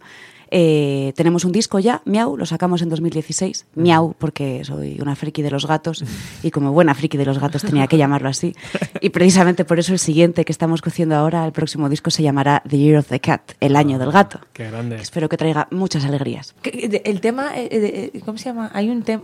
Eh, 0.52 1.14
tenemos 1.16 1.46
un 1.46 1.52
disco 1.52 1.80
ya, 1.80 2.02
Miau, 2.06 2.38
lo 2.38 2.46
sacamos 2.46 2.82
en 2.82 2.90
2016. 2.90 3.66
Miau, 3.76 4.14
porque 4.18 4.64
soy 4.64 5.00
una 5.02 5.16
friki 5.16 5.42
de 5.42 5.52
los 5.52 5.68
gatos 5.68 6.04
y 6.44 6.52
como 6.52 6.72
buena 6.72 6.94
friki 6.96 7.18
de 7.18 7.26
los 7.26 7.40
gatos 7.40 7.64
tenía 7.64 7.88
que 7.88 7.98
llamarlo 7.98 8.30
así. 8.30 8.56
Y 9.02 9.10
precisamente 9.10 9.66
por 9.66 9.80
eso 9.80 9.94
el 9.94 10.00
siguiente 10.00 10.46
que 10.46 10.52
estamos 10.52 10.82
cociendo 10.82 11.16
ahora, 11.16 11.46
el 11.46 11.52
próximo 11.52 11.90
disco, 11.90 12.10
se 12.12 12.24
llamará 12.24 12.64
The 12.68 12.78
Year 12.78 12.98
of 13.00 13.08
the 13.08 13.20
Cat, 13.20 13.54
el 13.60 13.76
año 13.76 14.00
del 14.00 14.12
gato. 14.12 14.40
Qué 14.54 14.66
grande. 14.70 14.96
Espero 14.98 15.30
que 15.30 15.38
traiga 15.38 15.68
muchas 15.72 16.06
alegrías. 16.06 16.56
De- 16.64 17.02
El 17.06 17.22
tema, 17.22 17.58
eh, 17.58 17.68
eh, 17.72 18.12
eh, 18.14 18.22
¿cómo 18.26 18.38
se 18.38 18.46
llama? 18.46 18.72
Hay 18.74 18.90
un 18.90 19.04
tema... 19.04 19.22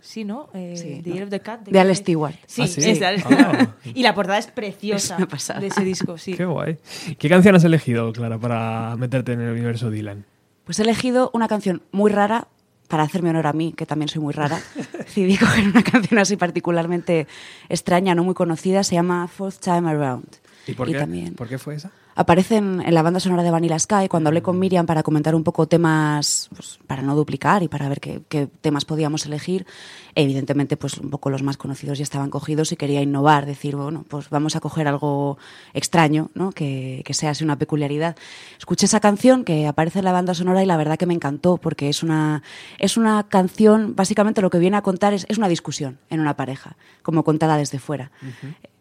Sí, 0.00 0.24
¿no? 0.24 0.48
Eh, 0.54 1.00
The 1.02 1.10
Year 1.12 1.24
of 1.24 1.30
the 1.30 1.40
Cat. 1.40 1.66
De 1.66 1.80
Al 1.80 1.94
Stewart. 1.96 2.36
Sí, 2.46 2.62
Ah, 2.62 2.66
sí. 2.68 2.80
es 2.90 3.00
de 3.00 3.06
Al 3.06 3.22
Ah. 3.26 3.74
Y 3.92 4.04
la 4.04 4.14
portada 4.14 4.38
es 4.38 4.46
preciosa 4.46 5.16
Es 5.18 5.60
de 5.60 5.66
ese 5.66 5.82
disco, 5.82 6.16
sí. 6.16 6.34
Qué 6.34 6.44
guay. 6.44 6.76
¿Qué 7.18 7.28
canción 7.28 7.56
has 7.56 7.64
elegido, 7.64 8.12
Clara, 8.12 8.38
para 8.38 8.94
meterte 8.96 9.32
en 9.32 9.40
el 9.40 9.50
universo 9.50 9.90
Dylan? 9.90 10.24
Pues 10.66 10.80
he 10.80 10.82
elegido 10.82 11.30
una 11.32 11.46
canción 11.46 11.80
muy 11.92 12.10
rara 12.10 12.48
para 12.88 13.04
hacerme 13.04 13.30
honor 13.30 13.46
a 13.46 13.52
mí, 13.52 13.72
que 13.72 13.86
también 13.86 14.08
soy 14.08 14.20
muy 14.20 14.32
rara. 14.32 14.60
Decidí 14.98 15.38
coger 15.38 15.68
una 15.68 15.84
canción 15.84 16.18
así 16.18 16.36
particularmente 16.36 17.28
extraña, 17.68 18.16
no 18.16 18.24
muy 18.24 18.34
conocida, 18.34 18.82
se 18.82 18.96
llama 18.96 19.28
Fourth 19.28 19.60
Time 19.60 19.88
Around. 19.88 20.26
¿Y 20.66 20.74
por 20.74 20.88
Y 20.88 20.92
qué? 20.92 20.98
también- 20.98 21.34
¿Por 21.34 21.48
qué 21.48 21.58
fue 21.58 21.74
esa? 21.76 21.90
Aparece 22.18 22.56
en, 22.56 22.80
en 22.80 22.94
la 22.94 23.02
banda 23.02 23.20
sonora 23.20 23.42
de 23.42 23.50
Vanilla 23.50 23.78
Sky 23.78 24.08
cuando 24.08 24.28
hablé 24.28 24.40
con 24.40 24.58
Miriam 24.58 24.86
para 24.86 25.02
comentar 25.02 25.34
un 25.34 25.44
poco 25.44 25.68
temas, 25.68 26.48
pues, 26.54 26.78
para 26.86 27.02
no 27.02 27.14
duplicar 27.14 27.62
y 27.62 27.68
para 27.68 27.88
ver 27.90 28.00
qué, 28.00 28.22
qué 28.28 28.46
temas 28.62 28.86
podíamos 28.86 29.26
elegir. 29.26 29.66
Evidentemente, 30.14 30.78
pues 30.78 30.96
un 30.96 31.10
poco 31.10 31.28
los 31.28 31.42
más 31.42 31.58
conocidos 31.58 31.98
ya 31.98 32.02
estaban 32.04 32.30
cogidos 32.30 32.72
y 32.72 32.76
quería 32.76 33.02
innovar, 33.02 33.44
decir, 33.44 33.76
bueno, 33.76 34.06
pues 34.08 34.30
vamos 34.30 34.56
a 34.56 34.60
coger 34.60 34.88
algo 34.88 35.36
extraño, 35.74 36.30
¿no? 36.34 36.52
que, 36.52 37.02
que 37.04 37.12
sea 37.12 37.30
así 37.30 37.44
una 37.44 37.58
peculiaridad. 37.58 38.16
Escuché 38.58 38.86
esa 38.86 39.00
canción 39.00 39.44
que 39.44 39.66
aparece 39.66 39.98
en 39.98 40.06
la 40.06 40.12
banda 40.12 40.32
sonora 40.32 40.62
y 40.62 40.66
la 40.66 40.78
verdad 40.78 40.96
que 40.96 41.04
me 41.06 41.12
encantó 41.14 41.58
porque 41.58 41.90
es 41.90 42.02
una, 42.02 42.42
es 42.78 42.96
una 42.96 43.24
canción, 43.28 43.94
básicamente 43.94 44.40
lo 44.40 44.48
que 44.48 44.58
viene 44.58 44.78
a 44.78 44.82
contar 44.82 45.12
es, 45.12 45.26
es 45.28 45.36
una 45.36 45.48
discusión 45.48 45.98
en 46.08 46.20
una 46.20 46.34
pareja, 46.34 46.76
como 47.02 47.24
contada 47.24 47.58
desde 47.58 47.78
fuera 47.78 48.10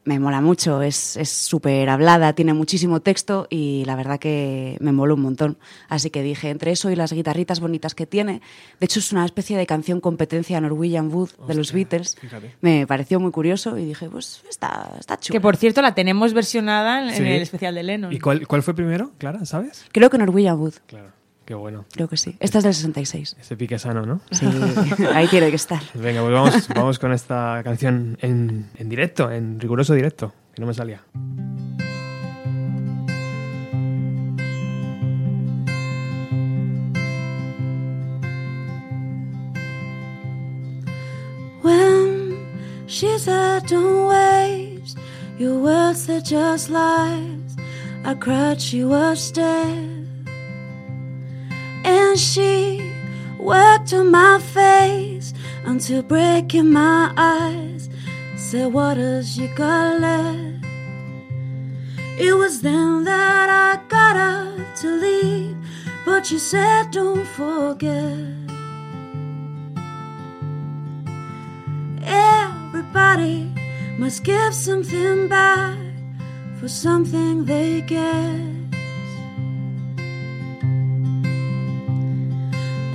me 0.05 0.19
mola 0.19 0.39
mucho, 0.39 0.81
es 0.81 1.17
es 1.17 1.29
súper 1.29 1.89
hablada, 1.89 2.33
tiene 2.33 2.53
muchísimo 2.53 3.01
texto 3.01 3.47
y 3.49 3.83
la 3.85 3.95
verdad 3.95 4.19
que 4.19 4.77
me 4.79 4.91
mola 4.91 5.15
un 5.15 5.21
montón. 5.21 5.57
Así 5.89 6.09
que 6.09 6.21
dije, 6.21 6.49
entre 6.49 6.71
eso 6.71 6.89
y 6.91 6.95
las 6.95 7.11
guitarritas 7.11 7.59
bonitas 7.59 7.95
que 7.95 8.05
tiene, 8.05 8.41
de 8.79 8.85
hecho 8.85 8.99
es 8.99 9.11
una 9.11 9.25
especie 9.25 9.57
de 9.57 9.65
canción 9.65 9.99
competencia 9.99 10.61
Norwegian 10.61 11.13
Wood 11.13 11.31
de 11.47 11.55
los 11.55 11.73
Beatles, 11.73 12.15
fíjate. 12.15 12.55
me 12.61 12.87
pareció 12.87 13.19
muy 13.19 13.31
curioso 13.31 13.77
y 13.77 13.85
dije, 13.85 14.09
pues 14.09 14.43
está, 14.49 14.91
está 14.99 15.19
chulo. 15.19 15.33
Que 15.33 15.41
por 15.41 15.57
cierto 15.57 15.81
la 15.81 15.95
tenemos 15.95 16.33
versionada 16.33 17.01
en, 17.15 17.25
el 17.25 17.41
especial 17.41 17.75
de 17.75 17.83
Lennon. 17.83 18.13
¿Y 18.13 18.19
cuál, 18.19 18.47
cuál 18.47 18.63
fue 18.63 18.73
primero, 18.75 19.11
Clara? 19.17 19.45
¿Sabes? 19.45 19.85
Creo 19.91 20.09
que 20.09 20.17
Norwegian 20.17 20.59
Wood, 20.59 20.75
Claro. 20.87 21.24
Qué 21.45 21.53
bueno. 21.53 21.85
creo 21.91 22.07
que 22.07 22.17
sí. 22.17 22.35
Esta 22.39 22.57
es 22.57 22.63
del 22.63 22.73
66. 22.73 23.37
Ese 23.39 23.55
pique 23.55 23.77
sano, 23.77 24.05
¿no? 24.05 24.19
Sí, 24.31 24.47
ahí 25.13 25.27
tiene 25.27 25.49
que 25.51 25.55
estar. 25.55 25.81
Venga, 25.93 26.21
pues 26.21 26.33
vamos, 26.33 26.67
vamos 26.69 26.99
con 26.99 27.13
esta 27.13 27.61
canción 27.63 28.17
en, 28.21 28.69
en 28.77 28.89
directo, 28.89 29.31
en 29.31 29.59
riguroso 29.59 29.93
directo, 29.93 30.33
que 30.55 30.61
no 30.61 30.67
me 30.67 30.73
salía. 30.73 31.03
When 41.61 42.37
she 42.87 43.17
said, 43.17 43.67
Don't 43.67 44.07
waste 44.07 44.97
your 45.37 45.59
words, 45.59 46.05
they're 46.07 46.21
just 46.21 46.69
lies. 46.69 47.55
I 48.03 48.13
cried, 48.15 48.61
she 48.61 48.83
was 48.83 49.31
dead. 49.31 49.94
And 52.15 52.21
she 52.21 52.93
worked 53.37 53.91
on 53.91 54.09
my 54.09 54.39
face 54.39 55.33
until 55.65 56.01
breaking 56.01 56.71
my 56.71 57.11
eyes. 57.17 57.89
Said, 58.37 58.71
What 58.71 58.95
has 58.95 59.37
you 59.37 59.53
got 59.53 59.99
left? 59.99 60.63
It 62.17 62.33
was 62.37 62.61
then 62.61 63.03
that 63.03 63.49
I 63.49 63.81
got 63.89 64.15
up 64.15 64.75
to 64.77 64.87
leave, 64.87 65.57
but 66.05 66.31
you 66.31 66.39
said, 66.39 66.91
Don't 66.91 67.27
forget. 67.27 68.17
Everybody 72.01 73.51
must 73.97 74.23
give 74.23 74.53
something 74.53 75.27
back 75.27 75.77
for 76.61 76.69
something 76.69 77.43
they 77.43 77.81
get. 77.81 78.54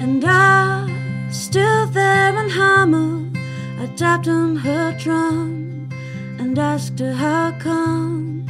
And 0.01 0.24
I 0.24 0.89
stood 1.31 1.93
there 1.93 2.35
and 2.35 2.51
hammered, 2.51 3.36
I 3.78 3.86
tapped 3.97 4.28
on 4.28 4.56
her 4.56 4.97
drum 4.98 5.90
and 6.39 6.59
asked 6.59 6.98
her 7.01 7.12
how 7.12 7.52
come. 7.59 8.47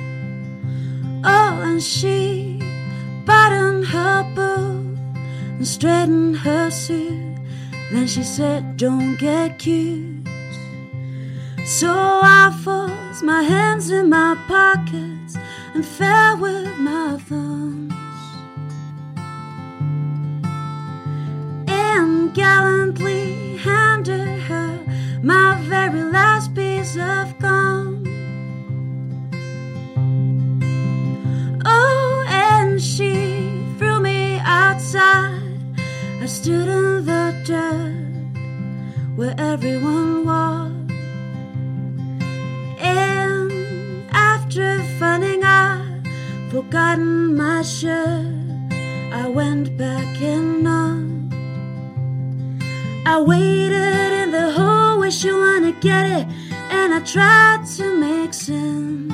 Oh, 1.24 1.60
and 1.64 1.82
she 1.82 2.62
buttoned 3.26 3.86
her 3.86 4.22
boot 4.32 4.96
and 5.58 5.66
straightened 5.66 6.36
her 6.36 6.70
suit. 6.70 7.36
Then 7.90 8.06
she 8.06 8.22
said, 8.22 8.76
Don't 8.76 9.16
get 9.16 9.58
cute. 9.58 10.28
So 11.64 11.90
I 11.90 12.56
forced 12.62 13.24
my 13.24 13.42
hands 13.42 13.90
in 13.90 14.08
my 14.08 14.36
pockets 14.46 15.36
and 15.74 15.84
fell 15.84 16.36
with 16.36 16.78
my 16.78 17.18
gallantly 22.34 23.56
handed 23.56 24.40
her 24.42 24.78
my 25.22 25.60
very 25.62 26.02
last 26.02 26.54
piece 26.54 26.96
of 26.96 27.38
gum. 27.38 28.04
Oh, 31.64 32.24
and 32.28 32.80
she 32.80 33.64
threw 33.78 34.00
me 34.00 34.38
outside. 34.44 35.40
I 36.20 36.26
stood 36.26 36.68
in 36.68 37.04
the 37.04 37.34
dirt 37.44 38.36
where 39.16 39.34
everyone 39.38 40.24
walked. 40.24 40.92
And 42.80 44.06
after 44.12 44.82
finding 44.98 45.42
I'd 45.44 46.02
forgotten 46.50 47.36
my 47.36 47.62
shirt, 47.62 48.26
I 49.12 49.26
went 49.28 49.76
back 49.76 50.20
and 50.22 50.68
on. 50.68 51.19
I 53.06 53.20
waited 53.20 54.12
in 54.12 54.30
the 54.30 54.50
hall, 54.52 54.98
wish 54.98 55.24
you 55.24 55.36
wanna 55.36 55.72
get 55.72 56.06
it, 56.06 56.26
and 56.70 56.94
I 56.94 57.00
tried 57.00 57.64
to 57.76 57.96
make 57.96 58.34
sense 58.34 59.12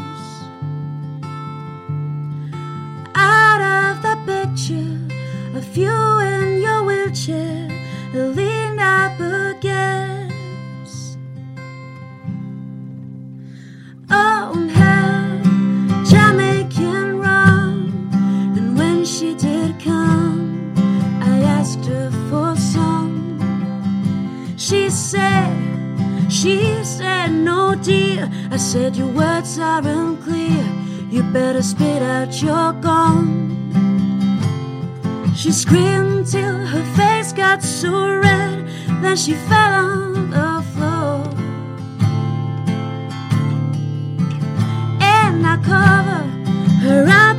out 3.15 3.61
of 3.63 4.03
the 4.03 4.17
picture 4.27 4.99
of 5.57 5.77
you 5.77 6.19
in 6.21 6.61
your 6.61 6.83
wheelchair, 6.85 7.69
leaned 8.13 8.81
up 8.81 9.19
against. 9.21 11.19
Oh, 14.11 14.53
she 26.47 26.85
said, 26.85 27.32
no 27.32 27.74
dear. 27.74 28.31
I 28.52 28.56
said, 28.56 28.94
your 28.94 29.09
words 29.09 29.59
are 29.59 29.82
unclear. 29.85 30.64
You 31.10 31.24
better 31.32 31.60
spit 31.60 32.02
out 32.02 32.40
your 32.40 32.73
gum. 32.74 33.27
She 35.35 35.51
screamed 35.51 36.28
till 36.28 36.59
her 36.73 36.85
face 36.94 37.32
got 37.32 37.64
so 37.64 37.93
red, 38.27 38.64
then 39.02 39.16
she 39.16 39.35
fell 39.48 39.74
on 39.90 40.31
the 40.31 40.62
floor. 40.73 41.18
And 45.01 45.44
I 45.44 45.56
covered 45.73 46.31
her 46.85 47.06
up 47.24 47.36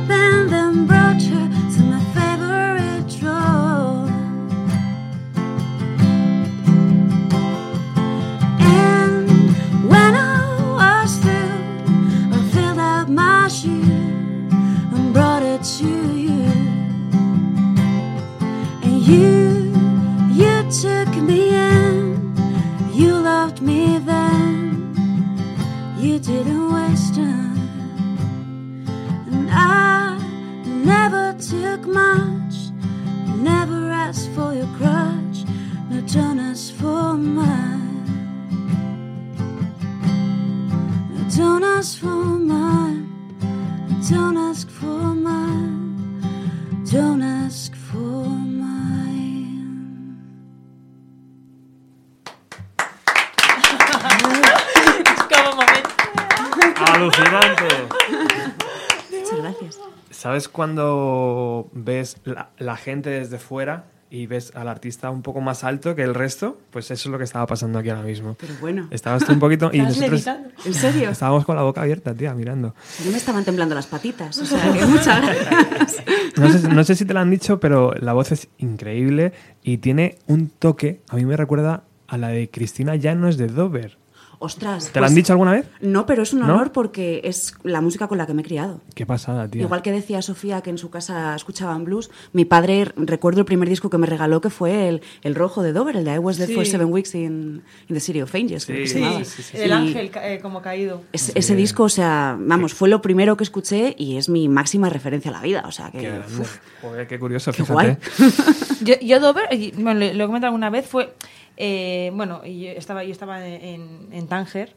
cuando 60.58 61.70
ves 61.72 62.16
la, 62.24 62.50
la 62.58 62.76
gente 62.76 63.10
desde 63.10 63.38
fuera 63.38 63.84
y 64.10 64.26
ves 64.26 64.50
al 64.56 64.66
artista 64.66 65.08
un 65.08 65.22
poco 65.22 65.40
más 65.40 65.62
alto 65.62 65.94
que 65.94 66.02
el 66.02 66.16
resto? 66.16 66.58
Pues 66.72 66.90
eso 66.90 67.08
es 67.08 67.12
lo 67.12 67.16
que 67.16 67.22
estaba 67.22 67.46
pasando 67.46 67.78
aquí 67.78 67.90
ahora 67.90 68.02
mismo. 68.02 68.36
Pero 68.40 68.54
bueno. 68.60 68.88
Estabas 68.90 69.24
tú 69.24 69.32
un 69.32 69.38
poquito 69.38 69.70
y 69.72 69.78
nosotros. 69.82 70.26
¿En 70.64 70.74
serio? 70.74 71.10
estábamos 71.10 71.44
con 71.44 71.54
la 71.54 71.62
boca 71.62 71.82
abierta, 71.82 72.12
tía, 72.12 72.34
mirando. 72.34 72.74
Yo 73.04 73.12
me 73.12 73.18
estaban 73.18 73.44
temblando 73.44 73.76
las 73.76 73.86
patitas. 73.86 74.36
O 74.36 74.44
sea, 74.44 74.72
que 74.72 74.84
muchas 74.84 75.20
gracias. 75.22 76.04
No 76.36 76.50
sé, 76.50 76.68
no 76.68 76.82
sé 76.82 76.96
si 76.96 77.04
te 77.04 77.14
lo 77.14 77.20
han 77.20 77.30
dicho, 77.30 77.60
pero 77.60 77.92
la 77.94 78.14
voz 78.14 78.32
es 78.32 78.48
increíble 78.58 79.32
y 79.62 79.78
tiene 79.78 80.18
un 80.26 80.48
toque, 80.48 81.02
a 81.08 81.14
mí 81.14 81.24
me 81.24 81.36
recuerda 81.36 81.84
a 82.08 82.18
la 82.18 82.28
de 82.30 82.50
Cristina 82.50 82.96
Llanos 82.96 83.36
de 83.36 83.46
Dover. 83.46 83.97
Ostras. 84.40 84.90
¿Te 84.92 85.00
lo 85.00 85.06
han 85.06 85.10
pues- 85.10 85.16
dicho 85.16 85.32
alguna 85.32 85.52
vez? 85.52 85.66
No, 85.80 86.06
pero 86.06 86.22
es 86.22 86.32
un 86.32 86.40
¿No? 86.40 86.44
honor 86.46 86.70
porque 86.70 87.20
es 87.24 87.54
la 87.64 87.80
música 87.80 88.06
con 88.06 88.18
la 88.18 88.26
que 88.26 88.34
me 88.34 88.42
he 88.42 88.44
criado. 88.44 88.80
Qué 88.94 89.04
pasada, 89.04 89.48
tía. 89.48 89.62
Igual 89.62 89.82
que 89.82 89.90
decía 89.90 90.22
Sofía 90.22 90.60
que 90.60 90.70
en 90.70 90.78
su 90.78 90.90
casa 90.90 91.34
escuchaban 91.34 91.84
blues, 91.84 92.08
mi 92.32 92.44
padre, 92.44 92.92
recuerdo 92.96 93.40
el 93.40 93.46
primer 93.46 93.68
disco 93.68 93.90
que 93.90 93.98
me 93.98 94.06
regaló 94.06 94.40
que 94.40 94.50
fue 94.50 94.88
el, 94.88 95.02
el 95.22 95.34
rojo 95.34 95.62
de 95.64 95.72
Dover, 95.72 95.96
el 95.96 96.04
de 96.04 96.14
I 96.14 96.18
Was 96.18 96.36
There 96.36 96.54
for 96.54 96.64
Sí. 96.64 96.70
Seven 96.70 96.92
Weeks 96.92 97.14
in, 97.16 97.62
in 97.88 97.94
the 97.94 98.00
City 98.00 98.22
of 98.22 98.32
Angels, 98.34 98.64
creo 98.64 98.78
que 98.78 98.86
se 98.86 98.94
Sí, 98.94 99.00
llamaba. 99.00 99.22
el 99.54 99.72
ángel 99.72 100.10
eh, 100.22 100.38
como 100.40 100.62
caído. 100.62 101.02
es- 101.12 101.32
ese 101.34 101.56
disco, 101.56 101.82
o 101.84 101.88
sea, 101.88 102.36
vamos, 102.38 102.74
fue 102.74 102.88
lo 102.88 103.02
primero 103.02 103.36
que 103.36 103.42
escuché 103.44 103.94
y 103.98 104.16
es 104.18 104.28
mi 104.28 104.48
máxima 104.48 104.88
referencia 104.88 105.30
a 105.30 105.34
la 105.34 105.40
vida. 105.42 105.64
O 105.66 105.72
sea, 105.72 105.90
que. 105.90 105.98
Qué 105.98 106.10
grande. 106.10 106.40
uf, 106.40 106.58
Joder, 106.82 107.06
qué 107.08 107.18
curioso, 107.18 107.50
Qué 107.50 107.64
fíjate. 107.64 107.72
guay. 107.72 107.96
Yo, 108.82 108.94
yo 109.02 109.18
Dover, 109.18 109.48
bueno, 109.76 109.94
lo 110.14 110.24
he 110.24 110.26
comentado 110.26 110.46
alguna 110.50 110.70
vez, 110.70 110.86
fue, 110.86 111.12
eh, 111.60 112.12
bueno, 112.14 112.44
yo 112.44 112.70
estaba, 112.70 113.02
yo 113.02 113.10
estaba 113.10 113.44
en, 113.44 114.28
Tánger, 114.28 114.76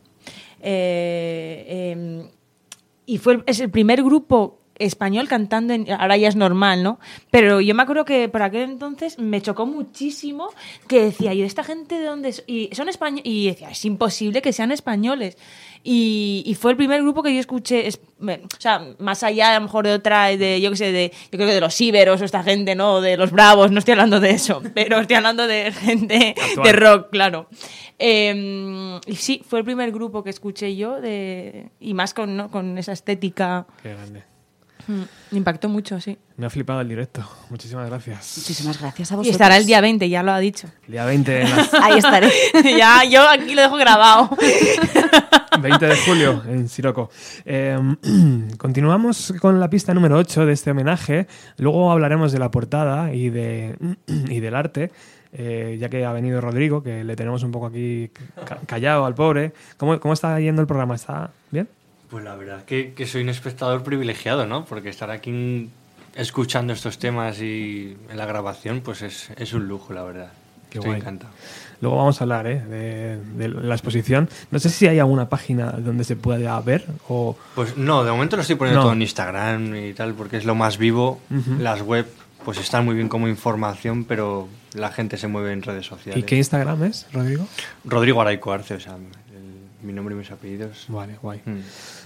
eh, 0.62 1.66
eh, 1.68 2.30
y 3.06 3.18
fue 3.20 3.44
es 3.46 3.60
el 3.60 3.70
primer 3.70 4.02
grupo 4.02 4.61
español 4.86 5.28
cantando, 5.28 5.74
en, 5.74 5.90
ahora 5.92 6.18
ya 6.18 6.28
es 6.28 6.36
normal, 6.36 6.84
¿no? 6.84 7.00
Pero 7.30 7.62
yo 7.62 7.74
me 7.76 7.84
acuerdo 7.84 8.06
que 8.06 8.30
por 8.30 8.42
aquel 8.42 8.64
entonces 8.64 9.18
me 9.20 9.42
chocó 9.42 9.66
muchísimo 9.66 10.50
que 10.88 11.02
decía, 11.06 11.34
¿y 11.34 11.42
esta 11.42 11.64
gente 11.64 12.00
de 12.00 12.06
dónde 12.06 12.30
es? 12.30 12.44
Y 12.48 12.70
son 12.74 12.90
españoles, 12.90 13.24
y 13.26 13.48
decía, 13.48 13.70
es 13.72 13.84
imposible 13.86 14.42
que 14.42 14.54
sean 14.54 14.72
españoles. 14.72 15.38
Y, 15.84 16.44
y 16.46 16.54
fue 16.56 16.72
el 16.72 16.78
primer 16.78 17.02
grupo 17.02 17.24
que 17.24 17.34
yo 17.34 17.40
escuché, 17.40 17.88
es- 17.88 18.00
o 18.22 18.60
sea, 18.60 18.86
más 19.00 19.24
allá 19.24 19.52
a 19.52 19.56
lo 19.56 19.62
mejor 19.66 19.86
de 19.88 19.94
otra, 19.94 20.28
de, 20.28 20.62
yo 20.62 20.70
qué 20.70 20.76
sé, 20.78 20.92
de, 20.92 21.12
yo 21.32 21.38
creo 21.38 21.48
que 21.48 21.54
de 21.56 21.62
los 21.62 21.82
íberos 21.82 22.22
o 22.22 22.26
esta 22.26 22.44
gente, 22.44 22.76
¿no? 22.76 23.02
De 23.02 23.18
los 23.18 23.32
bravos, 23.32 23.72
no 23.72 23.80
estoy 23.80 23.94
hablando 23.94 24.20
de 24.20 24.30
eso, 24.32 24.62
pero 24.76 25.00
estoy 25.00 25.16
hablando 25.16 25.48
de 25.48 25.72
gente 25.72 26.36
Actual. 26.40 26.66
de 26.68 26.72
rock, 26.74 27.10
claro. 27.10 27.48
Eh, 27.98 29.00
y 29.08 29.16
sí, 29.16 29.42
fue 29.48 29.60
el 29.60 29.66
primer 29.66 29.92
grupo 29.92 30.24
que 30.24 30.30
escuché 30.30 30.76
yo, 30.76 31.02
de, 31.02 31.70
y 31.80 31.94
más 31.96 32.14
con, 32.14 32.36
¿no? 32.38 32.50
con 32.52 32.78
esa 32.78 32.92
estética. 32.94 33.66
Qué 33.82 33.90
grande. 33.94 34.24
Mm, 34.88 35.02
Me 35.32 35.38
impactó 35.38 35.70
mucho, 35.70 36.00
sí. 36.02 36.18
Me 36.38 36.46
ha 36.46 36.50
flipado 36.50 36.82
el 36.82 36.88
directo. 36.90 37.24
Muchísimas 37.50 37.88
gracias. 37.90 38.34
Muchísimas 38.38 38.80
gracias 38.80 39.12
a 39.12 39.14
Y 39.14 39.18
vosotros. 39.18 39.32
estará 39.34 39.58
el 39.58 39.66
día 39.66 39.82
20, 39.82 40.10
ya 40.10 40.24
lo 40.24 40.32
ha 40.32 40.40
dicho. 40.40 40.68
El 40.88 40.92
día 40.94 41.06
20, 41.06 41.42
en 41.42 41.50
las- 41.56 41.74
Ahí 41.82 41.98
estaré. 41.98 42.30
ya, 42.78 43.04
yo 43.06 43.28
aquí 43.30 43.54
lo 43.56 43.62
dejo 43.62 43.76
grabado. 43.78 44.30
20 45.62 45.86
de 45.86 45.98
julio 45.98 46.44
en 46.48 46.68
Siroco. 46.70 47.10
Eh, 47.46 47.78
continuamos 48.58 49.34
con 49.40 49.60
la 49.60 49.70
pista 49.70 49.94
número 49.94 50.18
8 50.18 50.46
de 50.46 50.54
este 50.54 50.72
homenaje. 50.72 51.28
Luego 51.58 51.92
hablaremos 51.92 52.32
de 52.32 52.40
la 52.40 52.50
portada 52.52 53.14
y, 53.14 53.30
de, 53.30 53.76
y 54.08 54.40
del 54.40 54.56
arte, 54.56 54.92
eh, 55.34 55.78
ya 55.80 55.90
que 55.90 56.06
ha 56.06 56.12
venido 56.14 56.42
Rodrigo, 56.42 56.82
que 56.82 57.04
le 57.04 57.16
tenemos 57.16 57.44
un 57.44 57.52
poco 57.52 57.68
aquí 57.68 58.10
ca- 58.46 58.60
callado 58.66 59.06
al 59.06 59.14
pobre. 59.16 59.54
¿Cómo, 59.78 60.00
¿Cómo 60.00 60.14
está 60.14 60.40
yendo 60.40 60.62
el 60.62 60.68
programa? 60.68 60.96
¿Está 60.96 61.32
bien? 61.52 61.68
Pues 62.12 62.24
la 62.24 62.36
verdad 62.36 62.64
que, 62.66 62.94
que 62.94 63.08
soy 63.08 63.24
un 63.24 63.30
espectador 63.30 63.84
privilegiado, 63.84 64.46
¿no? 64.46 64.66
Porque 64.66 64.90
estar 64.90 65.10
aquí 65.10 65.70
escuchando 66.16 66.74
estos 66.74 67.00
temas 67.00 67.40
y 67.42 67.98
en 68.10 68.18
la 68.18 68.26
grabación, 68.26 68.82
pues 68.82 69.02
es, 69.02 69.30
es 69.38 69.54
un 69.54 69.68
lujo, 69.68 69.94
la 69.94 70.04
verdad. 70.04 70.32
Qué 70.70 70.78
Estoy 70.78 70.90
guay. 70.92 71.02
encantado. 71.02 71.32
Luego 71.82 71.98
vamos 71.98 72.22
a 72.22 72.24
hablar 72.26 72.48
¿eh? 72.48 72.60
de, 72.64 73.18
de 73.18 73.48
la 73.50 73.74
exposición. 73.76 74.30
No 74.52 74.60
sé 74.60 74.70
si 74.70 74.88
hay 74.88 75.00
alguna 75.00 75.28
página 75.30 75.72
donde 75.72 76.04
se 76.04 76.16
pueda 76.16 76.60
ver 76.62 76.86
o... 77.10 77.36
Pues 77.56 77.76
no, 77.78 78.04
de 78.04 78.12
momento 78.12 78.36
lo 78.36 78.42
estoy 78.44 78.56
poniendo 78.58 78.80
No. 78.82 78.84
todo 78.86 78.94
en 78.94 79.02
Instagram 79.02 79.76
y 79.76 79.94
tal, 79.94 80.14
porque 80.14 80.38
es 80.38 80.46
lo 80.46 80.54
más 80.56 80.78
vivo. 80.78 81.22
Las 81.60 81.82
web, 81.82 82.06
pues 82.46 82.58
están 82.60 82.86
muy 82.86 82.96
bien 82.96 83.10
como 83.10 83.28
información, 83.28 84.04
pero 84.06 84.48
la 84.74 84.92
gente 84.92 85.18
se 85.18 85.28
mueve 85.28 85.54
en 85.54 85.62
redes 85.64 85.86
sociales. 85.88 86.22
¿Y 86.22 86.24
qué 86.26 86.36
Instagram 86.38 86.84
es, 86.84 87.08
Rodrigo? 87.12 87.48
Rodrigo 87.84 88.22
Araico 88.22 88.52
Arce, 88.54 88.76
o 88.76 88.80
sea, 88.80 88.96
el- 88.96 89.86
mi 89.86 89.92
nombre 89.94 90.14
y 90.14 90.18
mis 90.20 90.30
apellidos. 90.32 90.86
Vale, 90.90 91.18
guay. 91.22 91.42
Mm. 91.44 91.58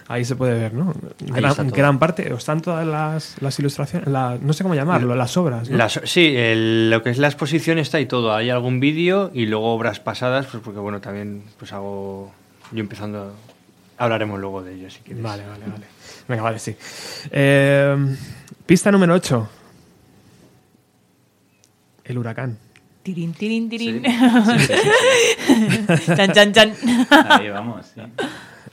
Ahí 0.08 0.24
se 0.24 0.36
puede 0.36 0.54
ver, 0.60 0.74
¿no? 0.74 0.94
Gran, 1.20 1.98
parte, 1.98 2.32
o 2.32 2.38
están 2.38 2.62
todas 2.62 2.86
las, 2.86 3.42
las 3.42 3.58
ilustraciones, 3.58 4.08
la- 4.08 4.38
no 4.40 4.54
sé 4.54 4.62
cómo 4.64 4.76
llamarlo, 4.76 5.16
las 5.16 5.36
obras. 5.36 5.68
¿no? 5.70 5.78
Las- 5.78 6.00
sí, 6.04 6.34
el- 6.36 6.92
lo 6.92 7.02
que 7.02 7.10
es 7.10 7.18
la 7.18 7.28
exposición 7.28 7.80
está 7.80 8.00
y 8.00 8.06
todo. 8.06 8.32
Hay 8.34 8.52
algún 8.52 8.80
vídeo 8.80 9.32
y 9.34 9.48
luego 9.48 9.74
obras 9.74 10.00
pasadas, 10.00 10.46
pues 10.46 10.62
porque 10.64 10.80
bueno, 10.80 11.02
también 11.02 11.44
pues 11.58 11.74
hago 11.74 12.32
yo 12.72 12.80
empezando. 12.80 13.34
Hablaremos 13.98 14.40
luego 14.40 14.62
de 14.62 14.76
ello 14.76 14.90
si 14.92 15.00
quieres. 15.00 15.24
Vale, 15.24 15.44
vale, 15.48 15.66
vale. 15.66 15.86
Venga, 16.28 16.44
vale, 16.44 16.60
sí. 16.60 16.76
Eh, 17.32 17.96
pista 18.68 18.92
número 18.92 19.14
8. 19.16 19.50
El 22.04 22.18
huracán. 22.20 22.58
Tirin, 23.02 23.34
tirin, 23.34 23.70
tirin. 23.70 24.04
Sí, 24.04 24.60
sí, 24.60 24.74
sí, 26.06 26.12
chan, 26.16 26.32
chan, 26.34 26.54
chan. 26.54 26.74
Ahí 27.30 27.50
vamos, 27.50 27.86
sí. 27.94 28.02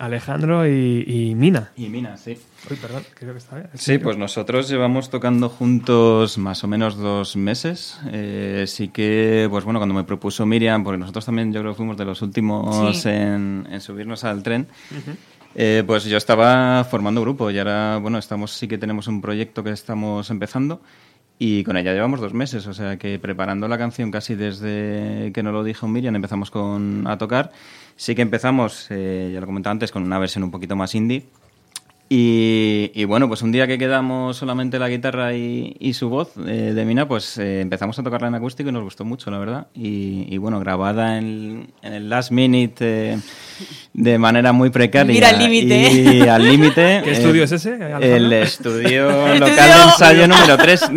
Alejandro 0.02 0.66
y, 0.66 1.04
y 1.06 1.34
Mina. 1.36 1.70
Y 1.76 1.88
Mina, 1.88 2.16
sí. 2.16 2.36
Uy, 2.68 2.76
perdón, 2.76 3.04
creo 3.14 3.32
que 3.32 3.38
está 3.38 3.54
bien. 3.56 3.68
Sí, 3.74 3.98
pues 3.98 4.16
nosotros 4.16 4.68
llevamos 4.68 5.10
tocando 5.10 5.48
juntos 5.48 6.38
más 6.38 6.64
o 6.64 6.66
menos 6.66 6.96
dos 6.96 7.36
meses. 7.36 8.00
Eh, 8.10 8.64
sí 8.66 8.88
que, 8.88 9.46
pues 9.48 9.64
bueno, 9.64 9.78
cuando 9.78 9.94
me 9.94 10.02
propuso 10.02 10.44
Miriam, 10.44 10.82
porque 10.82 10.98
nosotros 10.98 11.24
también 11.24 11.52
yo 11.52 11.60
creo 11.60 11.72
que 11.72 11.76
fuimos 11.76 11.96
de 11.96 12.04
los 12.04 12.20
últimos 12.20 13.00
Sí. 13.00 13.08
en, 13.10 13.68
en 13.70 13.80
subirnos 13.80 14.24
al 14.24 14.42
tren, 14.42 14.66
eh, 15.54 15.84
pues 15.86 16.04
yo 16.04 16.16
estaba 16.16 16.82
formando 16.84 17.20
grupo 17.20 17.50
y 17.52 17.58
ahora, 17.58 17.98
bueno, 17.98 18.18
estamos 18.18 18.50
sí 18.50 18.66
que 18.66 18.78
tenemos 18.78 19.06
un 19.06 19.20
proyecto 19.20 19.62
que 19.62 19.70
estamos 19.70 20.30
empezando 20.30 20.80
y 21.44 21.64
con 21.64 21.76
ella 21.76 21.92
llevamos 21.92 22.20
dos 22.20 22.34
meses, 22.34 22.68
o 22.68 22.72
sea 22.72 22.98
que 22.98 23.18
preparando 23.18 23.66
la 23.66 23.76
canción 23.76 24.12
casi 24.12 24.36
desde 24.36 25.32
que 25.34 25.42
nos 25.42 25.52
lo 25.52 25.64
dijo 25.64 25.88
Miriam 25.88 26.14
empezamos 26.14 26.52
con, 26.52 27.04
a 27.08 27.18
tocar. 27.18 27.50
Sí 27.96 28.14
que 28.14 28.22
empezamos, 28.22 28.86
eh, 28.90 29.32
ya 29.34 29.40
lo 29.40 29.46
comentaba 29.46 29.72
antes, 29.72 29.90
con 29.90 30.04
una 30.04 30.20
versión 30.20 30.44
un 30.44 30.52
poquito 30.52 30.76
más 30.76 30.94
indie. 30.94 31.24
Y, 32.14 32.90
y 32.92 33.06
bueno, 33.06 33.26
pues 33.26 33.40
un 33.40 33.52
día 33.52 33.66
que 33.66 33.78
quedamos 33.78 34.36
solamente 34.36 34.78
la 34.78 34.90
guitarra 34.90 35.32
y, 35.32 35.74
y 35.80 35.94
su 35.94 36.10
voz 36.10 36.34
eh, 36.46 36.74
de 36.74 36.84
Mina, 36.84 37.08
pues 37.08 37.38
eh, 37.38 37.62
empezamos 37.62 37.98
a 37.98 38.02
tocarla 38.02 38.28
en 38.28 38.34
acústico 38.34 38.68
y 38.68 38.72
nos 38.72 38.82
gustó 38.82 39.06
mucho, 39.06 39.30
la 39.30 39.38
verdad. 39.38 39.68
Y, 39.72 40.26
y 40.28 40.36
bueno, 40.36 40.60
grabada 40.60 41.16
en, 41.16 41.72
en 41.80 41.92
el 41.94 42.10
last 42.10 42.30
minute 42.30 42.84
eh, 42.84 43.18
de 43.94 44.18
manera 44.18 44.52
muy 44.52 44.68
precaria. 44.68 45.10
Mira, 45.10 45.30
al 45.30 45.38
límite. 45.38 45.90
Y 45.90 46.28
al 46.28 46.44
límite. 46.44 47.00
¿Qué 47.04 47.12
eh, 47.12 47.14
estudio 47.14 47.44
es 47.44 47.52
ese? 47.52 47.78
El 48.02 48.30
estudio 48.30 49.08
local 49.38 49.70
de 49.70 49.82
ensayo 49.82 50.28
número 50.28 50.58
3. 50.58 50.82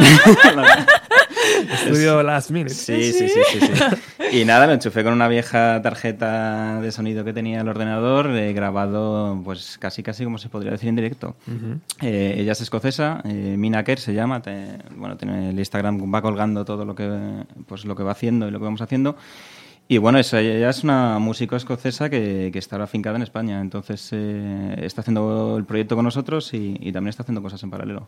Estudio 1.74 2.24
Last 2.24 2.52
Minute. 2.52 2.74
Sí, 2.74 3.14
sí, 3.14 3.30
sí, 3.30 3.42
sí, 3.52 3.60
sí. 3.60 4.38
Y 4.38 4.46
nada, 4.46 4.68
lo 4.68 4.74
enchufé 4.74 5.04
con 5.04 5.14
una 5.14 5.28
vieja 5.28 5.82
tarjeta 5.82 6.82
de 6.82 6.92
sonido 6.92 7.24
que 7.24 7.34
tenía 7.34 7.62
el 7.62 7.68
ordenador, 7.68 8.36
eh, 8.36 8.54
grabado 8.54 9.40
pues 9.44 9.78
casi 9.78 10.04
casi 10.04 10.24
como 10.24 10.38
se 10.38 10.50
podría 10.50 10.72
decir 10.72 10.90
en 10.90 10.96
Ujú. 11.48 11.80
Eh, 12.02 12.36
ella 12.38 12.52
es 12.53 12.61
escocesa, 12.61 13.22
eh, 13.26 13.56
Mina 13.57 13.84
Kerr 13.84 13.99
se 13.99 14.14
llama, 14.14 14.41
te- 14.41 14.77
bueno, 14.95 15.18
tiene 15.18 15.49
el 15.49 15.60
Instagram, 15.60 16.14
va 16.14 16.22
colgando 16.22 16.65
todo 16.65 16.86
lo 16.86 16.95
que, 16.95 17.10
pues, 17.68 17.86
lo 17.86 17.95
que 17.95 18.03
va 18.03 18.11
haciendo 18.11 18.48
y 18.48 18.52
lo 18.52 18.60
que 18.60 18.65
vamos 18.65 18.82
haciendo. 18.82 19.15
Y 19.88 19.99
bueno, 19.99 20.18
es- 20.18 20.34
ella 20.34 20.70
es 20.72 20.84
una 20.84 21.20
músico 21.20 21.56
escocesa 21.56 22.10
que, 22.10 22.49
que 22.52 22.57
está 22.57 22.76
ahora 22.76 22.86
afincada 22.86 23.18
en 23.18 23.22
España, 23.22 23.62
entonces 23.62 24.10
eh, 24.14 24.76
está 24.82 25.02
haciendo 25.02 25.57
el 25.60 25.66
proyecto 25.66 25.95
con 25.95 26.06
nosotros 26.06 26.52
y, 26.56 26.76
y 26.80 26.91
también 26.91 27.10
está 27.10 27.22
haciendo 27.22 27.44
cosas 27.44 27.62
en 27.62 27.70
paralelo. 27.70 28.07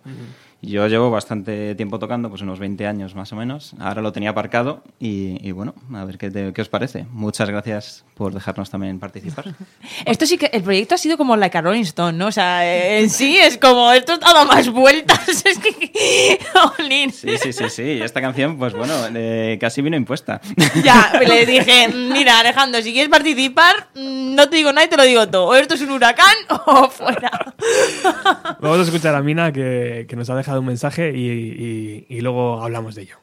Yo 0.64 0.88
llevo 0.88 1.12
bastante 1.12 1.76
tiempo 1.76 2.00
tocando, 2.00 2.30
pues 2.32 2.42
unos 2.42 2.58
20 2.58 2.88
años 2.88 3.14
más 3.14 3.32
o 3.32 3.36
menos. 3.36 3.76
Ahora 3.80 4.02
lo 4.02 4.12
tenía 4.12 4.32
aparcado 4.32 4.82
y, 5.00 5.38
y 5.48 5.52
bueno, 5.52 5.76
a 5.94 6.04
ver 6.04 6.18
qué, 6.18 6.32
te- 6.32 6.52
qué 6.52 6.62
os 6.64 6.70
parece. 6.70 7.06
Muchas 7.12 7.48
gracias 7.48 8.06
por 8.16 8.34
dejarnos 8.34 8.72
también 8.72 8.98
participar. 9.00 9.46
Esto 10.08 10.26
sí 10.26 10.40
que 10.40 10.48
el 10.48 10.64
proyecto 10.64 10.96
ha 10.96 10.98
sido 10.98 11.16
como 11.16 11.38
like 11.38 11.56
a 11.60 11.62
Rolling 11.62 11.82
Stone, 11.84 12.18
¿no? 12.18 12.26
O 12.28 12.32
sea, 12.32 12.66
eh, 12.66 13.02
en 13.02 13.10
sí 13.12 13.38
es 13.38 13.60
como 13.60 13.92
esto 13.92 14.14
ha 14.14 14.34
dado 14.34 14.48
más 14.48 14.68
vueltas. 14.72 15.28
Es 15.48 15.60
que. 15.60 16.40
Jolín. 16.76 17.12
Sí, 17.12 17.38
sí, 17.38 17.54
sí, 17.54 17.70
sí. 17.70 18.00
Esta 18.02 18.20
canción, 18.20 18.58
pues 18.58 18.74
bueno, 18.74 18.94
eh, 19.16 19.58
casi 19.62 19.82
vino 19.84 19.96
impuesta. 19.96 20.42
Ya, 20.84 21.12
le 21.26 21.46
dije, 21.46 21.67
mira, 21.94 22.40
Alejandro, 22.40 22.82
si 22.82 22.92
quieres 22.94 23.10
participar, 23.10 23.90
mm, 23.96 24.36
no 24.36 24.50
te 24.50 24.56
digo 24.58 24.72
nada 24.72 24.86
y 24.86 24.90
te 24.90 24.98
lo 24.98 25.04
digo 25.04 25.28
todo. 25.28 25.48
O 25.48 25.56
esto 25.56 25.74
es 25.76 25.82
un 25.82 25.92
huracán 25.92 26.36
o 26.66 26.90
fuera. 26.90 27.54
Vamos 28.62 28.80
a 28.80 28.82
escuchar 28.84 29.16
a 29.16 29.22
Mina 29.22 29.52
que, 29.52 30.06
que 30.08 30.16
nos 30.16 30.30
ha 30.30 30.36
dejado 30.36 30.60
un 30.62 30.66
mensaje 30.68 31.12
y, 31.16 31.26
y- 31.30 32.06
y 32.10 32.22
luego 32.22 32.62
hablamos 32.64 32.96
de 32.96 33.04
ello. 33.04 33.18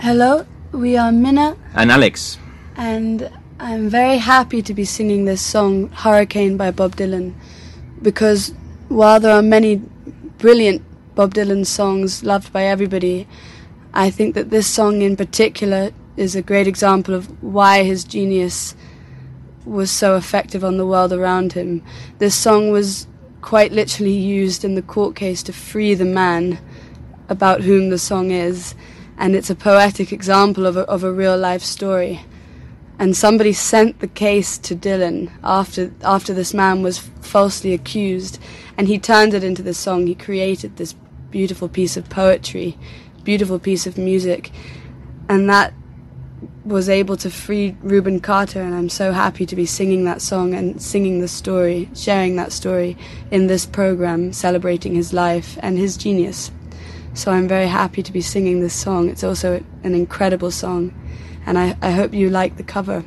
Hello, 0.00 0.44
we 0.72 0.98
are 0.98 1.12
Minna, 1.12 1.54
And 1.74 1.90
Alex. 1.92 2.38
and 2.76 3.30
I'm 3.60 3.88
very 3.88 4.18
happy 4.18 4.62
to 4.62 4.74
be 4.74 4.84
singing 4.84 5.24
this 5.26 5.40
song, 5.40 5.90
Hurricane 5.92 6.56
by 6.56 6.72
Bob 6.72 6.96
Dylan, 6.96 7.32
because 8.02 8.52
while 8.88 9.20
there 9.20 9.30
are 9.32 9.42
many 9.42 9.80
brilliant 10.38 10.82
Bob 11.14 11.34
Dylan 11.34 11.64
songs 11.64 12.24
loved 12.24 12.52
by 12.52 12.64
everybody, 12.64 13.28
I 13.94 14.10
think 14.10 14.34
that 14.34 14.50
this 14.50 14.66
song 14.66 15.02
in 15.02 15.14
particular 15.16 15.90
is 16.16 16.34
a 16.34 16.42
great 16.42 16.66
example 16.66 17.14
of 17.14 17.42
why 17.42 17.84
his 17.84 18.04
genius 18.04 18.74
was 19.64 19.90
so 19.90 20.16
effective 20.16 20.64
on 20.64 20.76
the 20.76 20.86
world 20.86 21.12
around 21.12 21.52
him. 21.52 21.82
This 22.18 22.34
song 22.34 22.70
was 22.70 23.06
quite 23.40 23.72
literally 23.72 24.16
used 24.16 24.64
in 24.64 24.74
the 24.74 24.82
court 24.82 25.16
case 25.16 25.42
to 25.44 25.52
free 25.52 25.94
the 25.94 26.04
man 26.04 26.58
about 27.28 27.62
whom 27.62 27.90
the 27.90 27.98
song 27.98 28.30
is, 28.30 28.74
and 29.16 29.34
it's 29.34 29.50
a 29.50 29.54
poetic 29.54 30.12
example 30.12 30.66
of 30.66 30.76
a, 30.76 30.82
of 30.82 31.04
a 31.04 31.12
real 31.12 31.36
life 31.36 31.62
story. 31.62 32.20
And 32.98 33.16
somebody 33.16 33.52
sent 33.52 33.98
the 33.98 34.06
case 34.06 34.58
to 34.58 34.76
Dylan 34.76 35.32
after 35.42 35.92
after 36.04 36.32
this 36.32 36.54
man 36.54 36.82
was 36.82 36.98
falsely 36.98 37.72
accused, 37.72 38.38
and 38.76 38.86
he 38.86 38.98
turned 38.98 39.34
it 39.34 39.42
into 39.42 39.62
this 39.62 39.78
song. 39.78 40.06
He 40.06 40.14
created 40.14 40.76
this 40.76 40.94
beautiful 41.30 41.68
piece 41.68 41.96
of 41.96 42.08
poetry, 42.08 42.78
beautiful 43.24 43.58
piece 43.58 43.86
of 43.86 43.98
music, 43.98 44.50
and 45.28 45.48
that 45.48 45.72
was 46.64 46.88
able 46.88 47.16
to 47.16 47.30
free 47.30 47.76
Reuben 47.82 48.20
Carter, 48.20 48.60
and 48.60 48.74
I'm 48.74 48.88
so 48.88 49.12
happy 49.12 49.46
to 49.46 49.56
be 49.56 49.66
singing 49.66 50.04
that 50.04 50.22
song 50.22 50.54
and 50.54 50.80
singing 50.80 51.20
the 51.20 51.28
story, 51.28 51.88
sharing 51.94 52.36
that 52.36 52.52
story 52.52 52.96
in 53.30 53.48
this 53.48 53.66
program, 53.66 54.32
celebrating 54.32 54.94
his 54.94 55.12
life 55.12 55.58
and 55.60 55.76
his 55.76 55.96
genius. 55.96 56.52
So 57.14 57.32
I'm 57.32 57.48
very 57.48 57.66
happy 57.66 58.02
to 58.02 58.12
be 58.12 58.20
singing 58.20 58.60
this 58.60 58.74
song. 58.74 59.08
It's 59.08 59.24
also 59.24 59.62
an 59.82 59.94
incredible 59.94 60.50
song, 60.50 60.94
and 61.46 61.58
I, 61.58 61.76
I 61.82 61.90
hope 61.90 62.14
you 62.14 62.30
like 62.30 62.56
the 62.56 62.62
cover, 62.62 63.04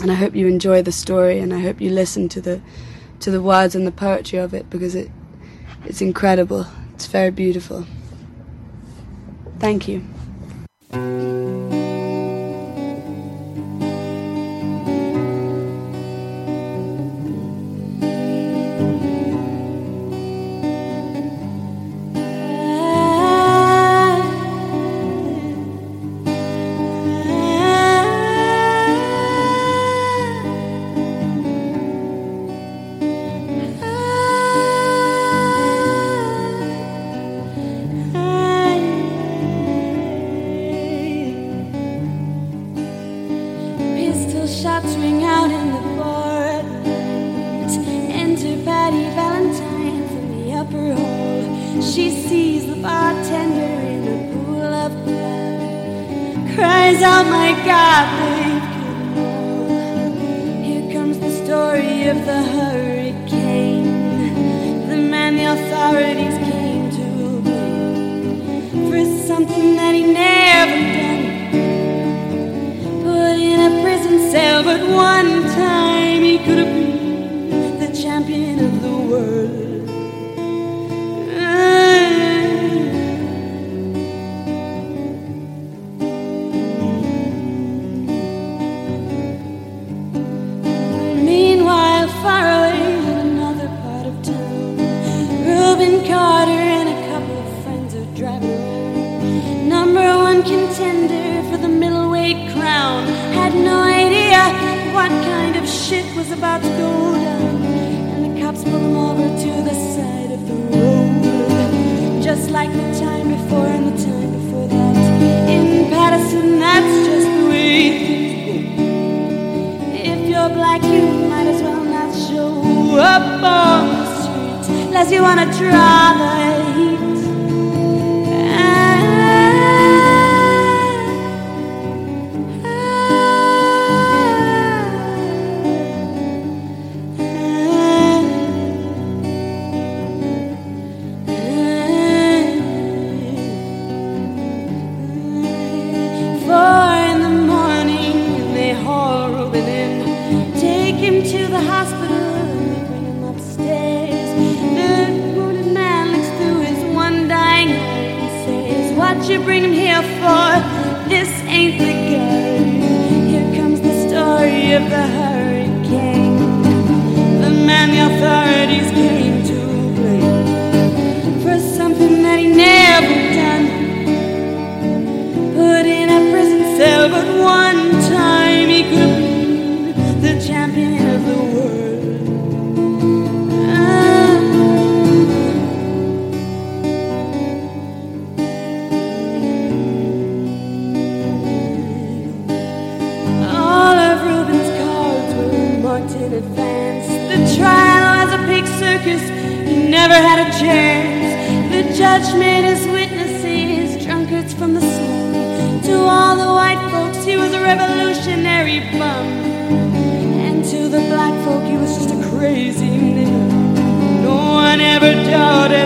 and 0.00 0.10
I 0.10 0.14
hope 0.14 0.34
you 0.36 0.46
enjoy 0.46 0.82
the 0.82 0.92
story, 0.92 1.40
and 1.40 1.52
I 1.52 1.58
hope 1.58 1.80
you 1.80 1.90
listen 1.90 2.28
to 2.30 2.40
the 2.40 2.60
to 3.20 3.30
the 3.30 3.42
words 3.42 3.74
and 3.74 3.86
the 3.86 3.92
poetry 3.92 4.38
of 4.38 4.54
it 4.54 4.70
because 4.70 4.94
it 4.94 5.10
it's 5.84 6.00
incredible. 6.00 6.66
It's 6.94 7.06
very 7.06 7.30
beautiful. 7.30 7.86
Thank 9.58 9.88
you. 9.88 11.69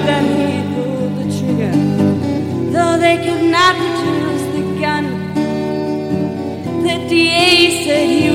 Doubted 0.00 0.08
that 0.08 0.50
he 0.50 0.62
pulled 0.74 1.14
the 1.18 1.26
trigger. 1.38 1.72
Though 2.72 2.98
they 2.98 3.16
could 3.24 3.44
not 3.50 3.76
produce 3.76 4.44
the 4.54 4.80
gun. 4.80 5.04
The 6.82 7.08
DA 7.08 7.84
said 7.84 8.08
he 8.08 8.34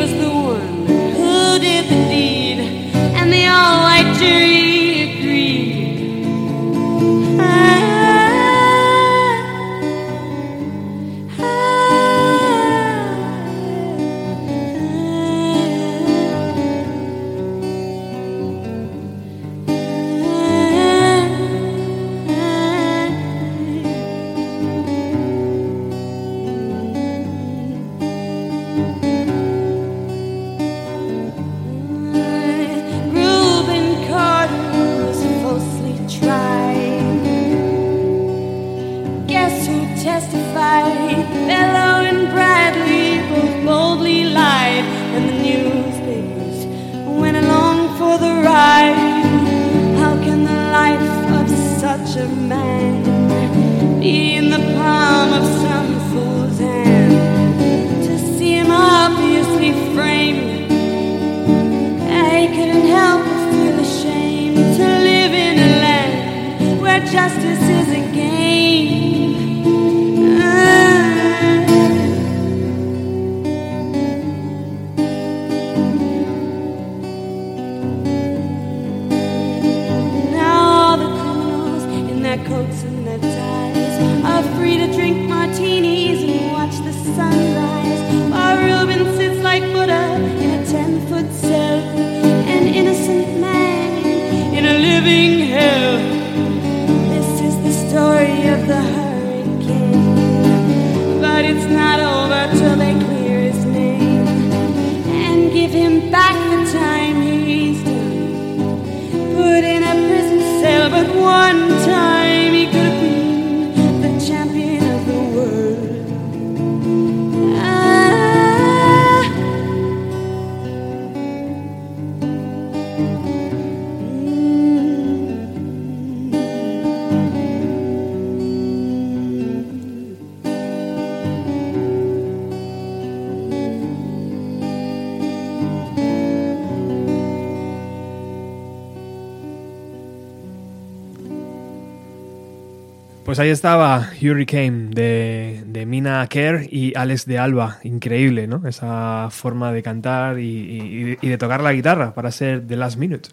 Pues 143.30 143.38
ahí 143.38 143.50
estaba 143.50 144.10
Hurricane 144.20 144.88
de, 144.90 145.62
de 145.68 145.86
Mina 145.86 146.26
Kerr 146.28 146.64
y 146.68 146.98
Alex 146.98 147.28
de 147.28 147.38
Alba. 147.38 147.78
Increíble, 147.84 148.48
¿no? 148.48 148.68
Esa 148.68 149.28
forma 149.30 149.72
de 149.72 149.84
cantar 149.84 150.40
y, 150.40 150.46
y- 150.48 151.18
y 151.22 151.28
de 151.30 151.38
tocar 151.38 151.62
la 151.62 151.72
guitarra 151.72 152.12
para 152.16 152.32
ser 152.32 152.66
The 152.66 152.76
Last 152.76 152.98
Minute. 152.98 153.30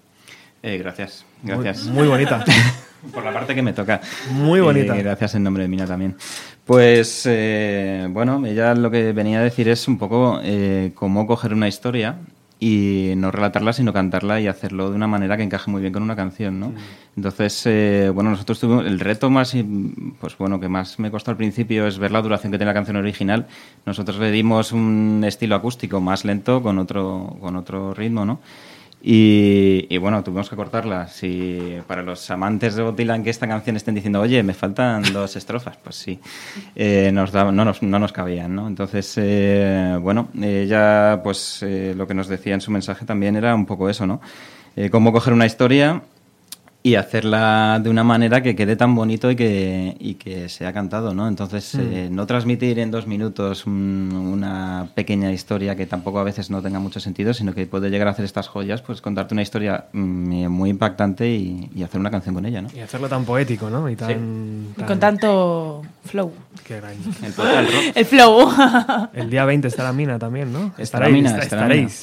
Eh, 0.63 0.77
gracias, 0.77 1.25
Muy- 1.43 1.65
gracias. 1.65 1.87
muy 1.87 2.07
bonita. 2.09 2.45
Por 3.15 3.25
la 3.25 3.33
parte 3.33 3.55
que 3.55 3.63
me 3.63 3.73
toca. 3.73 4.03
Muy 4.33 4.61
bonita. 4.61 4.95
Eh, 4.99 5.03
gracias 5.03 5.35
en 5.35 5.45
nombre 5.45 5.63
de 5.63 5.69
Mina 5.71 5.87
también. 5.87 6.15
Pues, 6.67 7.23
eh, 7.25 8.07
bueno, 8.11 8.45
ella 8.45 8.75
lo 8.75 8.91
que 8.91 9.13
venía 9.15 9.39
a 9.39 9.43
decir 9.45 9.67
es 9.71 9.89
un 9.89 9.97
poco 9.97 10.41
eh, 10.43 10.93
cómo 10.95 11.27
coger 11.27 11.55
una 11.55 11.69
historia 11.69 12.17
y 12.59 13.13
no 13.17 13.31
relatarla, 13.31 13.73
sino 13.73 13.93
cantarla 13.93 14.41
y 14.41 14.47
hacerlo 14.47 14.91
de 14.91 14.97
una 14.97 15.07
manera 15.07 15.37
que 15.37 15.43
encaje 15.43 15.71
muy 15.71 15.83
bien 15.83 15.93
con 15.93 16.03
una 16.03 16.17
canción, 16.17 16.59
¿no? 16.59 16.73
Entonces, 17.17 17.63
eh, 17.67 18.11
bueno, 18.15 18.31
nosotros 18.31 18.59
tuvimos 18.59 18.87
el 18.87 18.99
reto 18.99 19.29
más, 19.29 19.55
pues 20.21 20.39
bueno, 20.39 20.59
que 20.59 20.69
más 20.69 20.99
me 20.99 21.11
costó 21.11 21.31
al 21.31 21.37
principio 21.37 21.87
es 21.87 21.99
ver 21.99 22.13
la 22.13 22.23
duración 22.23 22.53
que 22.53 22.59
tiene 22.59 22.71
la 22.71 22.75
canción 22.75 22.97
original. 22.97 23.47
Nosotros 23.85 24.19
le 24.19 24.31
dimos 24.31 24.73
un 24.73 25.23
estilo 25.27 25.55
acústico 25.55 26.01
más 26.01 26.25
lento 26.25 26.63
con 26.63 26.79
otro, 26.79 27.37
con 27.41 27.57
otro 27.57 27.93
ritmo, 27.93 28.25
¿no? 28.25 28.41
Y, 29.09 29.87
y 29.89 29.99
bueno, 29.99 30.25
tuvimos 30.25 30.51
que 30.51 30.57
cortarla. 30.57 31.07
Si 31.07 31.79
para 31.87 32.03
los 32.03 32.29
amantes 32.33 32.75
de 32.75 32.83
Bob 32.83 32.97
Dylan 32.97 33.23
que 33.23 33.31
esta 33.31 33.47
canción 33.47 33.77
estén 33.77 33.95
diciendo, 33.95 34.21
oye, 34.21 34.43
me 34.43 34.53
faltan 34.53 35.01
dos 35.13 35.37
estrofas, 35.37 35.77
pues 35.77 35.95
sí, 35.95 36.19
eh, 36.75 37.11
nos 37.13 37.31
daba- 37.31 37.53
no, 37.53 37.65
nos, 37.65 37.83
no 37.85 38.01
nos 38.01 38.13
cabían, 38.13 38.53
¿no? 38.57 38.67
Entonces, 38.67 39.15
eh, 39.19 39.97
bueno, 40.03 40.27
ella, 40.43 41.21
pues 41.23 41.63
eh, 41.63 41.95
lo 41.97 42.09
que 42.09 42.15
nos 42.15 42.27
decía 42.27 42.55
en 42.55 42.61
su 42.61 42.73
mensaje 42.73 43.05
también 43.05 43.37
era 43.37 43.55
un 43.55 43.65
poco 43.65 43.89
eso, 43.89 44.09
¿no? 44.09 44.21
Eh, 44.75 44.91
cómo 44.91 45.13
coger 45.13 45.33
una 45.35 45.47
historia 45.47 46.03
y 46.87 46.95
hacerla 46.95 47.81
de 47.83 47.91
una 47.91 48.05
manera 48.05 48.43
que 48.43 48.55
quede 48.55 48.77
tan 48.77 48.95
bonito 48.95 49.29
y 49.29 49.35
que, 49.35 49.97
y 49.99 50.15
que 50.15 50.49
sea 50.49 50.73
cantado, 50.73 51.15
¿no? 51.15 51.27
Entonces, 51.27 51.75
Mm. 51.75 51.81
eh, 51.93 52.09
no 52.13 52.27
transmitir 52.27 52.79
en 52.79 52.93
dos 52.93 53.09
minutos 53.09 53.67
un- 53.67 54.13
una 54.15 54.89
pequeña 54.95 55.33
historia 55.33 55.75
que 55.75 55.87
tampoco 55.87 56.21
a 56.21 56.23
veces 56.23 56.49
no 56.49 56.63
tenga 56.63 56.79
mucho 56.79 57.01
sentido, 57.01 57.35
sino 57.35 57.55
que 57.55 57.67
puede 57.67 57.91
llegar 57.91 58.07
a 58.07 58.13
hacer 58.13 58.25
estas 58.25 58.47
joyas, 58.47 58.83
pues 58.83 59.01
contarte 59.01 59.35
una 59.35 59.43
historia 59.43 59.87
mm, 59.93 60.47
muy 60.47 60.71
impactante 60.71 61.29
y, 61.29 61.69
y 61.75 61.83
hacer 61.83 61.99
una 61.99 62.13
canción 62.13 62.37
con 62.37 62.47
ella, 62.47 62.63
¿no? 62.63 62.69
Y 62.73 62.79
hacerlo 62.79 63.09
tan 63.09 63.25
poético, 63.25 63.69
¿no? 63.69 63.91
Y 63.91 63.97
tan... 63.97 64.69
Y 64.79 64.83
con 64.83 65.01
tanto 65.01 65.83
flow. 66.05 66.33
Qué 66.65 66.77
gran. 66.81 66.95
El 67.97 68.05
flow. 68.05 68.49
El 69.13 69.29
día 69.29 69.45
20 69.45 69.67
estará 69.67 69.93
Mina 69.93 70.21
también, 70.21 70.53
¿no? 70.53 70.73
Estará 70.79 71.07
Estaréis, 71.09 71.15
Mina, 71.25 71.43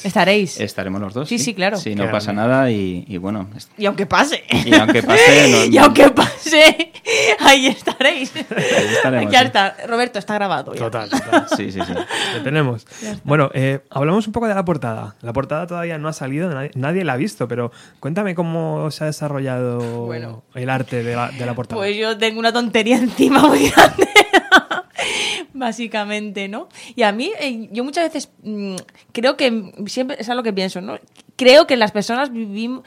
estaréis. 0.04 0.60
Estaremos 0.60 1.00
los 1.00 1.14
dos. 1.14 1.26
Sí, 1.28 1.38
sí, 1.38 1.54
claro. 1.54 1.78
Sí, 1.78 1.94
no 1.94 2.04
Qué 2.04 2.10
pasa 2.10 2.32
grande. 2.32 2.48
nada 2.50 2.70
y, 2.70 3.04
y 3.08 3.16
bueno. 3.16 3.46
Y 3.78 3.86
aunque 3.86 4.04
pase. 4.04 4.42
Y 4.66 4.73
aunque 4.74 5.02
pase, 5.02 5.48
no- 5.50 5.64
y 5.72 5.78
aunque 5.78 6.08
pase, 6.10 6.92
ahí 7.40 7.66
estaréis. 7.66 8.34
estaremos, 8.36 9.32
ya 9.32 9.40
sí. 9.40 9.46
está. 9.46 9.76
Roberto, 9.86 10.18
está 10.18 10.34
grabado. 10.34 10.72
ya. 10.74 10.80
Total, 10.80 11.10
total. 11.10 11.46
Sí, 11.56 11.70
sí, 11.72 11.80
sí. 11.86 11.92
Lo 12.36 12.42
tenemos. 12.42 12.86
Bueno, 13.24 13.50
eh, 13.54 13.80
hablamos 13.90 14.26
un 14.26 14.32
poco 14.32 14.46
de 14.48 14.54
la 14.54 14.64
portada. 14.64 15.14
La 15.22 15.32
portada 15.32 15.66
todavía 15.66 15.98
no 15.98 16.08
ha 16.08 16.12
salido, 16.12 16.48
nadie, 16.50 16.70
nadie 16.74 17.04
la 17.04 17.14
ha 17.14 17.16
visto, 17.16 17.46
pero 17.48 17.72
cuéntame 18.00 18.34
cómo 18.34 18.90
se 18.90 19.04
ha 19.04 19.06
desarrollado 19.06 20.04
Bueno. 20.06 20.42
el 20.54 20.70
arte 20.70 21.02
de 21.02 21.14
la, 21.16 21.28
de 21.30 21.46
la 21.46 21.54
portada. 21.54 21.80
Pues 21.80 21.96
yo 21.96 22.16
tengo 22.18 22.38
una 22.38 22.52
tontería 22.52 22.96
encima 22.98 23.40
muy 23.46 23.68
grande. 23.70 24.08
Básicamente, 25.52 26.48
¿no? 26.48 26.68
Y 26.96 27.02
a 27.02 27.12
mí, 27.12 27.30
eh, 27.38 27.68
yo 27.70 27.84
muchas 27.84 28.04
veces 28.04 28.30
mm, 28.42 28.76
creo 29.12 29.36
que 29.36 29.72
siempre 29.86 30.16
es 30.18 30.28
algo 30.28 30.42
que 30.42 30.52
pienso, 30.52 30.80
¿no? 30.80 30.98
Creo 31.36 31.66
que 31.66 31.76
las 31.76 31.90
personas 31.90 32.32
vivimos, 32.32 32.84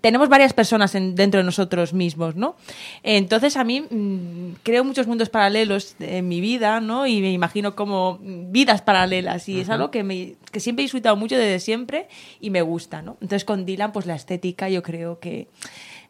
tenemos 0.00 0.28
varias 0.28 0.52
personas 0.52 0.94
en- 0.96 1.14
dentro 1.14 1.38
de 1.38 1.44
nosotros 1.44 1.92
mismos, 1.92 2.34
¿no? 2.34 2.56
Entonces 3.04 3.56
a 3.56 3.62
mí 3.62 3.82
mm, 3.82 4.56
creo 4.64 4.82
muchos 4.82 5.06
mundos 5.06 5.28
paralelos 5.28 5.94
en 6.00 6.26
mi 6.26 6.40
vida, 6.40 6.80
¿no? 6.80 7.06
Y 7.06 7.20
me 7.20 7.30
imagino 7.32 7.76
como 7.76 8.18
vidas 8.20 8.82
paralelas 8.82 9.48
y 9.48 9.60
es 9.60 9.68
algo 9.70 9.90
que, 9.92 10.02
me, 10.02 10.34
que 10.50 10.58
siempre 10.60 10.82
he 10.82 10.86
disfrutado 10.86 11.14
mucho 11.16 11.36
desde 11.36 11.60
siempre 11.60 12.08
y 12.40 12.50
me 12.50 12.62
gusta, 12.62 13.02
¿no? 13.02 13.12
Entonces 13.20 13.44
con 13.44 13.64
Dylan, 13.64 13.92
pues 13.92 14.06
la 14.06 14.16
estética 14.16 14.68
yo 14.68 14.82
creo 14.82 15.20
que 15.20 15.48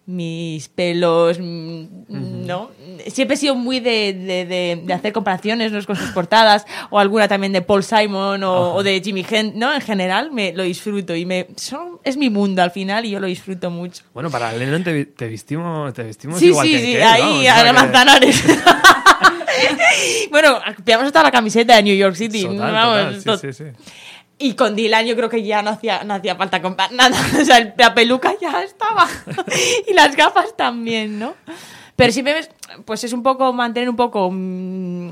mis 0.09 0.69
pelos, 0.69 1.39
mm, 1.41 1.85
¿no? 2.47 2.71
Siempre 3.09 3.35
he 3.35 3.37
sido 3.37 3.57
muy 3.57 3.81
de, 3.81 4.13
de- 4.13 4.45
de- 4.47 4.83
de 4.85 4.93
hacer 4.95 5.13
comparaciones 5.13 5.73
¿no? 5.73 5.85
con 5.85 5.97
sus 5.97 6.11
portadas, 6.11 6.65
o 6.91 6.99
alguna 7.01 7.27
también 7.27 7.53
de 7.53 7.61
Paul 7.61 7.83
Simon 7.83 8.45
o, 8.45 8.75
o 8.75 8.83
de 8.85 9.01
Jimmy 9.05 9.27
Hendrix, 9.29 9.57
¿no? 9.59 9.75
En 9.75 9.81
general 9.81 10.31
me 10.31 10.53
lo 10.53 10.63
disfruto 10.63 11.15
y 11.17 11.27
me 11.27 11.49
son, 11.57 11.99
es 12.05 12.17
mi 12.17 12.31
mundo 12.31 12.63
al 12.63 12.71
final 12.71 13.05
y 13.05 13.11
yo 13.11 13.19
lo 13.21 13.27
disfruto 13.27 13.69
mucho. 13.71 14.05
Bueno, 14.15 14.31
para 14.31 14.53
Lennon 14.53 14.85
te, 14.85 15.07
te 15.07 15.27
vestimos, 15.29 15.93
te 15.93 16.05
vestimos 16.05 16.39
Sí, 16.39 16.47
igual 16.47 16.67
sí, 16.67 16.73
que, 16.73 16.79
sí, 16.79 16.85
que 16.93 16.97
él, 16.99 17.03
ahí 17.03 17.47
a 17.49 17.65
la 17.65 17.73
Manzanares. 17.73 18.45
bueno, 20.31 20.61
pillamos 20.85 21.07
hasta 21.07 21.23
la 21.23 21.31
camiseta 21.31 21.77
de 21.77 21.83
New 21.83 21.97
York 21.97 22.15
City. 22.15 22.45
Total, 22.45 22.73
vamos, 22.73 23.25
total, 23.25 23.39
sí, 23.41 23.53
sí, 23.53 23.65
sí. 23.65 23.71
Y 24.39 24.55
con 24.55 24.77
Dylan 24.77 25.07
yo 25.07 25.17
creo 25.17 25.31
que 25.31 25.43
ya 25.43 25.63
no 25.63 25.71
hacía, 25.71 26.05
no 26.05 26.15
hacía 26.15 26.37
falta 26.37 26.61
comprar 26.61 26.93
nada. 26.93 27.17
O 27.41 27.45
sea, 27.45 27.75
la 27.77 27.95
peluca 27.95 28.35
ya 28.41 28.63
estaba. 28.63 29.09
y 29.89 29.95
las 29.95 30.15
gafas 30.15 30.57
también, 30.57 31.19
¿no? 31.19 31.35
Pero 31.97 32.13
si 32.13 32.23
me 32.23 32.35
pues 32.85 33.05
es 33.05 33.13
un 33.13 33.23
poco 33.23 33.53
mantener 33.53 33.89
un 33.89 33.97
poco 33.97 34.29
mm, 34.31 35.11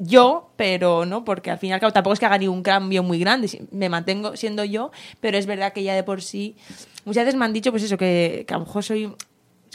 yo, 0.00 0.50
pero 0.56 1.06
no, 1.06 1.24
porque 1.24 1.50
al 1.50 1.58
final 1.58 1.78
cabo, 1.78 1.92
tampoco 1.92 2.14
es 2.14 2.20
que 2.20 2.26
haga 2.26 2.38
ningún 2.38 2.62
cambio 2.62 3.02
muy 3.04 3.20
grande, 3.20 3.48
me 3.70 3.88
mantengo 3.88 4.36
siendo 4.36 4.64
yo, 4.64 4.90
pero 5.20 5.38
es 5.38 5.46
verdad 5.46 5.72
que 5.72 5.84
ya 5.84 5.94
de 5.94 6.02
por 6.02 6.20
sí, 6.22 6.56
muchas 7.04 7.26
veces 7.26 7.38
me 7.38 7.44
han 7.44 7.52
dicho 7.52 7.70
pues 7.70 7.84
eso, 7.84 7.96
que, 7.96 8.44
que 8.46 8.54
a 8.54 8.58
lo 8.58 8.64
mejor 8.64 8.82
soy 8.82 9.14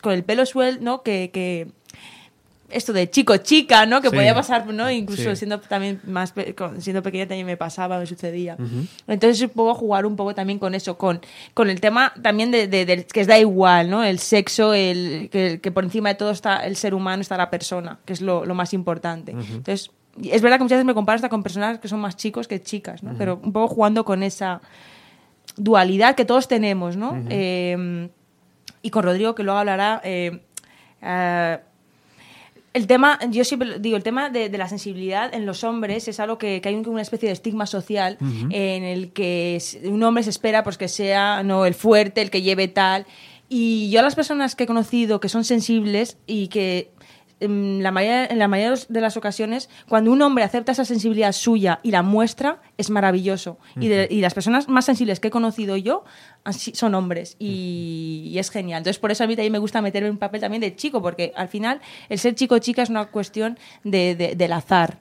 con 0.02 0.12
el 0.12 0.24
pelo 0.24 0.46
suelto, 0.46 0.84
¿no? 0.84 1.04
Que, 1.04 1.32
que 1.34 1.68
esto 2.76 2.94
de 2.94 3.10
chico 3.10 3.38
chica, 3.38 3.86
¿no? 3.86 4.02
Que 4.02 4.10
Sí. 4.10 4.16
podía 4.16 4.34
pasar, 4.36 4.68
¿no? 4.68 4.90
Incluso 4.92 5.30
Sí. 5.32 5.36
siendo 5.36 5.60
también 5.60 6.02
más 6.06 6.32
pe- 6.32 6.54
siendo 6.80 7.02
pequeña 7.02 7.26
también 7.28 7.46
me 7.48 7.58
pasaba, 7.58 7.98
me 8.00 8.06
sucedía. 8.06 8.58
Entonces 9.08 9.50
poco 9.50 9.74
jugar 9.76 10.06
un 10.06 10.16
poco 10.16 10.36
también 10.36 10.60
con 10.60 10.76
eso, 10.76 10.98
con, 10.98 11.22
con 11.54 11.70
el 11.70 11.80
tema 11.82 12.14
también 12.22 12.52
de, 12.52 12.68
de- 12.68 12.86
de- 12.86 13.06
que 13.06 13.22
es 13.22 13.28
da 13.28 13.40
igual, 13.40 13.90
¿no? 13.90 14.04
El 14.04 14.20
sexo, 14.20 14.74
el 14.74 15.30
que, 15.32 15.60
que 15.62 15.72
por 15.72 15.84
encima 15.84 16.10
de 16.10 16.16
todo 16.16 16.32
está 16.32 16.66
el 16.66 16.76
ser 16.76 16.94
humano, 16.94 17.22
está 17.22 17.38
la 17.38 17.50
persona, 17.50 18.00
que 18.06 18.14
es 18.14 18.22
lo, 18.22 18.46
lo 18.46 18.54
más 18.56 18.74
importante. 18.74 19.32
Entonces, 19.32 19.92
es 20.24 20.42
verdad 20.42 20.58
que 20.58 20.64
muchas 20.64 20.78
veces 20.78 20.86
me 20.86 20.94
comparo 20.94 21.16
hasta 21.16 21.30
con 21.30 21.44
personas 21.44 21.80
que 21.80 21.88
son 21.88 22.00
más 22.00 22.16
chicos 22.16 22.48
que 22.48 22.62
chicas, 22.62 23.04
¿no? 23.04 23.14
Pero 23.18 23.40
un 23.44 23.52
poco 23.52 23.74
jugando 23.74 24.06
con 24.06 24.24
esa 24.24 24.62
dualidad 25.58 26.16
que 26.16 26.26
todos 26.26 26.48
tenemos, 26.48 26.98
¿no? 26.98 27.18
Eh, 27.30 28.10
y 28.82 28.90
con 28.90 29.04
Rodrigo, 29.04 29.36
que 29.36 29.44
luego 29.44 29.60
hablará. 29.60 30.02
eh, 30.04 30.42
ah, 31.02 31.60
el 32.76 32.88
tema, 32.88 33.18
yo 33.32 33.44
siempre 33.44 33.80
digo, 33.80 33.98
el 33.98 34.04
tema 34.04 34.30
de, 34.30 34.50
de 34.50 34.58
la 34.58 34.68
sensibilidad 34.70 35.34
en 35.34 35.46
los 35.46 35.64
hombres 35.64 36.08
es 36.08 36.20
algo 36.20 36.38
que, 36.38 36.60
que 36.62 36.70
hay 36.70 36.76
un- 36.76 36.88
una 36.88 37.02
especie 37.02 37.28
de 37.30 37.34
estigma 37.34 37.66
social 37.66 38.18
en 38.52 38.84
el 38.84 39.12
que 39.14 39.60
un 39.86 40.04
hombre 40.04 40.24
se 40.24 40.30
espera 40.30 40.64
pues 40.64 40.78
que 40.78 40.88
sea 40.88 41.42
no 41.44 41.66
el 41.66 41.74
fuerte, 41.74 42.22
el 42.22 42.30
que 42.30 42.42
lleve 42.42 42.68
tal. 42.68 43.06
Y 43.48 43.90
yo 43.92 44.00
a 44.00 44.04
las 44.04 44.16
personas 44.16 44.56
que 44.56 44.64
he 44.64 44.68
conocido 44.68 45.20
que 45.20 45.30
son 45.30 45.44
sensibles 45.44 46.18
y 46.28 46.48
que 46.48 46.90
en 47.40 47.84
la 47.84 47.92
mayoría, 47.92 48.26
en 48.28 48.40
la 48.40 48.48
mayoría 48.48 48.82
de 48.88 49.02
las 49.02 49.18
ocasiones, 49.18 49.70
cuando 49.90 50.12
un 50.12 50.22
hombre 50.22 50.44
acepta 50.44 50.72
esa 50.72 50.86
sensibilidad 50.86 51.32
suya 51.34 51.80
y 51.84 51.92
la 51.92 52.02
muestra, 52.02 52.62
es 52.78 52.90
maravilloso. 52.90 53.58
y, 53.80 53.88
de- 53.88 54.08
y 54.10 54.22
las 54.22 54.34
personas 54.34 54.68
más 54.70 54.86
sensibles 54.86 55.20
que 55.20 55.28
he 55.28 55.32
conocido 55.32 55.76
yo 55.78 56.04
son 56.52 56.94
hombres 56.96 57.36
y, 57.40 58.30
y 58.32 58.40
es 58.40 58.50
genial. 58.52 58.80
Entonces, 58.80 59.00
por 59.00 59.12
eso 59.12 59.24
a 59.24 59.28
mí 59.28 59.36
también 59.36 59.52
me 59.52 59.60
gusta 59.60 59.82
meterme 59.82 60.08
en 60.08 60.14
un 60.14 60.20
papel 60.20 60.42
también 60.42 60.62
de 60.62 60.76
chico, 60.76 61.02
porque 61.02 61.34
al 61.36 61.48
final 61.48 61.82
el 62.08 62.20
ser 62.20 62.36
chico 62.36 62.56
o 62.56 62.60
chica 62.60 62.84
es 62.84 62.90
una 62.90 63.06
cuestión 63.08 63.58
de, 63.84 64.16
de- 64.16 64.36
del 64.36 64.54
azar. 64.54 65.00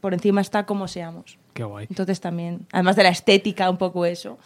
Por 0.00 0.12
encima 0.14 0.40
está 0.40 0.66
como 0.66 0.88
seamos. 0.88 1.38
Qué 1.54 1.64
guay. 1.64 1.86
Entonces 1.88 2.20
también, 2.20 2.66
además 2.72 2.96
de 2.96 3.02
la 3.02 3.10
estética, 3.10 3.68
un 3.70 3.76
poco 3.76 4.06
eso, 4.06 4.38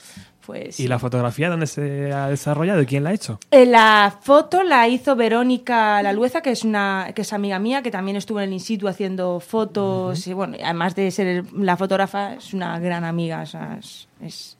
pues... 0.46 0.78
¿Y 0.80 0.86
la 0.88 0.98
fotografía 0.98 1.50
dónde 1.50 1.66
se 1.66 2.12
ha 2.12 2.28
desarrollado 2.28 2.80
y 2.80 2.86
quién 2.86 3.02
la 3.04 3.10
ha 3.10 3.12
hecho? 3.12 3.38
Eh, 3.50 3.66
La 3.66 4.16
foto 4.22 4.62
la 4.62 4.86
hizo 4.88 5.16
Verónica 5.16 6.00
Lalueza, 6.02 6.40
que 6.40 6.50
es 6.52 6.64
una 6.64 7.10
que 7.14 7.22
es 7.22 7.32
amiga 7.32 7.58
mía, 7.58 7.82
que 7.82 7.90
también 7.90 8.16
estuvo 8.16 8.38
en 8.40 8.48
el 8.48 8.52
in 8.54 8.60
situ 8.60 8.86
haciendo 8.88 9.40
fotos. 9.40 10.26
Y 10.26 10.32
bueno, 10.32 10.56
además 10.62 10.94
de 10.94 11.10
ser 11.10 11.44
la 11.54 11.76
fotógrafa, 11.76 12.34
es 12.34 12.54
una 12.54 12.78
gran 12.78 13.04
amiga. 13.04 13.42
o 13.42 13.46
sea, 13.46 13.76
es- 13.80 14.08
es- 14.22 14.56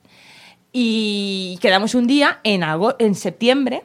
Y 0.73 1.59
quedamos 1.63 1.95
un 1.95 2.07
día 2.07 2.41
en, 2.43 2.63
en 2.99 3.15
septiembre, 3.15 3.83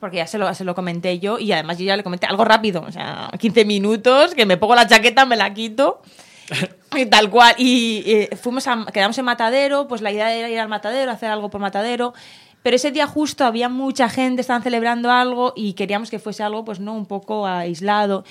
porque 0.00 0.16
ya 0.16 0.26
se 0.26 0.38
lo, 0.38 0.52
se 0.54 0.64
lo 0.64 0.74
comenté 0.74 1.18
yo, 1.20 1.38
y 1.38 1.52
además 1.52 1.78
yo 1.78 1.84
ya 1.84 1.96
le 1.96 2.02
comenté 2.02 2.26
algo 2.26 2.44
rápido, 2.44 2.82
o 2.86 2.90
sea, 2.90 3.30
15 3.38 3.64
minutos, 3.64 4.34
que 4.34 4.44
me 4.44 4.56
pongo 4.56 4.74
la 4.74 4.86
chaqueta, 4.86 5.24
me 5.24 5.36
la 5.36 5.54
quito. 5.54 6.02
Tal 7.10 7.30
cual. 7.30 7.54
Y 7.58 8.02
eh, 8.06 8.36
fuimos 8.36 8.66
a, 8.66 8.86
quedamos 8.92 9.18
en 9.18 9.24
Matadero, 9.24 9.88
pues 9.88 10.00
la 10.00 10.12
idea 10.12 10.32
era 10.32 10.48
ir 10.48 10.58
al 10.60 10.68
Matadero, 10.68 11.10
hacer 11.10 11.30
algo 11.30 11.50
por 11.50 11.60
Matadero. 11.60 12.14
Pero 12.62 12.76
ese 12.76 12.92
día 12.92 13.06
justo 13.06 13.44
había 13.44 13.68
mucha 13.68 14.08
gente, 14.08 14.40
estaban 14.40 14.62
celebrando 14.62 15.10
algo 15.10 15.52
y 15.54 15.74
queríamos 15.74 16.10
que 16.10 16.18
fuese 16.18 16.42
algo, 16.42 16.64
pues 16.64 16.80
no, 16.80 16.94
un 16.94 17.04
poco 17.04 17.46
aislado. 17.46 18.24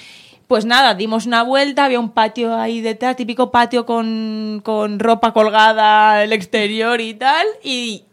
Pues 0.48 0.66
nada, 0.66 0.96
dimos 0.96 1.26
una 1.26 1.44
vuelta, 1.44 1.86
había 1.86 2.00
un 2.00 2.10
patio 2.10 2.56
ahí 2.56 2.82
detrás, 2.82 3.16
típico 3.16 3.52
patio 3.52 3.86
con, 3.86 4.62
con 4.64 5.00
ropa 5.00 5.34
colgada 5.34 6.20
al 6.22 6.34
exterior 6.34 7.00
y 7.00 7.14
tal. 7.14 7.46
Y 7.64 8.06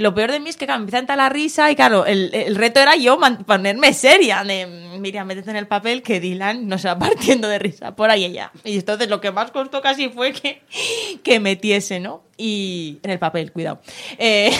lo 0.00 0.14
peor 0.14 0.32
de 0.32 0.40
mí 0.40 0.48
es 0.48 0.56
que, 0.56 0.64
claro, 0.64 0.78
me 0.78 0.84
empieza 0.84 0.96
a 0.96 1.00
entrar 1.00 1.18
la 1.18 1.28
risa 1.28 1.70
y, 1.70 1.76
claro, 1.76 2.06
el, 2.06 2.30
el 2.32 2.56
reto 2.56 2.80
era 2.80 2.96
yo 2.96 3.18
ponerme 3.46 3.92
seria. 3.92 4.42
De, 4.44 4.66
Mira, 4.98 5.26
métete 5.26 5.50
en 5.50 5.56
el 5.56 5.66
papel 5.66 6.02
que 6.02 6.20
Dylan 6.20 6.66
nos 6.66 6.86
va 6.86 6.98
partiendo 6.98 7.48
de 7.48 7.58
risa 7.58 7.94
por 7.94 8.08
ahí 8.08 8.22
y 8.22 8.24
allá. 8.24 8.50
Y 8.64 8.78
entonces 8.78 9.10
lo 9.10 9.20
que 9.20 9.30
más 9.30 9.50
costó 9.50 9.82
casi 9.82 10.08
fue 10.08 10.32
que, 10.32 10.62
que 11.22 11.38
metiese, 11.38 12.00
¿no? 12.00 12.22
Y 12.38 12.98
en 13.02 13.10
el 13.10 13.18
papel, 13.18 13.52
cuidado. 13.52 13.82
Eh, 14.16 14.50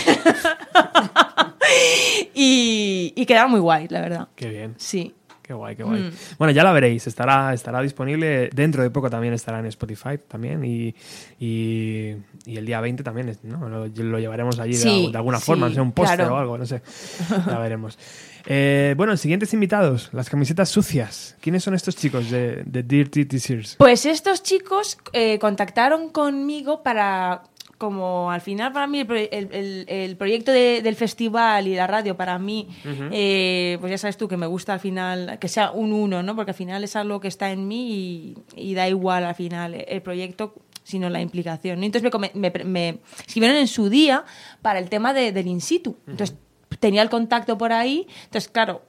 y, 2.35 3.15
y 3.17 3.25
quedaba 3.25 3.49
muy 3.49 3.61
guay, 3.61 3.89
la 3.89 4.03
verdad. 4.03 4.29
Qué 4.37 4.51
bien. 4.51 4.75
Sí. 4.77 5.15
Qué 5.51 5.55
guay, 5.55 5.75
qué 5.75 5.83
guay. 5.83 6.01
Mm. 6.03 6.13
Bueno, 6.39 6.53
ya 6.53 6.63
la 6.63 6.71
veréis, 6.71 7.09
estará, 7.09 7.53
estará 7.53 7.83
disponible, 7.83 8.51
dentro 8.55 8.85
de 8.85 8.91
poco 8.91 9.11
también 9.11 9.35
estará 9.35 9.59
en 9.59 9.67
Spotify 9.67 10.11
también 10.29 10.65
y, 10.65 10.95
y, 11.41 12.15
y 12.47 12.57
el 12.57 12.65
día 12.65 12.81
20 12.81 13.03
también, 13.03 13.37
¿no? 13.43 13.69
Lo, 13.69 13.89
lo 13.89 14.19
llevaremos 14.21 14.61
allí 14.61 14.75
de- 14.75 14.79
Sí, 14.79 15.09
de, 15.11 15.19
alguna 15.19 15.39
sí, 15.41 15.47
forma, 15.47 15.69
no 15.69 15.75
sé, 15.75 15.81
un 15.81 15.91
póster 15.91 16.19
claro. 16.19 16.35
o 16.37 16.39
algo, 16.39 16.57
no 16.57 16.67
sé, 16.67 16.83
ya 17.49 17.59
veremos. 17.59 17.99
Eh, 18.47 18.95
bueno, 18.97 19.17
siguientes 19.17 19.53
invitados, 19.53 20.09
las 20.13 20.31
camisetas 20.31 20.69
sucias. 20.69 21.35
¿Quiénes 21.41 21.65
son 21.65 21.75
estos 21.75 21.97
chicos 21.97 22.31
de, 22.31 22.63
de 22.65 22.85
Dirty 22.85 23.25
T-Shirts? 23.25 23.75
Pues 23.77 24.07
estos 24.07 24.45
chicos 24.45 24.99
eh, 25.13 25.41
contactaron 25.41 26.11
conmigo 26.11 26.85
para, 26.85 27.43
como 27.81 28.31
al 28.31 28.43
final 28.43 28.74
para 28.74 28.86
mí 28.86 29.01
el, 29.01 29.11
el- 29.11 29.48
el- 29.52 29.85
el 29.89 30.16
proyecto 30.19 30.52
de- 30.52 30.82
del 30.82 30.97
festival 30.97 31.66
y 31.66 31.74
la 31.74 31.86
radio 31.86 32.15
para 32.15 32.39
mí, 32.39 32.69
eh, 33.11 33.78
pues 33.81 33.90
ya 33.90 33.97
sabes 33.97 34.19
tú 34.19 34.28
que 34.28 34.36
me 34.36 34.47
gusta 34.47 34.74
al 34.74 34.81
final 34.81 35.39
que 35.40 35.48
sea 35.48 35.70
un 35.70 35.94
uno, 35.94 36.23
¿no? 36.23 36.36
Porque 36.36 36.51
al 36.51 36.57
final 36.57 36.85
es 36.85 36.94
algo 36.94 37.20
que 37.20 37.28
está 37.28 37.51
en 37.52 37.66
mí 37.66 38.35
y, 38.55 38.70
y 38.70 38.74
da 38.74 38.86
igual 38.86 39.24
al 39.24 39.35
final 39.35 39.74
el 39.89 40.02
proyecto 40.02 40.52
sino 40.85 41.09
la 41.09 41.23
implicación. 41.23 41.81
¿no? 41.81 41.86
Entonces 41.86 42.11
me, 42.20 42.31
me, 42.35 42.51
me 42.65 42.98
escribieron 43.27 43.57
en 43.57 43.66
su 43.69 43.89
día 43.89 44.24
para 44.61 44.78
el 44.78 44.90
tema 44.90 45.15
de- 45.15 45.32
del 45.32 45.47
in 45.47 45.62
situ. 45.62 45.97
Entonces 46.07 46.36
tenía 46.81 47.01
el 47.01 47.09
contacto 47.09 47.57
por 47.57 47.73
ahí. 47.73 48.07
Entonces, 48.24 48.48
claro, 48.51 48.82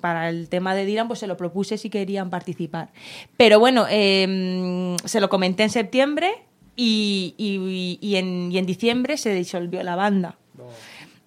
para 0.00 0.28
el 0.28 0.48
tema 0.48 0.74
de 0.76 0.84
Dylan, 0.84 1.08
pues 1.08 1.18
se 1.18 1.26
lo 1.26 1.36
propuse 1.36 1.78
si 1.78 1.90
querían 1.90 2.30
participar. 2.30 2.92
Pero 3.36 3.58
bueno, 3.58 3.86
eh, 3.90 4.96
se 5.04 5.18
lo 5.20 5.28
comenté 5.28 5.64
en 5.64 5.70
septiembre 5.70 6.30
y, 6.76 7.34
y- 7.38 7.98
y 8.00 8.16
en, 8.16 8.52
y 8.52 8.58
en 8.58 8.66
diciembre 8.66 9.16
se 9.16 9.34
disolvió 9.34 9.82
la 9.82 9.96
banda. 9.96 10.36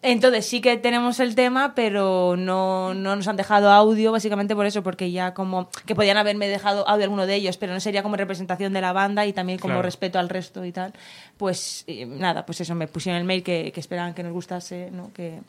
Entonces 0.02 0.46
sí 0.46 0.62
que 0.62 0.78
tenemos 0.78 1.20
el 1.20 1.36
tema, 1.36 1.76
pero 1.76 2.36
no, 2.38 2.94
no 2.94 3.18
nos 3.18 3.28
han 3.28 3.36
dejado 3.36 3.70
audio, 3.70 4.14
básicamente 4.14 4.56
por 4.56 4.66
eso, 4.66 4.82
porque 4.82 5.12
ya 5.12 5.34
como 5.34 5.70
que 5.86 5.94
podían 5.94 6.16
haberme 6.16 6.48
dejado 6.48 6.88
audio 6.88 7.04
alguno 7.04 7.26
de 7.26 7.36
ellos, 7.36 7.58
pero 7.58 7.74
no 7.74 7.82
sería 7.82 8.02
como 8.02 8.16
representación 8.16 8.72
de 8.72 8.80
la 8.80 8.94
banda 8.94 9.26
y 9.26 9.34
también 9.34 9.60
como 9.60 9.74
Claro. 9.74 9.82
respeto 9.82 10.18
al 10.18 10.30
resto 10.30 10.64
y 10.64 10.72
tal. 10.72 10.94
Pues 11.36 11.84
eh, 11.88 12.06
nada, 12.06 12.46
pues 12.46 12.62
eso, 12.62 12.76
me 12.76 12.88
pusieron 12.88 13.20
el 13.20 13.26
mail 13.28 13.44
que, 13.44 13.74
que 13.74 13.80
esperaban 13.82 14.14
que 14.14 14.24
nos 14.24 14.32
gustase, 14.32 14.90
¿no? 14.90 15.12
que, 15.12 15.42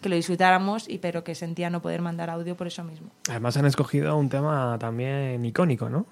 que 0.00 0.08
lo 0.08 0.16
disfrutáramos, 0.16 0.88
y 0.88 0.98
pero 0.98 1.22
que 1.22 1.36
sentía 1.36 1.70
no 1.70 1.80
poder 1.80 2.02
mandar 2.02 2.30
audio 2.30 2.56
por 2.56 2.66
eso 2.66 2.82
mismo. 2.82 3.10
Además 3.28 3.56
han 3.58 3.66
escogido 3.66 4.16
un 4.16 4.28
tema 4.28 4.76
también 4.80 5.44
icónico, 5.44 5.88
¿no? 5.88 6.04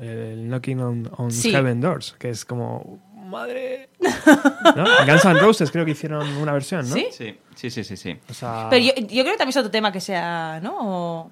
El 0.00 0.48
Knocking 0.48 0.80
on, 0.80 1.10
on 1.16 1.30
Sí. 1.30 1.50
Heaven 1.50 1.80
Doors, 1.80 2.14
que 2.18 2.28
es 2.30 2.44
como... 2.44 3.00
¡Madre! 3.28 3.90
¿No? 4.76 4.84
Guns 5.06 5.24
N' 5.26 5.38
Roses 5.40 5.70
creo 5.70 5.84
que 5.84 5.90
hicieron 5.90 6.26
una 6.38 6.52
versión, 6.52 6.88
¿no? 6.88 6.94
¿Sí? 6.94 7.08
Sí, 7.10 7.36
sí, 7.54 7.70
sí, 7.70 7.84
sí. 7.84 7.96
sí. 7.96 8.16
O 8.30 8.32
sea, 8.32 8.68
Pero 8.70 8.82
yo, 8.86 8.92
yo 8.94 9.22
creo 9.22 9.32
que 9.34 9.38
también 9.38 9.48
es 9.50 9.56
otro 9.58 9.70
tema 9.70 9.92
que 9.92 10.00
sea, 10.00 10.60
¿no? 10.62 10.76
O- 10.80 11.30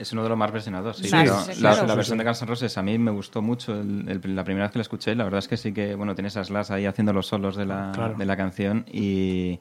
Es 0.00 0.12
uno 0.12 0.24
de 0.24 0.30
los 0.30 0.38
más 0.38 0.50
versionados, 0.50 0.96
sí. 0.96 1.04
Sí, 1.04 1.10
pero 1.12 1.38
sí, 1.44 1.52
sí, 1.54 1.60
la, 1.62 1.70
claro. 1.74 1.86
la 1.86 1.94
versión 1.94 2.18
de 2.18 2.24
Guns 2.24 2.42
N' 2.42 2.48
Roses 2.48 2.76
a 2.76 2.82
mí 2.82 2.98
me 2.98 3.12
gustó 3.12 3.40
mucho. 3.40 3.72
el- 3.80 4.08
el- 4.24 4.34
la 4.34 4.42
primera 4.42 4.64
vez 4.66 4.72
que 4.72 4.78
la 4.78 4.82
escuché, 4.82 5.14
la 5.14 5.22
verdad 5.24 5.38
es 5.38 5.46
que 5.48 5.56
sí 5.56 5.72
que, 5.72 5.94
bueno, 5.94 6.14
tiene 6.16 6.26
esas 6.28 6.50
las 6.50 6.70
ahí 6.72 6.86
haciendo 6.86 7.12
los 7.12 7.26
solos 7.28 7.54
de 7.56 7.66
la, 7.66 7.92
Claro. 7.94 8.14
de 8.18 8.24
la 8.26 8.36
canción 8.36 8.84
y, 8.90 9.60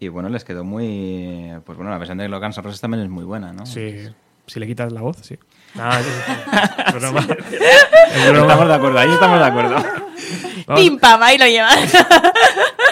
y, 0.00 0.08
bueno, 0.08 0.30
les 0.30 0.44
quedó 0.44 0.64
muy... 0.64 1.50
Pues 1.66 1.76
bueno, 1.76 1.90
la 1.90 1.98
versión 1.98 2.16
de 2.18 2.28
los 2.28 2.40
Guns 2.40 2.56
N' 2.56 2.62
Roses 2.64 2.80
también 2.80 3.02
es 3.02 3.10
muy 3.10 3.24
buena, 3.24 3.52
¿no? 3.52 3.66
Sí, 3.66 3.96
si 4.46 4.60
le 4.60 4.66
quitas 4.66 4.92
la 4.92 5.02
voz, 5.02 5.18
sí. 5.18 5.38
Nada, 5.74 6.00
es 6.00 6.94
broma. 6.94 7.20
Es 8.14 8.30
broma. 8.30 8.40
Estamos 8.40 8.68
de 8.68 8.74
acuerdo, 8.74 8.98
ahí 8.98 9.10
estamos 9.12 9.38
de 9.38 9.44
acuerdo. 9.44 9.74
Vamos, 10.66 10.82
¡Pim, 10.82 10.98
pam! 10.98 11.22
Ahí 11.22 11.38
lo 11.38 11.46
llevas. 11.46 11.78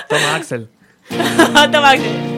Toma, 0.08 0.34
Axel. 0.36 0.68
Toma, 1.72 1.90
Axel. 1.90 2.35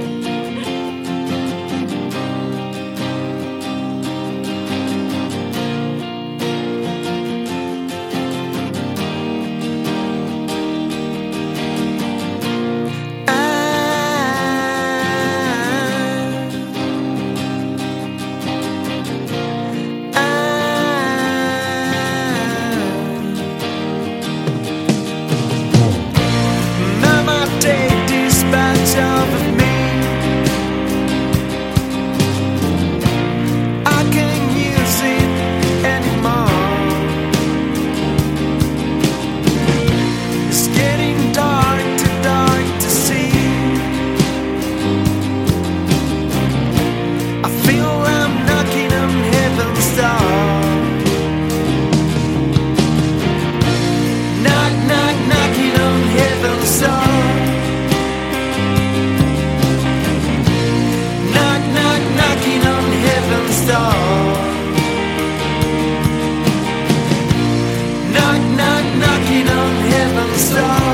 stars. 70.38 70.87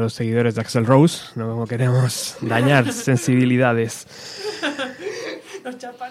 Los 0.00 0.12
seguidores 0.14 0.54
de 0.56 0.60
Axel 0.62 0.84
Rose, 0.86 1.24
no 1.36 1.64
queremos 1.66 2.36
dañar 2.40 2.92
sensibilidades. 2.92 4.06
Nos 5.64 5.76
chapan. 5.78 6.10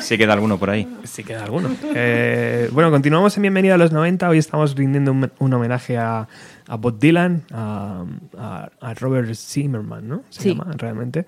Sí 0.00 0.18
queda 0.18 0.32
alguno 0.32 0.58
por 0.58 0.68
ahí. 0.70 0.88
Sí 1.04 1.22
queda 1.22 1.44
alguno. 1.44 1.70
Eh, 1.94 2.68
bueno, 2.72 2.90
continuamos 2.90 3.36
en 3.36 3.42
Bienvenida 3.42 3.74
a 3.74 3.78
los 3.78 3.92
90. 3.92 4.28
Hoy 4.28 4.38
estamos 4.38 4.74
rindiendo 4.74 5.12
un, 5.12 5.30
un 5.38 5.54
homenaje 5.54 5.96
a, 5.98 6.26
a 6.66 6.76
Bob 6.76 6.98
Dylan, 6.98 7.44
a, 7.52 8.04
a- 8.36 8.70
a 8.80 8.94
Robert 8.94 9.32
Zimmerman, 9.34 10.08
¿no? 10.08 10.24
Se 10.30 10.42
Sí. 10.42 10.48
llama 10.50 10.72
realmente. 10.76 11.26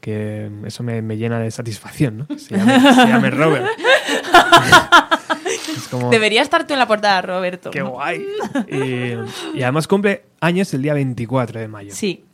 Que 0.00 0.50
eso 0.66 0.82
me, 0.82 1.00
me 1.02 1.16
llena 1.16 1.38
de 1.38 1.52
satisfacción, 1.52 2.26
¿no? 2.28 2.38
Se 2.38 2.56
llame, 2.56 2.80
se 2.80 3.06
llame 3.06 3.30
Robert. 3.30 3.66
Es 5.76 5.88
como... 5.88 6.10
Debería 6.10 6.42
estar 6.42 6.66
tú 6.66 6.72
en 6.72 6.78
la 6.78 6.86
portada, 6.86 7.22
Roberto. 7.22 7.70
Qué 7.70 7.82
guay. 7.82 8.24
Y, 8.68 9.58
y 9.58 9.62
además 9.62 9.86
cumple 9.88 10.24
años 10.40 10.72
el 10.74 10.82
día 10.82 10.94
24 10.94 11.60
de 11.60 11.68
mayo. 11.68 11.90
Sí, 11.94 12.24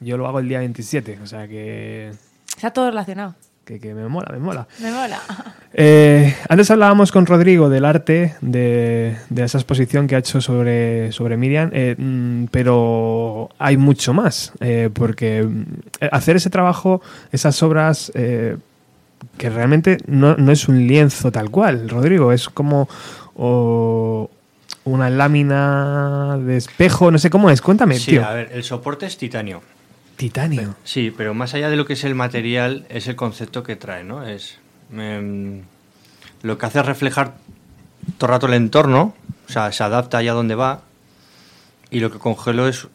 Yo 0.00 0.16
lo 0.16 0.26
hago 0.26 0.38
el 0.40 0.48
día 0.48 0.58
27, 0.60 1.18
o 1.22 1.26
sea 1.26 1.46
que, 1.46 2.12
está 2.56 2.70
todo 2.72 2.90
relacionado. 2.90 3.34
que, 3.64 3.78
que 3.78 3.94
me 3.94 4.08
mola, 4.08 4.28
me 4.32 4.38
mola. 4.38 4.66
Me 4.80 4.90
mola. 4.90 5.20
Eh, 5.72 6.34
antes 6.48 6.70
hablábamos 6.72 7.12
con 7.12 7.26
Rodrigo 7.26 7.68
del 7.68 7.84
arte, 7.84 8.34
de, 8.40 9.16
de 9.28 9.44
esa 9.44 9.58
exposición 9.58 10.08
que 10.08 10.16
ha 10.16 10.18
hecho 10.18 10.40
sobre, 10.40 11.12
sobre 11.12 11.36
Miriam, 11.36 11.70
eh, 11.72 11.94
mm, 11.96 12.46
pero 12.50 13.50
hay 13.58 13.76
mucho 13.76 14.12
más, 14.12 14.52
eh, 14.60 14.90
porque 14.92 15.44
mm, 15.44 15.64
hacer 16.10 16.34
ese 16.36 16.50
trabajo, 16.50 17.02
esas 17.30 17.62
obras, 17.62 18.10
que 19.36 19.50
realmente 19.50 19.98
no, 20.06 20.36
no 20.36 20.52
es 20.52 20.68
un 20.68 20.86
lienzo 20.86 21.32
tal 21.32 21.50
cual, 21.50 21.88
Rodrigo, 21.88 22.32
es 22.32 22.48
como 22.48 22.88
una 24.84 25.10
lámina 25.10 26.38
de 26.38 26.56
espejo, 26.56 27.10
no 27.10 27.18
sé 27.18 27.30
cómo 27.30 27.50
es, 27.50 27.60
cuéntame, 27.60 27.96
Sí, 27.98 28.12
tío. 28.12 28.26
a 28.26 28.32
ver, 28.34 28.50
el 28.52 28.64
soporte 28.64 29.06
es 29.06 29.16
titanio. 29.16 29.62
Titanio. 30.16 30.74
Sí, 30.84 31.12
pero 31.16 31.32
más 31.32 31.54
allá 31.54 31.70
de 31.70 31.76
lo 31.76 31.86
que 31.86 31.94
es 31.94 32.04
el 32.04 32.14
material, 32.14 32.84
es 32.90 33.08
el 33.08 33.16
concepto 33.16 33.62
que 33.62 33.76
trae, 33.76 34.04
¿no? 34.04 34.26
Es 34.26 34.58
em, 34.94 35.62
lo 36.42 36.58
que 36.58 36.66
hace 36.66 36.80
es 36.80 36.86
reflejar 36.86 37.34
todo 38.18 38.26
el 38.28 38.32
rato 38.34 38.46
el 38.46 38.54
entorno, 38.54 39.14
o 39.48 39.52
sea, 39.52 39.72
se 39.72 39.82
adapta 39.82 40.18
allá 40.18 40.32
donde 40.32 40.54
va, 40.54 40.82
y 41.90 42.00
lo 42.00 42.10
que 42.10 42.18
congelo 42.18 42.68
es, 42.68 42.86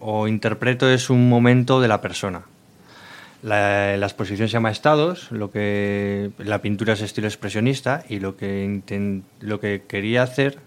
o 0.00 0.28
interpreto 0.28 0.88
es 0.88 1.10
un 1.10 1.28
momento 1.28 1.80
de 1.80 1.88
la 1.88 2.00
persona. 2.00 2.42
La, 3.44 3.94
exposición 3.96 4.48
se 4.48 4.54
llama 4.54 4.70
Estados, 4.70 5.30
lo 5.30 5.50
que 5.50 6.30
la 6.38 6.62
pintura 6.62 6.94
es 6.94 7.02
estilo 7.02 7.26
expresionista 7.26 8.02
y 8.08 8.18
lo 8.18 8.38
que 8.38 8.66
inten- 8.66 9.22
lo 9.40 9.60
que 9.60 9.82
quería 9.86 10.22
hacer 10.22 10.58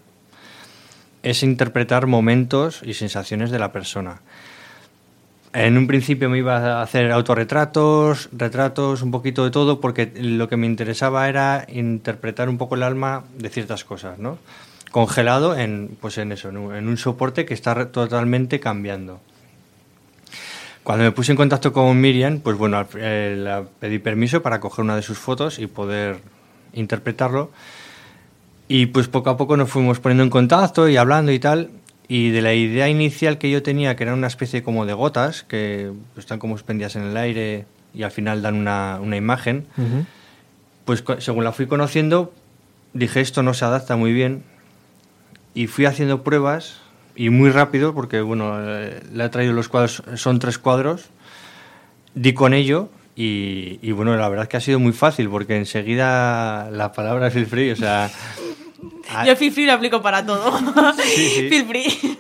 es 1.24 1.42
interpretar 1.42 2.06
momentos 2.06 2.82
y 2.84 2.94
sensaciones 2.94 3.50
de 3.50 3.58
la 3.58 3.72
persona. 3.72 4.22
En 5.54 5.76
un 5.76 5.88
principio 5.88 6.30
me 6.30 6.38
iba 6.38 6.58
a 6.58 6.84
hacer 6.84 7.12
autorretratos, 7.12 8.30
retratos, 8.32 9.02
un 9.02 9.10
poquito 9.10 9.44
de 9.44 9.50
todo, 9.50 9.82
porque 9.82 10.12
lo 10.16 10.48
que 10.48 10.56
me 10.56 10.68
interesaba 10.68 11.28
era 11.30 11.66
interpretar 11.68 12.48
un 12.48 12.60
poco 12.60 12.76
el 12.76 12.84
alma 12.84 13.24
de 13.40 13.50
ciertas 13.50 13.84
cosas, 13.86 14.20
¿no? 14.20 14.38
Congelado 14.92 15.58
en, 15.58 15.98
pues 16.00 16.20
en 16.20 16.32
eso, 16.32 16.50
en 16.50 16.88
un, 16.88 16.98
soporte 16.98 17.44
que 17.46 17.56
está 17.56 17.92
totalmente 17.92 18.60
cambiando. 18.60 19.20
Cuando 20.88 21.04
me 21.04 21.12
puse 21.12 21.34
en 21.34 21.36
contacto 21.36 21.74
con 21.74 22.00
Miriam, 22.00 22.40
pues 22.40 22.58
bueno, 22.58 22.78
al- 22.78 22.88
eh, 22.96 23.36
le 23.38 23.68
pedí 23.82 24.00
permiso 24.00 24.42
para 24.42 24.62
coger 24.62 24.86
una 24.86 24.96
de 24.96 25.02
sus 25.02 25.18
fotos 25.18 25.60
y 25.60 25.68
poder 25.68 26.20
interpretarlo. 26.72 27.52
Y 28.70 28.86
pues 28.86 29.10
poco 29.10 29.30
a 29.30 29.36
poco 29.36 29.58
nos 29.58 29.70
fuimos 29.70 30.00
poniendo 30.00 30.24
en 30.24 30.30
contacto 30.30 30.88
y 30.88 30.96
hablando 30.96 31.34
y 31.34 31.40
tal. 31.40 31.72
Y 32.08 32.30
de 32.30 32.42
la 32.42 32.54
idea 32.54 32.88
inicial 32.88 33.38
que 33.38 33.52
yo 33.52 33.62
tenía, 33.64 33.98
que 33.98 34.04
era 34.04 34.14
una 34.14 34.28
especie 34.28 34.64
como 34.64 34.86
de 34.86 34.94
gotas, 34.94 35.44
que 35.44 35.92
están 36.18 36.40
como 36.40 36.56
suspendidas 36.58 36.96
en 36.96 37.04
el 37.04 37.18
aire 37.18 37.66
y 37.94 38.04
al 38.04 38.12
final 38.12 38.42
dan 38.42 38.56
una, 38.56 39.00
una 39.02 39.18
imagen, 39.18 39.66
pues 40.86 41.02
co- 41.02 41.20
según 41.20 41.44
la 41.44 41.52
fui 41.52 41.68
conociendo, 41.68 42.32
dije 42.94 43.20
esto 43.20 43.44
no 43.44 43.54
se 43.54 43.66
adapta 43.66 43.98
muy 43.98 44.14
bien. 44.14 44.44
Y 45.54 45.68
fui 45.68 45.84
haciendo 45.86 46.24
pruebas 46.24 46.80
y 47.18 47.30
muy 47.30 47.50
rápido, 47.50 47.94
porque 47.94 48.22
bueno, 48.22 48.56
eh, 48.60 49.02
le 49.12 49.26
he 49.26 49.30
traído 49.30 49.52
los 49.54 49.68
cuadros, 49.68 50.04
son 50.16 50.40
tres 50.40 50.58
cuadros, 50.58 51.10
di 52.16 52.34
con 52.34 52.54
ello 52.54 52.90
y, 53.16 53.80
y, 53.82 53.92
bueno, 53.92 54.16
la 54.16 54.30
verdad 54.30 54.44
es 54.44 54.50
que 54.50 54.58
ha 54.58 54.62
sido 54.62 54.80
muy 54.80 54.94
fácil, 54.94 55.28
porque 55.30 55.58
enseguida 55.58 56.70
la 56.72 56.94
palabra 56.94 57.32
feel 57.32 57.48
free, 57.48 57.72
o 57.72 57.76
sea... 57.76 58.12
a- 59.10 59.26
Yo 59.26 59.36
feel 59.36 59.52
free 59.52 59.66
lo 59.66 59.74
aplico 59.74 60.02
para 60.02 60.26
todo. 60.26 60.58
Sí, 60.96 61.30
sí. 61.30 61.48
Feel 61.50 61.66
free. 61.66 62.18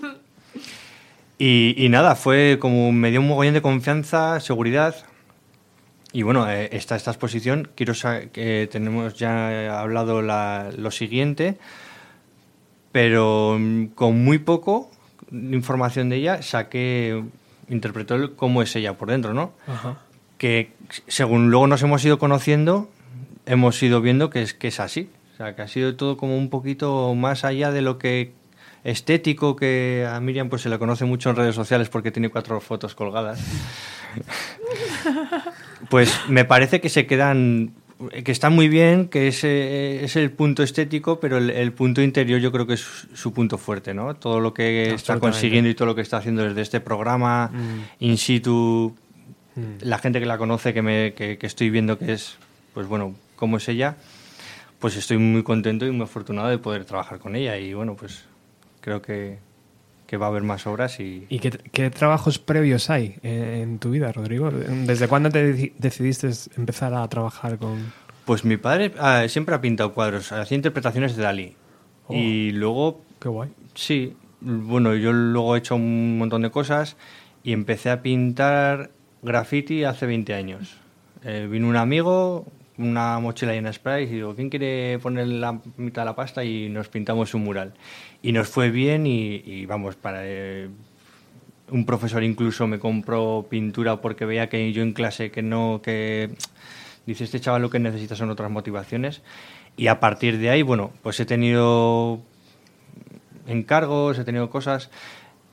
Y, 1.40 1.76
y 1.78 1.90
nada, 1.90 2.16
fue 2.16 2.58
como 2.60 2.92
me 2.92 3.12
dio 3.12 3.20
un 3.20 3.28
mogollón 3.28 3.54
de 3.54 3.62
confianza, 3.62 4.40
seguridad. 4.40 4.96
Y 6.14 6.24
bueno, 6.24 6.50
eh, 6.50 6.70
está 6.72 6.96
esta 6.96 7.12
exposición. 7.12 7.70
Quiero 7.76 7.94
que 8.34 8.68
tenemos 8.72 9.14
ya 9.16 9.80
hablado 9.80 10.24
la- 10.24 10.72
lo 10.76 10.90
siguiente, 10.90 11.58
pero 12.92 13.58
mm, 13.60 13.88
con 13.88 14.24
muy 14.24 14.40
poco 14.40 14.90
información 15.32 16.10
de 16.10 16.18
ella 16.18 16.42
saqué, 16.42 17.24
interpretó 17.70 18.36
cómo 18.36 18.62
es 18.62 18.76
ella 18.76 18.94
por 18.94 19.10
dentro, 19.10 19.34
¿no? 19.34 19.52
Ajá. 19.68 19.98
que 20.38 20.72
según 21.08 21.50
luego 21.50 21.68
nos 21.68 21.82
hemos 21.82 22.04
ido 22.06 22.20
conociendo, 22.20 22.90
hemos 23.46 23.82
ido 23.82 24.02
viendo 24.02 24.30
que 24.30 24.42
es, 24.42 24.54
que 24.54 24.68
es 24.68 24.80
así. 24.80 25.10
O 25.34 25.38
sea, 25.38 25.56
que 25.56 25.62
ha 25.62 25.68
sido 25.68 25.96
todo 25.96 26.18
como 26.18 26.38
un 26.38 26.50
poquito 26.50 27.14
más 27.14 27.44
allá 27.44 27.72
de 27.72 27.82
lo 27.82 27.98
que 27.98 28.34
estético, 28.84 29.56
que 29.56 30.08
a 30.10 30.20
Miriam 30.20 30.50
pues 30.50 30.62
se 30.62 30.70
le 30.70 30.80
conoce 30.80 31.06
mucho 31.06 31.30
en 31.30 31.36
redes 31.36 31.56
sociales 31.56 31.90
porque 31.90 32.12
tiene 32.12 32.30
cuatro 32.30 32.60
fotos 32.62 32.96
colgadas. 32.96 33.40
Pues 35.90 36.12
me 36.28 36.44
parece 36.44 36.82
que 36.82 36.90
se 36.90 37.06
quedan, 37.06 37.72
que 38.24 38.32
está 38.32 38.50
muy 38.50 38.68
bien, 38.70 39.08
que 39.08 39.28
es, 39.28 39.44
eh, 39.44 40.04
es 40.04 40.16
el 40.16 40.32
punto 40.32 40.62
estético, 40.64 41.20
pero 41.20 41.38
el, 41.38 41.50
el 41.50 41.72
punto 41.74 42.02
interior 42.02 42.40
yo 42.40 42.52
creo 42.52 42.68
que 42.68 42.76
es 42.76 42.86
su, 43.14 43.34
punto 43.34 43.58
fuerte, 43.58 43.94
¿no? 43.94 44.16
Todo 44.16 44.40
lo 44.40 44.54
que 44.54 44.94
está 44.94 45.20
consiguiendo 45.20 45.70
y 45.70 45.76
todo 45.76 45.88
lo 45.88 45.96
que 45.96 46.02
está 46.02 46.18
haciendo 46.18 46.44
desde 46.44 46.62
este 46.62 46.80
programa, 46.80 47.50
Mm. 47.52 47.82
in 48.00 48.18
situ, 48.18 48.96
Mm. 49.56 49.62
la 49.82 49.98
gente 49.98 50.20
que 50.20 50.28
la 50.28 50.38
conoce, 50.38 50.74
que, 50.74 50.84
me, 50.84 51.14
que, 51.14 51.40
que 51.40 51.48
estoy 51.48 51.72
viendo 51.72 51.98
que 51.98 52.14
es, 52.14 52.38
pues 52.76 52.88
bueno, 52.88 53.16
cómo 53.36 53.58
es 53.58 53.68
ella, 53.68 53.98
pues 54.80 54.96
estoy 54.96 55.18
muy 55.18 55.42
contento 55.42 55.88
y 55.88 55.92
muy 55.92 56.04
afortunado 56.04 56.50
de 56.50 56.60
poder 56.60 56.86
trabajar 56.86 57.18
con 57.18 57.36
ella 57.36 57.58
y 57.58 57.74
bueno, 57.74 57.96
pues 57.96 58.26
creo 58.82 59.02
que, 59.02 59.40
que 60.08 60.18
va 60.18 60.26
a 60.26 60.30
haber 60.30 60.42
más 60.44 60.66
obras 60.66 61.00
y... 61.00 61.26
¿Y 61.30 61.40
qué, 61.40 61.52
qué 61.72 61.90
trabajos 61.92 62.40
previos 62.40 62.90
hay 62.90 63.18
en, 63.22 63.44
en 63.44 63.80
tu 63.80 63.92
vida, 63.92 64.12
Rodrigo? 64.12 64.50
¿Desde 64.50 65.08
cuándo 65.08 65.30
te 65.30 65.54
deci- 65.54 65.74
decidiste 65.78 66.32
empezar 66.56 66.94
a 66.94 67.08
trabajar 67.08 67.58
con...? 67.60 67.92
Pues 68.26 68.44
mi 68.44 68.58
padre 68.58 68.94
ah, 69.00 69.26
siempre 69.28 69.54
ha 69.54 69.62
pintado 69.62 69.94
cuadros, 69.94 70.32
hacía 70.32 70.56
interpretaciones 70.56 71.16
de 71.16 71.24
Dalí. 71.24 71.56
Oh. 72.08 72.14
Y 72.16 72.52
luego... 72.52 73.02
Qué 73.20 73.30
guay. 73.30 73.50
Sí, 73.76 74.16
bueno, 74.42 74.96
yo 74.96 75.12
luego 75.14 75.56
he 75.56 75.60
hecho 75.60 75.76
un 75.76 76.18
montón 76.18 76.42
de 76.42 76.52
cosas 76.52 76.96
y 77.44 77.52
empecé 77.54 77.90
a 77.90 78.02
pintar 78.02 78.92
graffiti 79.22 79.84
hace 79.84 80.06
20 80.06 80.34
años. 80.34 80.78
Eh, 81.24 81.48
vino 81.52 81.68
un 81.68 81.76
amigo, 81.76 82.46
una 82.78 83.20
mochila 83.20 83.54
llena 83.54 83.70
de 83.70 83.74
sprays 83.74 84.10
y 84.10 84.16
digo, 84.16 84.36
¿quién 84.36 84.50
quiere 84.50 85.00
poner 85.00 85.28
la 85.28 85.60
mitad 85.78 86.04
de 86.04 86.06
la 86.06 86.16
pasta? 86.16 86.44
Y 86.44 86.70
nos 86.70 86.90
pintamos 86.90 87.34
un 87.34 87.44
mural. 87.44 87.74
Y 88.22 88.32
nos 88.32 88.48
fue 88.48 88.70
bien 88.70 89.08
y, 89.08 89.36
y 89.46 89.66
vamos, 89.66 89.96
para... 89.96 90.22
eh, 90.24 90.70
un 91.70 91.86
profesor 91.86 92.24
incluso 92.24 92.68
me 92.68 92.80
compró 92.80 93.46
pintura 93.50 94.00
porque 94.02 94.26
veía 94.26 94.50
que 94.50 94.72
yo 94.72 94.82
en 94.82 94.94
clase 94.94 95.32
que 95.32 95.42
no, 95.42 95.82
que 95.84 96.32
dice 97.06 97.24
este 97.24 97.40
chaval 97.40 97.62
lo 97.62 97.70
que 97.70 97.80
necesita 97.80 98.16
son 98.16 98.30
otras 98.30 98.52
motivaciones. 98.52 99.22
Y 99.76 99.88
a 99.88 100.00
partir 100.00 100.38
de 100.38 100.50
ahí, 100.50 100.62
bueno, 100.62 100.92
pues 101.04 101.20
he 101.20 101.26
tenido 101.26 102.20
encargos, 103.46 104.18
he 104.18 104.24
tenido 104.24 104.50
cosas 104.50 104.90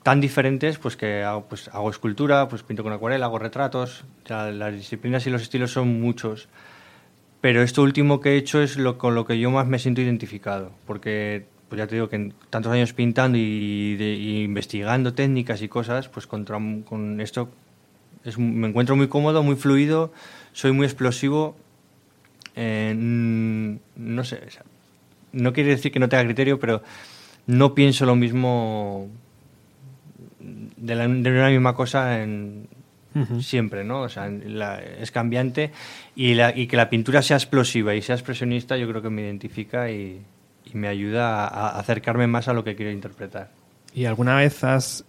tan 0.03 0.21
diferentes, 0.21 0.79
pues 0.79 0.97
que 0.97 1.23
hago, 1.23 1.45
pues, 1.47 1.69
hago 1.69 1.91
escultura, 1.91 2.49
pues 2.49 2.63
pinto 2.63 2.83
con 2.83 2.93
acuarela, 2.93 3.27
hago 3.27 3.39
retratos, 3.39 4.05
ya 4.25 4.51
las 4.51 4.75
disciplinas 4.75 5.27
y 5.27 5.31
los 5.31 5.43
estilos 5.43 5.73
son 5.73 6.01
muchos. 6.01 6.49
Pero 7.45 7.61
esto 7.61 7.83
último 7.83 8.21
que 8.21 8.31
he 8.31 8.37
hecho 8.39 8.63
es 8.63 8.79
lo 8.79 8.97
con 8.97 9.15
lo 9.15 9.27
que 9.27 9.39
yo 9.39 9.51
más 9.51 9.67
me 9.67 9.79
siento 9.79 10.01
identificado, 10.01 10.73
porque 10.87 11.45
pues 11.69 11.79
ya 11.79 11.87
te 11.87 11.95
digo 11.95 12.09
que 12.09 12.33
tantos 12.49 12.73
años 12.73 12.95
pintando 12.95 13.37
y, 13.37 13.97
de- 13.97 14.15
investigando 14.15 15.13
técnicas 15.13 15.61
y 15.61 15.69
cosas, 15.69 16.09
pues 16.09 16.27
contra, 16.27 16.59
con 16.87 17.21
esto 17.21 17.51
es, 18.25 18.39
me 18.39 18.67
encuentro 18.67 18.97
muy 18.97 19.09
cómodo, 19.09 19.43
muy 19.43 19.57
fluido, 19.57 20.11
soy 20.55 20.73
muy 20.73 20.87
explosivo, 20.87 21.55
eh, 22.57 22.95
no 22.97 24.25
sé, 24.25 24.41
no 25.33 25.53
quiere 25.53 25.69
decir 25.69 25.93
que 25.93 25.99
no 25.99 26.09
tenga 26.09 26.25
criterio, 26.25 26.59
pero 26.59 26.83
no 27.47 27.75
pienso 27.75 28.07
lo 28.07 28.17
mismo 28.17 29.11
de, 30.41 30.95
de 30.97 31.31
una 31.31 31.51
misma 31.51 31.75
cosa 31.75 32.23
en, 32.23 32.69
Siempre, 33.41 33.85
¿no? 33.85 34.01
O 34.03 34.09
sea, 34.09 34.29
la- 34.29 34.83
es 34.83 35.11
cambiante 35.13 35.71
y, 36.17 36.35
la- 36.35 36.57
y 36.57 36.67
que 36.67 36.77
la 36.77 36.91
pintura 36.91 37.23
sea 37.23 37.37
explosiva 37.37 37.95
y 37.95 38.03
sea 38.03 38.17
expresionista 38.17 38.77
yo 38.77 38.89
creo 38.89 39.03
que 39.03 39.11
me 39.11 39.23
identifica 39.23 39.89
y, 39.91 40.21
y 40.65 40.77
me 40.77 40.89
ayuda 40.89 41.47
a, 41.47 41.69
a 41.71 41.79
acercarme 41.79 42.27
más 42.27 42.49
a 42.49 42.53
lo 42.53 42.65
que 42.65 42.75
quiero 42.75 42.91
interpretar. 42.91 43.51
¿Y 43.95 44.07
alguna 44.07 44.37
vez 44.37 44.65
has 44.65 45.05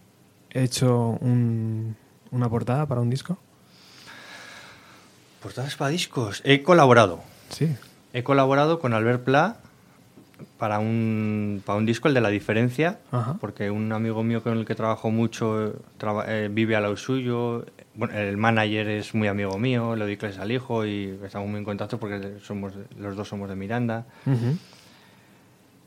hecho 0.52 1.18
un- 1.22 1.96
una 2.32 2.48
portada 2.48 2.86
para 2.86 3.02
un 3.02 3.10
disco? 3.10 3.40
Portadas 5.42 5.76
para 5.76 5.90
discos. 5.92 6.42
He 6.46 6.64
colaborado. 6.64 7.22
Sí. 7.50 7.76
He 8.14 8.24
colaborado 8.24 8.80
con 8.80 8.94
Albert 8.94 9.24
Pla 9.24 9.58
para 10.58 10.80
un, 10.80 11.62
para 11.66 11.78
un 11.78 11.86
disco, 11.86 12.08
el 12.08 12.14
de 12.14 12.22
La 12.22 12.30
Diferencia, 12.30 13.00
Ajá. 13.12 13.38
porque 13.40 13.72
un 13.72 13.92
amigo 13.92 14.24
mío 14.24 14.42
con 14.44 14.58
el 14.58 14.66
que 14.66 14.76
trabajo 14.76 15.10
mucho 15.12 15.68
eh, 15.68 15.72
traba- 15.98 16.26
eh, 16.28 16.50
vive 16.52 16.76
a 16.76 16.82
lo 16.82 16.96
suyo. 16.98 17.66
Bueno, 17.94 18.14
el 18.18 18.36
manager 18.38 18.90
es 18.90 19.14
muy 19.16 19.28
amigo 19.30 19.58
mío, 19.58 19.96
le 19.96 20.04
doy 20.06 20.18
clases 20.18 20.40
al 20.40 20.52
hijo 20.52 20.86
y 20.86 21.18
estamos 21.26 21.48
muy 21.50 21.60
en 21.60 21.64
contacto 21.66 21.98
porque 21.98 22.40
somos 22.44 22.74
los 23.00 23.16
dos 23.16 23.28
somos 23.28 23.48
de 23.50 23.56
Miranda. 23.56 24.06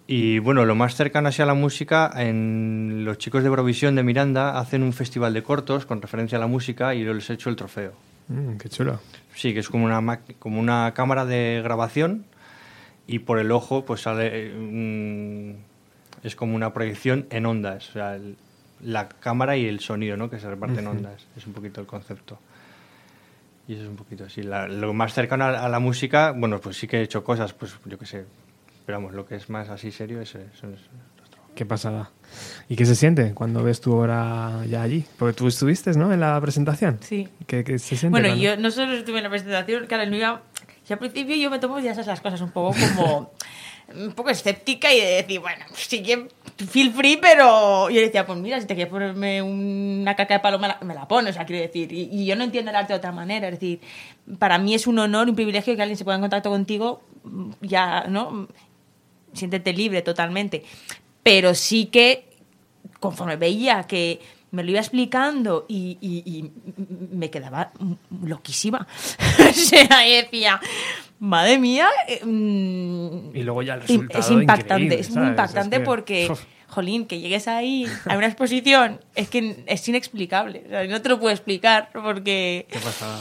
Y 0.06 0.38
bueno, 0.38 0.64
lo 0.64 0.74
más 0.74 0.94
cercano 0.94 1.28
así 1.28 1.42
a 1.42 1.46
la 1.46 1.52
música, 1.54 2.10
en 2.16 3.02
los 3.04 3.18
chicos 3.18 3.42
de 3.42 3.48
Eurovisión 3.48 3.94
de 3.94 4.02
Miranda 4.02 4.58
hacen 4.58 4.82
un 4.82 4.94
festival 4.94 5.34
de 5.34 5.42
cortos 5.42 5.84
con 5.84 6.00
referencia 6.00 6.38
a 6.38 6.40
la 6.40 6.46
música 6.46 6.94
y 6.94 7.04
yo 7.04 7.12
les 7.12 7.28
he 7.28 7.34
hecho 7.34 7.50
el 7.50 7.56
trofeo. 7.56 7.92
Mm, 8.28 8.56
qué 8.56 8.70
chulo. 8.70 9.00
Sí, 9.34 9.52
que 9.52 9.60
es 9.60 9.68
como 9.68 9.84
una, 9.84 10.20
como 10.38 10.58
una 10.60 10.92
cámara 10.94 11.26
de 11.26 11.60
grabación 11.62 12.24
y 13.08 13.18
por 13.20 13.40
el 13.40 13.50
ojo 13.50 13.84
pues 13.84 14.02
sale... 14.02 14.52
mm, 14.54 15.54
es 16.22 16.36
como 16.36 16.54
una 16.54 16.72
proyección 16.72 17.26
en 17.30 17.46
ondas, 17.46 17.88
o 17.90 17.92
sea, 17.94 18.14
el- 18.16 18.36
la 18.80 19.08
cámara 19.08 19.56
y 19.56 19.66
el 19.66 19.80
sonido, 19.80 20.16
¿no? 20.16 20.30
Que 20.30 20.38
se 20.38 20.48
reparten 20.48 20.86
Ujú. 20.86 20.96
ondas. 20.98 21.26
Es 21.36 21.46
un 21.48 21.52
poquito 21.52 21.80
el 21.80 21.86
concepto. 21.88 22.38
Y 23.66 23.72
eso 23.74 23.82
es 23.82 23.88
un 23.88 23.96
poquito 23.96 24.24
así. 24.24 24.42
La- 24.42 24.68
lo 24.68 24.92
más 24.92 25.12
cercano 25.14 25.44
a, 25.46 25.64
a 25.64 25.68
la 25.68 25.78
música, 25.80 26.30
bueno, 26.32 26.60
pues 26.60 26.76
sí 26.76 26.86
que 26.86 26.98
he 26.98 27.02
hecho 27.02 27.24
cosas, 27.24 27.52
pues 27.54 27.76
yo 27.86 27.98
qué 27.98 28.06
sé. 28.06 28.24
Pero 28.86 28.98
vamos, 28.98 29.14
lo 29.14 29.26
que 29.26 29.34
es 29.36 29.50
más 29.50 29.68
así 29.68 29.90
serio 29.90 30.20
es... 30.20 30.34
eso 30.34 30.68
es- 30.68 30.80
Qué 31.54 31.66
pasada. 31.66 32.10
¿Y 32.68 32.76
qué 32.76 32.86
se 32.86 32.94
siente 32.94 33.34
cuando 33.34 33.64
ves 33.64 33.80
tu 33.80 33.92
obra 33.92 34.64
ya 34.66 34.82
allí? 34.82 35.04
Porque 35.18 35.34
tú 35.36 35.48
estuviste, 35.48 35.90
¿no? 35.94 36.12
En 36.12 36.20
la 36.20 36.40
presentación. 36.40 36.98
Sí. 37.00 37.28
¿Qué, 37.48 37.64
qué 37.64 37.80
se 37.80 37.96
siente? 37.96 38.10
Bueno, 38.10 38.28
cuando- 38.28 38.44
yo 38.44 38.56
no 38.58 38.70
solo 38.70 38.92
estuve 38.92 39.18
en 39.18 39.24
la 39.24 39.30
presentación, 39.30 39.86
claro, 39.86 40.08
no 40.08 40.16
iba... 40.16 40.42
si 40.88 40.94
al 40.94 40.98
principio 40.98 41.36
yo 41.36 41.50
me 41.50 41.58
tomo 41.58 41.78
ya 41.80 41.90
esas 41.92 42.06
las 42.06 42.22
cosas 42.22 42.40
un 42.40 42.50
poco 42.50 42.74
como... 42.96 43.30
un 43.94 44.12
poco 44.12 44.30
escéptica 44.30 44.90
y 44.90 45.00
de 45.00 45.06
decir, 45.16 45.38
bueno, 45.40 45.66
sí 45.74 46.02
que 46.02 46.28
feel 46.66 46.92
free, 46.92 47.18
pero 47.18 47.90
yo 47.90 48.00
decía, 48.00 48.26
pues 48.26 48.38
mira, 48.38 48.58
si 48.58 48.66
te 48.66 48.74
quieres 48.74 48.90
ponerme 48.90 49.42
una 49.42 50.14
caca 50.14 50.34
de 50.34 50.40
paloma, 50.40 50.78
me 50.82 50.94
la 50.94 51.06
pones, 51.06 51.30
o 51.30 51.34
sea, 51.34 51.44
quiero 51.44 51.62
decir. 51.62 51.92
Y, 51.92 52.24
yo 52.24 52.36
no 52.36 52.44
entiendo 52.44 52.70
el 52.70 52.76
arte 52.76 52.94
de 52.94 52.98
otra 52.98 53.12
manera, 53.12 53.48
es 53.48 53.54
decir, 53.54 53.80
para 54.38 54.56
mí 54.56 54.74
es 54.74 54.86
un 54.86 54.98
honor, 54.98 55.28
un 55.28 55.34
privilegio 55.34 55.76
que 55.76 55.82
alguien 55.82 55.98
se 55.98 56.04
ponga 56.04 56.16
en 56.16 56.22
contacto 56.22 56.48
contigo, 56.48 57.02
ya, 57.60 58.04
¿no? 58.08 58.48
Siéntete 59.34 59.74
libre 59.74 60.00
totalmente. 60.00 60.64
Pero 61.22 61.54
sí 61.54 61.86
que, 61.86 62.28
conforme 62.98 63.36
veía 63.36 63.84
que 63.84 64.20
me 64.50 64.62
lo 64.64 64.70
iba 64.70 64.80
explicando 64.80 65.66
y, 65.68 65.98
y- 66.00 66.22
y 66.38 66.50
me 67.14 67.30
quedaba 67.30 67.70
loquísima. 68.24 68.86
o 69.50 69.52
sea, 69.52 70.06
y 70.08 70.16
decía, 70.22 70.60
madre 71.18 71.58
mía. 71.58 71.88
eh, 72.06 72.24
mm, 72.24 73.36
Y 73.36 73.42
luego 73.42 73.62
ya 73.62 73.74
el 73.74 73.82
resultado 73.82 74.20
Es 74.20 74.30
impactante, 74.30 75.00
es 75.00 75.10
muy 75.10 75.26
impactante 75.28 75.76
Es 75.76 75.80
que- 75.80 75.84
porque, 75.86 76.28
Uf. 76.30 76.42
jolín, 76.68 77.06
que 77.06 77.20
llegues 77.20 77.48
ahí 77.48 77.86
a 78.06 78.16
una 78.16 78.26
exposición 78.26 79.00
es 79.14 79.28
que 79.28 79.62
es 79.66 79.88
inexplicable. 79.88 80.62
O 80.66 80.68
sea, 80.70 80.84
no 80.86 81.00
te 81.02 81.08
lo 81.08 81.18
puedo 81.18 81.32
explicar 81.34 81.90
porque 81.92 82.66
Qué 82.70 82.78
pasada. 82.78 83.20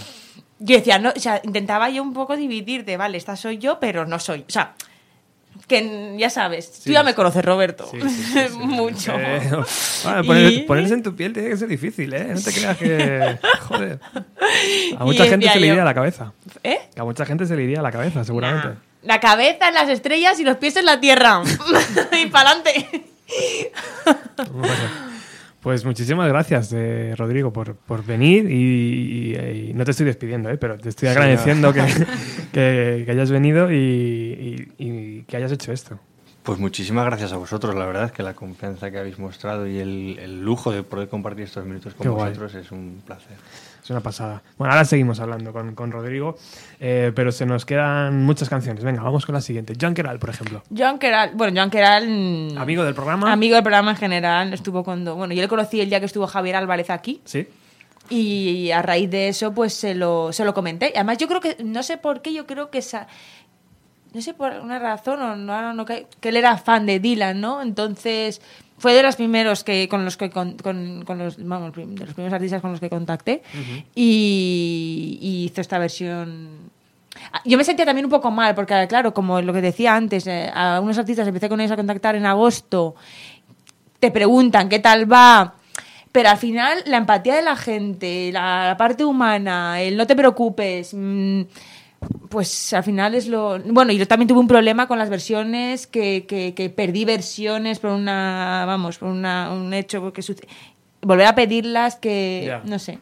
yo 0.59 0.75
decía, 0.77 0.97
no, 0.99 1.11
o 1.15 1.19
sea, 1.19 1.41
intentaba 1.43 1.89
yo 1.89 2.03
un 2.03 2.13
poco 2.13 2.35
dividirte, 2.37 2.95
vale, 2.97 3.17
esta 3.17 3.35
soy 3.35 3.57
yo, 3.57 3.79
pero 3.79 4.05
no 4.05 4.19
soy. 4.19 4.41
O 4.47 4.51
sea, 4.51 4.75
que 5.67 6.15
ya 6.17 6.29
sabes, 6.29 6.81
tú 6.83 6.91
ya 6.91 7.03
me 7.03 7.13
conoces, 7.15 7.43
Roberto. 7.43 7.87
Sí, 7.89 7.99
sí. 8.09 8.39
Mucho. 8.59 9.13
Eh, 9.17 9.39
bueno, 10.03 10.23
poner- 10.23 10.51
Y- 10.53 10.59
Ponerse 10.63 10.93
en 10.93 11.03
tu 11.03 11.15
piel 11.15 11.33
tiene 11.33 11.49
que 11.49 11.57
ser 11.57 11.67
difícil, 11.67 12.13
¿eh? 12.13 12.27
No 12.33 12.41
te 12.41 12.51
creas 12.53 12.77
que... 12.77 13.39
Joder. 13.67 13.99
A 14.97 15.03
mucha 15.05 15.25
Y 15.25 15.29
gente 15.29 15.49
se 15.49 15.59
le 15.59 15.67
iría 15.67 15.81
a 15.81 15.85
la 15.85 15.93
cabeza. 15.93 16.33
¿Eh? 16.63 16.79
A 16.97 17.03
mucha 17.03 17.25
gente 17.25 17.45
se 17.45 17.55
le 17.55 17.63
iría 17.63 17.79
a 17.79 17.83
la 17.83 17.91
cabeza, 17.91 18.23
seguramente. 18.23 18.77
La 19.03 19.19
cabeza 19.19 19.67
en 19.69 19.73
las 19.73 19.89
estrellas 19.89 20.39
y 20.39 20.43
los 20.43 20.57
pies 20.57 20.75
en 20.75 20.85
la 20.85 20.99
tierra. 20.99 21.41
y 22.21 22.25
para 22.27 22.51
adelante. 22.51 23.03
Pues 25.67 25.83
muchísimas 25.83 26.29
gracias, 26.29 26.71
eh, 26.73 27.13
Rodrigo, 27.17 27.51
por, 27.51 27.75
por 27.75 28.01
venir 28.05 28.49
y, 28.49 29.33
y- 29.35 29.69
y 29.71 29.73
no 29.73 29.83
te 29.83 29.91
estoy 29.91 30.05
despidiendo, 30.05 30.49
¿eh? 30.49 30.57
pero 30.57 30.77
te 30.77 30.87
estoy 30.87 31.09
Sí, 31.09 31.11
agradeciendo 31.11 31.67
no. 31.67 31.73
que, 31.73 31.81
que- 32.53 33.03
que 33.05 33.11
hayas 33.11 33.29
venido 33.31 33.69
y, 33.69 35.25
que 35.27 35.35
hayas 35.35 35.51
hecho 35.51 35.73
esto. 35.73 35.99
Pues 36.43 36.57
muchísimas 36.57 37.05
gracias 37.05 37.33
a 37.33 37.35
vosotros, 37.37 37.75
la 37.75 37.85
verdad, 37.85 38.11
que 38.11 38.23
la 38.23 38.33
confianza 38.33 38.89
que 38.91 38.97
habéis 38.97 39.19
mostrado 39.19 39.67
y 39.67 39.79
el, 39.79 40.17
el 40.19 40.41
lujo 40.41 40.71
de 40.71 40.83
poder 40.83 41.09
compartir 41.09 41.43
estos 41.43 41.65
minutos 41.65 41.93
con 41.95 42.05
Qué 42.05 42.09
guay. 42.11 42.29
vosotros 42.29 42.55
es 42.55 42.71
un 42.71 43.01
placer. 43.05 43.35
Es 43.87 43.91
una 43.91 44.01
pasada. 44.01 44.43
Bueno, 44.57 44.73
ahora 44.73 44.83
seguimos 44.83 45.21
hablando 45.21 45.53
con, 45.53 45.73
con 45.73 45.93
Rodrigo, 45.93 46.35
eh, 46.77 47.13
pero 47.15 47.31
se 47.31 47.45
nos 47.45 47.65
quedan 47.65 48.21
muchas 48.25 48.49
canciones. 48.49 48.83
Venga, 48.83 49.01
vamos 49.01 49.25
con 49.25 49.33
la 49.33 49.39
siguiente. 49.39 49.75
John 49.79 49.93
Keral, 49.93 50.19
por 50.19 50.29
ejemplo. 50.29 50.61
Joan 50.77 50.99
Keral, 50.99 51.31
bueno, 51.35 51.53
Joan 51.55 51.69
Keral... 51.69 52.05
mm, 52.05 52.57
Amigo 52.57 52.83
del 52.83 52.93
programa. 52.93 53.31
Amigo 53.31 53.55
del 53.55 53.63
programa 53.63 53.91
en 53.91 53.95
general, 53.95 54.53
estuvo 54.53 54.83
cuando... 54.83 55.15
Bueno, 55.15 55.33
yo 55.33 55.41
le 55.41 55.47
conocí 55.47 55.79
el 55.79 55.87
día 55.87 56.01
que 56.01 56.05
estuvo 56.05 56.27
Javier 56.27 56.57
Álvarez 56.57 56.89
aquí. 56.89 57.21
Sí. 57.23 57.47
Y 58.09 58.71
a 58.71 58.81
raíz 58.81 59.09
de 59.09 59.29
eso, 59.29 59.53
pues 59.53 59.73
se 59.73 59.95
lo, 59.95 60.33
se 60.33 60.43
lo 60.43 60.53
comenté. 60.53 60.91
Además, 60.93 61.17
yo 61.19 61.29
creo 61.29 61.39
que, 61.39 61.55
no 61.63 61.81
sé 61.81 61.95
por 61.95 62.21
qué, 62.21 62.33
yo 62.33 62.45
creo 62.45 62.69
que 62.69 62.79
esa. 62.79 63.07
No 64.13 64.21
sé 64.21 64.33
por 64.33 64.51
una 64.51 64.79
razón, 64.79 65.21
o 65.21 65.37
no, 65.37 65.73
no 65.73 65.85
que 65.85 66.07
él 66.23 66.35
era 66.35 66.57
fan 66.57 66.85
de 66.85 66.99
Dylan, 66.99 67.39
¿no? 67.39 67.61
Entonces, 67.61 68.41
fue 68.77 68.93
de 68.93 69.01
los 69.03 69.15
primeros 69.15 69.63
que 69.63 69.87
con 69.89 70.05
los 70.05 70.17
que 70.17 70.29
con, 70.29 70.53
con- 70.57 71.03
con 71.05 71.17
los, 71.17 71.43
vamos, 71.43 71.73
de 71.75 72.05
los 72.05 72.13
primeros 72.13 72.33
artistas 72.33 72.61
con 72.61 72.71
los 72.71 72.79
que 72.79 72.89
contacté. 72.89 73.41
y, 73.95 75.17
y 75.21 75.45
hizo 75.45 75.61
esta 75.61 75.77
versión. 75.79 76.49
Ah, 77.31 77.41
Yo 77.45 77.57
me 77.57 77.63
sentía 77.63 77.85
también 77.85 78.05
un 78.05 78.11
poco 78.11 78.29
mal, 78.31 78.53
porque 78.55 78.85
claro, 78.87 79.13
como 79.13 79.41
lo 79.41 79.51
que 79.53 79.61
decía 79.61 79.95
antes, 79.95 80.27
eh, 80.27 80.51
a 80.53 80.79
unos 80.81 80.97
artistas 80.97 81.27
empecé 81.27 81.49
con 81.49 81.59
ellos 81.59 81.71
a 81.71 81.75
contactar 81.75 82.15
en 82.15 82.25
agosto, 82.25 82.95
te 83.99 84.11
preguntan 84.11 84.69
qué 84.69 84.77
tal 84.79 85.11
va, 85.11 85.55
pero 86.11 86.29
al 86.29 86.37
final 86.37 86.83
la 86.85 86.97
empatía 86.97 87.35
de 87.35 87.41
la 87.41 87.55
gente, 87.55 88.29
la, 88.31 88.67
la 88.67 88.77
parte 88.77 89.03
humana, 89.03 89.81
el 89.81 89.97
no 89.97 90.05
te 90.05 90.15
preocupes, 90.15 90.93
mm, 90.93 91.41
pues 92.29 92.73
al 92.73 92.83
final 92.83 93.15
es 93.15 93.27
lo... 93.27 93.59
Bueno, 93.59 93.91
y 93.91 93.97
yo 93.97 94.07
también 94.07 94.27
tuve 94.27 94.39
un 94.39 94.47
problema 94.47 94.87
con 94.87 94.97
las 94.99 95.09
versiones, 95.09 95.87
que, 95.87 96.25
que- 96.27 96.53
que 96.53 96.69
perdí 96.69 97.05
versiones 97.05 97.79
por 97.79 97.91
una, 97.91 98.63
vamos, 98.67 98.97
por 98.97 99.09
una, 99.09 99.51
un 99.51 99.73
hecho 99.73 100.11
que 100.13 100.21
sucede. 100.21 100.47
Volver 101.01 101.25
a 101.27 101.35
pedirlas 101.35 101.95
que, 101.95 102.59
no 102.65 102.79
sé, 102.79 102.99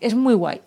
es 0.00 0.14
muy 0.14 0.34
guay. 0.34 0.60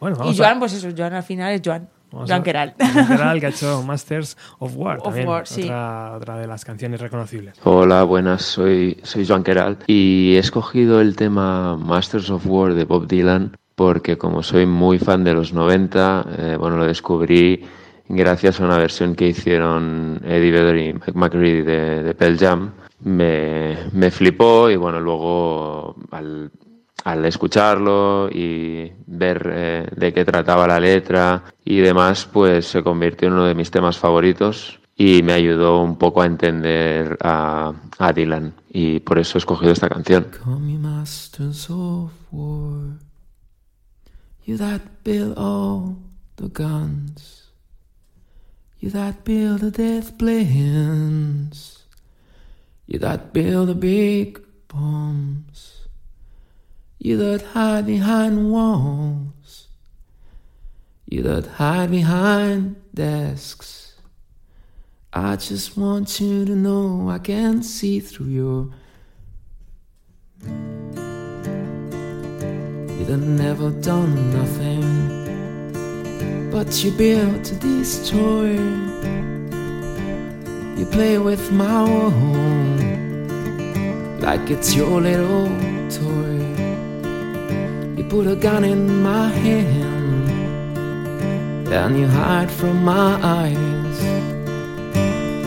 Bueno, 0.00 0.16
y 0.30 0.36
Joan, 0.36 0.56
a- 0.56 0.58
pues 0.60 0.72
eso, 0.72 0.88
Joan 0.96 1.14
al 1.14 1.22
final 1.22 1.52
es 1.52 1.62
Joan. 1.64 1.88
Vamos 2.10 2.28
Joan 2.28 2.40
a- 2.40 2.44
Keral. 2.44 2.74
Joan 2.78 3.06
Keral, 3.06 3.40
que 3.40 3.46
ha 3.46 3.48
hecho 3.50 3.82
Masters 3.84 4.36
of 4.58 4.72
War 4.76 4.98
Of 4.98 5.04
también. 5.04 5.28
War, 5.28 5.46
sí. 5.46 5.62
otra, 5.62 6.12
otra 6.16 6.36
de 6.38 6.46
las 6.46 6.64
canciones 6.64 7.00
reconocibles. 7.00 7.58
Hola, 7.64 8.02
buenas, 8.02 8.42
soy, 8.42 8.98
soy 9.04 9.26
Joan 9.26 9.44
Keral 9.44 9.78
y 9.86 10.34
he 10.34 10.38
escogido 10.38 11.00
el 11.00 11.16
tema 11.16 11.76
Masters 11.78 12.28
of 12.30 12.44
War 12.46 12.74
de 12.74 12.84
Bob 12.84 13.06
Dylan 13.06 13.56
porque 13.74 14.18
como 14.18 14.42
soy 14.42 14.66
muy 14.66 14.98
fan 14.98 15.24
de 15.24 15.34
los 15.34 15.52
90, 15.52 16.26
eh, 16.38 16.56
bueno, 16.58 16.76
lo 16.76 16.86
descubrí 16.86 17.64
gracias 18.08 18.60
a 18.60 18.64
una 18.64 18.78
versión 18.78 19.14
que 19.14 19.28
hicieron 19.28 20.20
Eddie 20.24 20.50
Vedder 20.50 20.76
y 20.76 20.92
Mike 20.92 21.12
McCready 21.14 21.62
de, 21.62 22.02
de 22.02 22.14
Pearl 22.14 22.38
Jam. 22.38 22.72
Me, 23.00 23.76
me 23.92 24.10
flipó 24.10 24.70
y 24.70 24.76
bueno, 24.76 25.00
luego 25.00 25.96
al, 26.10 26.50
al 27.04 27.24
escucharlo 27.24 28.28
y 28.30 28.92
ver 29.06 29.50
eh, 29.52 29.86
de 29.96 30.12
qué 30.12 30.24
trataba 30.24 30.66
la 30.66 30.78
letra 30.78 31.42
y 31.64 31.78
demás, 31.78 32.28
pues 32.32 32.66
se 32.66 32.82
convirtió 32.82 33.28
en 33.28 33.34
uno 33.34 33.44
de 33.44 33.54
mis 33.54 33.70
temas 33.70 33.98
favoritos 33.98 34.78
y 34.96 35.22
me 35.22 35.32
ayudó 35.32 35.82
un 35.82 35.96
poco 35.96 36.22
a 36.22 36.26
entender 36.26 37.16
a, 37.22 37.72
a 37.98 38.12
Dylan 38.12 38.54
y 38.70 39.00
por 39.00 39.18
eso 39.18 39.38
he 39.38 39.40
escogido 39.40 39.72
esta 39.72 39.88
canción. 39.88 40.28
You 44.44 44.56
that 44.56 45.04
build 45.04 45.38
all 45.38 45.98
the 46.36 46.48
guns. 46.48 47.46
You 48.80 48.90
that 48.90 49.24
build 49.24 49.60
the 49.60 49.70
death 49.70 50.18
planes. 50.18 51.84
You 52.86 52.98
that 52.98 53.32
build 53.32 53.68
the 53.68 53.76
big 53.76 54.42
bombs. 54.66 55.86
You 56.98 57.16
that 57.18 57.42
hide 57.42 57.86
behind 57.86 58.50
walls. 58.50 59.68
You 61.06 61.22
that 61.22 61.46
hide 61.46 61.92
behind 61.92 62.76
desks. 62.92 63.94
I 65.12 65.36
just 65.36 65.76
want 65.76 66.20
you 66.20 66.44
to 66.44 66.56
know 66.56 67.10
I 67.10 67.18
can 67.18 67.62
see 67.62 68.00
through 68.00 68.26
your 68.26 68.70
Have 73.08 73.26
never 73.26 73.70
done 73.70 74.32
nothing, 74.32 74.86
but 76.50 76.82
you 76.82 76.92
built 76.92 77.44
to 77.44 77.54
destroy. 77.56 78.52
You 80.78 80.86
play 80.86 81.18
with 81.18 81.52
my 81.52 81.84
world 81.84 82.80
like 84.22 84.50
it's 84.50 84.74
your 84.74 85.00
little 85.02 85.48
toy. 85.90 86.38
You 87.98 88.04
put 88.08 88.26
a 88.28 88.36
gun 88.36 88.64
in 88.64 89.02
my 89.02 89.28
hand, 89.28 90.28
and 91.68 91.98
you 91.98 92.06
hide 92.06 92.50
from 92.50 92.82
my 92.82 93.20
eyes. 93.22 94.02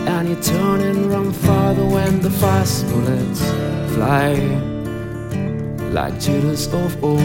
And 0.06 0.28
you 0.28 0.36
turn 0.36 0.82
and 0.82 1.10
run 1.10 1.32
farther 1.32 1.84
when 1.84 2.20
the 2.20 2.30
fast 2.30 2.86
bullets 2.88 3.40
fly 3.94 4.75
like 5.96 6.20
Judas 6.20 6.66
of 6.74 7.02
old. 7.02 7.20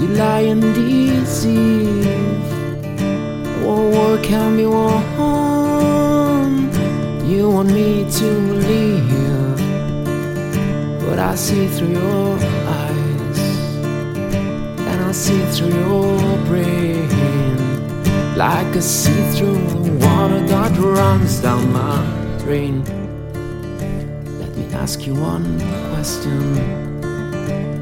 You 0.00 0.06
lie 0.22 0.46
and 0.52 0.62
deceive. 0.72 2.06
One 3.66 3.90
war 3.90 4.16
can 4.22 4.56
be 4.56 4.66
won. 4.66 4.92
You 7.28 7.50
want 7.50 7.72
me 7.72 8.08
to 8.18 8.28
leave, 8.68 9.58
but 11.04 11.18
I 11.18 11.34
see 11.34 11.66
through 11.66 11.94
your 11.98 12.38
eyes, 12.78 13.40
and 14.90 14.98
I 15.10 15.10
see 15.10 15.44
through 15.54 15.74
your 15.74 16.38
brain, 16.46 17.08
like 18.36 18.76
a 18.76 18.80
see-through 18.80 19.58
water 20.04 20.40
that 20.46 20.78
runs 20.78 21.40
down 21.40 21.72
my 21.72 21.98
drain. 22.38 22.95
Ask 24.86 25.02
you 25.04 25.14
one 25.16 25.58
question: 25.90 26.40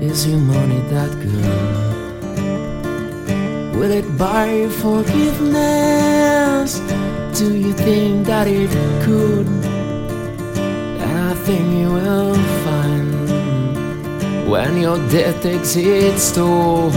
Is 0.01 0.27
your 0.27 0.41
money 0.41 0.81
that 0.89 1.11
good? 1.21 1.45
Will 3.77 3.91
it 3.91 4.09
buy 4.17 4.69
forgiveness? 4.81 6.71
Do 7.39 7.55
you 7.55 7.75
think 7.75 8.27
that 8.27 8.47
it 8.47 8.71
could? 9.05 9.47
And 11.05 11.19
I 11.31 11.35
think 11.45 11.67
you 11.79 11.91
will 11.93 12.37
find 12.65 13.13
when 14.49 14.79
your 14.79 14.97
death 15.11 15.43
takes 15.43 15.77
its 15.77 16.33
toll, 16.33 16.91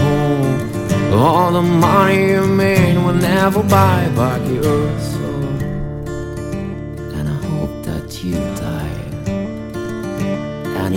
all 1.12 1.52
the 1.52 1.60
money 1.60 2.30
you 2.30 2.46
made 2.46 2.96
will 2.96 3.12
never 3.12 3.62
buy 3.62 4.08
back 4.16 4.40
your 4.48 4.88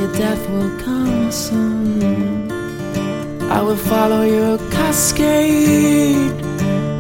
your 0.02 0.11
death 0.14 0.49
will 0.49 0.72
come 0.80 1.32
soon. 1.32 2.52
I 3.57 3.61
will 3.61 3.78
follow 3.78 4.23
your 4.23 4.57
cascade 4.72 6.36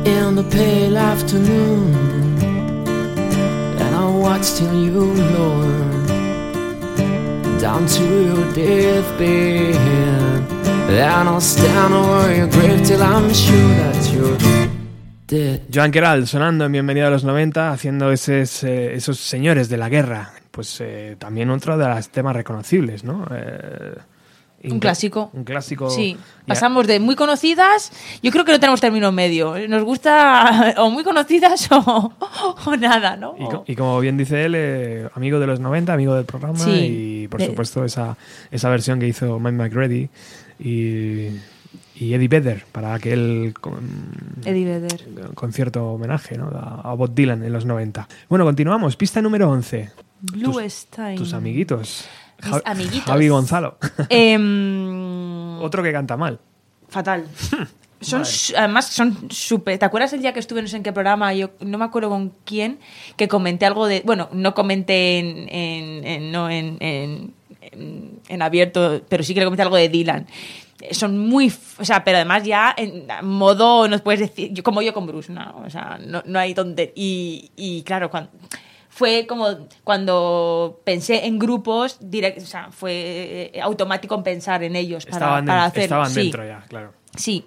in 0.05 0.35
the 0.35 0.45
pale 0.51 0.97
afternoon, 0.97 1.95
and 3.81 3.95
I'll 3.95 4.19
watch 4.19 4.53
till 4.57 4.75
you 4.85 4.99
lower 5.35 5.81
down 7.59 7.85
to 7.87 8.03
your 8.27 8.45
deathbed. 8.53 9.75
And 10.91 11.29
I'll 11.29 11.41
stand 11.41 11.93
over 11.93 12.35
your 12.35 12.49
grave 12.49 12.85
till 12.85 13.01
I'm 13.01 13.33
sure 13.33 13.73
that 13.81 14.13
you're. 14.13 14.37
Joan 15.69 15.91
Queral 15.91 16.27
sonando 16.27 16.65
en 16.65 16.73
Bienvenido 16.73 17.07
a 17.07 17.09
los 17.09 17.23
90, 17.23 17.71
haciendo 17.71 18.11
esos, 18.11 18.63
eh, 18.65 18.93
esos 18.95 19.17
señores 19.17 19.69
de 19.69 19.77
la 19.77 19.87
guerra. 19.87 20.40
Pues 20.51 20.79
eh, 20.81 21.15
también 21.17 21.49
otro 21.49 21.77
de 21.77 21.87
los 21.87 22.09
temas 22.09 22.35
reconocibles, 22.35 23.03
¿no? 23.05 23.25
Eh, 23.33 23.95
Un 24.65 24.79
clásico. 24.79 25.29
Un 25.33 25.43
clásico. 25.45 25.89
Sí, 25.89 26.17
Ya. 26.41 26.45
pasamos 26.45 26.85
de 26.87 26.99
muy 26.99 27.15
conocidas, 27.15 27.91
yo 28.21 28.29
creo 28.31 28.43
que 28.45 28.51
no 28.51 28.59
tenemos 28.59 28.79
término 28.81 29.11
medio. 29.11 29.55
Nos 29.67 29.83
gusta 29.83 30.75
o 30.77 30.91
muy 30.91 31.03
conocidas 31.03 31.67
o, 31.71 32.13
o 32.65 32.75
nada, 32.75 33.15
¿no? 33.15 33.33
Y, 33.39 33.45
co- 33.45 33.63
y 33.65 33.75
como 33.75 33.99
bien 34.01 34.17
dice 34.17 34.43
él, 34.45 34.53
eh, 34.55 35.09
amigo 35.15 35.39
de 35.39 35.47
los 35.47 35.59
90, 35.61 35.93
amigo 35.93 36.13
del 36.15 36.25
programa 36.25 36.59
Sí. 36.59 37.23
y 37.23 37.27
por 37.29 37.39
De- 37.39 37.47
supuesto 37.47 37.85
esa, 37.85 38.17
esa 38.51 38.69
versión 38.69 38.99
que 38.99 39.07
hizo 39.07 39.39
Mike 39.39 39.55
McReady 39.57 40.09
y, 40.59 41.27
y 41.95 42.13
Eddie 42.13 42.27
Vedder 42.27 42.65
para 42.71 42.93
aquel 42.93 43.53
con- 43.59 43.79
Eddie 44.45 44.65
Vedder. 44.65 45.01
concierto 45.33 45.85
homenaje 45.93 46.37
¿no? 46.37 46.49
a, 46.53 46.81
a 46.91 46.93
Bob 46.93 47.13
Dylan 47.15 47.41
en 47.43 47.53
los 47.53 47.65
90. 47.65 48.07
Bueno, 48.29 48.45
continuamos. 48.45 48.95
Pista 48.97 49.21
número 49.21 49.49
11. 49.49 49.89
Blue 50.21 50.59
Stein. 50.69 51.17
Tus 51.17 51.33
amiguitos. 51.33 52.05
Mis 52.43 52.51
Ja- 52.51 52.61
amiguitos. 52.65 53.05
Javi 53.05 53.27
Gonzalo. 53.29 53.77
Em, 54.09 55.59
Otro 55.61 55.83
que 55.83 55.91
canta 55.91 56.17
mal. 56.17 56.39
fatal. 56.89 57.25
Son, 58.01 58.23
además, 58.57 58.87
son 58.87 59.29
súper. 59.29 59.77
¿Te 59.77 59.85
acuerdas 59.85 60.11
el 60.13 60.21
día 60.23 60.33
que 60.33 60.39
estuve 60.39 60.59
no 60.63 60.67
sé 60.67 60.75
en 60.75 60.81
qué 60.81 60.91
programa? 60.91 61.35
Yo 61.35 61.51
no 61.59 61.77
me 61.77 61.85
acuerdo 61.85 62.09
con 62.09 62.33
quién, 62.45 62.79
que 63.15 63.27
comenté 63.27 63.67
algo 63.67 63.85
de. 63.85 64.01
Bueno, 64.03 64.27
no 64.33 64.55
comenté 64.55 65.19
en. 65.19 65.47
en- 65.53 66.07
en- 66.07 66.31
no 66.31 66.49
en, 66.49 66.77
en, 66.79 68.41
abierto, 68.41 69.03
pero 69.07 69.23
sí 69.23 69.35
que 69.35 69.41
le 69.41 69.45
comenté 69.45 69.61
algo 69.61 69.75
de 69.75 69.87
Dylan. 69.89 70.25
Eh, 70.81 70.95
Son 70.95 71.15
muy. 71.15 71.53
O 71.77 71.85
sea, 71.85 72.03
pero 72.03 72.17
además 72.17 72.41
ya 72.43 72.73
en 72.75 73.05
modo. 73.21 73.87
Nos 73.87 74.01
puedes 74.01 74.19
decir. 74.21 74.51
yo- 74.51 74.63
como 74.63 74.81
yo 74.81 74.95
con 74.95 75.05
Bruce, 75.05 75.31
¿no? 75.31 75.61
O 75.63 75.69
sea, 75.69 75.99
no, 76.03 76.23
no 76.25 76.39
hay 76.39 76.55
tontería. 76.55 76.93
Y, 76.95 77.51
y 77.55 77.83
claro, 77.83 78.09
cuando. 78.09 78.31
Fue 78.93 79.25
como 79.25 79.67
cuando 79.85 80.81
pensé 80.83 81.25
en 81.25 81.39
grupos, 81.39 81.97
direct, 82.01 82.41
o 82.41 82.45
sea, 82.45 82.71
fue 82.71 83.51
eh, 83.53 83.61
automático 83.61 84.13
en 84.15 84.23
pensar 84.23 84.63
en 84.63 84.75
ellos 84.75 85.05
para, 85.05 85.15
estaban 85.17 85.45
para 85.45 85.63
hacerlo. 85.65 85.83
estaban 85.83 86.11
Sí. 86.11 86.21
dentro 86.23 86.45
ya, 86.45 86.65
claro. 86.67 86.93
Sí. 87.15 87.45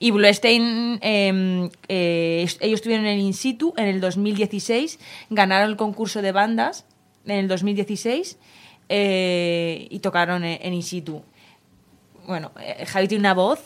Y 0.00 0.10
Bluestein, 0.10 0.98
eh, 1.00 1.70
eh, 1.88 2.48
ellos 2.60 2.80
estuvieron 2.80 3.06
en 3.06 3.20
In 3.20 3.32
situ 3.32 3.72
en 3.76 3.86
el 3.86 4.00
2016, 4.00 4.98
ganaron 5.30 5.70
el 5.70 5.76
concurso 5.76 6.20
de 6.20 6.32
bandas 6.32 6.84
en 7.26 7.36
el 7.38 7.46
2016 7.46 8.36
eh, 8.88 9.86
y 9.88 10.00
tocaron 10.00 10.42
en, 10.42 10.58
en 10.60 10.74
In 10.74 10.82
situ. 10.82 11.22
Bueno, 12.26 12.50
eh, 12.60 12.84
Javi 12.86 13.06
tiene 13.06 13.22
una 13.22 13.34
voz 13.34 13.60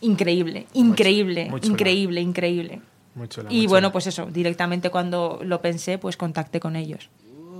increíble, 0.00 0.66
increíble, 0.72 1.50
increíble, 1.62 2.20
increíble. 2.22 2.80
Muy 3.14 3.28
chula, 3.28 3.48
y 3.50 3.56
muy 3.58 3.66
bueno, 3.66 3.88
chula. 3.88 3.92
pues 3.92 4.06
eso, 4.06 4.26
directamente 4.30 4.90
cuando 4.90 5.40
lo 5.44 5.60
pensé, 5.60 5.98
pues 5.98 6.16
contacté 6.16 6.60
con 6.60 6.76
ellos. 6.76 7.08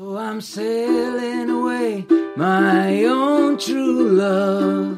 Oh, 0.00 0.18
I'm 0.18 0.40
sailing 0.40 1.50
away, 1.50 2.06
my 2.36 3.04
own 3.06 3.56
true 3.58 4.16
love. 4.16 4.96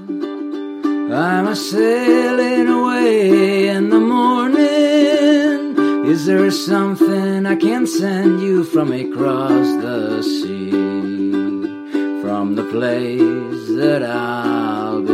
I'm 1.10 1.47
a 1.48 1.55
sailing 1.55 2.68
away 2.68 3.68
in 3.68 3.90
the 3.90 4.01
morning. 4.01 5.76
Is 6.06 6.26
there 6.26 6.51
something 6.51 7.47
I 7.47 7.56
can 7.56 7.86
send 7.86 8.40
you 8.40 8.64
from 8.64 8.93
across 8.93 9.66
the 9.82 10.22
sea? 10.22 10.70
From 12.22 12.55
the 12.56 12.64
place 12.64 13.68
that 13.76 14.02
I'll 14.02 15.02
be. 15.02 15.14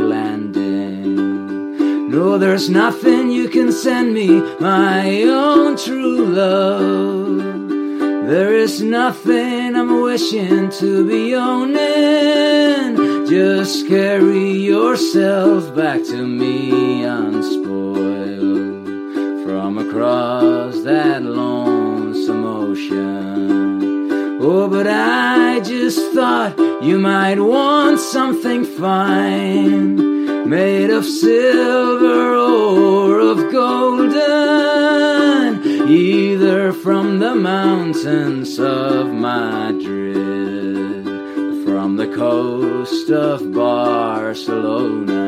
No, 2.11 2.39
there's 2.39 2.69
nothing 2.69 3.31
you 3.31 3.49
can 3.49 3.70
send 3.70 4.12
me, 4.12 4.41
my 4.59 5.23
own 5.23 5.77
true 5.77 6.27
love. 6.27 7.39
There 8.28 8.53
is 8.53 8.82
nothing 8.82 9.77
I'm 9.77 10.03
wishing 10.03 10.70
to 10.70 11.07
be 11.07 11.37
owning. 11.37 12.97
Just 13.28 13.87
carry 13.87 14.51
yourself 14.51 15.73
back 15.77 16.03
to 16.07 16.27
me 16.27 17.05
unspoiled 17.05 17.95
from 19.45 19.78
across 19.78 20.82
that 20.82 21.23
lonesome 21.23 22.45
ocean. 22.45 24.41
Oh, 24.43 24.66
but 24.69 24.89
I 24.89 25.61
just 25.61 26.12
thought 26.12 26.59
you 26.82 26.99
might 26.99 27.39
want 27.39 28.01
something 28.01 28.65
fine, 28.65 30.20
made 30.51 30.91
of 30.91 31.05
silver 31.07 32.35
or 32.35 33.21
of 33.21 33.53
golden, 33.53 34.19
either 35.89 36.73
from 36.73 37.21
the 37.21 37.37
mountains 37.37 38.59
of 38.59 39.13
Madrid, 39.13 41.05
from 41.65 41.95
the 41.97 42.09
coast 42.17 43.11
of 43.11 43.53
Barcelona. 43.53 45.21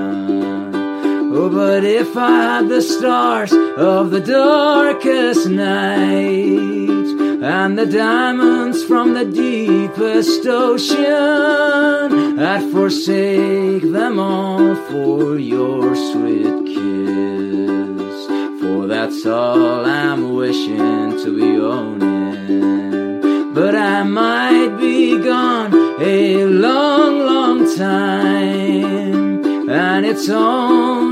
Oh, 1.34 1.48
but 1.48 1.84
if 1.84 2.16
I 2.16 2.30
had 2.42 2.68
the 2.68 2.82
stars 2.82 3.52
of 3.52 4.10
the 4.10 4.20
darkest 4.20 5.48
night 5.48 7.21
and 7.42 7.76
the 7.76 7.86
diamonds 7.86 8.84
from 8.84 9.14
the 9.14 9.24
deepest 9.24 10.46
ocean, 10.46 12.38
I'd 12.38 12.70
forsake 12.70 13.82
them 13.90 14.20
all 14.20 14.76
for 14.76 15.36
your 15.38 15.96
sweet 15.96 16.66
kiss. 16.66 18.26
For 18.60 18.86
that's 18.86 19.26
all 19.26 19.84
I'm 19.84 20.36
wishing 20.36 21.18
to 21.24 21.36
be 21.36 21.58
owning. 21.58 23.20
But 23.52 23.74
I 23.74 24.04
might 24.04 24.76
be 24.78 25.18
gone 25.18 25.74
a 26.00 26.44
long, 26.44 27.18
long 27.26 27.76
time. 27.76 29.68
And 29.68 30.06
it's 30.06 30.28
only 30.28 31.11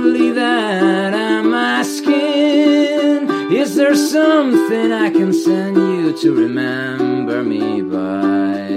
there 3.80 3.94
something 3.94 4.92
I 4.92 5.08
can 5.08 5.32
send 5.32 5.74
you 5.74 6.12
to 6.18 6.34
remember 6.34 7.42
me 7.42 7.80
by? 7.80 8.68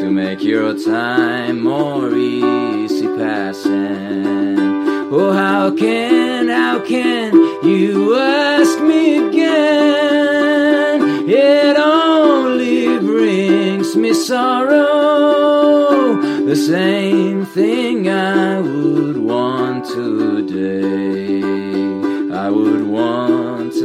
To 0.00 0.10
make 0.10 0.42
your 0.42 0.74
time 0.78 1.62
more 1.62 2.14
easy 2.14 3.06
passing 3.06 4.58
Oh, 5.10 5.32
how 5.32 5.74
can, 5.74 6.48
how 6.48 6.80
can 6.80 7.32
you 7.64 8.16
ask 8.16 8.78
me 8.82 9.28
again? 9.28 11.00
It 11.26 11.78
only 11.78 12.98
brings 12.98 13.96
me 13.96 14.12
sorrow 14.12 14.76
The 16.44 16.54
same 16.54 17.46
thing 17.46 18.10
I 18.10 18.60
would 18.60 19.16
want 19.16 19.86
today 19.86 21.38
I 22.48 22.50
would 22.50 22.77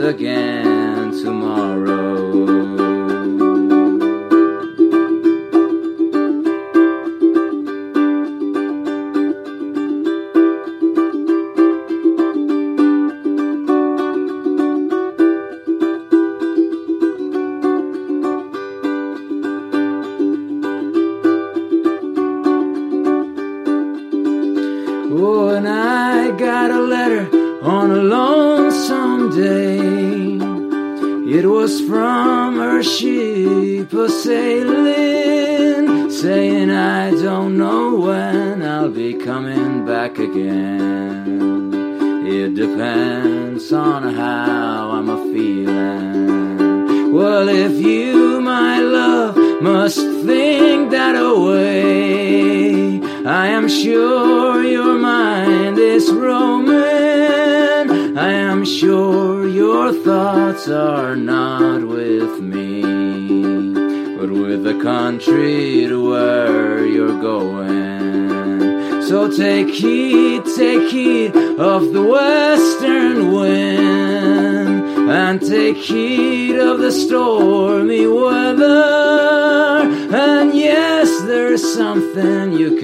again 0.03 1.11
tomorrow 1.11 2.22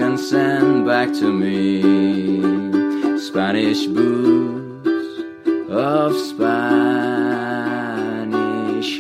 can 0.09 0.17
send 0.17 0.85
back 0.87 1.11
to 1.13 1.31
me 1.31 1.81
Spanish 3.19 3.85
boots 3.87 4.87
of 5.69 6.17
Spanish 6.17 6.49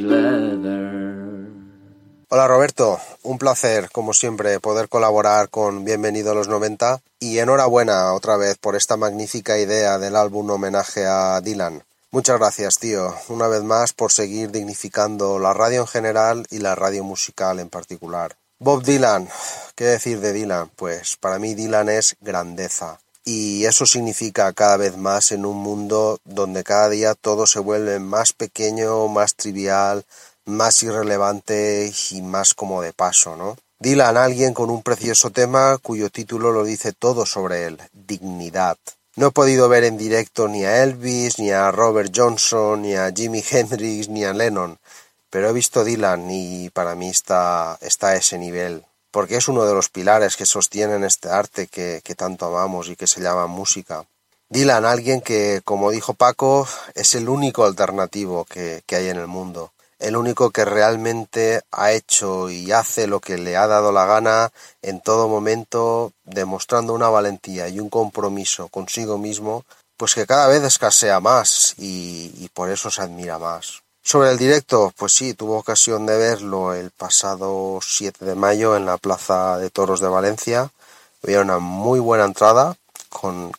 leather. 0.01 1.49
Hola 2.29 2.47
Roberto, 2.47 2.99
un 3.23 3.39
placer 3.39 3.89
como 3.91 4.13
siempre 4.13 4.59
poder 4.59 4.87
colaborar 4.87 5.49
con 5.49 5.83
Bienvenido 5.83 6.33
a 6.33 6.35
los 6.35 6.47
90 6.47 7.01
y 7.19 7.39
enhorabuena 7.39 8.13
otra 8.13 8.37
vez 8.37 8.59
por 8.59 8.75
esta 8.75 8.95
magnífica 8.95 9.57
idea 9.57 9.97
del 9.97 10.15
álbum 10.15 10.51
homenaje 10.51 11.07
a 11.07 11.41
Dylan. 11.41 11.81
Muchas 12.11 12.37
gracias 12.37 12.77
tío, 12.77 13.15
una 13.29 13.47
vez 13.47 13.63
más 13.63 13.93
por 13.93 14.11
seguir 14.11 14.51
dignificando 14.51 15.39
la 15.39 15.53
radio 15.53 15.81
en 15.81 15.87
general 15.87 16.45
y 16.51 16.59
la 16.59 16.75
radio 16.75 17.03
musical 17.03 17.59
en 17.59 17.69
particular. 17.69 18.35
Bob 18.61 18.83
Dylan, 18.83 19.29
¿qué 19.75 19.85
decir 19.85 20.19
de 20.19 20.33
Dylan? 20.33 20.69
Pues 20.75 21.15
para 21.15 21.39
mí 21.39 21.55
Dylan 21.55 21.87
es 21.87 22.17
grandeza 22.19 22.99
y 23.23 23.63
eso 23.63 23.85
significa 23.85 24.51
cada 24.51 24.75
vez 24.75 24.97
más 24.97 25.31
en 25.31 25.45
un 25.45 25.55
mundo 25.55 26.19
donde 26.25 26.65
cada 26.65 26.89
día 26.89 27.15
todo 27.15 27.47
se 27.47 27.59
vuelve 27.59 27.99
más 27.99 28.33
pequeño, 28.33 29.07
más 29.07 29.35
trivial, 29.35 30.03
más 30.43 30.83
irrelevante 30.83 31.89
y 32.11 32.21
más 32.21 32.53
como 32.53 32.81
de 32.81 32.91
paso, 32.91 33.37
¿no? 33.37 33.55
Dylan, 33.79 34.17
alguien 34.17 34.53
con 34.53 34.69
un 34.69 34.83
precioso 34.83 35.29
tema 35.29 35.77
cuyo 35.77 36.09
título 36.09 36.51
lo 36.51 36.65
dice 36.65 36.91
todo 36.91 37.25
sobre 37.25 37.63
él, 37.63 37.77
dignidad. 37.93 38.75
No 39.15 39.27
he 39.27 39.31
podido 39.31 39.69
ver 39.69 39.85
en 39.85 39.97
directo 39.97 40.49
ni 40.49 40.65
a 40.65 40.83
Elvis, 40.83 41.39
ni 41.39 41.51
a 41.51 41.71
Robert 41.71 42.11
Johnson, 42.13 42.81
ni 42.81 42.95
a 42.95 43.09
Jimi 43.09 43.41
Hendrix, 43.49 44.09
ni 44.09 44.25
a 44.25 44.33
Lennon, 44.33 44.77
pero 45.29 45.49
he 45.49 45.53
visto 45.53 45.83
Dylan 45.83 46.29
y 46.29 46.69
para 46.69 46.95
mí 46.95 47.09
está, 47.09 47.77
está 47.81 48.09
a 48.09 48.15
ese 48.15 48.37
nivel, 48.37 48.85
porque 49.11 49.37
es 49.37 49.47
uno 49.47 49.65
de 49.65 49.73
los 49.73 49.89
pilares 49.89 50.35
que 50.35 50.45
sostienen 50.45 51.03
este 51.03 51.29
arte 51.29 51.67
que, 51.67 52.01
que 52.03 52.15
tanto 52.15 52.45
amamos 52.45 52.89
y 52.89 52.95
que 52.95 53.07
se 53.07 53.21
llama 53.21 53.47
música. 53.47 54.05
Dylan, 54.49 54.85
alguien 54.85 55.21
que, 55.21 55.61
como 55.63 55.91
dijo 55.91 56.15
Paco, 56.15 56.67
es 56.95 57.13
el 57.13 57.29
único 57.29 57.65
alternativo 57.65 58.45
que, 58.45 58.81
que 58.87 58.95
hay 58.95 59.09
en 59.09 59.17
el 59.17 59.27
mundo, 59.27 59.73
el 59.99 60.15
único 60.15 60.49
que 60.49 60.65
realmente 60.65 61.61
ha 61.71 61.91
hecho 61.91 62.49
y 62.49 62.71
hace 62.71 63.05
lo 63.05 63.19
que 63.19 63.37
le 63.37 63.57
ha 63.57 63.67
dado 63.67 63.91
la 63.91 64.05
gana 64.05 64.51
en 64.81 65.01
todo 65.01 65.27
momento, 65.27 66.13
demostrando 66.23 66.93
una 66.93 67.09
valentía 67.09 67.67
y 67.67 67.79
un 67.79 67.89
compromiso 67.89 68.69
consigo 68.69 69.19
mismo, 69.19 69.65
pues 69.97 70.15
que 70.15 70.25
cada 70.25 70.47
vez 70.47 70.63
escasea 70.63 71.19
más 71.19 71.75
y, 71.77 72.31
y 72.37 72.49
por 72.49 72.71
eso 72.71 72.89
se 72.89 73.01
admira 73.01 73.37
más. 73.37 73.83
Sobre 74.11 74.31
el 74.31 74.39
directo, 74.39 74.91
pues 74.97 75.13
sí, 75.13 75.35
tuvo 75.35 75.59
ocasión 75.59 76.07
de 76.07 76.17
verlo 76.17 76.73
el 76.73 76.89
pasado 76.89 77.77
7 77.79 78.25
de 78.25 78.33
mayo 78.33 78.75
en 78.75 78.87
la 78.87 78.97
Plaza 78.97 79.59
de 79.59 79.69
Toros 79.69 79.99
de 79.99 80.07
Valencia. 80.07 80.71
Había 81.23 81.41
una 81.41 81.59
muy 81.59 81.99
buena 81.99 82.25
entrada 82.25 82.75
con, 83.09 83.51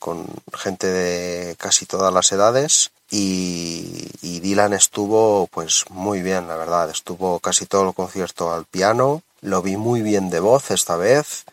gente 0.52 0.88
de 0.88 1.54
casi 1.54 1.86
todas 1.86 2.12
las 2.12 2.32
edades 2.32 2.90
y, 3.12 4.10
Dylan 4.40 4.72
estuvo 4.72 5.46
pues 5.46 5.84
muy 5.88 6.20
bien, 6.20 6.48
la 6.48 6.56
verdad. 6.56 6.90
Estuvo 6.90 7.38
casi 7.38 7.66
todo 7.66 7.86
el 7.86 7.94
concierto 7.94 8.52
al 8.52 8.64
piano, 8.64 9.22
lo 9.42 9.62
vi 9.62 9.76
muy 9.76 10.02
bien 10.02 10.30
de 10.30 10.40
voz 10.40 10.72
esta 10.72 10.96
vez 10.96 11.44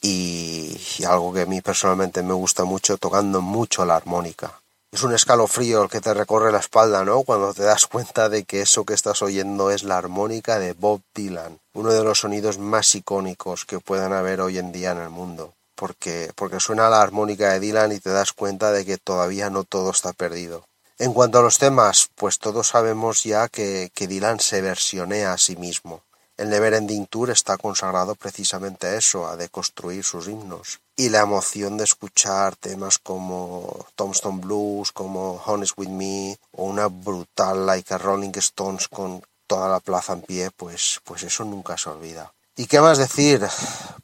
y 0.00 0.80
algo 1.06 1.34
que 1.34 1.42
a 1.42 1.46
mí 1.46 1.60
personalmente 1.60 2.22
me 2.22 2.32
gusta 2.32 2.64
mucho, 2.64 2.96
tocando 2.96 3.42
mucho 3.42 3.84
la 3.84 3.96
armónica 3.96 4.60
es 4.92 5.04
un 5.04 5.14
escalofrío 5.14 5.84
el 5.84 5.88
que 5.88 6.00
te 6.00 6.12
recorre 6.12 6.50
la 6.50 6.58
espalda, 6.58 7.04
¿no? 7.04 7.22
Cuando 7.22 7.54
te 7.54 7.62
das 7.62 7.86
cuenta 7.86 8.28
de 8.28 8.44
que 8.44 8.62
eso 8.62 8.84
que 8.84 8.94
estás 8.94 9.22
oyendo 9.22 9.70
es 9.70 9.84
la 9.84 9.96
armónica 9.96 10.58
de 10.58 10.72
Bob 10.72 11.02
Dylan, 11.14 11.60
uno 11.74 11.92
de 11.92 12.02
los 12.02 12.20
sonidos 12.20 12.58
más 12.58 12.92
icónicos 12.96 13.64
que 13.64 13.78
puedan 13.78 14.12
haber 14.12 14.40
hoy 14.40 14.58
en 14.58 14.72
día 14.72 14.90
en 14.90 14.98
el 14.98 15.10
mundo. 15.10 15.54
Porque, 15.76 16.32
porque 16.34 16.58
suena 16.58 16.90
la 16.90 17.00
armónica 17.00 17.52
de 17.52 17.60
Dylan 17.60 17.92
y 17.92 18.00
te 18.00 18.10
das 18.10 18.32
cuenta 18.32 18.72
de 18.72 18.84
que 18.84 18.98
todavía 18.98 19.48
no 19.48 19.62
todo 19.64 19.90
está 19.90 20.12
perdido. 20.12 20.64
En 20.98 21.14
cuanto 21.14 21.38
a 21.38 21.42
los 21.42 21.58
temas, 21.58 22.10
pues 22.16 22.38
todos 22.38 22.68
sabemos 22.68 23.22
ya 23.22 23.48
que, 23.48 23.90
que 23.94 24.08
Dylan 24.08 24.40
se 24.40 24.60
versionea 24.60 25.32
a 25.32 25.38
sí 25.38 25.56
mismo. 25.56 26.02
El 26.36 26.50
Neverending 26.50 27.06
Tour 27.06 27.30
está 27.30 27.56
consagrado 27.58 28.14
precisamente 28.16 28.88
a 28.88 28.96
eso, 28.96 29.28
a 29.28 29.36
deconstruir 29.36 30.04
sus 30.04 30.26
himnos. 30.26 30.80
Y 31.00 31.08
la 31.08 31.20
emoción 31.20 31.78
de 31.78 31.84
escuchar 31.84 32.56
temas 32.56 32.98
como 32.98 33.86
Tombstone 33.96 34.38
Blues, 34.42 34.92
como 34.92 35.40
Honest 35.46 35.72
With 35.78 35.88
Me, 35.88 36.38
o 36.52 36.64
una 36.64 36.88
brutal 36.88 37.64
Like 37.64 37.94
a 37.94 37.96
Rolling 37.96 38.32
Stones 38.34 38.86
con 38.86 39.22
toda 39.46 39.70
la 39.70 39.80
plaza 39.80 40.12
en 40.12 40.20
pie, 40.20 40.50
pues, 40.50 41.00
pues 41.02 41.22
eso 41.22 41.46
nunca 41.46 41.78
se 41.78 41.88
olvida. 41.88 42.34
¿Y 42.54 42.66
qué 42.66 42.82
más 42.82 42.98
decir? 42.98 43.48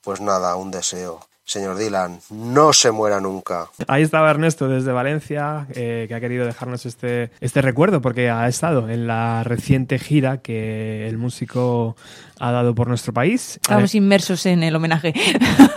Pues 0.01 0.23
nada, 0.23 0.57
un 0.57 0.71
deseo. 0.71 1.21
Señor 1.47 1.79
Dylan, 1.79 2.19
no 2.31 2.73
se 2.73 2.91
muera 2.91 3.21
nunca. 3.21 3.69
Ahí 3.87 4.03
estaba 4.03 4.29
Ernesto 4.31 4.69
desde 4.69 4.91
Valencia, 4.91 5.69
eh, 5.75 6.07
que 6.09 6.15
ha 6.17 6.19
querido 6.19 6.45
dejarnos 6.45 6.87
este, 6.87 7.31
este 7.41 7.63
recuerdo, 7.63 8.03
porque 8.03 8.31
ha 8.31 8.49
estado 8.49 8.91
en 8.91 9.07
la 9.07 9.45
reciente 9.45 10.01
gira 10.01 10.39
que 10.39 11.07
el 11.07 11.19
músico 11.19 11.97
ha 12.41 12.51
dado 12.51 12.75
por 12.75 12.89
nuestro 12.89 13.13
país. 13.13 13.61
Estamos 13.63 13.95
inmersos 13.95 14.45
en 14.47 14.65
el 14.65 14.75
homenaje. 14.75 15.15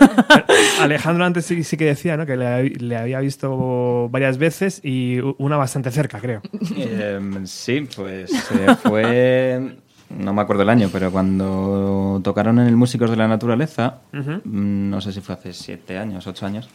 Alejandro 0.80 1.24
antes 1.24 1.46
sí, 1.46 1.62
sí 1.62 1.76
que 1.76 1.84
decía 1.84 2.16
¿no? 2.16 2.26
que 2.26 2.36
le, 2.36 2.70
le 2.70 2.96
había 2.96 3.20
visto 3.20 4.08
varias 4.10 4.38
veces 4.38 4.80
y 4.82 5.20
una 5.38 5.56
bastante 5.56 5.92
cerca, 5.92 6.18
creo. 6.18 6.42
Eh, 6.76 7.20
sí, 7.44 7.86
pues 7.94 8.32
eh, 8.32 8.76
fue 8.82 9.76
no 10.18 10.32
me 10.32 10.42
acuerdo 10.42 10.62
el 10.62 10.68
año, 10.68 10.88
pero 10.92 11.10
cuando 11.10 12.20
tocaron 12.22 12.58
en 12.58 12.66
el 12.66 12.76
Músicos 12.76 13.10
de 13.10 13.16
la 13.16 13.28
Naturaleza, 13.28 13.98
mm, 14.12 14.90
no 14.90 15.00
sé 15.00 15.12
si 15.12 15.20
fue 15.20 15.34
hace 15.34 15.52
siete 15.52 15.98
años, 15.98 16.26
ocho 16.26 16.46
años, 16.46 16.68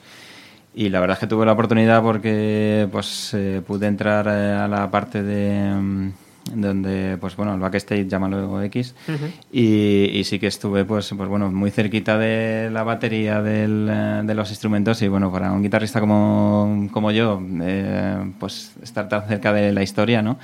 y 0.74 0.90
la 0.90 1.00
verdad 1.00 1.16
es 1.16 1.20
que 1.22 1.28
tuve 1.28 1.46
la 1.46 1.54
oportunidad 1.54 2.02
porque 2.02 2.88
pues 2.92 3.34
eh, 3.34 3.62
pude 3.66 3.88
entrar 3.88 4.28
eh, 4.28 4.54
a 4.54 4.68
la 4.68 4.90
parte 4.92 5.24
de 5.24 5.74
mm, 5.74 6.12
donde, 6.54 7.18
pues 7.20 7.36
bueno, 7.36 7.56
el 7.56 7.60
backstage, 7.60 8.08
llámalo 8.08 8.62
X, 8.64 8.94
Ujú. 9.08 9.26
y, 9.52 10.12
y 10.14 10.24
sí 10.26 10.38
que 10.38 10.46
estuve, 10.48 10.86
pues, 10.86 11.12
pues 11.18 11.28
bueno, 11.28 11.50
muy 11.52 11.72
cerquita 11.72 12.20
de 12.20 12.70
la 12.72 12.84
batería 12.84 13.42
del, 13.42 13.88
eh, 13.90 14.22
de 14.24 14.36
los 14.36 14.50
instrumentos 14.52 15.02
y 15.02 15.08
bueno, 15.08 15.32
para 15.32 15.52
un 15.52 15.64
guitarrista 15.64 16.00
como, 16.00 16.88
como 16.92 17.10
yo, 17.12 17.42
eh, 17.64 18.32
pues 18.40 18.74
estar 18.84 19.10
tan 19.10 19.28
cerca 19.28 19.52
de 19.54 19.74
la 19.74 19.82
historia, 19.82 20.22
¿no? 20.22 20.38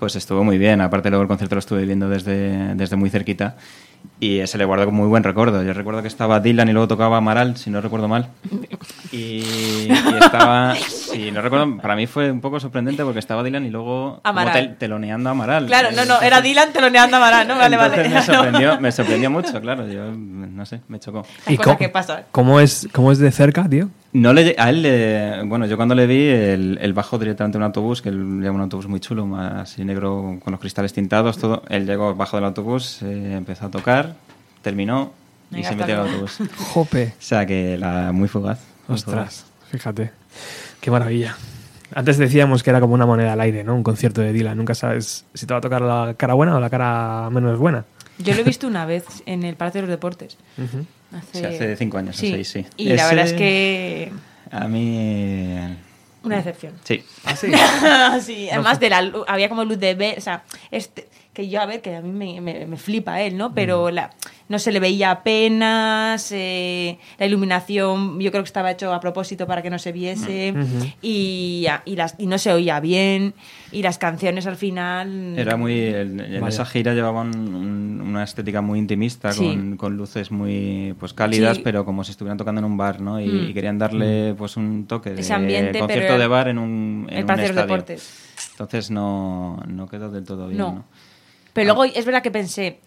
Pues 0.00 0.16
estuvo 0.16 0.42
muy 0.42 0.56
bien. 0.56 0.80
Aparte 0.80 1.10
luego 1.10 1.22
el 1.22 1.28
concierto 1.28 1.56
lo 1.56 1.58
estuve 1.58 1.84
viendo 1.84 2.08
desde, 2.08 2.74
desde 2.74 2.96
muy 2.96 3.10
cerquita 3.10 3.58
y 4.20 4.46
se 4.46 4.58
le 4.58 4.64
guardó 4.64 4.84
con 4.86 4.94
muy 4.94 5.08
buen 5.08 5.22
recuerdo. 5.24 5.62
Yo 5.62 5.72
recuerdo 5.72 6.02
que 6.02 6.08
estaba 6.08 6.40
Dylan 6.40 6.68
y 6.68 6.72
luego 6.72 6.88
tocaba 6.88 7.16
Amaral, 7.18 7.56
si 7.56 7.70
no 7.70 7.80
recuerdo 7.80 8.08
mal. 8.08 8.28
Y, 9.12 9.42
y 9.88 9.92
estaba, 10.20 10.74
si 10.76 11.32
no 11.32 11.42
recuerdo, 11.42 11.78
para 11.78 11.96
mí 11.96 12.06
fue 12.06 12.30
un 12.30 12.40
poco 12.40 12.60
sorprendente 12.60 13.02
porque 13.02 13.18
estaba 13.18 13.42
Dylan 13.42 13.66
y 13.66 13.70
luego 13.70 14.20
Amaral. 14.22 14.52
tel- 14.52 14.76
teloneando 14.78 15.28
a 15.28 15.32
Amaral. 15.32 15.66
Claro, 15.66 15.88
no, 15.94 16.04
no, 16.04 16.20
era 16.20 16.40
Dylan 16.40 16.72
teloneando 16.72 17.16
a 17.16 17.20
Marán, 17.20 17.48
¿no? 17.48 17.56
Vale, 17.56 17.74
Entonces 17.76 17.96
vale. 17.98 18.08
Me 18.14 18.22
sorprendió, 18.22 18.80
me 18.80 18.92
sorprendió 18.92 19.30
mucho, 19.30 19.60
claro. 19.60 19.88
Yo 19.88 20.12
no 20.12 20.64
sé, 20.64 20.80
me 20.88 21.00
chocó. 21.00 21.24
Las 21.46 21.56
cosas 21.58 21.76
que 21.76 21.88
pasan. 21.88 22.22
¿Cómo 22.30 22.60
es, 22.60 22.88
¿Cómo 22.92 23.10
es 23.10 23.18
de 23.18 23.32
cerca, 23.32 23.68
tío? 23.68 23.88
No 24.12 24.32
le, 24.32 24.54
a 24.58 24.70
él, 24.70 24.82
le- 24.82 25.42
bueno, 25.44 25.66
yo 25.66 25.76
cuando 25.76 25.94
le 25.94 26.06
vi, 26.06 26.26
el, 26.26 26.78
el 26.80 26.92
bajó 26.92 27.18
directamente 27.18 27.58
en 27.58 27.62
un 27.62 27.66
autobús, 27.66 28.02
que 28.02 28.08
él 28.08 28.40
lleva 28.40 28.54
un 28.54 28.60
autobús 28.60 28.86
muy 28.88 28.98
chulo, 29.00 29.24
más 29.26 29.52
así 29.72 29.84
negro, 29.84 30.38
con 30.42 30.50
los 30.52 30.60
cristales 30.60 30.92
tintados, 30.92 31.38
todo. 31.38 31.62
Él 31.68 31.86
llegó 31.86 32.14
bajo 32.14 32.36
del 32.36 32.44
autobús, 32.46 33.02
eh, 33.02 33.34
empezó 33.36 33.66
a 33.66 33.70
tocar, 33.70 33.89
terminó 34.62 35.12
y 35.50 35.64
se 35.64 35.74
metió 35.74 36.00
al 36.02 36.08
autobús. 36.08 36.38
Jope. 36.56 37.06
O 37.18 37.22
sea 37.22 37.46
que 37.46 37.76
la, 37.78 38.12
muy 38.12 38.28
fugaz. 38.28 38.60
muy 38.88 38.94
Ostras. 38.96 39.46
Fíjate, 39.70 40.10
qué 40.80 40.90
maravilla. 40.90 41.36
Antes 41.94 42.18
decíamos 42.18 42.62
que 42.62 42.70
era 42.70 42.80
como 42.80 42.94
una 42.94 43.06
moneda 43.06 43.32
al 43.32 43.40
aire, 43.40 43.64
¿no? 43.64 43.74
Un 43.74 43.82
concierto 43.82 44.20
de 44.20 44.32
Dylan. 44.32 44.56
Nunca 44.56 44.74
sabes 44.74 45.24
si 45.34 45.46
te 45.46 45.52
va 45.54 45.58
a 45.58 45.60
tocar 45.60 45.80
la 45.82 46.14
cara 46.16 46.34
buena 46.34 46.56
o 46.56 46.60
la 46.60 46.70
cara 46.70 47.28
menos 47.30 47.58
buena. 47.58 47.84
Yo 48.18 48.34
lo 48.34 48.40
he 48.40 48.44
visto 48.44 48.66
una 48.66 48.84
vez 48.86 49.04
en 49.26 49.42
el 49.44 49.56
Palacio 49.56 49.80
de 49.80 49.86
los 49.88 49.90
Deportes. 49.96 50.36
Hace, 51.16 51.38
Sí, 51.40 51.44
hace 51.44 51.76
cinco 51.76 51.98
años 51.98 52.16
o 52.16 52.20
Sí. 52.20 52.30
seis, 52.32 52.48
sí. 52.48 52.66
Y 52.76 52.90
la 52.90 53.06
verdad 53.08 53.24
es 53.26 53.32
que 53.32 54.12
A 54.52 54.68
mí... 54.68 55.56
una 56.22 56.36
decepción. 56.36 56.74
Sí. 56.84 57.02
¿Ah, 57.24 57.34
sí? 57.34 57.50
sí, 58.20 58.50
además 58.50 58.78
de 58.78 58.90
la 58.90 59.02
lu- 59.02 59.24
había 59.26 59.48
como 59.48 59.64
luz 59.64 59.78
de 59.80 59.94
ver, 59.94 60.18
o 60.18 60.20
sea, 60.20 60.44
este, 60.70 61.08
que 61.40 61.48
yo 61.48 61.60
a 61.60 61.66
ver, 61.66 61.80
que 61.80 61.96
a 61.96 62.02
mí 62.02 62.12
me, 62.12 62.40
me- 62.40 62.66
me 62.66 62.76
flipa 62.76 63.20
él, 63.22 63.36
¿no? 63.36 63.54
Pero 63.54 63.88
Mm. 63.90 63.94
la, 63.94 64.10
no 64.48 64.58
se 64.58 64.72
le 64.72 64.80
veía 64.80 65.10
apenas, 65.10 66.30
eh, 66.32 66.98
la 67.18 67.26
iluminación 67.26 68.18
yo 68.20 68.30
creo 68.30 68.42
que 68.42 68.48
estaba 68.48 68.70
hecho 68.70 68.92
a 68.92 69.00
propósito 69.00 69.46
para 69.46 69.62
que 69.62 69.70
no 69.70 69.78
se 69.78 69.92
viese 69.92 70.52
Mm. 70.52 70.82
Y, 71.02 71.66
y, 71.84 71.96
las, 71.96 72.14
y 72.18 72.26
no 72.26 72.36
se 72.38 72.52
oía 72.52 72.80
bien 72.80 73.34
y 73.72 73.82
las 73.82 73.98
canciones 73.98 74.46
al 74.46 74.56
final... 74.56 75.38
Era 75.38 75.56
muy. 75.56 75.78
En, 75.80 76.20
esa 76.46 76.64
gira 76.64 76.94
llevaban 76.94 77.28
un- 77.36 78.00
una 78.00 78.24
estética 78.24 78.60
muy 78.60 78.78
intimista, 78.78 79.32
Sí. 79.32 79.46
con, 79.46 79.76
con 79.76 79.96
luces 79.96 80.30
muy 80.30 80.94
pues 80.98 81.12
cálidas, 81.12 81.56
Sí. 81.58 81.62
pero 81.64 81.84
como 81.84 82.04
si 82.04 82.10
estuvieran 82.10 82.36
tocando 82.38 82.58
en 82.58 82.64
un 82.64 82.76
bar, 82.76 83.00
¿no? 83.00 83.20
Y, 83.20 83.26
Mm. 83.28 83.50
y 83.50 83.54
querían 83.54 83.78
darle 83.78 84.34
pues 84.36 84.56
un 84.56 84.86
toque 84.86 85.10
de 85.10 85.20
Ese 85.20 85.32
ambiente, 85.32 85.78
concierto 85.78 86.06
pero 86.08 86.18
de 86.20 86.26
bar 86.26 86.48
en 86.48 86.58
un, 86.58 87.06
en 87.08 87.16
el 87.16 87.20
un 87.22 87.26
Palacio 87.26 87.48
de 87.48 87.54
los 87.54 87.62
estadio. 87.62 87.74
Deportes. 87.76 88.26
Entonces 88.52 88.90
no, 88.90 89.58
no 89.68 89.86
quedó 89.88 90.10
del 90.10 90.24
todo 90.24 90.46
bien, 90.48 90.58
No. 90.58 90.72
¿no? 90.72 90.84
Pero 91.52 91.66
luego 91.74 91.84
es 91.84 92.04
verdad 92.04 92.22
que 92.22 92.30
pensé, 92.30 92.78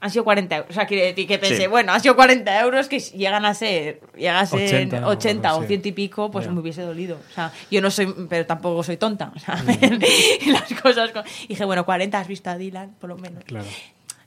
han 0.00 0.10
sido 0.10 0.24
40 0.24 0.56
euros. 0.56 0.70
O 0.70 0.74
sea, 0.74 0.84
decir 0.84 1.26
que 1.26 1.38
pensé, 1.38 1.56
Sí. 1.62 1.66
bueno, 1.66 1.92
han 1.92 2.00
sido 2.00 2.14
40 2.16 2.60
euros 2.60 2.88
que 2.88 3.00
llegan 3.00 3.44
a 3.44 3.54
ser, 3.54 4.00
llegan 4.16 4.36
a 4.36 4.46
ser 4.46 4.60
80 4.60 5.06
80, 5.08 5.54
o 5.54 5.58
o 5.58 5.62
sí. 5.62 5.68
100 5.68 5.82
y 5.84 5.92
pico, 5.92 6.30
pues 6.30 6.44
Ya. 6.46 6.52
me 6.52 6.60
hubiese 6.60 6.82
dolido. 6.82 7.18
O 7.30 7.34
sea, 7.34 7.52
yo 7.70 7.80
no 7.80 7.90
soy, 7.90 8.14
pero 8.28 8.44
tampoco 8.46 8.82
soy 8.82 8.96
tonta. 8.98 9.32
O 9.34 9.38
sea, 9.38 9.62
y 10.40 10.50
las 10.50 10.72
cosas. 10.80 11.10
y 11.44 11.48
dije, 11.48 11.64
bueno, 11.64 11.84
40 11.84 12.18
has 12.18 12.28
visto 12.28 12.50
a 12.50 12.56
Dylan, 12.58 12.94
por 13.00 13.08
lo 13.08 13.16
menos. 13.16 13.42
Claro. 13.44 13.66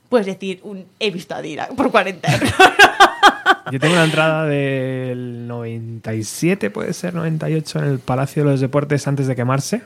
Puedes 0.08 0.26
decir, 0.26 0.60
un, 0.64 0.86
he 0.98 1.10
visto 1.12 1.34
a 1.36 1.40
Dylan 1.40 1.76
por 1.76 1.90
40 1.90 2.32
euros. 2.34 2.52
Yo 3.70 3.78
tengo 3.78 3.94
una 3.94 4.04
entrada 4.04 4.46
del 4.46 5.46
97, 5.46 6.70
puede 6.70 6.92
ser, 6.92 7.14
98, 7.14 7.78
en 7.78 7.84
el 7.84 7.98
Palacio 8.00 8.42
de 8.44 8.50
los 8.50 8.60
Deportes 8.60 9.06
antes 9.06 9.28
de 9.28 9.36
quemarse. 9.36 9.82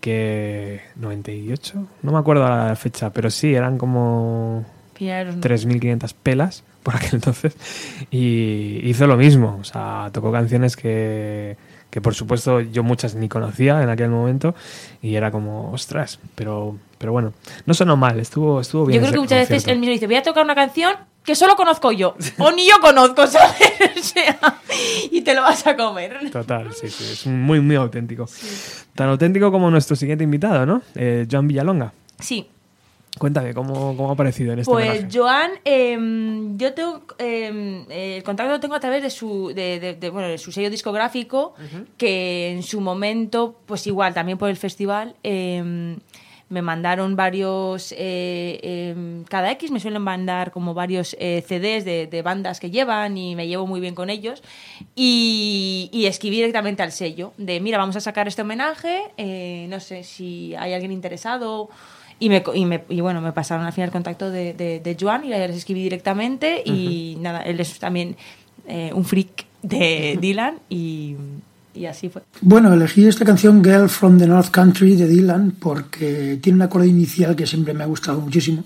Que. 0.00 0.80
98, 0.96 1.86
no 2.02 2.12
me 2.12 2.18
acuerdo 2.18 2.48
la 2.48 2.74
fecha, 2.76 3.10
pero 3.10 3.30
sí, 3.30 3.54
eran 3.54 3.78
como 3.78 4.64
Finales 4.94 5.40
de 5.40 5.48
los 5.48 5.64
3.500 5.66 6.14
pelas 6.22 6.64
por 6.82 6.96
aquel 6.96 7.14
entonces. 7.14 7.56
Y 8.10 8.80
hizo 8.88 9.06
lo 9.06 9.16
mismo, 9.16 9.58
o 9.60 9.64
sea, 9.64 10.10
tocó 10.12 10.32
canciones 10.32 10.76
que, 10.76 11.56
que 11.90 12.00
por 12.00 12.14
supuesto 12.14 12.60
yo 12.60 12.82
muchas 12.82 13.14
ni 13.14 13.28
conocía 13.28 13.82
en 13.82 13.88
aquel 13.88 14.10
momento. 14.10 14.54
Y 15.02 15.14
era 15.14 15.30
como, 15.30 15.72
ostras, 15.72 16.18
pero, 16.34 16.76
pero 16.98 17.12
bueno, 17.12 17.32
no 17.66 17.74
sonó 17.74 17.96
mal, 17.96 18.18
estuvo, 18.20 18.60
estuvo 18.60 18.86
bien. 18.86 19.00
Yo 19.00 19.06
creo 19.06 19.14
que 19.14 19.20
muchas 19.20 19.38
veces 19.40 19.48
concierto. 19.48 19.72
él 19.72 19.78
mismo 19.80 19.92
dice, 19.92 20.06
voy 20.06 20.16
a 20.16 20.22
tocar 20.22 20.44
una 20.44 20.54
canción 20.54 20.94
que 21.24 21.34
solo 21.34 21.54
conozco 21.56 21.92
yo. 21.92 22.14
O 22.38 22.50
ni 22.52 22.66
yo 22.68 22.80
conozco, 22.80 23.26
¿sabes? 23.26 23.56
O 24.00 24.02
sea, 24.02 24.38
y 25.10 25.20
te 25.20 25.34
lo 25.34 25.42
vas 25.42 25.66
a 25.66 25.76
comer. 25.76 26.30
Total, 26.30 26.72
sí, 26.74 26.88
sí, 26.88 27.04
es 27.12 27.26
muy, 27.26 27.60
muy 27.60 27.76
auténtico. 27.76 28.26
Tan 28.94 29.08
auténtico 29.10 29.52
como 29.52 29.70
nuestro 29.70 29.94
siguiente 29.94 30.24
invitado, 30.24 30.64
¿no? 30.66 30.82
Eh, 30.94 31.26
Joan 31.30 31.46
Villalonga. 31.48 31.92
Sí. 32.18 32.48
Cuéntame, 33.18 33.52
¿cómo, 33.54 33.96
cómo 33.96 34.10
ha 34.10 34.12
aparecido 34.14 34.52
en 34.52 34.60
este 34.60 34.70
Pues 34.72 34.88
homenaje? 34.88 35.08
Joan, 35.12 35.50
em, 35.64 36.56
yo 36.56 36.72
tengo 36.72 37.02
em, 37.18 37.84
eh, 37.90 38.16
el 38.18 38.22
contacto 38.22 38.52
lo 38.52 38.60
tengo 38.60 38.74
a 38.76 38.80
través 38.80 39.02
de 39.02 39.10
su, 39.10 39.48
de, 39.54 39.78
de- 39.80 39.94
de, 39.94 40.10
bueno, 40.10 40.28
de 40.28 40.38
su 40.38 40.50
sello 40.52 40.70
discográfico, 40.70 41.54
que 41.98 42.50
en 42.52 42.62
su 42.62 42.80
momento, 42.80 43.60
pues 43.66 43.86
igual, 43.86 44.14
también 44.14 44.38
por 44.38 44.48
el 44.48 44.56
festival, 44.56 45.16
em, 45.24 45.98
me 46.50 46.60
mandaron 46.62 47.16
varios, 47.16 47.94
eh, 47.96 48.58
em, 48.92 49.24
cada 49.24 49.50
X 49.52 49.70
me 49.70 49.80
suelen 49.80 50.02
mandar 50.02 50.50
como 50.50 50.74
varios 50.74 51.16
eh, 51.18 51.42
CDs 51.46 51.84
de, 51.84 52.06
de 52.08 52.22
bandas 52.22 52.60
que 52.60 52.70
llevan 52.70 53.16
y 53.16 53.34
me 53.36 53.46
llevo 53.48 53.66
muy 53.66 53.80
bien 53.80 53.94
con 53.94 54.10
ellos. 54.10 54.42
Y, 54.96 55.88
y 55.92 56.06
escribí 56.06 56.36
directamente 56.36 56.82
al 56.82 56.92
sello 56.92 57.32
de, 57.38 57.60
mira, 57.60 57.78
vamos 57.78 57.96
a 57.96 58.00
sacar 58.00 58.26
este 58.28 58.42
homenaje, 58.42 59.00
eh, 59.16 59.66
no 59.70 59.80
sé 59.80 60.02
si 60.04 60.54
hay 60.56 60.72
alguien 60.74 60.92
interesado. 60.92 61.70
Y, 62.18 62.28
me, 62.28 62.42
y, 62.54 62.66
me- 62.66 62.84
y 62.90 63.00
bueno, 63.00 63.20
me 63.22 63.32
pasaron 63.32 63.64
al 63.64 63.72
final 63.72 63.88
el 63.88 63.92
contacto 63.92 64.30
de, 64.30 64.52
de, 64.52 64.80
de 64.80 64.96
Joan 65.00 65.24
y 65.24 65.28
les 65.28 65.56
escribí 65.56 65.82
directamente. 65.82 66.62
Y 66.66 67.16
nada, 67.20 67.40
él 67.42 67.60
es 67.60 67.78
también 67.78 68.16
eh, 68.66 68.90
un 68.92 69.04
freak 69.04 69.46
de 69.62 70.18
Dylan 70.20 70.58
y, 70.68 71.14
y 71.74 71.86
así 71.86 72.08
fue. 72.08 72.22
Bueno, 72.40 72.72
elegí 72.72 73.06
esta 73.06 73.24
canción 73.24 73.62
Girl 73.62 73.88
from 73.88 74.18
the 74.18 74.26
North 74.26 74.50
Country 74.50 74.96
de 74.96 75.06
Dylan 75.06 75.52
porque 75.52 76.38
tiene 76.42 76.56
un 76.56 76.62
acorde 76.62 76.88
inicial 76.88 77.36
que 77.36 77.46
siempre 77.46 77.74
me 77.74 77.84
ha 77.84 77.86
gustado 77.86 78.20
muchísimo 78.20 78.64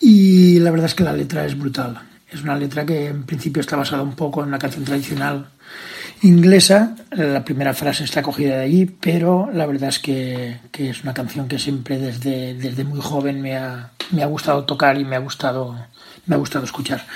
y 0.00 0.58
la 0.58 0.70
verdad 0.70 0.86
es 0.86 0.94
que 0.94 1.04
la 1.04 1.12
letra 1.12 1.44
es 1.44 1.58
brutal. 1.58 2.00
Es 2.30 2.42
una 2.42 2.56
letra 2.56 2.84
que 2.84 3.06
en 3.06 3.24
principio 3.24 3.60
está 3.60 3.76
basada 3.76 4.02
un 4.02 4.16
poco 4.16 4.42
en 4.42 4.48
una 4.48 4.58
canción 4.58 4.84
tradicional 4.84 5.46
inglesa. 6.22 6.96
La 7.10 7.44
primera 7.44 7.74
frase 7.74 8.04
está 8.04 8.22
cogida 8.22 8.56
de 8.56 8.64
allí, 8.64 8.86
pero 8.86 9.48
la 9.52 9.66
verdad 9.66 9.90
es 9.90 9.98
que, 9.98 10.58
que 10.72 10.90
es 10.90 11.02
una 11.02 11.14
canción 11.14 11.48
que 11.48 11.58
siempre 11.58 11.98
desde, 11.98 12.54
desde 12.54 12.84
muy 12.84 13.00
joven 13.00 13.40
me 13.40 13.56
ha, 13.56 13.92
me 14.10 14.22
ha 14.22 14.26
gustado 14.26 14.64
tocar 14.64 14.98
y 14.98 15.04
me 15.04 15.16
ha 15.16 15.20
gustado, 15.20 15.76
me 16.26 16.34
ha 16.34 16.38
gustado 16.38 16.64
escuchar. 16.64 17.06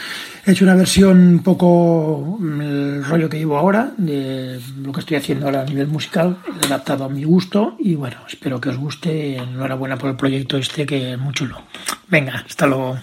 He 0.46 0.52
hecho 0.52 0.64
una 0.64 0.74
versión 0.74 1.18
un 1.18 1.42
poco 1.42 2.36
mm, 2.38 2.60
el 2.60 3.04
rollo 3.04 3.28
que 3.28 3.38
llevo 3.38 3.58
ahora, 3.58 3.92
de 3.96 4.60
lo 4.82 4.92
que 4.92 5.00
estoy 5.00 5.16
haciendo 5.16 5.46
ahora 5.46 5.62
a 5.62 5.64
nivel 5.64 5.88
musical, 5.88 6.38
adaptado 6.64 7.04
a 7.04 7.08
mi 7.08 7.24
gusto 7.24 7.76
y 7.78 7.94
bueno, 7.94 8.16
espero 8.26 8.60
que 8.60 8.70
os 8.70 8.78
guste. 8.78 9.36
Enhorabuena 9.36 9.98
por 9.98 10.10
el 10.10 10.16
proyecto 10.16 10.56
este 10.56 10.86
que 10.86 11.12
es 11.12 11.18
muy 11.18 11.34
chulo. 11.34 11.62
Venga, 12.08 12.44
hasta 12.46 12.66
luego. 12.66 12.98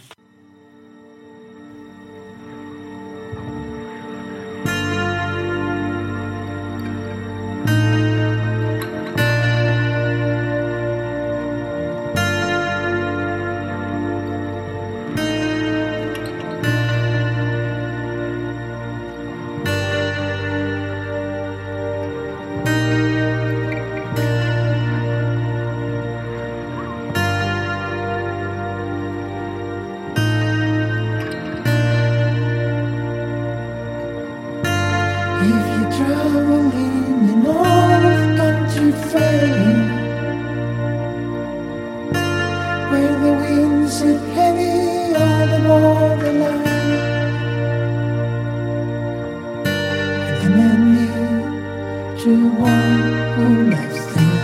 Memory 52.27 52.37
to 52.39 52.47
one 52.59 53.01
who 53.35 53.47
loves 53.71 54.05
them 54.13 54.37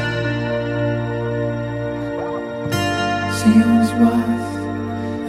seems 3.39 3.89
worth 4.01 4.51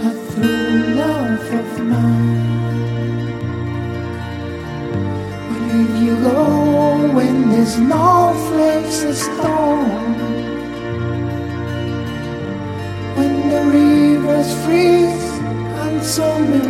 a 0.05 0.10
through 0.31 0.94
love 0.94 1.52
of 1.60 1.70
mine. 1.84 2.42
If 5.76 5.92
you 6.02 6.15
go 6.16 7.12
when 7.12 7.34
there's 7.50 7.78
no 7.78 8.33
flakes 8.49 9.02
of 9.02 9.16
stone, 9.16 10.15
when 13.16 13.34
the 13.50 13.62
rivers 13.73 14.50
freeze 14.65 15.28
and 15.83 16.02
submarines, 16.02 16.64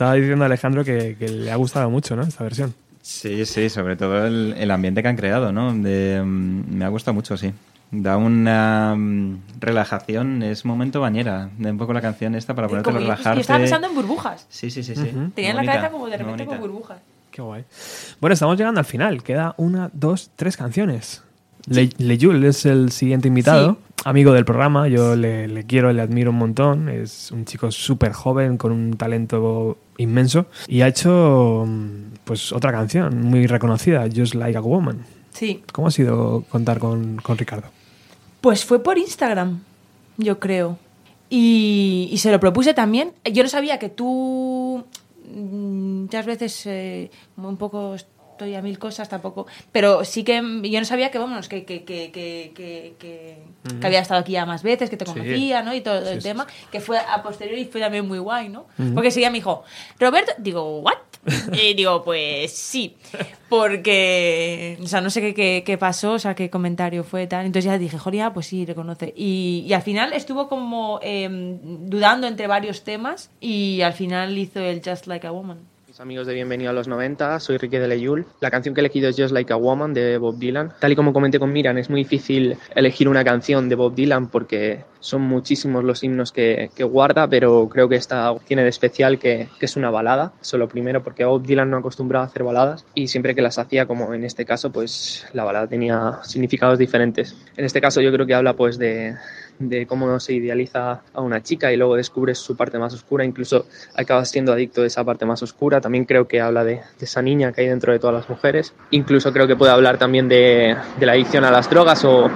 Estaba 0.00 0.14
diciendo 0.14 0.46
Alejandro 0.46 0.82
que, 0.82 1.14
que 1.18 1.28
le 1.28 1.52
ha 1.52 1.56
gustado 1.56 1.90
mucho, 1.90 2.16
¿no? 2.16 2.22
Esta 2.22 2.42
versión. 2.42 2.72
Sí, 3.02 3.44
sí, 3.44 3.68
sobre 3.68 3.96
todo 3.96 4.26
el, 4.26 4.54
el 4.56 4.70
ambiente 4.70 5.02
que 5.02 5.08
han 5.08 5.16
creado, 5.16 5.52
¿no? 5.52 5.74
De, 5.74 6.22
mm, 6.24 6.74
me 6.74 6.86
ha 6.86 6.88
gustado 6.88 7.14
mucho, 7.14 7.36
sí. 7.36 7.52
Da 7.90 8.16
una 8.16 8.94
mm, 8.96 9.42
relajación, 9.60 10.42
es 10.42 10.64
momento 10.64 11.02
bañera. 11.02 11.50
De 11.58 11.70
un 11.70 11.76
poco 11.76 11.92
la 11.92 12.00
canción 12.00 12.34
esta 12.34 12.54
para 12.54 12.66
ponerte 12.66 12.88
a 12.88 12.92
relajarte. 12.94 13.34
yo 13.34 13.40
estaba 13.42 13.58
pensando 13.58 13.88
en 13.88 13.94
burbujas. 13.94 14.46
Sí, 14.48 14.70
sí, 14.70 14.82
sí. 14.82 14.96
sí. 14.96 15.02
Ujú. 15.02 15.32
Tenía 15.34 15.50
en 15.50 15.56
la 15.56 15.66
cabeza 15.66 15.90
como 15.90 16.08
de 16.08 16.16
repente 16.16 16.46
como 16.46 16.60
burbujas. 16.60 16.96
Qué 17.30 17.42
guay. 17.42 17.66
Bueno, 18.22 18.32
estamos 18.32 18.56
llegando 18.56 18.80
al 18.80 18.86
final. 18.86 19.22
Queda 19.22 19.54
una, 19.58 19.90
dos, 19.92 20.30
tres 20.34 20.56
canciones. 20.56 21.22
Le, 21.66 21.90
Leyul 21.98 22.42
es 22.44 22.64
el 22.64 22.90
siguiente 22.90 23.28
invitado, 23.28 23.76
amigo 24.04 24.32
del 24.32 24.44
programa. 24.44 24.88
Yo 24.88 25.16
le, 25.16 25.48
le 25.48 25.64
quiero, 25.64 25.92
le 25.92 26.02
admiro 26.02 26.30
un 26.30 26.38
montón. 26.38 26.88
Es 26.88 27.30
un 27.30 27.44
chico 27.44 27.70
súper 27.70 28.12
joven 28.12 28.56
con 28.56 28.72
un 28.72 28.96
talento 28.96 29.78
inmenso 29.98 30.46
y 30.66 30.82
ha 30.82 30.88
hecho 30.88 31.64
mm, 31.66 32.14
pues 32.24 32.52
otra 32.52 32.72
canción 32.72 33.22
muy 33.22 33.46
reconocida, 33.46 34.06
Just 34.14 34.34
Like 34.34 34.58
a 34.58 34.60
Woman. 34.60 35.04
Sí. 35.32 35.62
¿Cómo 35.72 35.88
ha 35.88 35.90
sido 35.90 36.44
contar 36.48 36.78
con, 36.78 37.16
con 37.16 37.38
Ricardo? 37.38 37.68
Pues 38.40 38.64
fue 38.64 38.82
por 38.82 38.98
Instagram, 38.98 39.60
yo 40.16 40.38
creo. 40.38 40.78
Y, 41.28 42.08
y 42.10 42.18
se 42.18 42.32
lo 42.32 42.40
propuse 42.40 42.74
también. 42.74 43.12
Yo 43.24 43.42
no 43.42 43.48
sabía 43.48 43.78
que 43.78 43.88
tú 43.88 44.84
mm, 45.32 46.02
muchas 46.02 46.26
veces 46.26 46.66
eh, 46.66 47.10
un 47.36 47.56
poco 47.56 47.94
estoy 48.40 48.54
a 48.54 48.62
mil 48.62 48.78
cosas 48.78 49.08
tampoco. 49.08 49.46
Pero 49.70 50.04
sí 50.04 50.24
que 50.24 50.36
yo 50.64 50.78
no 50.80 50.86
sabía 50.86 51.10
que 51.10 51.18
vamos 51.18 51.46
que 51.48 51.64
que, 51.64 51.84
que, 51.84 52.10
que, 52.10 52.52
que, 52.54 52.94
que- 52.98 53.38
Ujú. 53.68 53.78
que 53.80 53.86
había 53.86 54.00
estado 54.00 54.20
aquí 54.20 54.32
ya 54.32 54.46
más 54.46 54.62
veces 54.62 54.88
que 54.88 54.96
te 54.96 55.04
Sí. 55.04 55.12
conocía 55.12 55.62
no 55.62 55.74
y 55.74 55.82
todo 55.82 56.00
Sí, 56.02 56.08
el 56.12 56.22
sí, 56.22 56.28
tema 56.28 56.46
que 56.72 56.80
fue 56.80 56.98
a 56.98 57.22
posteriori 57.22 57.66
fue 57.66 57.80
también 57.80 58.08
muy 58.08 58.18
guay 58.18 58.48
no 58.48 58.66
porque 58.94 59.10
seguía 59.10 59.28
me 59.30 59.34
dijo 59.36 59.64
Roberto 59.98 60.32
digo 60.38 60.80
what 60.80 60.94
y 61.52 61.74
digo 61.74 62.02
pues 62.02 62.50
sí 62.52 62.96
porque 63.70 64.78
o 64.82 64.86
sea 64.86 65.00
no 65.02 65.10
sé 65.10 65.20
qué, 65.20 65.34
qué, 65.34 65.62
qué 65.66 65.76
pasó 65.76 66.12
o 66.12 66.18
sea 66.18 66.34
qué 66.34 66.48
comentario 66.48 67.04
fue 67.04 67.26
tal. 67.26 67.44
Entonces 67.44 67.70
ya 67.70 67.76
dije 67.76 67.98
Joria 67.98 68.32
pues 68.32 68.46
sí 68.46 68.64
reconoce 68.64 69.12
y, 69.16 69.64
y 69.68 69.72
al 69.74 69.82
final 69.82 70.14
estuvo 70.14 70.48
como 70.48 70.98
eh, 71.02 71.28
dudando 71.30 72.26
entre 72.26 72.46
varios 72.46 72.82
temas 72.84 73.30
y 73.40 73.82
al 73.82 73.92
final 73.92 74.36
hizo 74.38 74.60
el 74.60 74.80
Just 74.82 75.06
Like 75.06 75.26
a 75.26 75.32
Woman 75.32 75.58
amigos 76.00 76.26
de 76.26 76.32
Bienvenido 76.32 76.70
a 76.70 76.72
los 76.72 76.88
90, 76.88 77.40
soy 77.40 77.58
Ricky 77.58 77.76
de 77.76 77.86
Leyul. 77.86 78.24
La 78.40 78.50
canción 78.50 78.74
que 78.74 78.80
he 78.80 78.82
elegido 78.82 79.10
es 79.10 79.16
Just 79.18 79.34
Like 79.34 79.52
a 79.52 79.56
Woman 79.56 79.92
de 79.92 80.16
Bob 80.16 80.38
Dylan. 80.38 80.72
Tal 80.80 80.92
y 80.92 80.96
como 80.96 81.12
comenté 81.12 81.38
con 81.38 81.52
Miran, 81.52 81.76
es 81.76 81.90
muy 81.90 82.04
difícil 82.04 82.56
elegir 82.74 83.06
una 83.06 83.22
canción 83.22 83.68
de 83.68 83.74
Bob 83.74 83.94
Dylan 83.94 84.28
porque 84.28 84.82
son 85.00 85.20
muchísimos 85.20 85.84
los 85.84 86.02
himnos 86.02 86.32
que, 86.32 86.70
guarda, 86.78 87.28
pero 87.28 87.68
creo 87.68 87.90
que 87.90 87.96
esta 87.96 88.34
tiene 88.46 88.62
de 88.62 88.70
especial 88.70 89.18
que, 89.18 89.48
que 89.58 89.66
es 89.66 89.76
una 89.76 89.90
balada. 89.90 90.32
Eso 90.40 90.56
lo 90.56 90.68
primero, 90.68 91.02
porque 91.02 91.26
Bob 91.26 91.42
Dylan 91.42 91.68
no 91.68 91.76
acostumbraba 91.76 92.24
a 92.24 92.28
hacer 92.28 92.44
baladas 92.44 92.86
y 92.94 93.08
siempre 93.08 93.34
que 93.34 93.42
las 93.42 93.58
hacía, 93.58 93.84
como 93.84 94.14
en 94.14 94.24
este 94.24 94.46
caso, 94.46 94.72
pues 94.72 95.26
la 95.34 95.44
balada 95.44 95.66
tenía 95.66 96.20
significados 96.22 96.78
diferentes. 96.78 97.36
En 97.58 97.66
este 97.66 97.82
caso 97.82 98.00
yo 98.00 98.10
creo 98.10 98.26
que 98.26 98.34
habla 98.34 98.54
pues 98.54 98.78
de, 98.78 99.16
de 99.60 99.86
cómo 99.86 100.18
se 100.18 100.32
idealiza 100.32 101.02
a 101.12 101.20
una 101.20 101.42
chica 101.42 101.72
y 101.72 101.76
luego 101.76 101.94
descubres 101.94 102.38
su 102.38 102.56
parte 102.56 102.78
más 102.78 102.92
oscura, 102.94 103.24
incluso 103.24 103.66
acabas 103.94 104.30
siendo 104.30 104.52
adicto 104.52 104.80
de 104.80 104.88
esa 104.88 105.04
parte 105.04 105.26
más 105.26 105.42
oscura. 105.42 105.80
También 105.80 106.06
creo 106.06 106.26
que 106.26 106.40
habla 106.40 106.64
de, 106.64 106.80
esa 106.98 107.22
niña 107.22 107.52
que 107.52 107.60
hay 107.60 107.68
dentro 107.68 107.92
de 107.92 107.98
todas 107.98 108.14
las 108.14 108.28
mujeres. 108.28 108.74
Incluso 108.90 109.32
creo 109.32 109.46
que 109.46 109.56
puede 109.56 109.70
hablar 109.70 109.98
también 109.98 110.28
de, 110.28 110.76
la 110.98 111.12
adicción 111.12 111.44
a 111.44 111.50
las 111.50 111.68
drogas 111.68 112.04
o, 112.04 112.30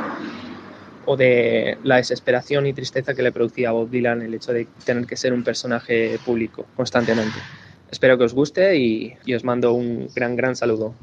o 1.06 1.16
de 1.16 1.78
la 1.82 1.96
desesperación 1.96 2.66
y 2.66 2.74
tristeza 2.74 3.14
que 3.14 3.22
le 3.22 3.32
producía 3.32 3.70
a 3.70 3.72
Bob 3.72 3.90
Dylan 3.90 4.22
el 4.22 4.34
hecho 4.34 4.52
de 4.52 4.68
tener 4.84 5.06
que 5.06 5.16
ser 5.16 5.32
un 5.32 5.42
personaje 5.42 6.18
público 6.24 6.66
constantemente. 6.76 7.38
Espero 7.90 8.18
que 8.18 8.24
os 8.24 8.34
guste 8.34 8.76
y, 8.76 9.16
os 9.34 9.44
mando 9.44 9.72
un 9.72 10.08
gran, 10.14 10.36
gran 10.36 10.56
saludo. 10.56 10.94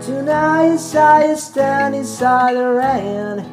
Tonight 0.00 0.94
I 0.94 1.34
stand 1.36 1.94
inside 1.94 2.54
the 2.54 2.68
rain. 2.68 3.44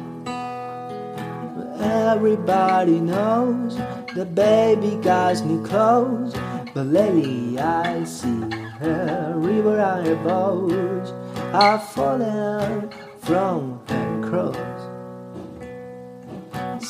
Everybody 1.80 3.00
knows 3.00 3.76
the 4.14 4.24
baby 4.24 4.96
got 5.02 5.44
new 5.44 5.64
clothes. 5.64 6.34
But 6.74 6.86
lately 6.88 7.58
I 7.58 8.04
see 8.04 8.50
her 8.80 9.34
river 9.36 9.80
and 9.80 10.06
her 10.06 10.16
boats 10.16 11.12
are 11.52 11.78
falling 11.78 12.92
from 13.20 13.80
her 13.88 14.20
cross. 14.28 14.56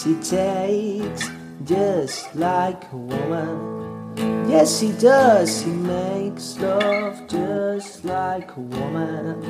She 0.02 0.14
takes 0.16 1.30
just 1.64 2.34
like 2.34 2.82
a 2.92 2.96
woman. 2.96 3.83
Yes, 4.16 4.80
he 4.80 4.92
does. 4.92 5.62
He 5.62 5.70
makes 5.70 6.58
love 6.58 7.26
just 7.26 8.04
like 8.04 8.56
a 8.56 8.60
woman. 8.60 9.42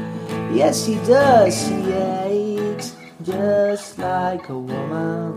Yes, 0.55 0.87
he 0.87 0.97
does. 1.07 1.69
He 1.69 1.93
aches 1.93 2.97
just 3.23 3.99
like 3.99 4.49
a 4.49 4.59
woman. 4.59 5.37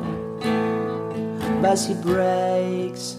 But 1.62 1.80
he 1.80 1.94
breaks 1.96 3.16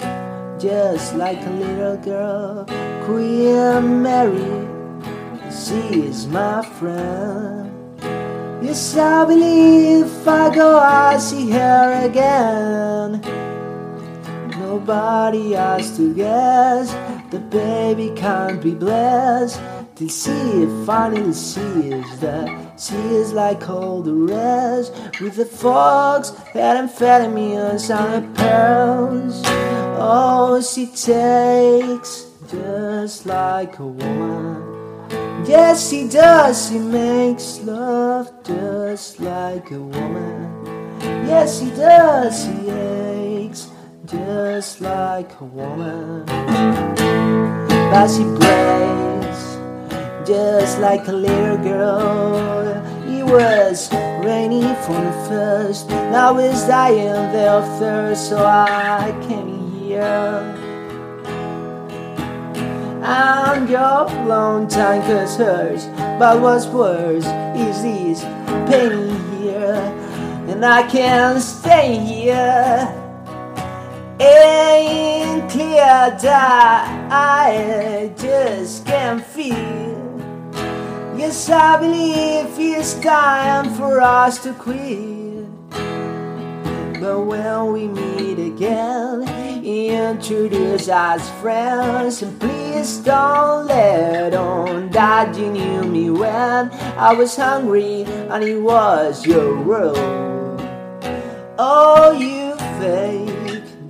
just 0.58 1.14
like 1.16 1.40
a 1.44 1.50
little 1.50 1.96
girl. 1.98 2.64
Queen 3.04 4.02
Mary, 4.02 4.68
she 5.50 6.08
is 6.08 6.26
my 6.26 6.62
friend. 6.78 7.72
Yes, 8.62 8.96
I 8.96 9.24
believe 9.24 10.06
if 10.06 10.28
I 10.28 10.54
go, 10.54 10.78
I'll 10.78 11.20
see 11.20 11.50
her 11.50 12.04
again. 12.04 13.47
Nobody 14.78 15.52
has 15.54 15.96
to 15.96 16.14
guess 16.14 16.92
the 17.32 17.40
baby 17.40 18.12
can't 18.14 18.62
be 18.62 18.74
blessed 18.74 19.60
till 19.96 20.08
she 20.08 20.66
finally 20.86 21.32
sees 21.32 22.20
that 22.20 22.80
she 22.80 22.94
is 22.94 23.32
like 23.32 23.68
all 23.68 24.02
the 24.02 24.14
rest 24.14 24.94
with 25.20 25.34
the 25.34 25.44
fox 25.44 26.30
amphetamines 26.54 27.90
and 27.90 28.24
her 28.24 28.34
pearls. 28.34 29.42
Oh, 29.98 30.62
she 30.62 30.86
takes 30.86 32.30
just 32.48 33.26
like 33.26 33.80
a 33.80 33.86
woman. 33.86 35.44
Yes, 35.44 35.90
she 35.90 36.08
does. 36.08 36.68
She 36.68 36.78
makes 36.78 37.58
love 37.62 38.30
just 38.44 39.18
like 39.18 39.72
a 39.72 39.80
woman. 39.80 40.98
Yes, 41.26 41.58
she 41.58 41.70
does. 41.70 42.44
She 42.44 42.70
aches 42.70 43.68
just 44.08 44.80
like 44.80 45.30
a 45.40 45.44
woman. 45.44 46.24
But 47.90 48.08
she 48.08 48.24
breaks 48.24 49.58
just 50.26 50.78
like 50.78 51.06
a 51.08 51.12
little 51.12 51.58
girl. 51.58 52.68
It 53.06 53.24
was 53.24 53.92
raining 54.24 54.74
from 54.84 55.04
the 55.04 55.12
first. 55.28 55.88
Now 55.90 56.38
it's 56.38 56.66
dying 56.66 57.32
their 57.32 57.60
thirst, 57.78 58.30
so 58.30 58.38
I 58.46 59.12
came 59.28 59.70
here. 59.72 60.54
And 63.02 63.68
your 63.68 64.06
long 64.26 64.68
time 64.68 65.02
cause 65.02 65.36
hers. 65.36 65.86
But 66.18 66.40
what's 66.40 66.66
worse 66.66 67.26
is 67.56 67.82
this 67.82 68.22
pain 68.70 69.10
here. 69.38 69.74
And 70.48 70.64
I 70.64 70.88
can't 70.88 71.42
stay 71.42 71.98
here. 71.98 73.07
Ain't 74.20 75.48
clear 75.48 76.16
that 76.22 77.08
I 77.08 78.12
just 78.16 78.84
can't 78.84 79.24
feel. 79.24 79.54
Yes, 81.16 81.48
I 81.48 81.78
believe 81.78 82.46
it's 82.58 82.94
time 82.94 83.72
for 83.74 84.00
us 84.00 84.42
to 84.42 84.52
quit. 84.54 85.46
But 87.00 87.26
when 87.26 87.72
we 87.72 87.86
meet 87.86 88.40
again, 88.40 89.22
introduce 89.64 90.88
us 90.88 91.30
friends. 91.40 92.20
And 92.22 92.40
please 92.40 92.98
don't 92.98 93.66
let 93.66 94.34
on 94.34 94.90
that 94.90 95.36
you 95.38 95.52
knew 95.52 95.84
me 95.84 96.10
when 96.10 96.72
I 96.98 97.12
was 97.14 97.36
hungry 97.36 98.02
and 98.02 98.42
it 98.42 98.58
was 98.58 99.24
your 99.24 99.62
world. 99.62 99.96
Oh, 101.56 102.10
you 102.18 102.56
fake 102.80 103.37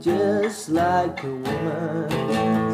just 0.00 0.68
like 0.68 1.22
a 1.24 1.26
woman. 1.26 2.08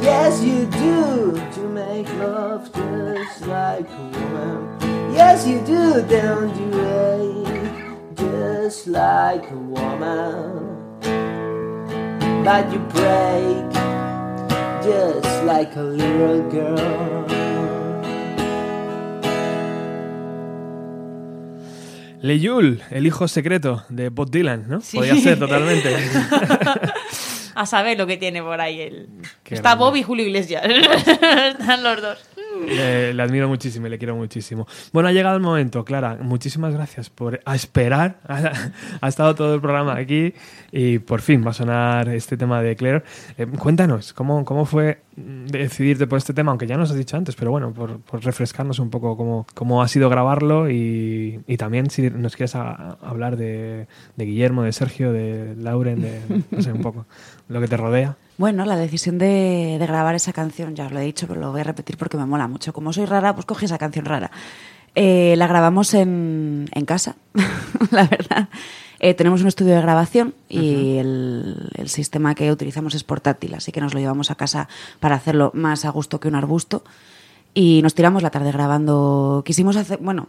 Yes, 0.03 0.43
you 0.43 0.67
do 0.67 1.33
to 1.55 1.61
make 1.69 2.09
love 2.15 2.71
just 2.73 3.47
like 3.47 3.89
a 3.89 4.03
woman. 4.13 4.79
Yes, 5.13 5.47
you 5.47 5.61
do, 5.61 6.03
don't 6.03 6.55
you? 6.61 6.71
Hate 6.83 8.17
just 8.17 8.87
like 8.87 9.51
a 9.51 9.55
woman. 9.55 11.01
But 12.45 12.71
you 12.73 12.79
break 12.93 13.73
just 14.83 15.45
like 15.45 15.75
a 15.77 15.83
little 15.83 16.51
girl. 16.51 17.44
Leyul, 22.25 22.81
el 22.91 23.07
hijo 23.07 23.29
secreto 23.29 23.85
de 23.91 24.09
Bob 24.09 24.31
Dylan, 24.31 24.65
¿no? 24.67 24.81
Podría 24.81 25.15
ser 25.17 25.39
totalmente. 25.39 25.95
A 27.55 27.67
saber 27.67 27.99
lo 27.99 28.07
que 28.07 28.17
tiene 28.17 28.43
por 28.43 28.59
ahí 28.63 28.81
él. 28.81 29.09
Qué 29.43 29.55
Está 29.55 29.75
grande. 29.75 29.85
Bob 29.85 29.97
y 29.97 30.03
Julio 30.05 30.25
Iglesias. 30.25 30.65
Están 30.67 31.83
los 31.83 32.01
dos. 32.01 32.19
Le, 33.15 33.23
admiro 33.23 33.49
muchísimo 33.49 33.87
y 33.87 33.91
le 33.91 33.99
quiero 33.99 34.17
muchísimo. 34.17 34.67
Bueno, 34.93 35.09
ha 35.09 35.13
llegado 35.13 35.37
el 35.37 35.43
momento, 35.43 35.85
Clara. 35.85 36.19
Muchísimas 36.21 36.73
gracias 36.75 37.11
por 37.11 37.41
a 37.45 37.55
esperar. 37.55 38.21
Ha, 39.01 39.09
estado 39.09 39.35
todo 39.35 39.55
el 39.55 39.61
programa 39.61 39.97
aquí 39.97 40.35
y 40.73 40.99
por 40.99 41.21
fin 41.21 41.45
va 41.45 41.51
a 41.51 41.55
sonar 41.55 42.09
este 42.09 42.37
tema 42.37 42.63
de 42.63 42.77
Claire. 42.77 43.03
Eh, 43.37 43.47
cuéntanos, 43.47 44.13
¿cómo, 44.13 44.45
¿cómo 44.45 44.65
fue 44.67 45.01
decidirte 45.17 46.07
por 46.07 46.19
este 46.19 46.33
tema? 46.33 46.51
Aunque 46.51 46.67
ya 46.67 46.77
nos 46.77 46.91
has 46.91 46.97
dicho 46.97 47.17
antes, 47.17 47.37
pero 47.37 47.51
bueno, 47.51 47.73
por, 47.73 48.01
refrescarnos 48.25 48.79
un 48.79 48.91
poco 48.91 49.17
cómo, 49.17 49.47
cómo 49.55 49.83
ha 49.83 49.89
sido 49.89 50.09
grabarlo 50.09 50.71
y, 50.71 51.41
y 51.47 51.57
también 51.57 51.91
si 51.91 52.11
nos 52.11 52.37
quieres 52.37 52.55
hablar 52.55 53.37
de, 53.37 53.87
de 54.17 54.25
Guillermo, 54.25 54.63
de 54.63 54.73
Sergio, 54.73 55.13
de 55.13 55.55
Lauren, 55.57 56.01
de 56.03 56.73
un 56.73 56.83
poco 56.83 57.07
lo 57.49 57.61
que 57.61 57.69
te 57.69 57.77
rodea. 57.77 58.17
Bueno, 58.37 58.65
la 58.65 58.77
decisión 58.77 59.19
de, 59.19 59.77
de 59.79 59.87
grabar 59.87 60.15
esa 60.15 60.33
canción, 60.33 60.75
ya 60.75 60.87
os 60.87 60.93
lo 60.93 60.99
he 60.99 61.05
dicho, 61.05 61.27
pero 61.29 61.41
lo 61.41 61.53
voy 61.53 61.61
a 61.61 61.65
repetir 61.65 61.97
porque 61.97 62.17
me 62.17 62.27
mola 62.27 62.49
mucho. 62.49 62.73
Como 62.73 62.93
soy 62.93 63.07
rara, 63.07 63.33
pues 63.35 63.47
cogí 63.47 63.67
esa 63.67 63.79
canción 63.79 64.05
rara. 64.05 64.31
Eh, 64.97 65.35
la 65.37 65.47
grabamos 65.47 65.95
en, 65.95 66.69
en 66.73 66.85
casa, 66.85 67.17
la 67.91 68.07
verdad. 68.07 68.49
Eh, 69.01 69.15
tenemos 69.15 69.41
un 69.43 69.49
estudio 69.49 69.75
de 69.75 69.83
grabación 69.83 70.35
y 70.49 70.97
el, 70.99 71.69
el 71.75 71.89
sistema 71.89 72.35
que 72.35 72.51
utilizamos 72.51 72.95
es 72.95 73.05
portátil, 73.05 73.55
así 73.55 73.71
que 73.71 73.81
nos 73.81 73.93
lo 73.93 74.01
llevamos 74.01 74.31
a 74.31 74.35
casa 74.37 74.69
para 75.01 75.17
hacerlo 75.17 75.51
más 75.55 75.85
a 75.85 75.91
gusto 75.91 76.21
que 76.21 76.29
un 76.29 76.35
arbusto. 76.37 76.85
Y 77.55 77.83
nos 77.83 77.95
tiramos 77.95 78.23
la 78.23 78.31
tarde 78.31 78.51
grabando. 78.51 79.43
Quisimos 79.47 79.77
hacer, 79.77 79.99
bueno, 80.01 80.29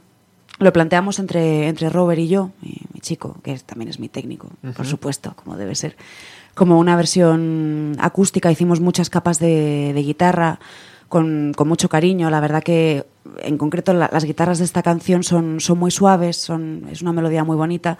lo 0.60 0.72
planteamos 0.74 1.18
entre, 1.20 1.68
entre 1.70 1.90
Robert 1.90 2.20
y 2.20 2.28
yo, 2.28 2.52
mi, 2.62 2.76
mi 2.94 3.00
chico, 3.02 3.38
que 3.44 3.54
es- 3.54 3.64
también 3.64 3.90
es 3.90 4.00
mi 4.00 4.10
técnico, 4.10 4.50
por 4.76 4.86
supuesto, 4.86 5.34
como 5.36 5.58
debe 5.58 5.74
ser. 5.74 5.96
Como 6.56 6.80
una 6.80 6.96
versión 6.96 7.96
acústica, 8.00 8.52
hicimos 8.52 8.80
muchas 8.80 9.12
capas 9.12 9.38
de, 9.40 9.92
de 9.94 10.02
guitarra 10.02 10.60
con, 11.10 11.54
con 11.56 11.68
mucho 11.68 11.90
cariño. 11.90 12.30
La 12.30 12.40
verdad 12.40 12.64
que, 12.64 13.06
en 13.42 13.58
concreto, 13.58 13.94
la- 13.94 14.10
las 14.12 14.24
guitarras 14.26 14.60
de 14.60 14.66
esta 14.66 14.84
canción 14.84 15.24
son, 15.24 15.60
son 15.60 15.78
muy 15.80 15.92
suaves, 15.92 16.38
son, 16.38 16.88
es 16.92 17.02
una 17.02 17.12
melodía 17.14 17.44
muy 17.44 17.56
bonita. 17.58 17.98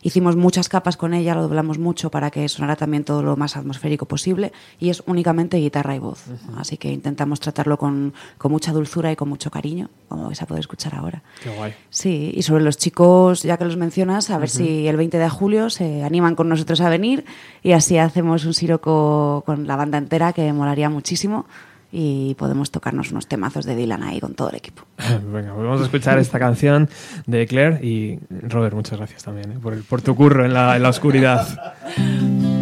Hicimos 0.00 0.36
muchas 0.36 0.68
capas 0.68 0.96
con 0.96 1.12
ella, 1.12 1.34
lo 1.34 1.42
doblamos 1.42 1.78
mucho 1.80 2.08
para 2.08 2.30
que 2.30 2.48
sonara 2.48 2.76
también 2.76 3.02
todo 3.02 3.20
lo 3.24 3.36
más 3.36 3.56
atmosférico 3.56 4.06
posible 4.06 4.52
y 4.78 4.90
es 4.90 5.02
únicamente 5.06 5.56
guitarra 5.56 5.96
y 5.96 5.98
voz. 5.98 6.24
Así 6.56 6.76
que 6.76 6.92
intentamos 6.92 7.40
tratarlo 7.40 7.76
con, 7.78 8.14
con 8.38 8.52
mucha 8.52 8.70
dulzura 8.72 9.10
y 9.10 9.16
con 9.16 9.28
mucho 9.28 9.50
cariño, 9.50 9.90
como 10.08 10.26
vais 10.26 10.40
a 10.40 10.46
poder 10.46 10.60
escuchar 10.60 10.94
ahora. 10.94 11.24
Qué 11.42 11.50
guay. 11.50 11.74
Sí, 11.90 12.30
y 12.32 12.42
sobre 12.42 12.62
los 12.62 12.76
chicos, 12.78 13.42
ya 13.42 13.56
que 13.56 13.64
los 13.64 13.76
mencionas, 13.76 14.30
a 14.30 14.38
ver 14.38 14.48
Ujú. 14.48 14.58
si 14.58 14.86
el 14.86 14.96
20 14.96 15.18
de 15.18 15.28
julio 15.28 15.68
se 15.68 16.04
animan 16.04 16.36
con 16.36 16.48
nosotros 16.48 16.80
a 16.80 16.88
venir 16.88 17.24
y 17.64 17.72
así 17.72 17.98
hacemos 17.98 18.44
un 18.44 18.54
siroco 18.54 19.42
con 19.44 19.66
la 19.66 19.74
banda 19.74 19.98
entera 19.98 20.32
que 20.32 20.52
molaría 20.52 20.88
muchísimo 20.90 21.46
y 21.90 22.34
podemos 22.34 22.70
tocarnos 22.70 23.10
unos 23.12 23.26
temazos 23.28 23.64
de 23.64 23.74
Dylan 23.76 24.02
ahí 24.02 24.20
con 24.20 24.34
todo 24.34 24.50
el 24.50 24.56
equipo. 24.56 24.82
Venga, 24.98 25.54
pues 25.54 25.66
vamos 25.66 25.80
a 25.80 25.84
escuchar 25.84 26.18
esta 26.18 26.38
canción 26.38 26.88
de 27.26 27.46
Claire 27.46 27.84
y 27.86 28.18
Robert, 28.48 28.74
muchas 28.74 28.98
gracias 28.98 29.24
también 29.24 29.52
¿eh? 29.52 29.58
por, 29.62 29.72
el- 29.72 29.82
por 29.84 30.02
tu 30.02 30.14
curro 30.14 30.44
en 30.44 30.52
la, 30.54 30.76
en 30.76 30.82
la 30.82 30.88
oscuridad. 30.90 31.74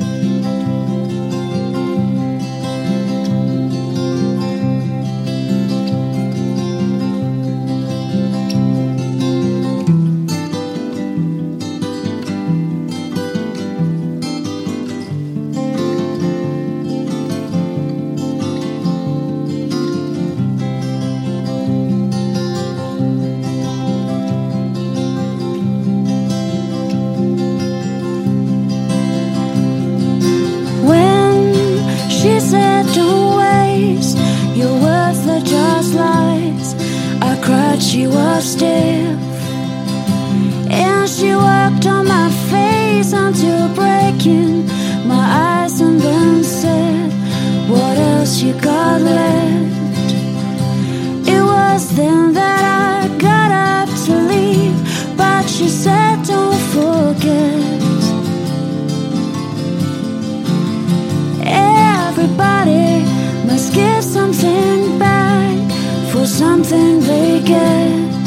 something 66.67 67.01
they 67.01 67.41
get. 67.45 68.27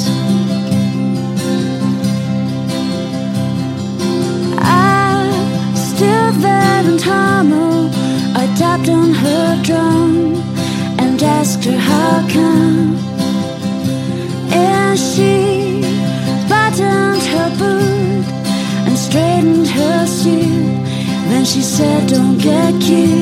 I 4.57 5.73
still 5.75 6.31
there 6.43 6.83
and 6.91 7.01
Hamel, 7.01 7.89
I 8.35 8.45
tapped 8.57 8.89
on 8.89 9.11
her 9.13 9.61
drum 9.63 10.35
and 10.99 11.21
asked 11.21 11.65
her 11.65 11.77
how 11.77 12.27
come. 12.29 12.95
And 14.51 14.97
she 14.97 15.81
buttoned 16.47 17.23
her 17.33 17.49
boot 17.59 18.25
and 18.87 18.97
straightened 18.97 19.67
her 19.67 20.05
suit. 20.07 20.79
Then 21.29 21.43
she 21.45 21.61
said, 21.61 22.07
Don't 22.07 22.37
get 22.37 22.81
cute. 22.81 23.18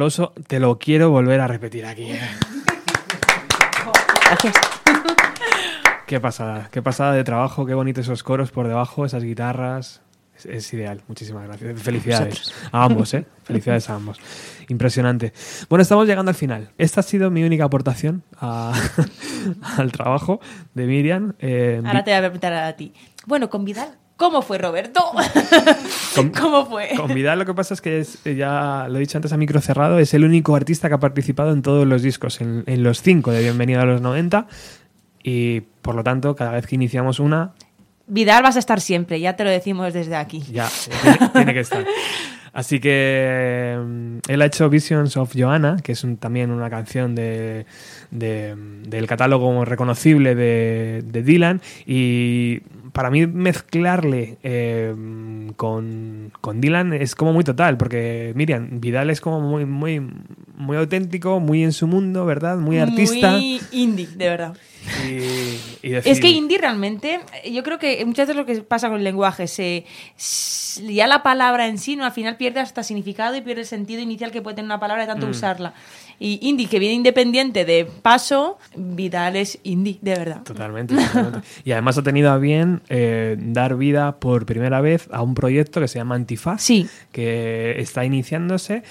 Aplauso, 0.00 0.32
te 0.46 0.58
lo 0.60 0.78
quiero 0.78 1.10
volver 1.10 1.40
a 1.42 1.46
repetir 1.46 1.84
aquí. 1.84 2.04
¿eh? 2.12 2.20
Gracias. 4.24 4.54
Qué 6.06 6.18
pasada, 6.18 6.68
qué 6.72 6.80
pasada 6.80 7.12
de 7.12 7.22
trabajo, 7.22 7.66
qué 7.66 7.74
bonitos 7.74 8.06
esos 8.06 8.22
coros 8.22 8.50
por 8.50 8.66
debajo, 8.66 9.04
esas 9.04 9.22
guitarras. 9.22 10.00
Es, 10.34 10.46
es 10.46 10.72
ideal, 10.72 11.02
muchísimas 11.06 11.46
gracias. 11.46 11.82
Felicidades 11.82 12.54
a 12.72 12.84
ambos, 12.84 13.12
¿eh? 13.12 13.26
Felicidades 13.44 13.90
a 13.90 13.94
ambos. 13.96 14.18
Impresionante. 14.70 15.34
Bueno, 15.68 15.82
estamos 15.82 16.06
llegando 16.06 16.30
al 16.30 16.34
final. 16.34 16.70
Esta 16.78 17.00
ha 17.00 17.02
sido 17.02 17.30
mi 17.30 17.44
única 17.44 17.64
aportación 17.64 18.22
a- 18.40 18.72
al 19.76 19.92
trabajo 19.92 20.40
de 20.72 20.86
Miriam. 20.86 21.34
Eh, 21.40 21.82
Ahora 21.84 22.02
te 22.04 22.10
voy 22.10 22.18
a 22.18 22.20
preguntar 22.22 22.54
a 22.54 22.74
ti. 22.74 22.94
Bueno, 23.26 23.50
con 23.50 23.66
Vidal, 23.66 23.98
¿cómo 24.20 24.42
fue 24.42 24.58
Roberto? 24.58 25.00
Con- 26.14 26.28
¿Cómo 26.30 26.66
fue? 26.66 26.90
Con 26.94 27.12
Vidal 27.14 27.38
lo 27.38 27.46
que 27.46 27.54
pasa 27.54 27.72
es 27.74 27.80
que 27.80 28.00
es, 28.00 28.18
eh, 28.26 28.34
ya 28.36 28.86
lo 28.90 28.98
he 28.98 29.00
dicho 29.00 29.16
antes 29.16 29.32
a 29.32 29.36
micro 29.38 29.60
cerrado, 29.60 29.98
es 29.98 30.12
el 30.14 30.24
único 30.24 30.54
artista 30.54 30.88
que 30.88 30.94
ha 30.94 31.00
participado 31.00 31.52
en 31.52 31.62
todos 31.62 31.86
los 31.86 32.02
discos, 32.02 32.40
en, 32.42 32.62
en 32.66 32.82
los 32.82 33.00
cinco 33.02 33.32
de 33.32 33.40
Bienvenido 33.40 33.80
a 33.80 33.84
los 33.86 34.00
90 34.02 34.46
y 35.22 35.62
por 35.82 35.94
lo 35.94 36.04
tanto 36.04 36.36
cada 36.36 36.52
vez 36.52 36.66
que 36.66 36.74
iniciamos 36.74 37.18
una 37.18 37.52
Vidal 38.06 38.42
vas 38.42 38.56
a 38.56 38.58
estar 38.58 38.80
siempre, 38.80 39.20
ya 39.20 39.36
te 39.36 39.44
lo 39.44 39.50
decimos 39.50 39.92
desde 39.94 40.16
aquí. 40.16 40.40
ya 40.52 40.66
eh, 40.66 40.70
tiene, 41.02 41.28
tiene 41.32 41.54
que 41.54 41.60
estar. 41.60 41.84
Así 42.52 42.80
que 42.80 43.78
mm, 43.80 44.16
él 44.26 44.42
ha 44.42 44.46
hecho 44.46 44.68
Visions 44.68 45.16
of 45.16 45.32
Joanna, 45.36 45.76
que 45.84 45.92
es 45.92 46.02
un- 46.02 46.16
también 46.16 46.50
una 46.50 46.68
canción 46.68 47.14
de, 47.14 47.66
de- 48.10 48.56
del 48.56 49.06
catálogo 49.06 49.64
reconocible 49.64 50.34
de, 50.34 51.04
de 51.06 51.22
Dylan. 51.22 51.60
Y 51.86 52.62
para 52.92 53.10
mí 53.10 53.26
mezclarle 53.26 54.38
eh, 54.42 54.94
con, 55.56 56.32
con 56.40 56.60
Dylan 56.60 56.92
es 56.92 57.14
como 57.14 57.32
muy 57.32 57.44
total, 57.44 57.76
porque 57.76 58.32
Miriam, 58.34 58.80
Vidal 58.80 59.10
es 59.10 59.20
como 59.20 59.40
muy, 59.40 59.64
muy, 59.66 60.00
muy 60.56 60.76
auténtico, 60.76 61.40
muy 61.40 61.62
en 61.64 61.72
su 61.72 61.86
mundo, 61.86 62.24
¿verdad? 62.26 62.56
Muy 62.58 62.78
artista. 62.78 63.32
Muy 63.32 63.60
indie, 63.72 64.06
de 64.06 64.28
verdad. 64.28 64.54
Y, 65.06 65.86
y 65.86 65.94
Es 65.94 66.04
decir- 66.04 66.20
que 66.22 66.28
indie 66.30 66.58
realmente, 66.58 67.20
yo 67.50 67.62
creo 67.62 67.78
que 67.78 68.04
muchas 68.06 68.26
veces 68.28 68.36
lo 68.36 68.46
que 68.46 68.62
pasa 68.62 68.88
con 68.88 68.98
el 68.98 69.04
lenguaje, 69.04 69.46
se, 69.46 69.84
s- 70.16 70.82
ya 70.94 71.06
la 71.06 71.22
palabra 71.22 71.66
en 71.66 71.78
sí, 71.78 71.96
¿no? 71.96 72.04
al 72.04 72.12
final 72.12 72.36
pierde 72.36 72.60
hasta 72.60 72.82
significado 72.82 73.36
y 73.36 73.42
pierde 73.42 73.62
el 73.62 73.66
sentido 73.66 74.00
inicial 74.00 74.30
que 74.30 74.40
puede 74.42 74.56
tener 74.56 74.66
una 74.66 74.80
palabra 74.80 75.02
de 75.02 75.08
tanto 75.08 75.26
Mm. 75.26 75.30
usarla. 75.30 75.74
Y 76.22 76.38
indie, 76.46 76.68
que 76.68 76.78
viene 76.78 76.94
independiente 76.94 77.64
de 77.64 77.86
paso, 77.86 78.58
Vidal 78.76 79.36
es 79.36 79.58
indie, 79.62 79.98
de 80.02 80.14
verdad. 80.14 80.42
Totalmente. 80.42 80.94
totalmente. 80.94 81.40
y 81.64 81.72
además 81.72 81.96
ha 81.96 82.02
tenido 82.02 82.30
a 82.30 82.36
bien 82.36 82.82
eh, 82.90 83.36
dar 83.38 83.74
vida 83.76 84.20
por 84.20 84.44
primera 84.44 84.82
vez 84.82 85.08
a 85.12 85.22
un 85.22 85.34
proyecto 85.34 85.80
que 85.80 85.88
se 85.88 85.98
llama 85.98 86.16
Antifaz, 86.16 86.62
que 87.10 87.74
está 87.80 88.04
iniciándose 88.04 88.82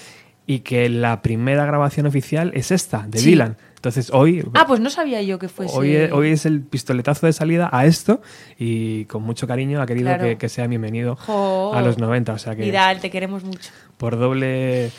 y 0.46 0.58
que 0.60 0.88
la 0.88 1.22
primera 1.22 1.64
grabación 1.64 2.06
oficial 2.06 2.50
es 2.54 2.72
esta, 2.72 3.06
de 3.06 3.18
Sí. 3.20 3.30
Dylan. 3.30 3.56
Entonces 3.76 4.10
hoy, 4.12 4.44
Ah, 4.54 4.64
pues 4.66 4.80
no 4.80 4.90
sabía 4.90 5.22
yo 5.22 5.38
que 5.38 5.48
fuese. 5.48 5.74
hoy, 5.74 5.94
es, 5.94 6.12
hoy 6.12 6.30
es 6.32 6.44
el 6.44 6.60
pistoletazo 6.60 7.26
de 7.26 7.32
salida 7.32 7.70
a 7.72 7.86
esto 7.86 8.20
y 8.58 9.04
con 9.06 9.22
mucho 9.22 9.46
cariño 9.46 9.80
ha 9.80 9.86
querido 9.86 10.08
Claro. 10.08 10.24
que, 10.24 10.36
que 10.36 10.48
sea 10.50 10.66
bienvenido 10.66 11.16
a 11.28 11.80
los 11.80 11.96
90. 11.96 12.32
O 12.34 12.38
sea 12.38 12.56
que 12.56 12.62
Vidal, 12.64 13.00
te 13.00 13.08
queremos 13.08 13.42
mucho. 13.44 13.70
por 13.96 14.18
doble, 14.18 14.90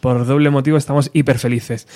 por 0.00 0.26
doble 0.26 0.50
motivo 0.50 0.76
estamos 0.76 1.10
hiper 1.12 1.38
felices. 1.38 1.86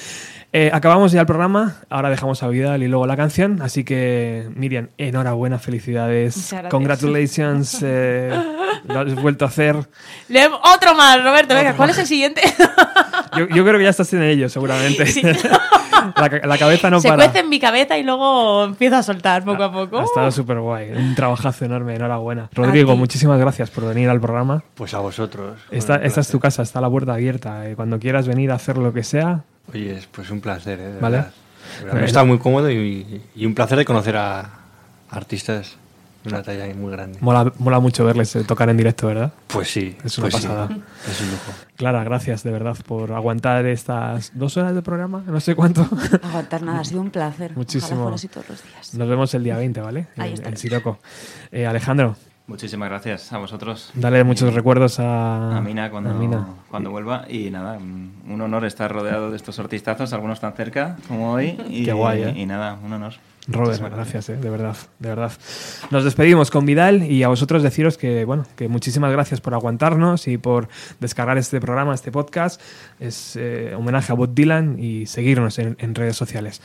Eh, 0.53 0.71
acabamos 0.73 1.11
ya 1.11 1.21
el 1.21 1.27
programa, 1.27 1.79
ahora 1.91 2.11
dejamos 2.11 2.43
a 2.45 2.49
Vidal 2.49 2.83
y 2.85 2.89
luego 2.89 3.07
la 3.09 3.17
canción, 3.17 3.61
así 3.61 3.83
que 3.83 4.49
Miriam, 4.55 4.89
enhorabuena, 4.99 5.59
felicidades, 5.59 6.55
congratulations, 6.71 7.79
eh, 7.83 8.31
lo 8.85 9.01
has 9.01 9.15
vuelto 9.17 9.45
a 9.45 9.49
hacer. 9.49 9.75
Le- 10.29 10.47
Otro 10.47 10.95
más, 10.95 11.23
Roberto, 11.25 11.55
venga, 11.57 11.75
¿cuál 11.75 11.91
es 11.91 11.99
el 11.99 12.07
siguiente? 12.07 12.41
Yo, 13.37 13.49
yo 13.49 13.65
creo 13.65 13.79
que 13.79 13.85
ya 13.85 13.91
estás 13.91 14.13
en 14.13 14.23
ello, 14.23 14.49
seguramente. 14.49 15.07
Sí. 15.07 15.23
la, 16.17 16.41
la 16.47 16.59
cabeza 16.59 16.91
no 16.91 17.01
Se 17.01 17.09
para. 17.09 17.25
cuece 17.25 17.41
en 17.41 17.49
mi 17.49 17.59
cabeza 17.61 17.97
y 17.99 18.03
luego 18.03 18.65
empiezo 18.65 18.97
a 18.97 19.03
soltar 19.03 19.45
poco 19.45 19.63
a 19.63 19.73
poco. 19.73 19.99
Ha 20.01 20.05
estado 20.05 20.31
súper 20.31 20.61
guay, 20.61 20.91
un 20.93 21.15
trabajazo 21.15 21.65
enorme, 21.65 21.95
enhorabuena. 21.97 22.49
Rodrigo, 22.53 22.97
muchísimas 22.97 23.39
gracias 23.39 23.71
por 23.71 23.85
venir 23.87 24.09
al 24.09 24.21
programa. 24.21 24.63
Pues 24.75 24.95
a 24.95 24.99
vosotros. 24.99 25.59
Esta, 25.71 25.97
esta 25.97 26.21
es 26.21 26.29
tu 26.29 26.39
casa, 26.41 26.63
está 26.63 26.81
la 26.81 26.91
puerta 26.91 27.15
abierta. 27.15 27.69
eh, 27.69 27.75
Cuando 27.77 27.99
quieras 27.99 28.27
venir 28.29 28.51
a 28.51 28.55
hacer 28.55 28.77
lo 28.79 28.93
que 28.93 29.03
sea, 29.03 29.43
Oye, 29.73 29.97
es 29.97 30.07
pues 30.07 30.31
un 30.31 30.41
placer, 30.41 30.79
¿eh? 30.79 30.93
De 30.93 31.01
¿Vale? 31.01 31.17
verdad. 31.17 31.33
Bueno. 31.91 32.05
Está 32.07 32.25
muy 32.25 32.39
cómodo 32.39 32.71
y, 32.71 33.23
y 33.35 33.47
un 33.47 33.55
placer 33.55 33.79
de 33.79 33.85
conocer 33.87 34.17
a 34.17 34.51
artistas 35.11 35.77
una 36.27 36.43
talla 36.43 36.65
ahí 36.65 36.75
muy 36.75 36.91
grande. 36.93 37.19
Mola, 37.21 37.53
mola 37.59 37.81
mucho 37.81 38.05
verles 38.05 38.35
eh, 38.37 38.45
tocar 38.45 38.69
en 38.71 38.77
directo, 38.77 39.07
¿verdad? 39.07 39.33
Pues 39.49 39.71
sí, 39.71 39.97
Es 40.05 40.17
una 40.19 40.29
pues 40.31 40.43
sí. 40.43 40.49
pasada. 40.49 40.69
Es 41.11 41.21
un 41.21 41.31
lujo. 41.31 41.53
Clara, 41.77 42.05
gracias 42.05 42.43
de 42.43 42.51
verdad 42.53 42.77
por 42.87 43.13
aguantar 43.13 43.67
estas 43.67 44.31
dos 44.35 44.57
horas 44.57 44.75
de 44.75 44.83
programa, 44.83 45.23
no 45.27 45.41
sé 45.41 45.55
cuánto. 45.55 45.83
Aguantar 46.23 46.63
nada, 46.63 46.81
ha 46.81 46.85
sido 46.85 47.01
un 47.01 47.11
placer. 47.11 47.53
Muchísimo. 47.57 48.07
Ojalá 48.07 48.17
todos 48.33 48.49
los 48.49 48.63
días. 48.65 48.95
Nos 48.95 49.09
vemos 49.09 49.35
el 49.35 49.45
día 49.45 49.57
20, 49.57 49.81
¿vale? 49.81 50.07
Ahí 50.17 50.35
En- 50.39 50.47
en. 50.47 50.57
Siroco. 50.57 50.99
Eh, 51.53 51.67
Alejandro, 51.67 52.17
Muchísimas 52.47 52.91
gracias 52.91 53.33
a 53.33 53.39
vosotros. 53.39 53.91
dale 53.95 54.23
muchos 54.23 54.53
recuerdos 54.53 55.01
a, 55.01 55.57
a 55.57 55.61
Mina 55.63 55.91
cuando, 55.91 56.11
a 56.11 56.13
Mina. 56.13 56.47
cuando 56.71 56.91
vuelva. 56.91 57.25
Y 57.27 57.51
nada, 57.51 57.79
un 57.79 58.41
honor 58.43 58.67
estar 58.67 58.93
rodeado 58.93 59.31
de 59.31 59.37
estos 59.37 59.59
artistazos, 59.59 60.13
algunos 60.13 60.41
tan 60.41 60.53
cerca 60.53 60.97
como 61.09 61.33
hoy. 61.33 61.59
Y, 61.71 61.87
Qué 61.87 61.93
guay, 61.95 62.23
¿eh? 62.23 62.35
Y 62.37 62.45
nada, 62.45 62.79
un 62.85 62.93
honor. 62.93 63.15
Robert, 63.47 63.81
gracias, 63.81 64.31
eh, 64.31 64.37
de 64.37 64.49
verdad, 64.49 64.77
de 64.99 65.09
verdad. 65.09 65.33
Nos 65.91 66.05
despedimos 66.05 66.51
con 66.51 66.65
Vidal 66.65 67.03
y 67.03 67.23
a 67.23 67.29
vosotros 67.29 67.63
deciros 67.63 67.99
que, 67.99 68.25
bueno, 68.25 68.47
que 68.57 68.69
muchísimas 68.69 69.13
gracias 69.13 69.41
por 69.41 69.53
aguantarnos 69.53 70.29
y 70.29 70.39
por 70.39 70.69
descargar 71.01 71.37
este 71.37 71.61
programa, 71.61 71.95
este 71.95 72.11
podcast. 72.11 72.61
Es 73.01 73.37
eh, 73.37 73.75
homenaje 73.77 74.13
a 74.13 74.15
Bob 74.15 74.35
Dylan 74.35 74.79
y 74.79 75.07
seguirnos 75.07 75.59
en, 75.59 75.77
en 75.79 75.95
redes 75.95 76.17
sociales. 76.17 76.63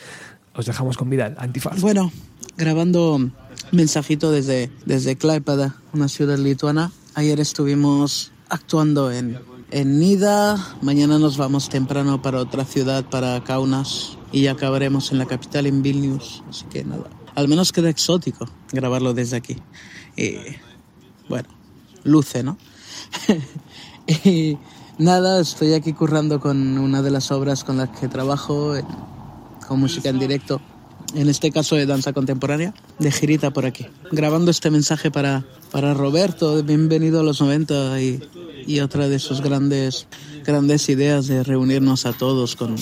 Os 0.53 0.65
dejamos 0.65 0.97
con 0.97 1.09
Vidal, 1.09 1.35
Antifaz. 1.37 1.81
Bueno, 1.81 2.11
grabando 2.57 3.29
mensajito 3.71 4.31
desde, 4.31 4.69
desde 4.85 5.15
Klaipeda, 5.15 5.75
una 5.93 6.07
ciudad 6.07 6.37
lituana. 6.37 6.91
Ayer 7.15 7.39
estuvimos 7.39 8.31
actuando 8.49 9.11
en, 9.11 9.39
en 9.71 9.99
Nida, 9.99 10.57
mañana 10.81 11.19
nos 11.19 11.37
vamos 11.37 11.69
temprano 11.69 12.21
para 12.21 12.39
otra 12.39 12.65
ciudad, 12.65 13.05
para 13.05 13.43
Kaunas, 13.43 14.17
y 14.31 14.43
ya 14.43 14.51
acabaremos 14.51 15.11
en 15.11 15.17
la 15.17 15.25
capital, 15.25 15.65
en 15.65 15.81
Vilnius. 15.81 16.43
Así 16.49 16.65
que 16.65 16.83
nada, 16.83 17.09
al 17.35 17.47
menos 17.47 17.71
queda 17.71 17.89
exótico 17.89 18.45
grabarlo 18.71 19.13
desde 19.13 19.37
aquí. 19.37 19.57
Y 20.15 20.35
bueno, 21.27 21.49
luce, 22.03 22.43
¿no? 22.43 22.57
y 24.25 24.57
nada, 24.97 25.39
estoy 25.39 25.73
aquí 25.73 25.93
currando 25.93 26.39
con 26.39 26.77
una 26.77 27.01
de 27.01 27.11
las 27.11 27.31
obras 27.31 27.63
con 27.63 27.77
las 27.77 27.89
que 27.89 28.07
trabajo, 28.07 28.73
con 29.67 29.79
música 29.79 30.09
en 30.09 30.19
directo 30.19 30.61
en 31.15 31.27
este 31.27 31.51
caso 31.51 31.75
de 31.75 31.85
danza 31.85 32.13
contemporánea, 32.13 32.73
de 32.99 33.11
girita 33.11 33.51
por 33.51 33.65
aquí. 33.65 33.87
Grabando 34.11 34.51
este 34.51 34.69
mensaje 34.69 35.09
para, 35.09 35.45
para 35.71 35.93
Roberto, 35.93 36.61
bienvenido 36.63 37.21
a 37.21 37.23
los 37.23 37.41
90 37.41 38.01
y, 38.01 38.21
y 38.67 38.79
otra 38.81 39.07
de 39.07 39.17
sus 39.19 39.41
grandes, 39.41 40.07
grandes 40.45 40.87
ideas 40.89 41.27
de 41.27 41.43
reunirnos 41.43 42.05
a 42.05 42.13
todos 42.13 42.55
con, 42.55 42.75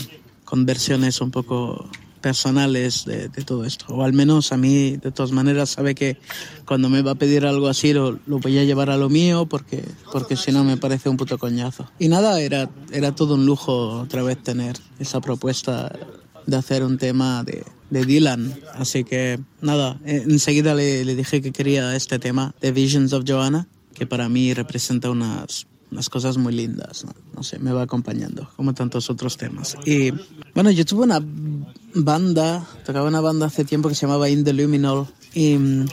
con 0.47 0.65
versiones 0.65 1.19
un 1.19 1.29
poco 1.29 1.89
personales 2.21 3.03
de, 3.05 3.29
todo 3.45 3.65
esto. 3.65 3.85
O 3.89 4.03
al 4.03 4.13
menos 4.13 4.53
a 4.53 4.57
mí, 4.57 4.95
de 4.97 5.11
todas 5.11 5.31
maneras, 5.31 5.71
sabe 5.71 5.93
que 5.93 6.17
cuando 6.65 6.89
me 6.89 7.01
va 7.01 7.11
a 7.11 7.15
pedir 7.15 7.45
algo 7.45 7.67
así 7.67 7.91
lo, 7.93 8.17
voy 8.25 8.57
a 8.57 8.63
llevar 8.63 8.89
a 8.89 8.97
lo 8.97 9.09
mío 9.09 9.45
porque, 9.45 9.83
porque 10.11 10.37
si 10.37 10.53
no 10.53 10.63
me 10.63 10.77
parece 10.77 11.09
un 11.09 11.17
puto 11.17 11.37
coñazo. 11.37 11.91
Y 11.99 12.07
nada, 12.07 12.39
era, 12.39 12.69
era 12.93 13.13
todo 13.13 13.35
un 13.35 13.45
lujo 13.45 14.01
otra 14.01 14.23
vez 14.23 14.41
tener 14.41 14.77
esa 14.99 15.19
propuesta 15.19 15.91
de 16.45 16.55
hacer 16.55 16.81
un 16.81 16.97
tema 16.97 17.43
de, 17.43 17.65
de 17.89 18.05
Dylan. 18.05 18.57
Así 18.73 19.03
que 19.03 19.39
nada, 19.61 19.99
eh, 20.05 20.23
enseguida 20.25 20.73
le, 20.75 21.03
le 21.03 21.13
dije 21.13 21.41
que 21.41 21.51
quería 21.51 21.93
este 21.93 22.19
tema 22.19 22.55
de 22.61 22.71
Visions 22.71 23.11
of 23.11 23.25
Joanna, 23.27 23.67
que 23.93 24.07
para 24.07 24.29
mí 24.29 24.53
representa 24.53 25.09
unas, 25.09 25.67
unas 25.91 26.09
cosas 26.09 26.37
muy 26.37 26.53
lindas. 26.53 27.05
¿no? 27.05 27.13
No 27.35 27.43
sé, 27.43 27.59
me 27.59 27.71
va 27.71 27.83
acompañando, 27.83 28.49
como 28.55 28.73
tantos 28.73 29.09
otros 29.09 29.37
temas. 29.37 29.75
Y 29.85 30.11
bueno, 30.53 30.71
yo 30.71 30.85
tuve 30.85 31.03
una 31.03 31.21
banda, 31.93 32.65
tocaba 32.85 33.07
una 33.07 33.21
banda 33.21 33.47
hace 33.47 33.63
tiempo 33.65 33.89
que 33.89 33.95
se 33.95 34.05
llamaba 34.05 34.29
In 34.29 34.43
the 34.43 34.53
Luminol. 34.53 35.07
Y 35.33 35.55
mm, 35.55 35.85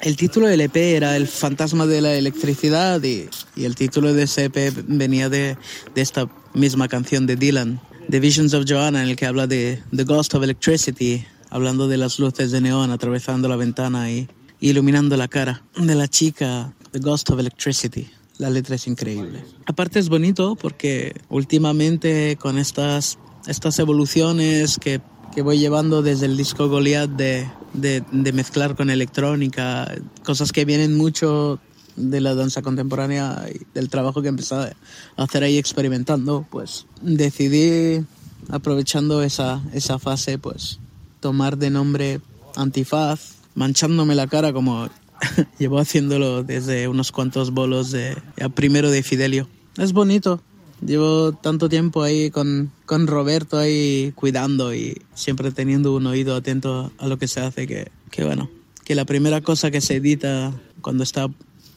el 0.00 0.16
título 0.16 0.46
del 0.46 0.60
EP 0.60 0.76
era 0.76 1.16
El 1.16 1.28
fantasma 1.28 1.86
de 1.86 2.00
la 2.00 2.14
electricidad 2.14 3.02
y, 3.02 3.28
el 3.56 3.74
título 3.74 4.12
de 4.14 4.24
ese 4.24 4.44
EP 4.44 4.72
venía 4.86 5.28
de, 5.28 5.56
de 5.94 6.00
esta 6.00 6.28
misma 6.54 6.88
canción 6.88 7.26
de 7.26 7.36
Dylan, 7.36 7.80
The 8.10 8.20
Visions 8.20 8.54
of 8.54 8.64
Joanna, 8.68 9.02
en 9.02 9.10
el 9.10 9.16
que 9.16 9.26
habla 9.26 9.46
de 9.46 9.82
The 9.94 10.04
Ghost 10.04 10.34
of 10.34 10.42
Electricity, 10.42 11.24
hablando 11.50 11.86
de 11.86 11.98
las 11.98 12.18
luces 12.18 12.50
de 12.50 12.60
neón 12.60 12.90
atravesando 12.90 13.48
la 13.48 13.56
ventana 13.56 14.10
y 14.10 14.28
iluminando 14.60 15.16
la 15.16 15.28
cara 15.28 15.62
de 15.76 15.94
la 15.94 16.08
chica, 16.08 16.72
The 16.92 16.98
Ghost 16.98 17.30
of 17.30 17.40
Electricity. 17.40 18.08
La 18.42 18.50
letra 18.50 18.74
es 18.74 18.88
increíble. 18.88 19.44
Aparte 19.66 20.00
es 20.00 20.08
bonito 20.08 20.56
porque 20.56 21.14
últimamente 21.28 22.36
con 22.40 22.58
estas, 22.58 23.20
estas 23.46 23.78
evoluciones 23.78 24.78
que, 24.80 25.00
que 25.32 25.42
voy 25.42 25.60
llevando 25.60 26.02
desde 26.02 26.26
el 26.26 26.36
disco 26.36 26.68
Goliath 26.68 27.10
de, 27.10 27.46
de, 27.72 28.32
mezclar 28.32 28.74
con 28.74 28.90
electrónica, 28.90 29.94
cosas 30.24 30.50
que 30.50 30.64
vienen 30.64 30.96
mucho 30.96 31.60
de 31.94 32.20
la 32.20 32.34
danza 32.34 32.62
contemporánea 32.62 33.46
y 33.48 33.60
del 33.74 33.88
trabajo 33.88 34.22
que 34.22 34.28
empecé 34.28 34.56
a 34.56 34.72
hacer 35.18 35.44
ahí 35.44 35.56
experimentando, 35.56 36.44
pues 36.50 36.86
decidí, 37.00 38.04
aprovechando 38.48 39.22
esa, 39.22 39.62
esa 39.72 40.00
fase, 40.00 40.36
pues 40.38 40.80
tomar 41.20 41.58
de 41.58 41.70
nombre 41.70 42.20
Antifaz, 42.56 43.36
manchándome 43.54 44.16
la 44.16 44.26
cara 44.26 44.52
como 44.52 44.88
llevo 45.58 45.78
haciéndolo 45.78 46.42
desde 46.42 46.88
unos 46.88 47.12
cuantos 47.12 47.52
bolos 47.52 47.90
de 47.90 48.16
primero 48.54 48.90
de 48.90 49.02
Fidelio. 49.02 49.48
Es 49.76 49.92
bonito. 49.92 50.40
Llevo 50.84 51.32
tanto 51.32 51.68
tiempo 51.68 52.02
ahí 52.02 52.30
con, 52.30 52.72
con 52.86 53.06
Roberto 53.06 53.56
ahí 53.56 54.12
cuidando 54.16 54.74
y 54.74 55.00
siempre 55.14 55.52
teniendo 55.52 55.94
un 55.94 56.06
oído 56.06 56.34
atento 56.34 56.92
a 56.98 57.06
lo 57.06 57.18
que 57.18 57.28
se 57.28 57.40
hace 57.40 57.68
que, 57.68 57.92
que 58.10 58.24
bueno, 58.24 58.50
que 58.84 58.96
la 58.96 59.04
primera 59.04 59.40
cosa 59.42 59.70
que 59.70 59.80
se 59.80 59.96
edita 59.96 60.52
cuando 60.80 61.04
está, 61.04 61.28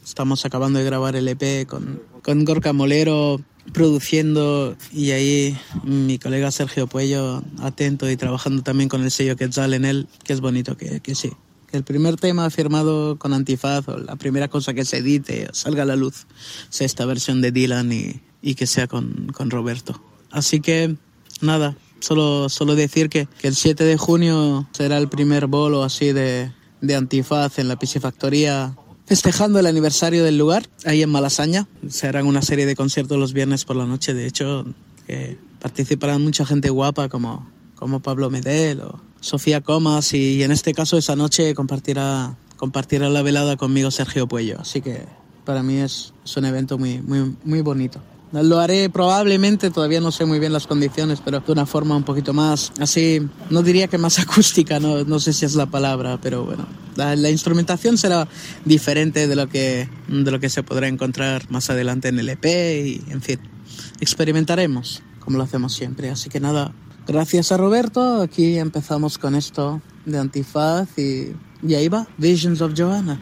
estamos 0.04 0.44
acabando 0.46 0.80
de 0.80 0.86
grabar 0.86 1.16
el 1.16 1.28
EP 1.28 1.68
con, 1.68 2.02
con 2.24 2.46
Gorka 2.46 2.74
Molero 2.74 3.40
produciendo 3.74 4.76
y 4.92 5.12
ahí 5.12 5.56
mi 5.84 6.18
colega 6.18 6.50
Sergio 6.50 6.88
Puello 6.88 7.44
atento 7.60 8.10
y 8.10 8.18
trabajando 8.18 8.64
también 8.64 8.90
con 8.90 9.04
el 9.04 9.12
sello 9.12 9.36
Quetzal 9.36 9.76
en 9.76 9.86
él, 9.86 10.08
que 10.24 10.34
es 10.34 10.42
bonito 10.42 10.78
que, 10.78 11.00
que 11.00 11.14
sí. 11.14 11.32
El 11.76 11.84
primer 11.84 12.16
tema 12.16 12.50
firmado 12.50 13.18
con 13.18 13.34
Antifaz 13.34 13.88
o 13.90 13.98
la 13.98 14.16
primera 14.16 14.48
cosa 14.48 14.74
que 14.74 14.86
se 14.86 14.98
edite 14.98 15.50
salga 15.52 15.84
a 15.84 15.86
la 15.86 15.96
luz 15.96 16.26
sea 16.70 16.86
esta 16.86 17.06
versión 17.06 17.42
de 17.42 17.52
Dylan 17.52 17.92
y, 17.92 18.22
y 18.42 18.56
que 18.56 18.66
sea 18.66 18.88
con, 18.88 19.28
con 19.34 19.50
Roberto. 19.50 20.02
Así 20.32 20.62
que 20.62 20.96
nada, 21.42 21.76
solo, 22.00 22.50
solo 22.50 22.76
decir 22.76 23.10
que, 23.10 23.28
que 23.40 23.48
el 23.48 23.56
7 23.56 23.84
de 23.84 23.98
junio 23.98 24.68
será 24.72 24.98
el 24.98 25.10
primer 25.10 25.48
bolo 25.48 25.84
así 25.84 26.14
de, 26.14 26.52
de 26.82 26.96
Antifaz 26.96 27.60
en 27.60 27.68
la 27.68 27.78
piscifactoría 27.78 28.76
festejando 29.06 29.60
el 29.60 29.68
aniversario 29.68 30.24
del 30.24 30.38
lugar, 30.38 30.68
ahí 30.86 31.04
en 31.04 31.10
Malasaña. 31.10 31.68
Se 31.90 32.08
harán 32.08 32.26
una 32.26 32.42
serie 32.42 32.66
de 32.66 32.76
conciertos 32.76 33.18
los 33.18 33.34
viernes 33.34 33.66
por 33.66 33.76
la 33.76 33.86
noche, 33.86 34.14
de 34.14 34.26
hecho, 34.26 34.66
que 35.06 35.38
participarán 35.60 36.24
mucha 36.24 36.46
gente 36.46 36.70
guapa 36.70 37.10
como, 37.10 37.50
como 37.76 38.02
Pablo 38.02 38.30
Medel 38.30 38.82
o 38.82 39.02
Sofía 39.20 39.62
Comas 39.62 40.14
y, 40.14 40.44
en 40.44 40.52
este 40.52 40.74
caso 40.74 40.98
esa 40.98 41.16
noche 41.16 41.54
compartirá, 41.56 42.38
compartirá 42.58 43.10
la 43.10 43.22
velada 43.22 43.58
conmigo 43.58 43.92
Sergio 43.92 44.28
Puello. 44.28 44.60
Así 44.60 44.82
que 44.82 45.06
para 45.46 45.64
mí 45.64 45.78
es, 45.78 46.14
un 46.36 46.46
evento 46.46 46.78
muy, 46.78 47.02
muy, 47.02 47.36
muy 47.44 47.62
bonito. 47.62 48.00
Lo 48.32 48.60
haré 48.60 48.90
probablemente, 48.90 49.70
todavía 49.70 50.02
no 50.02 50.12
sé 50.12 50.26
muy 50.26 50.40
bien 50.40 50.52
las 50.52 50.68
condiciones, 50.68 51.22
pero 51.24 51.40
de 51.40 51.52
una 51.52 51.66
forma 51.66 51.96
un 51.96 52.04
poquito 52.04 52.34
más, 52.34 52.74
así, 52.80 53.22
no 53.50 53.64
diría 53.64 53.88
que 53.88 53.98
más 53.98 54.20
acústica, 54.20 54.80
no, 54.80 55.06
no 55.06 55.20
sé 55.20 55.32
si 55.32 55.46
es 55.46 55.56
la 55.56 55.68
palabra, 55.68 56.20
pero 56.22 56.44
bueno, 56.44 56.68
la, 56.96 57.16
la 57.16 57.30
instrumentación 57.30 57.98
será 57.98 58.28
diferente 58.66 59.28
de 59.28 59.36
lo, 59.36 59.48
que, 59.48 59.88
de 60.10 60.32
lo 60.32 60.40
que 60.40 60.50
se 60.50 60.64
podrá 60.64 60.88
encontrar 60.88 61.50
más 61.50 61.70
adelante 61.70 62.10
en 62.10 62.20
el 62.20 62.28
EP 62.28 62.46
y, 62.46 63.04
en 63.10 63.22
fin, 63.22 63.40
experimentaremos 64.02 65.02
como 65.26 65.38
lo 65.38 65.44
hacemos 65.44 65.74
siempre. 65.74 66.10
Así 66.10 66.30
que 66.30 66.40
nada, 66.40 66.72
gracias 67.08 67.52
a 67.52 67.58
Roberto, 67.58 68.22
aquí 68.22 68.58
empezamos 68.58 69.18
con 69.18 69.36
esto 69.36 69.82
de 70.06 70.18
Antifaz 70.18 70.98
y, 70.98 71.36
y 71.62 71.76
ahí 71.76 71.88
va, 71.88 72.08
Visions 72.18 72.62
of 72.62 72.74
Joanna. 72.76 73.20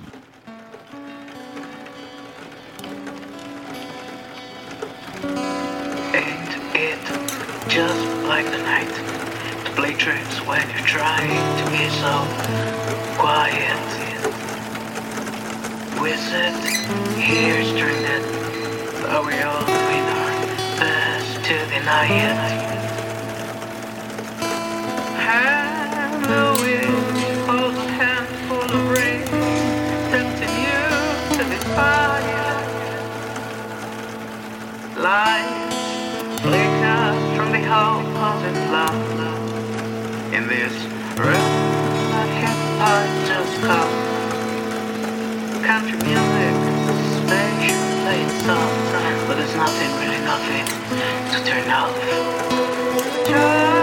The 21.69 21.79
night 21.79 22.92
nothing, 49.55 49.91
really 50.01 50.19
nothing 50.25 50.65
to 51.31 51.37
turn 51.45 51.69
off. 51.69 51.93
Just 53.27 53.82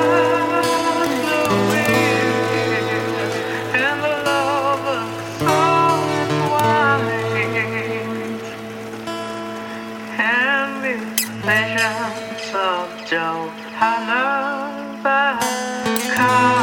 I 13.82 14.06
love, 14.06 16.59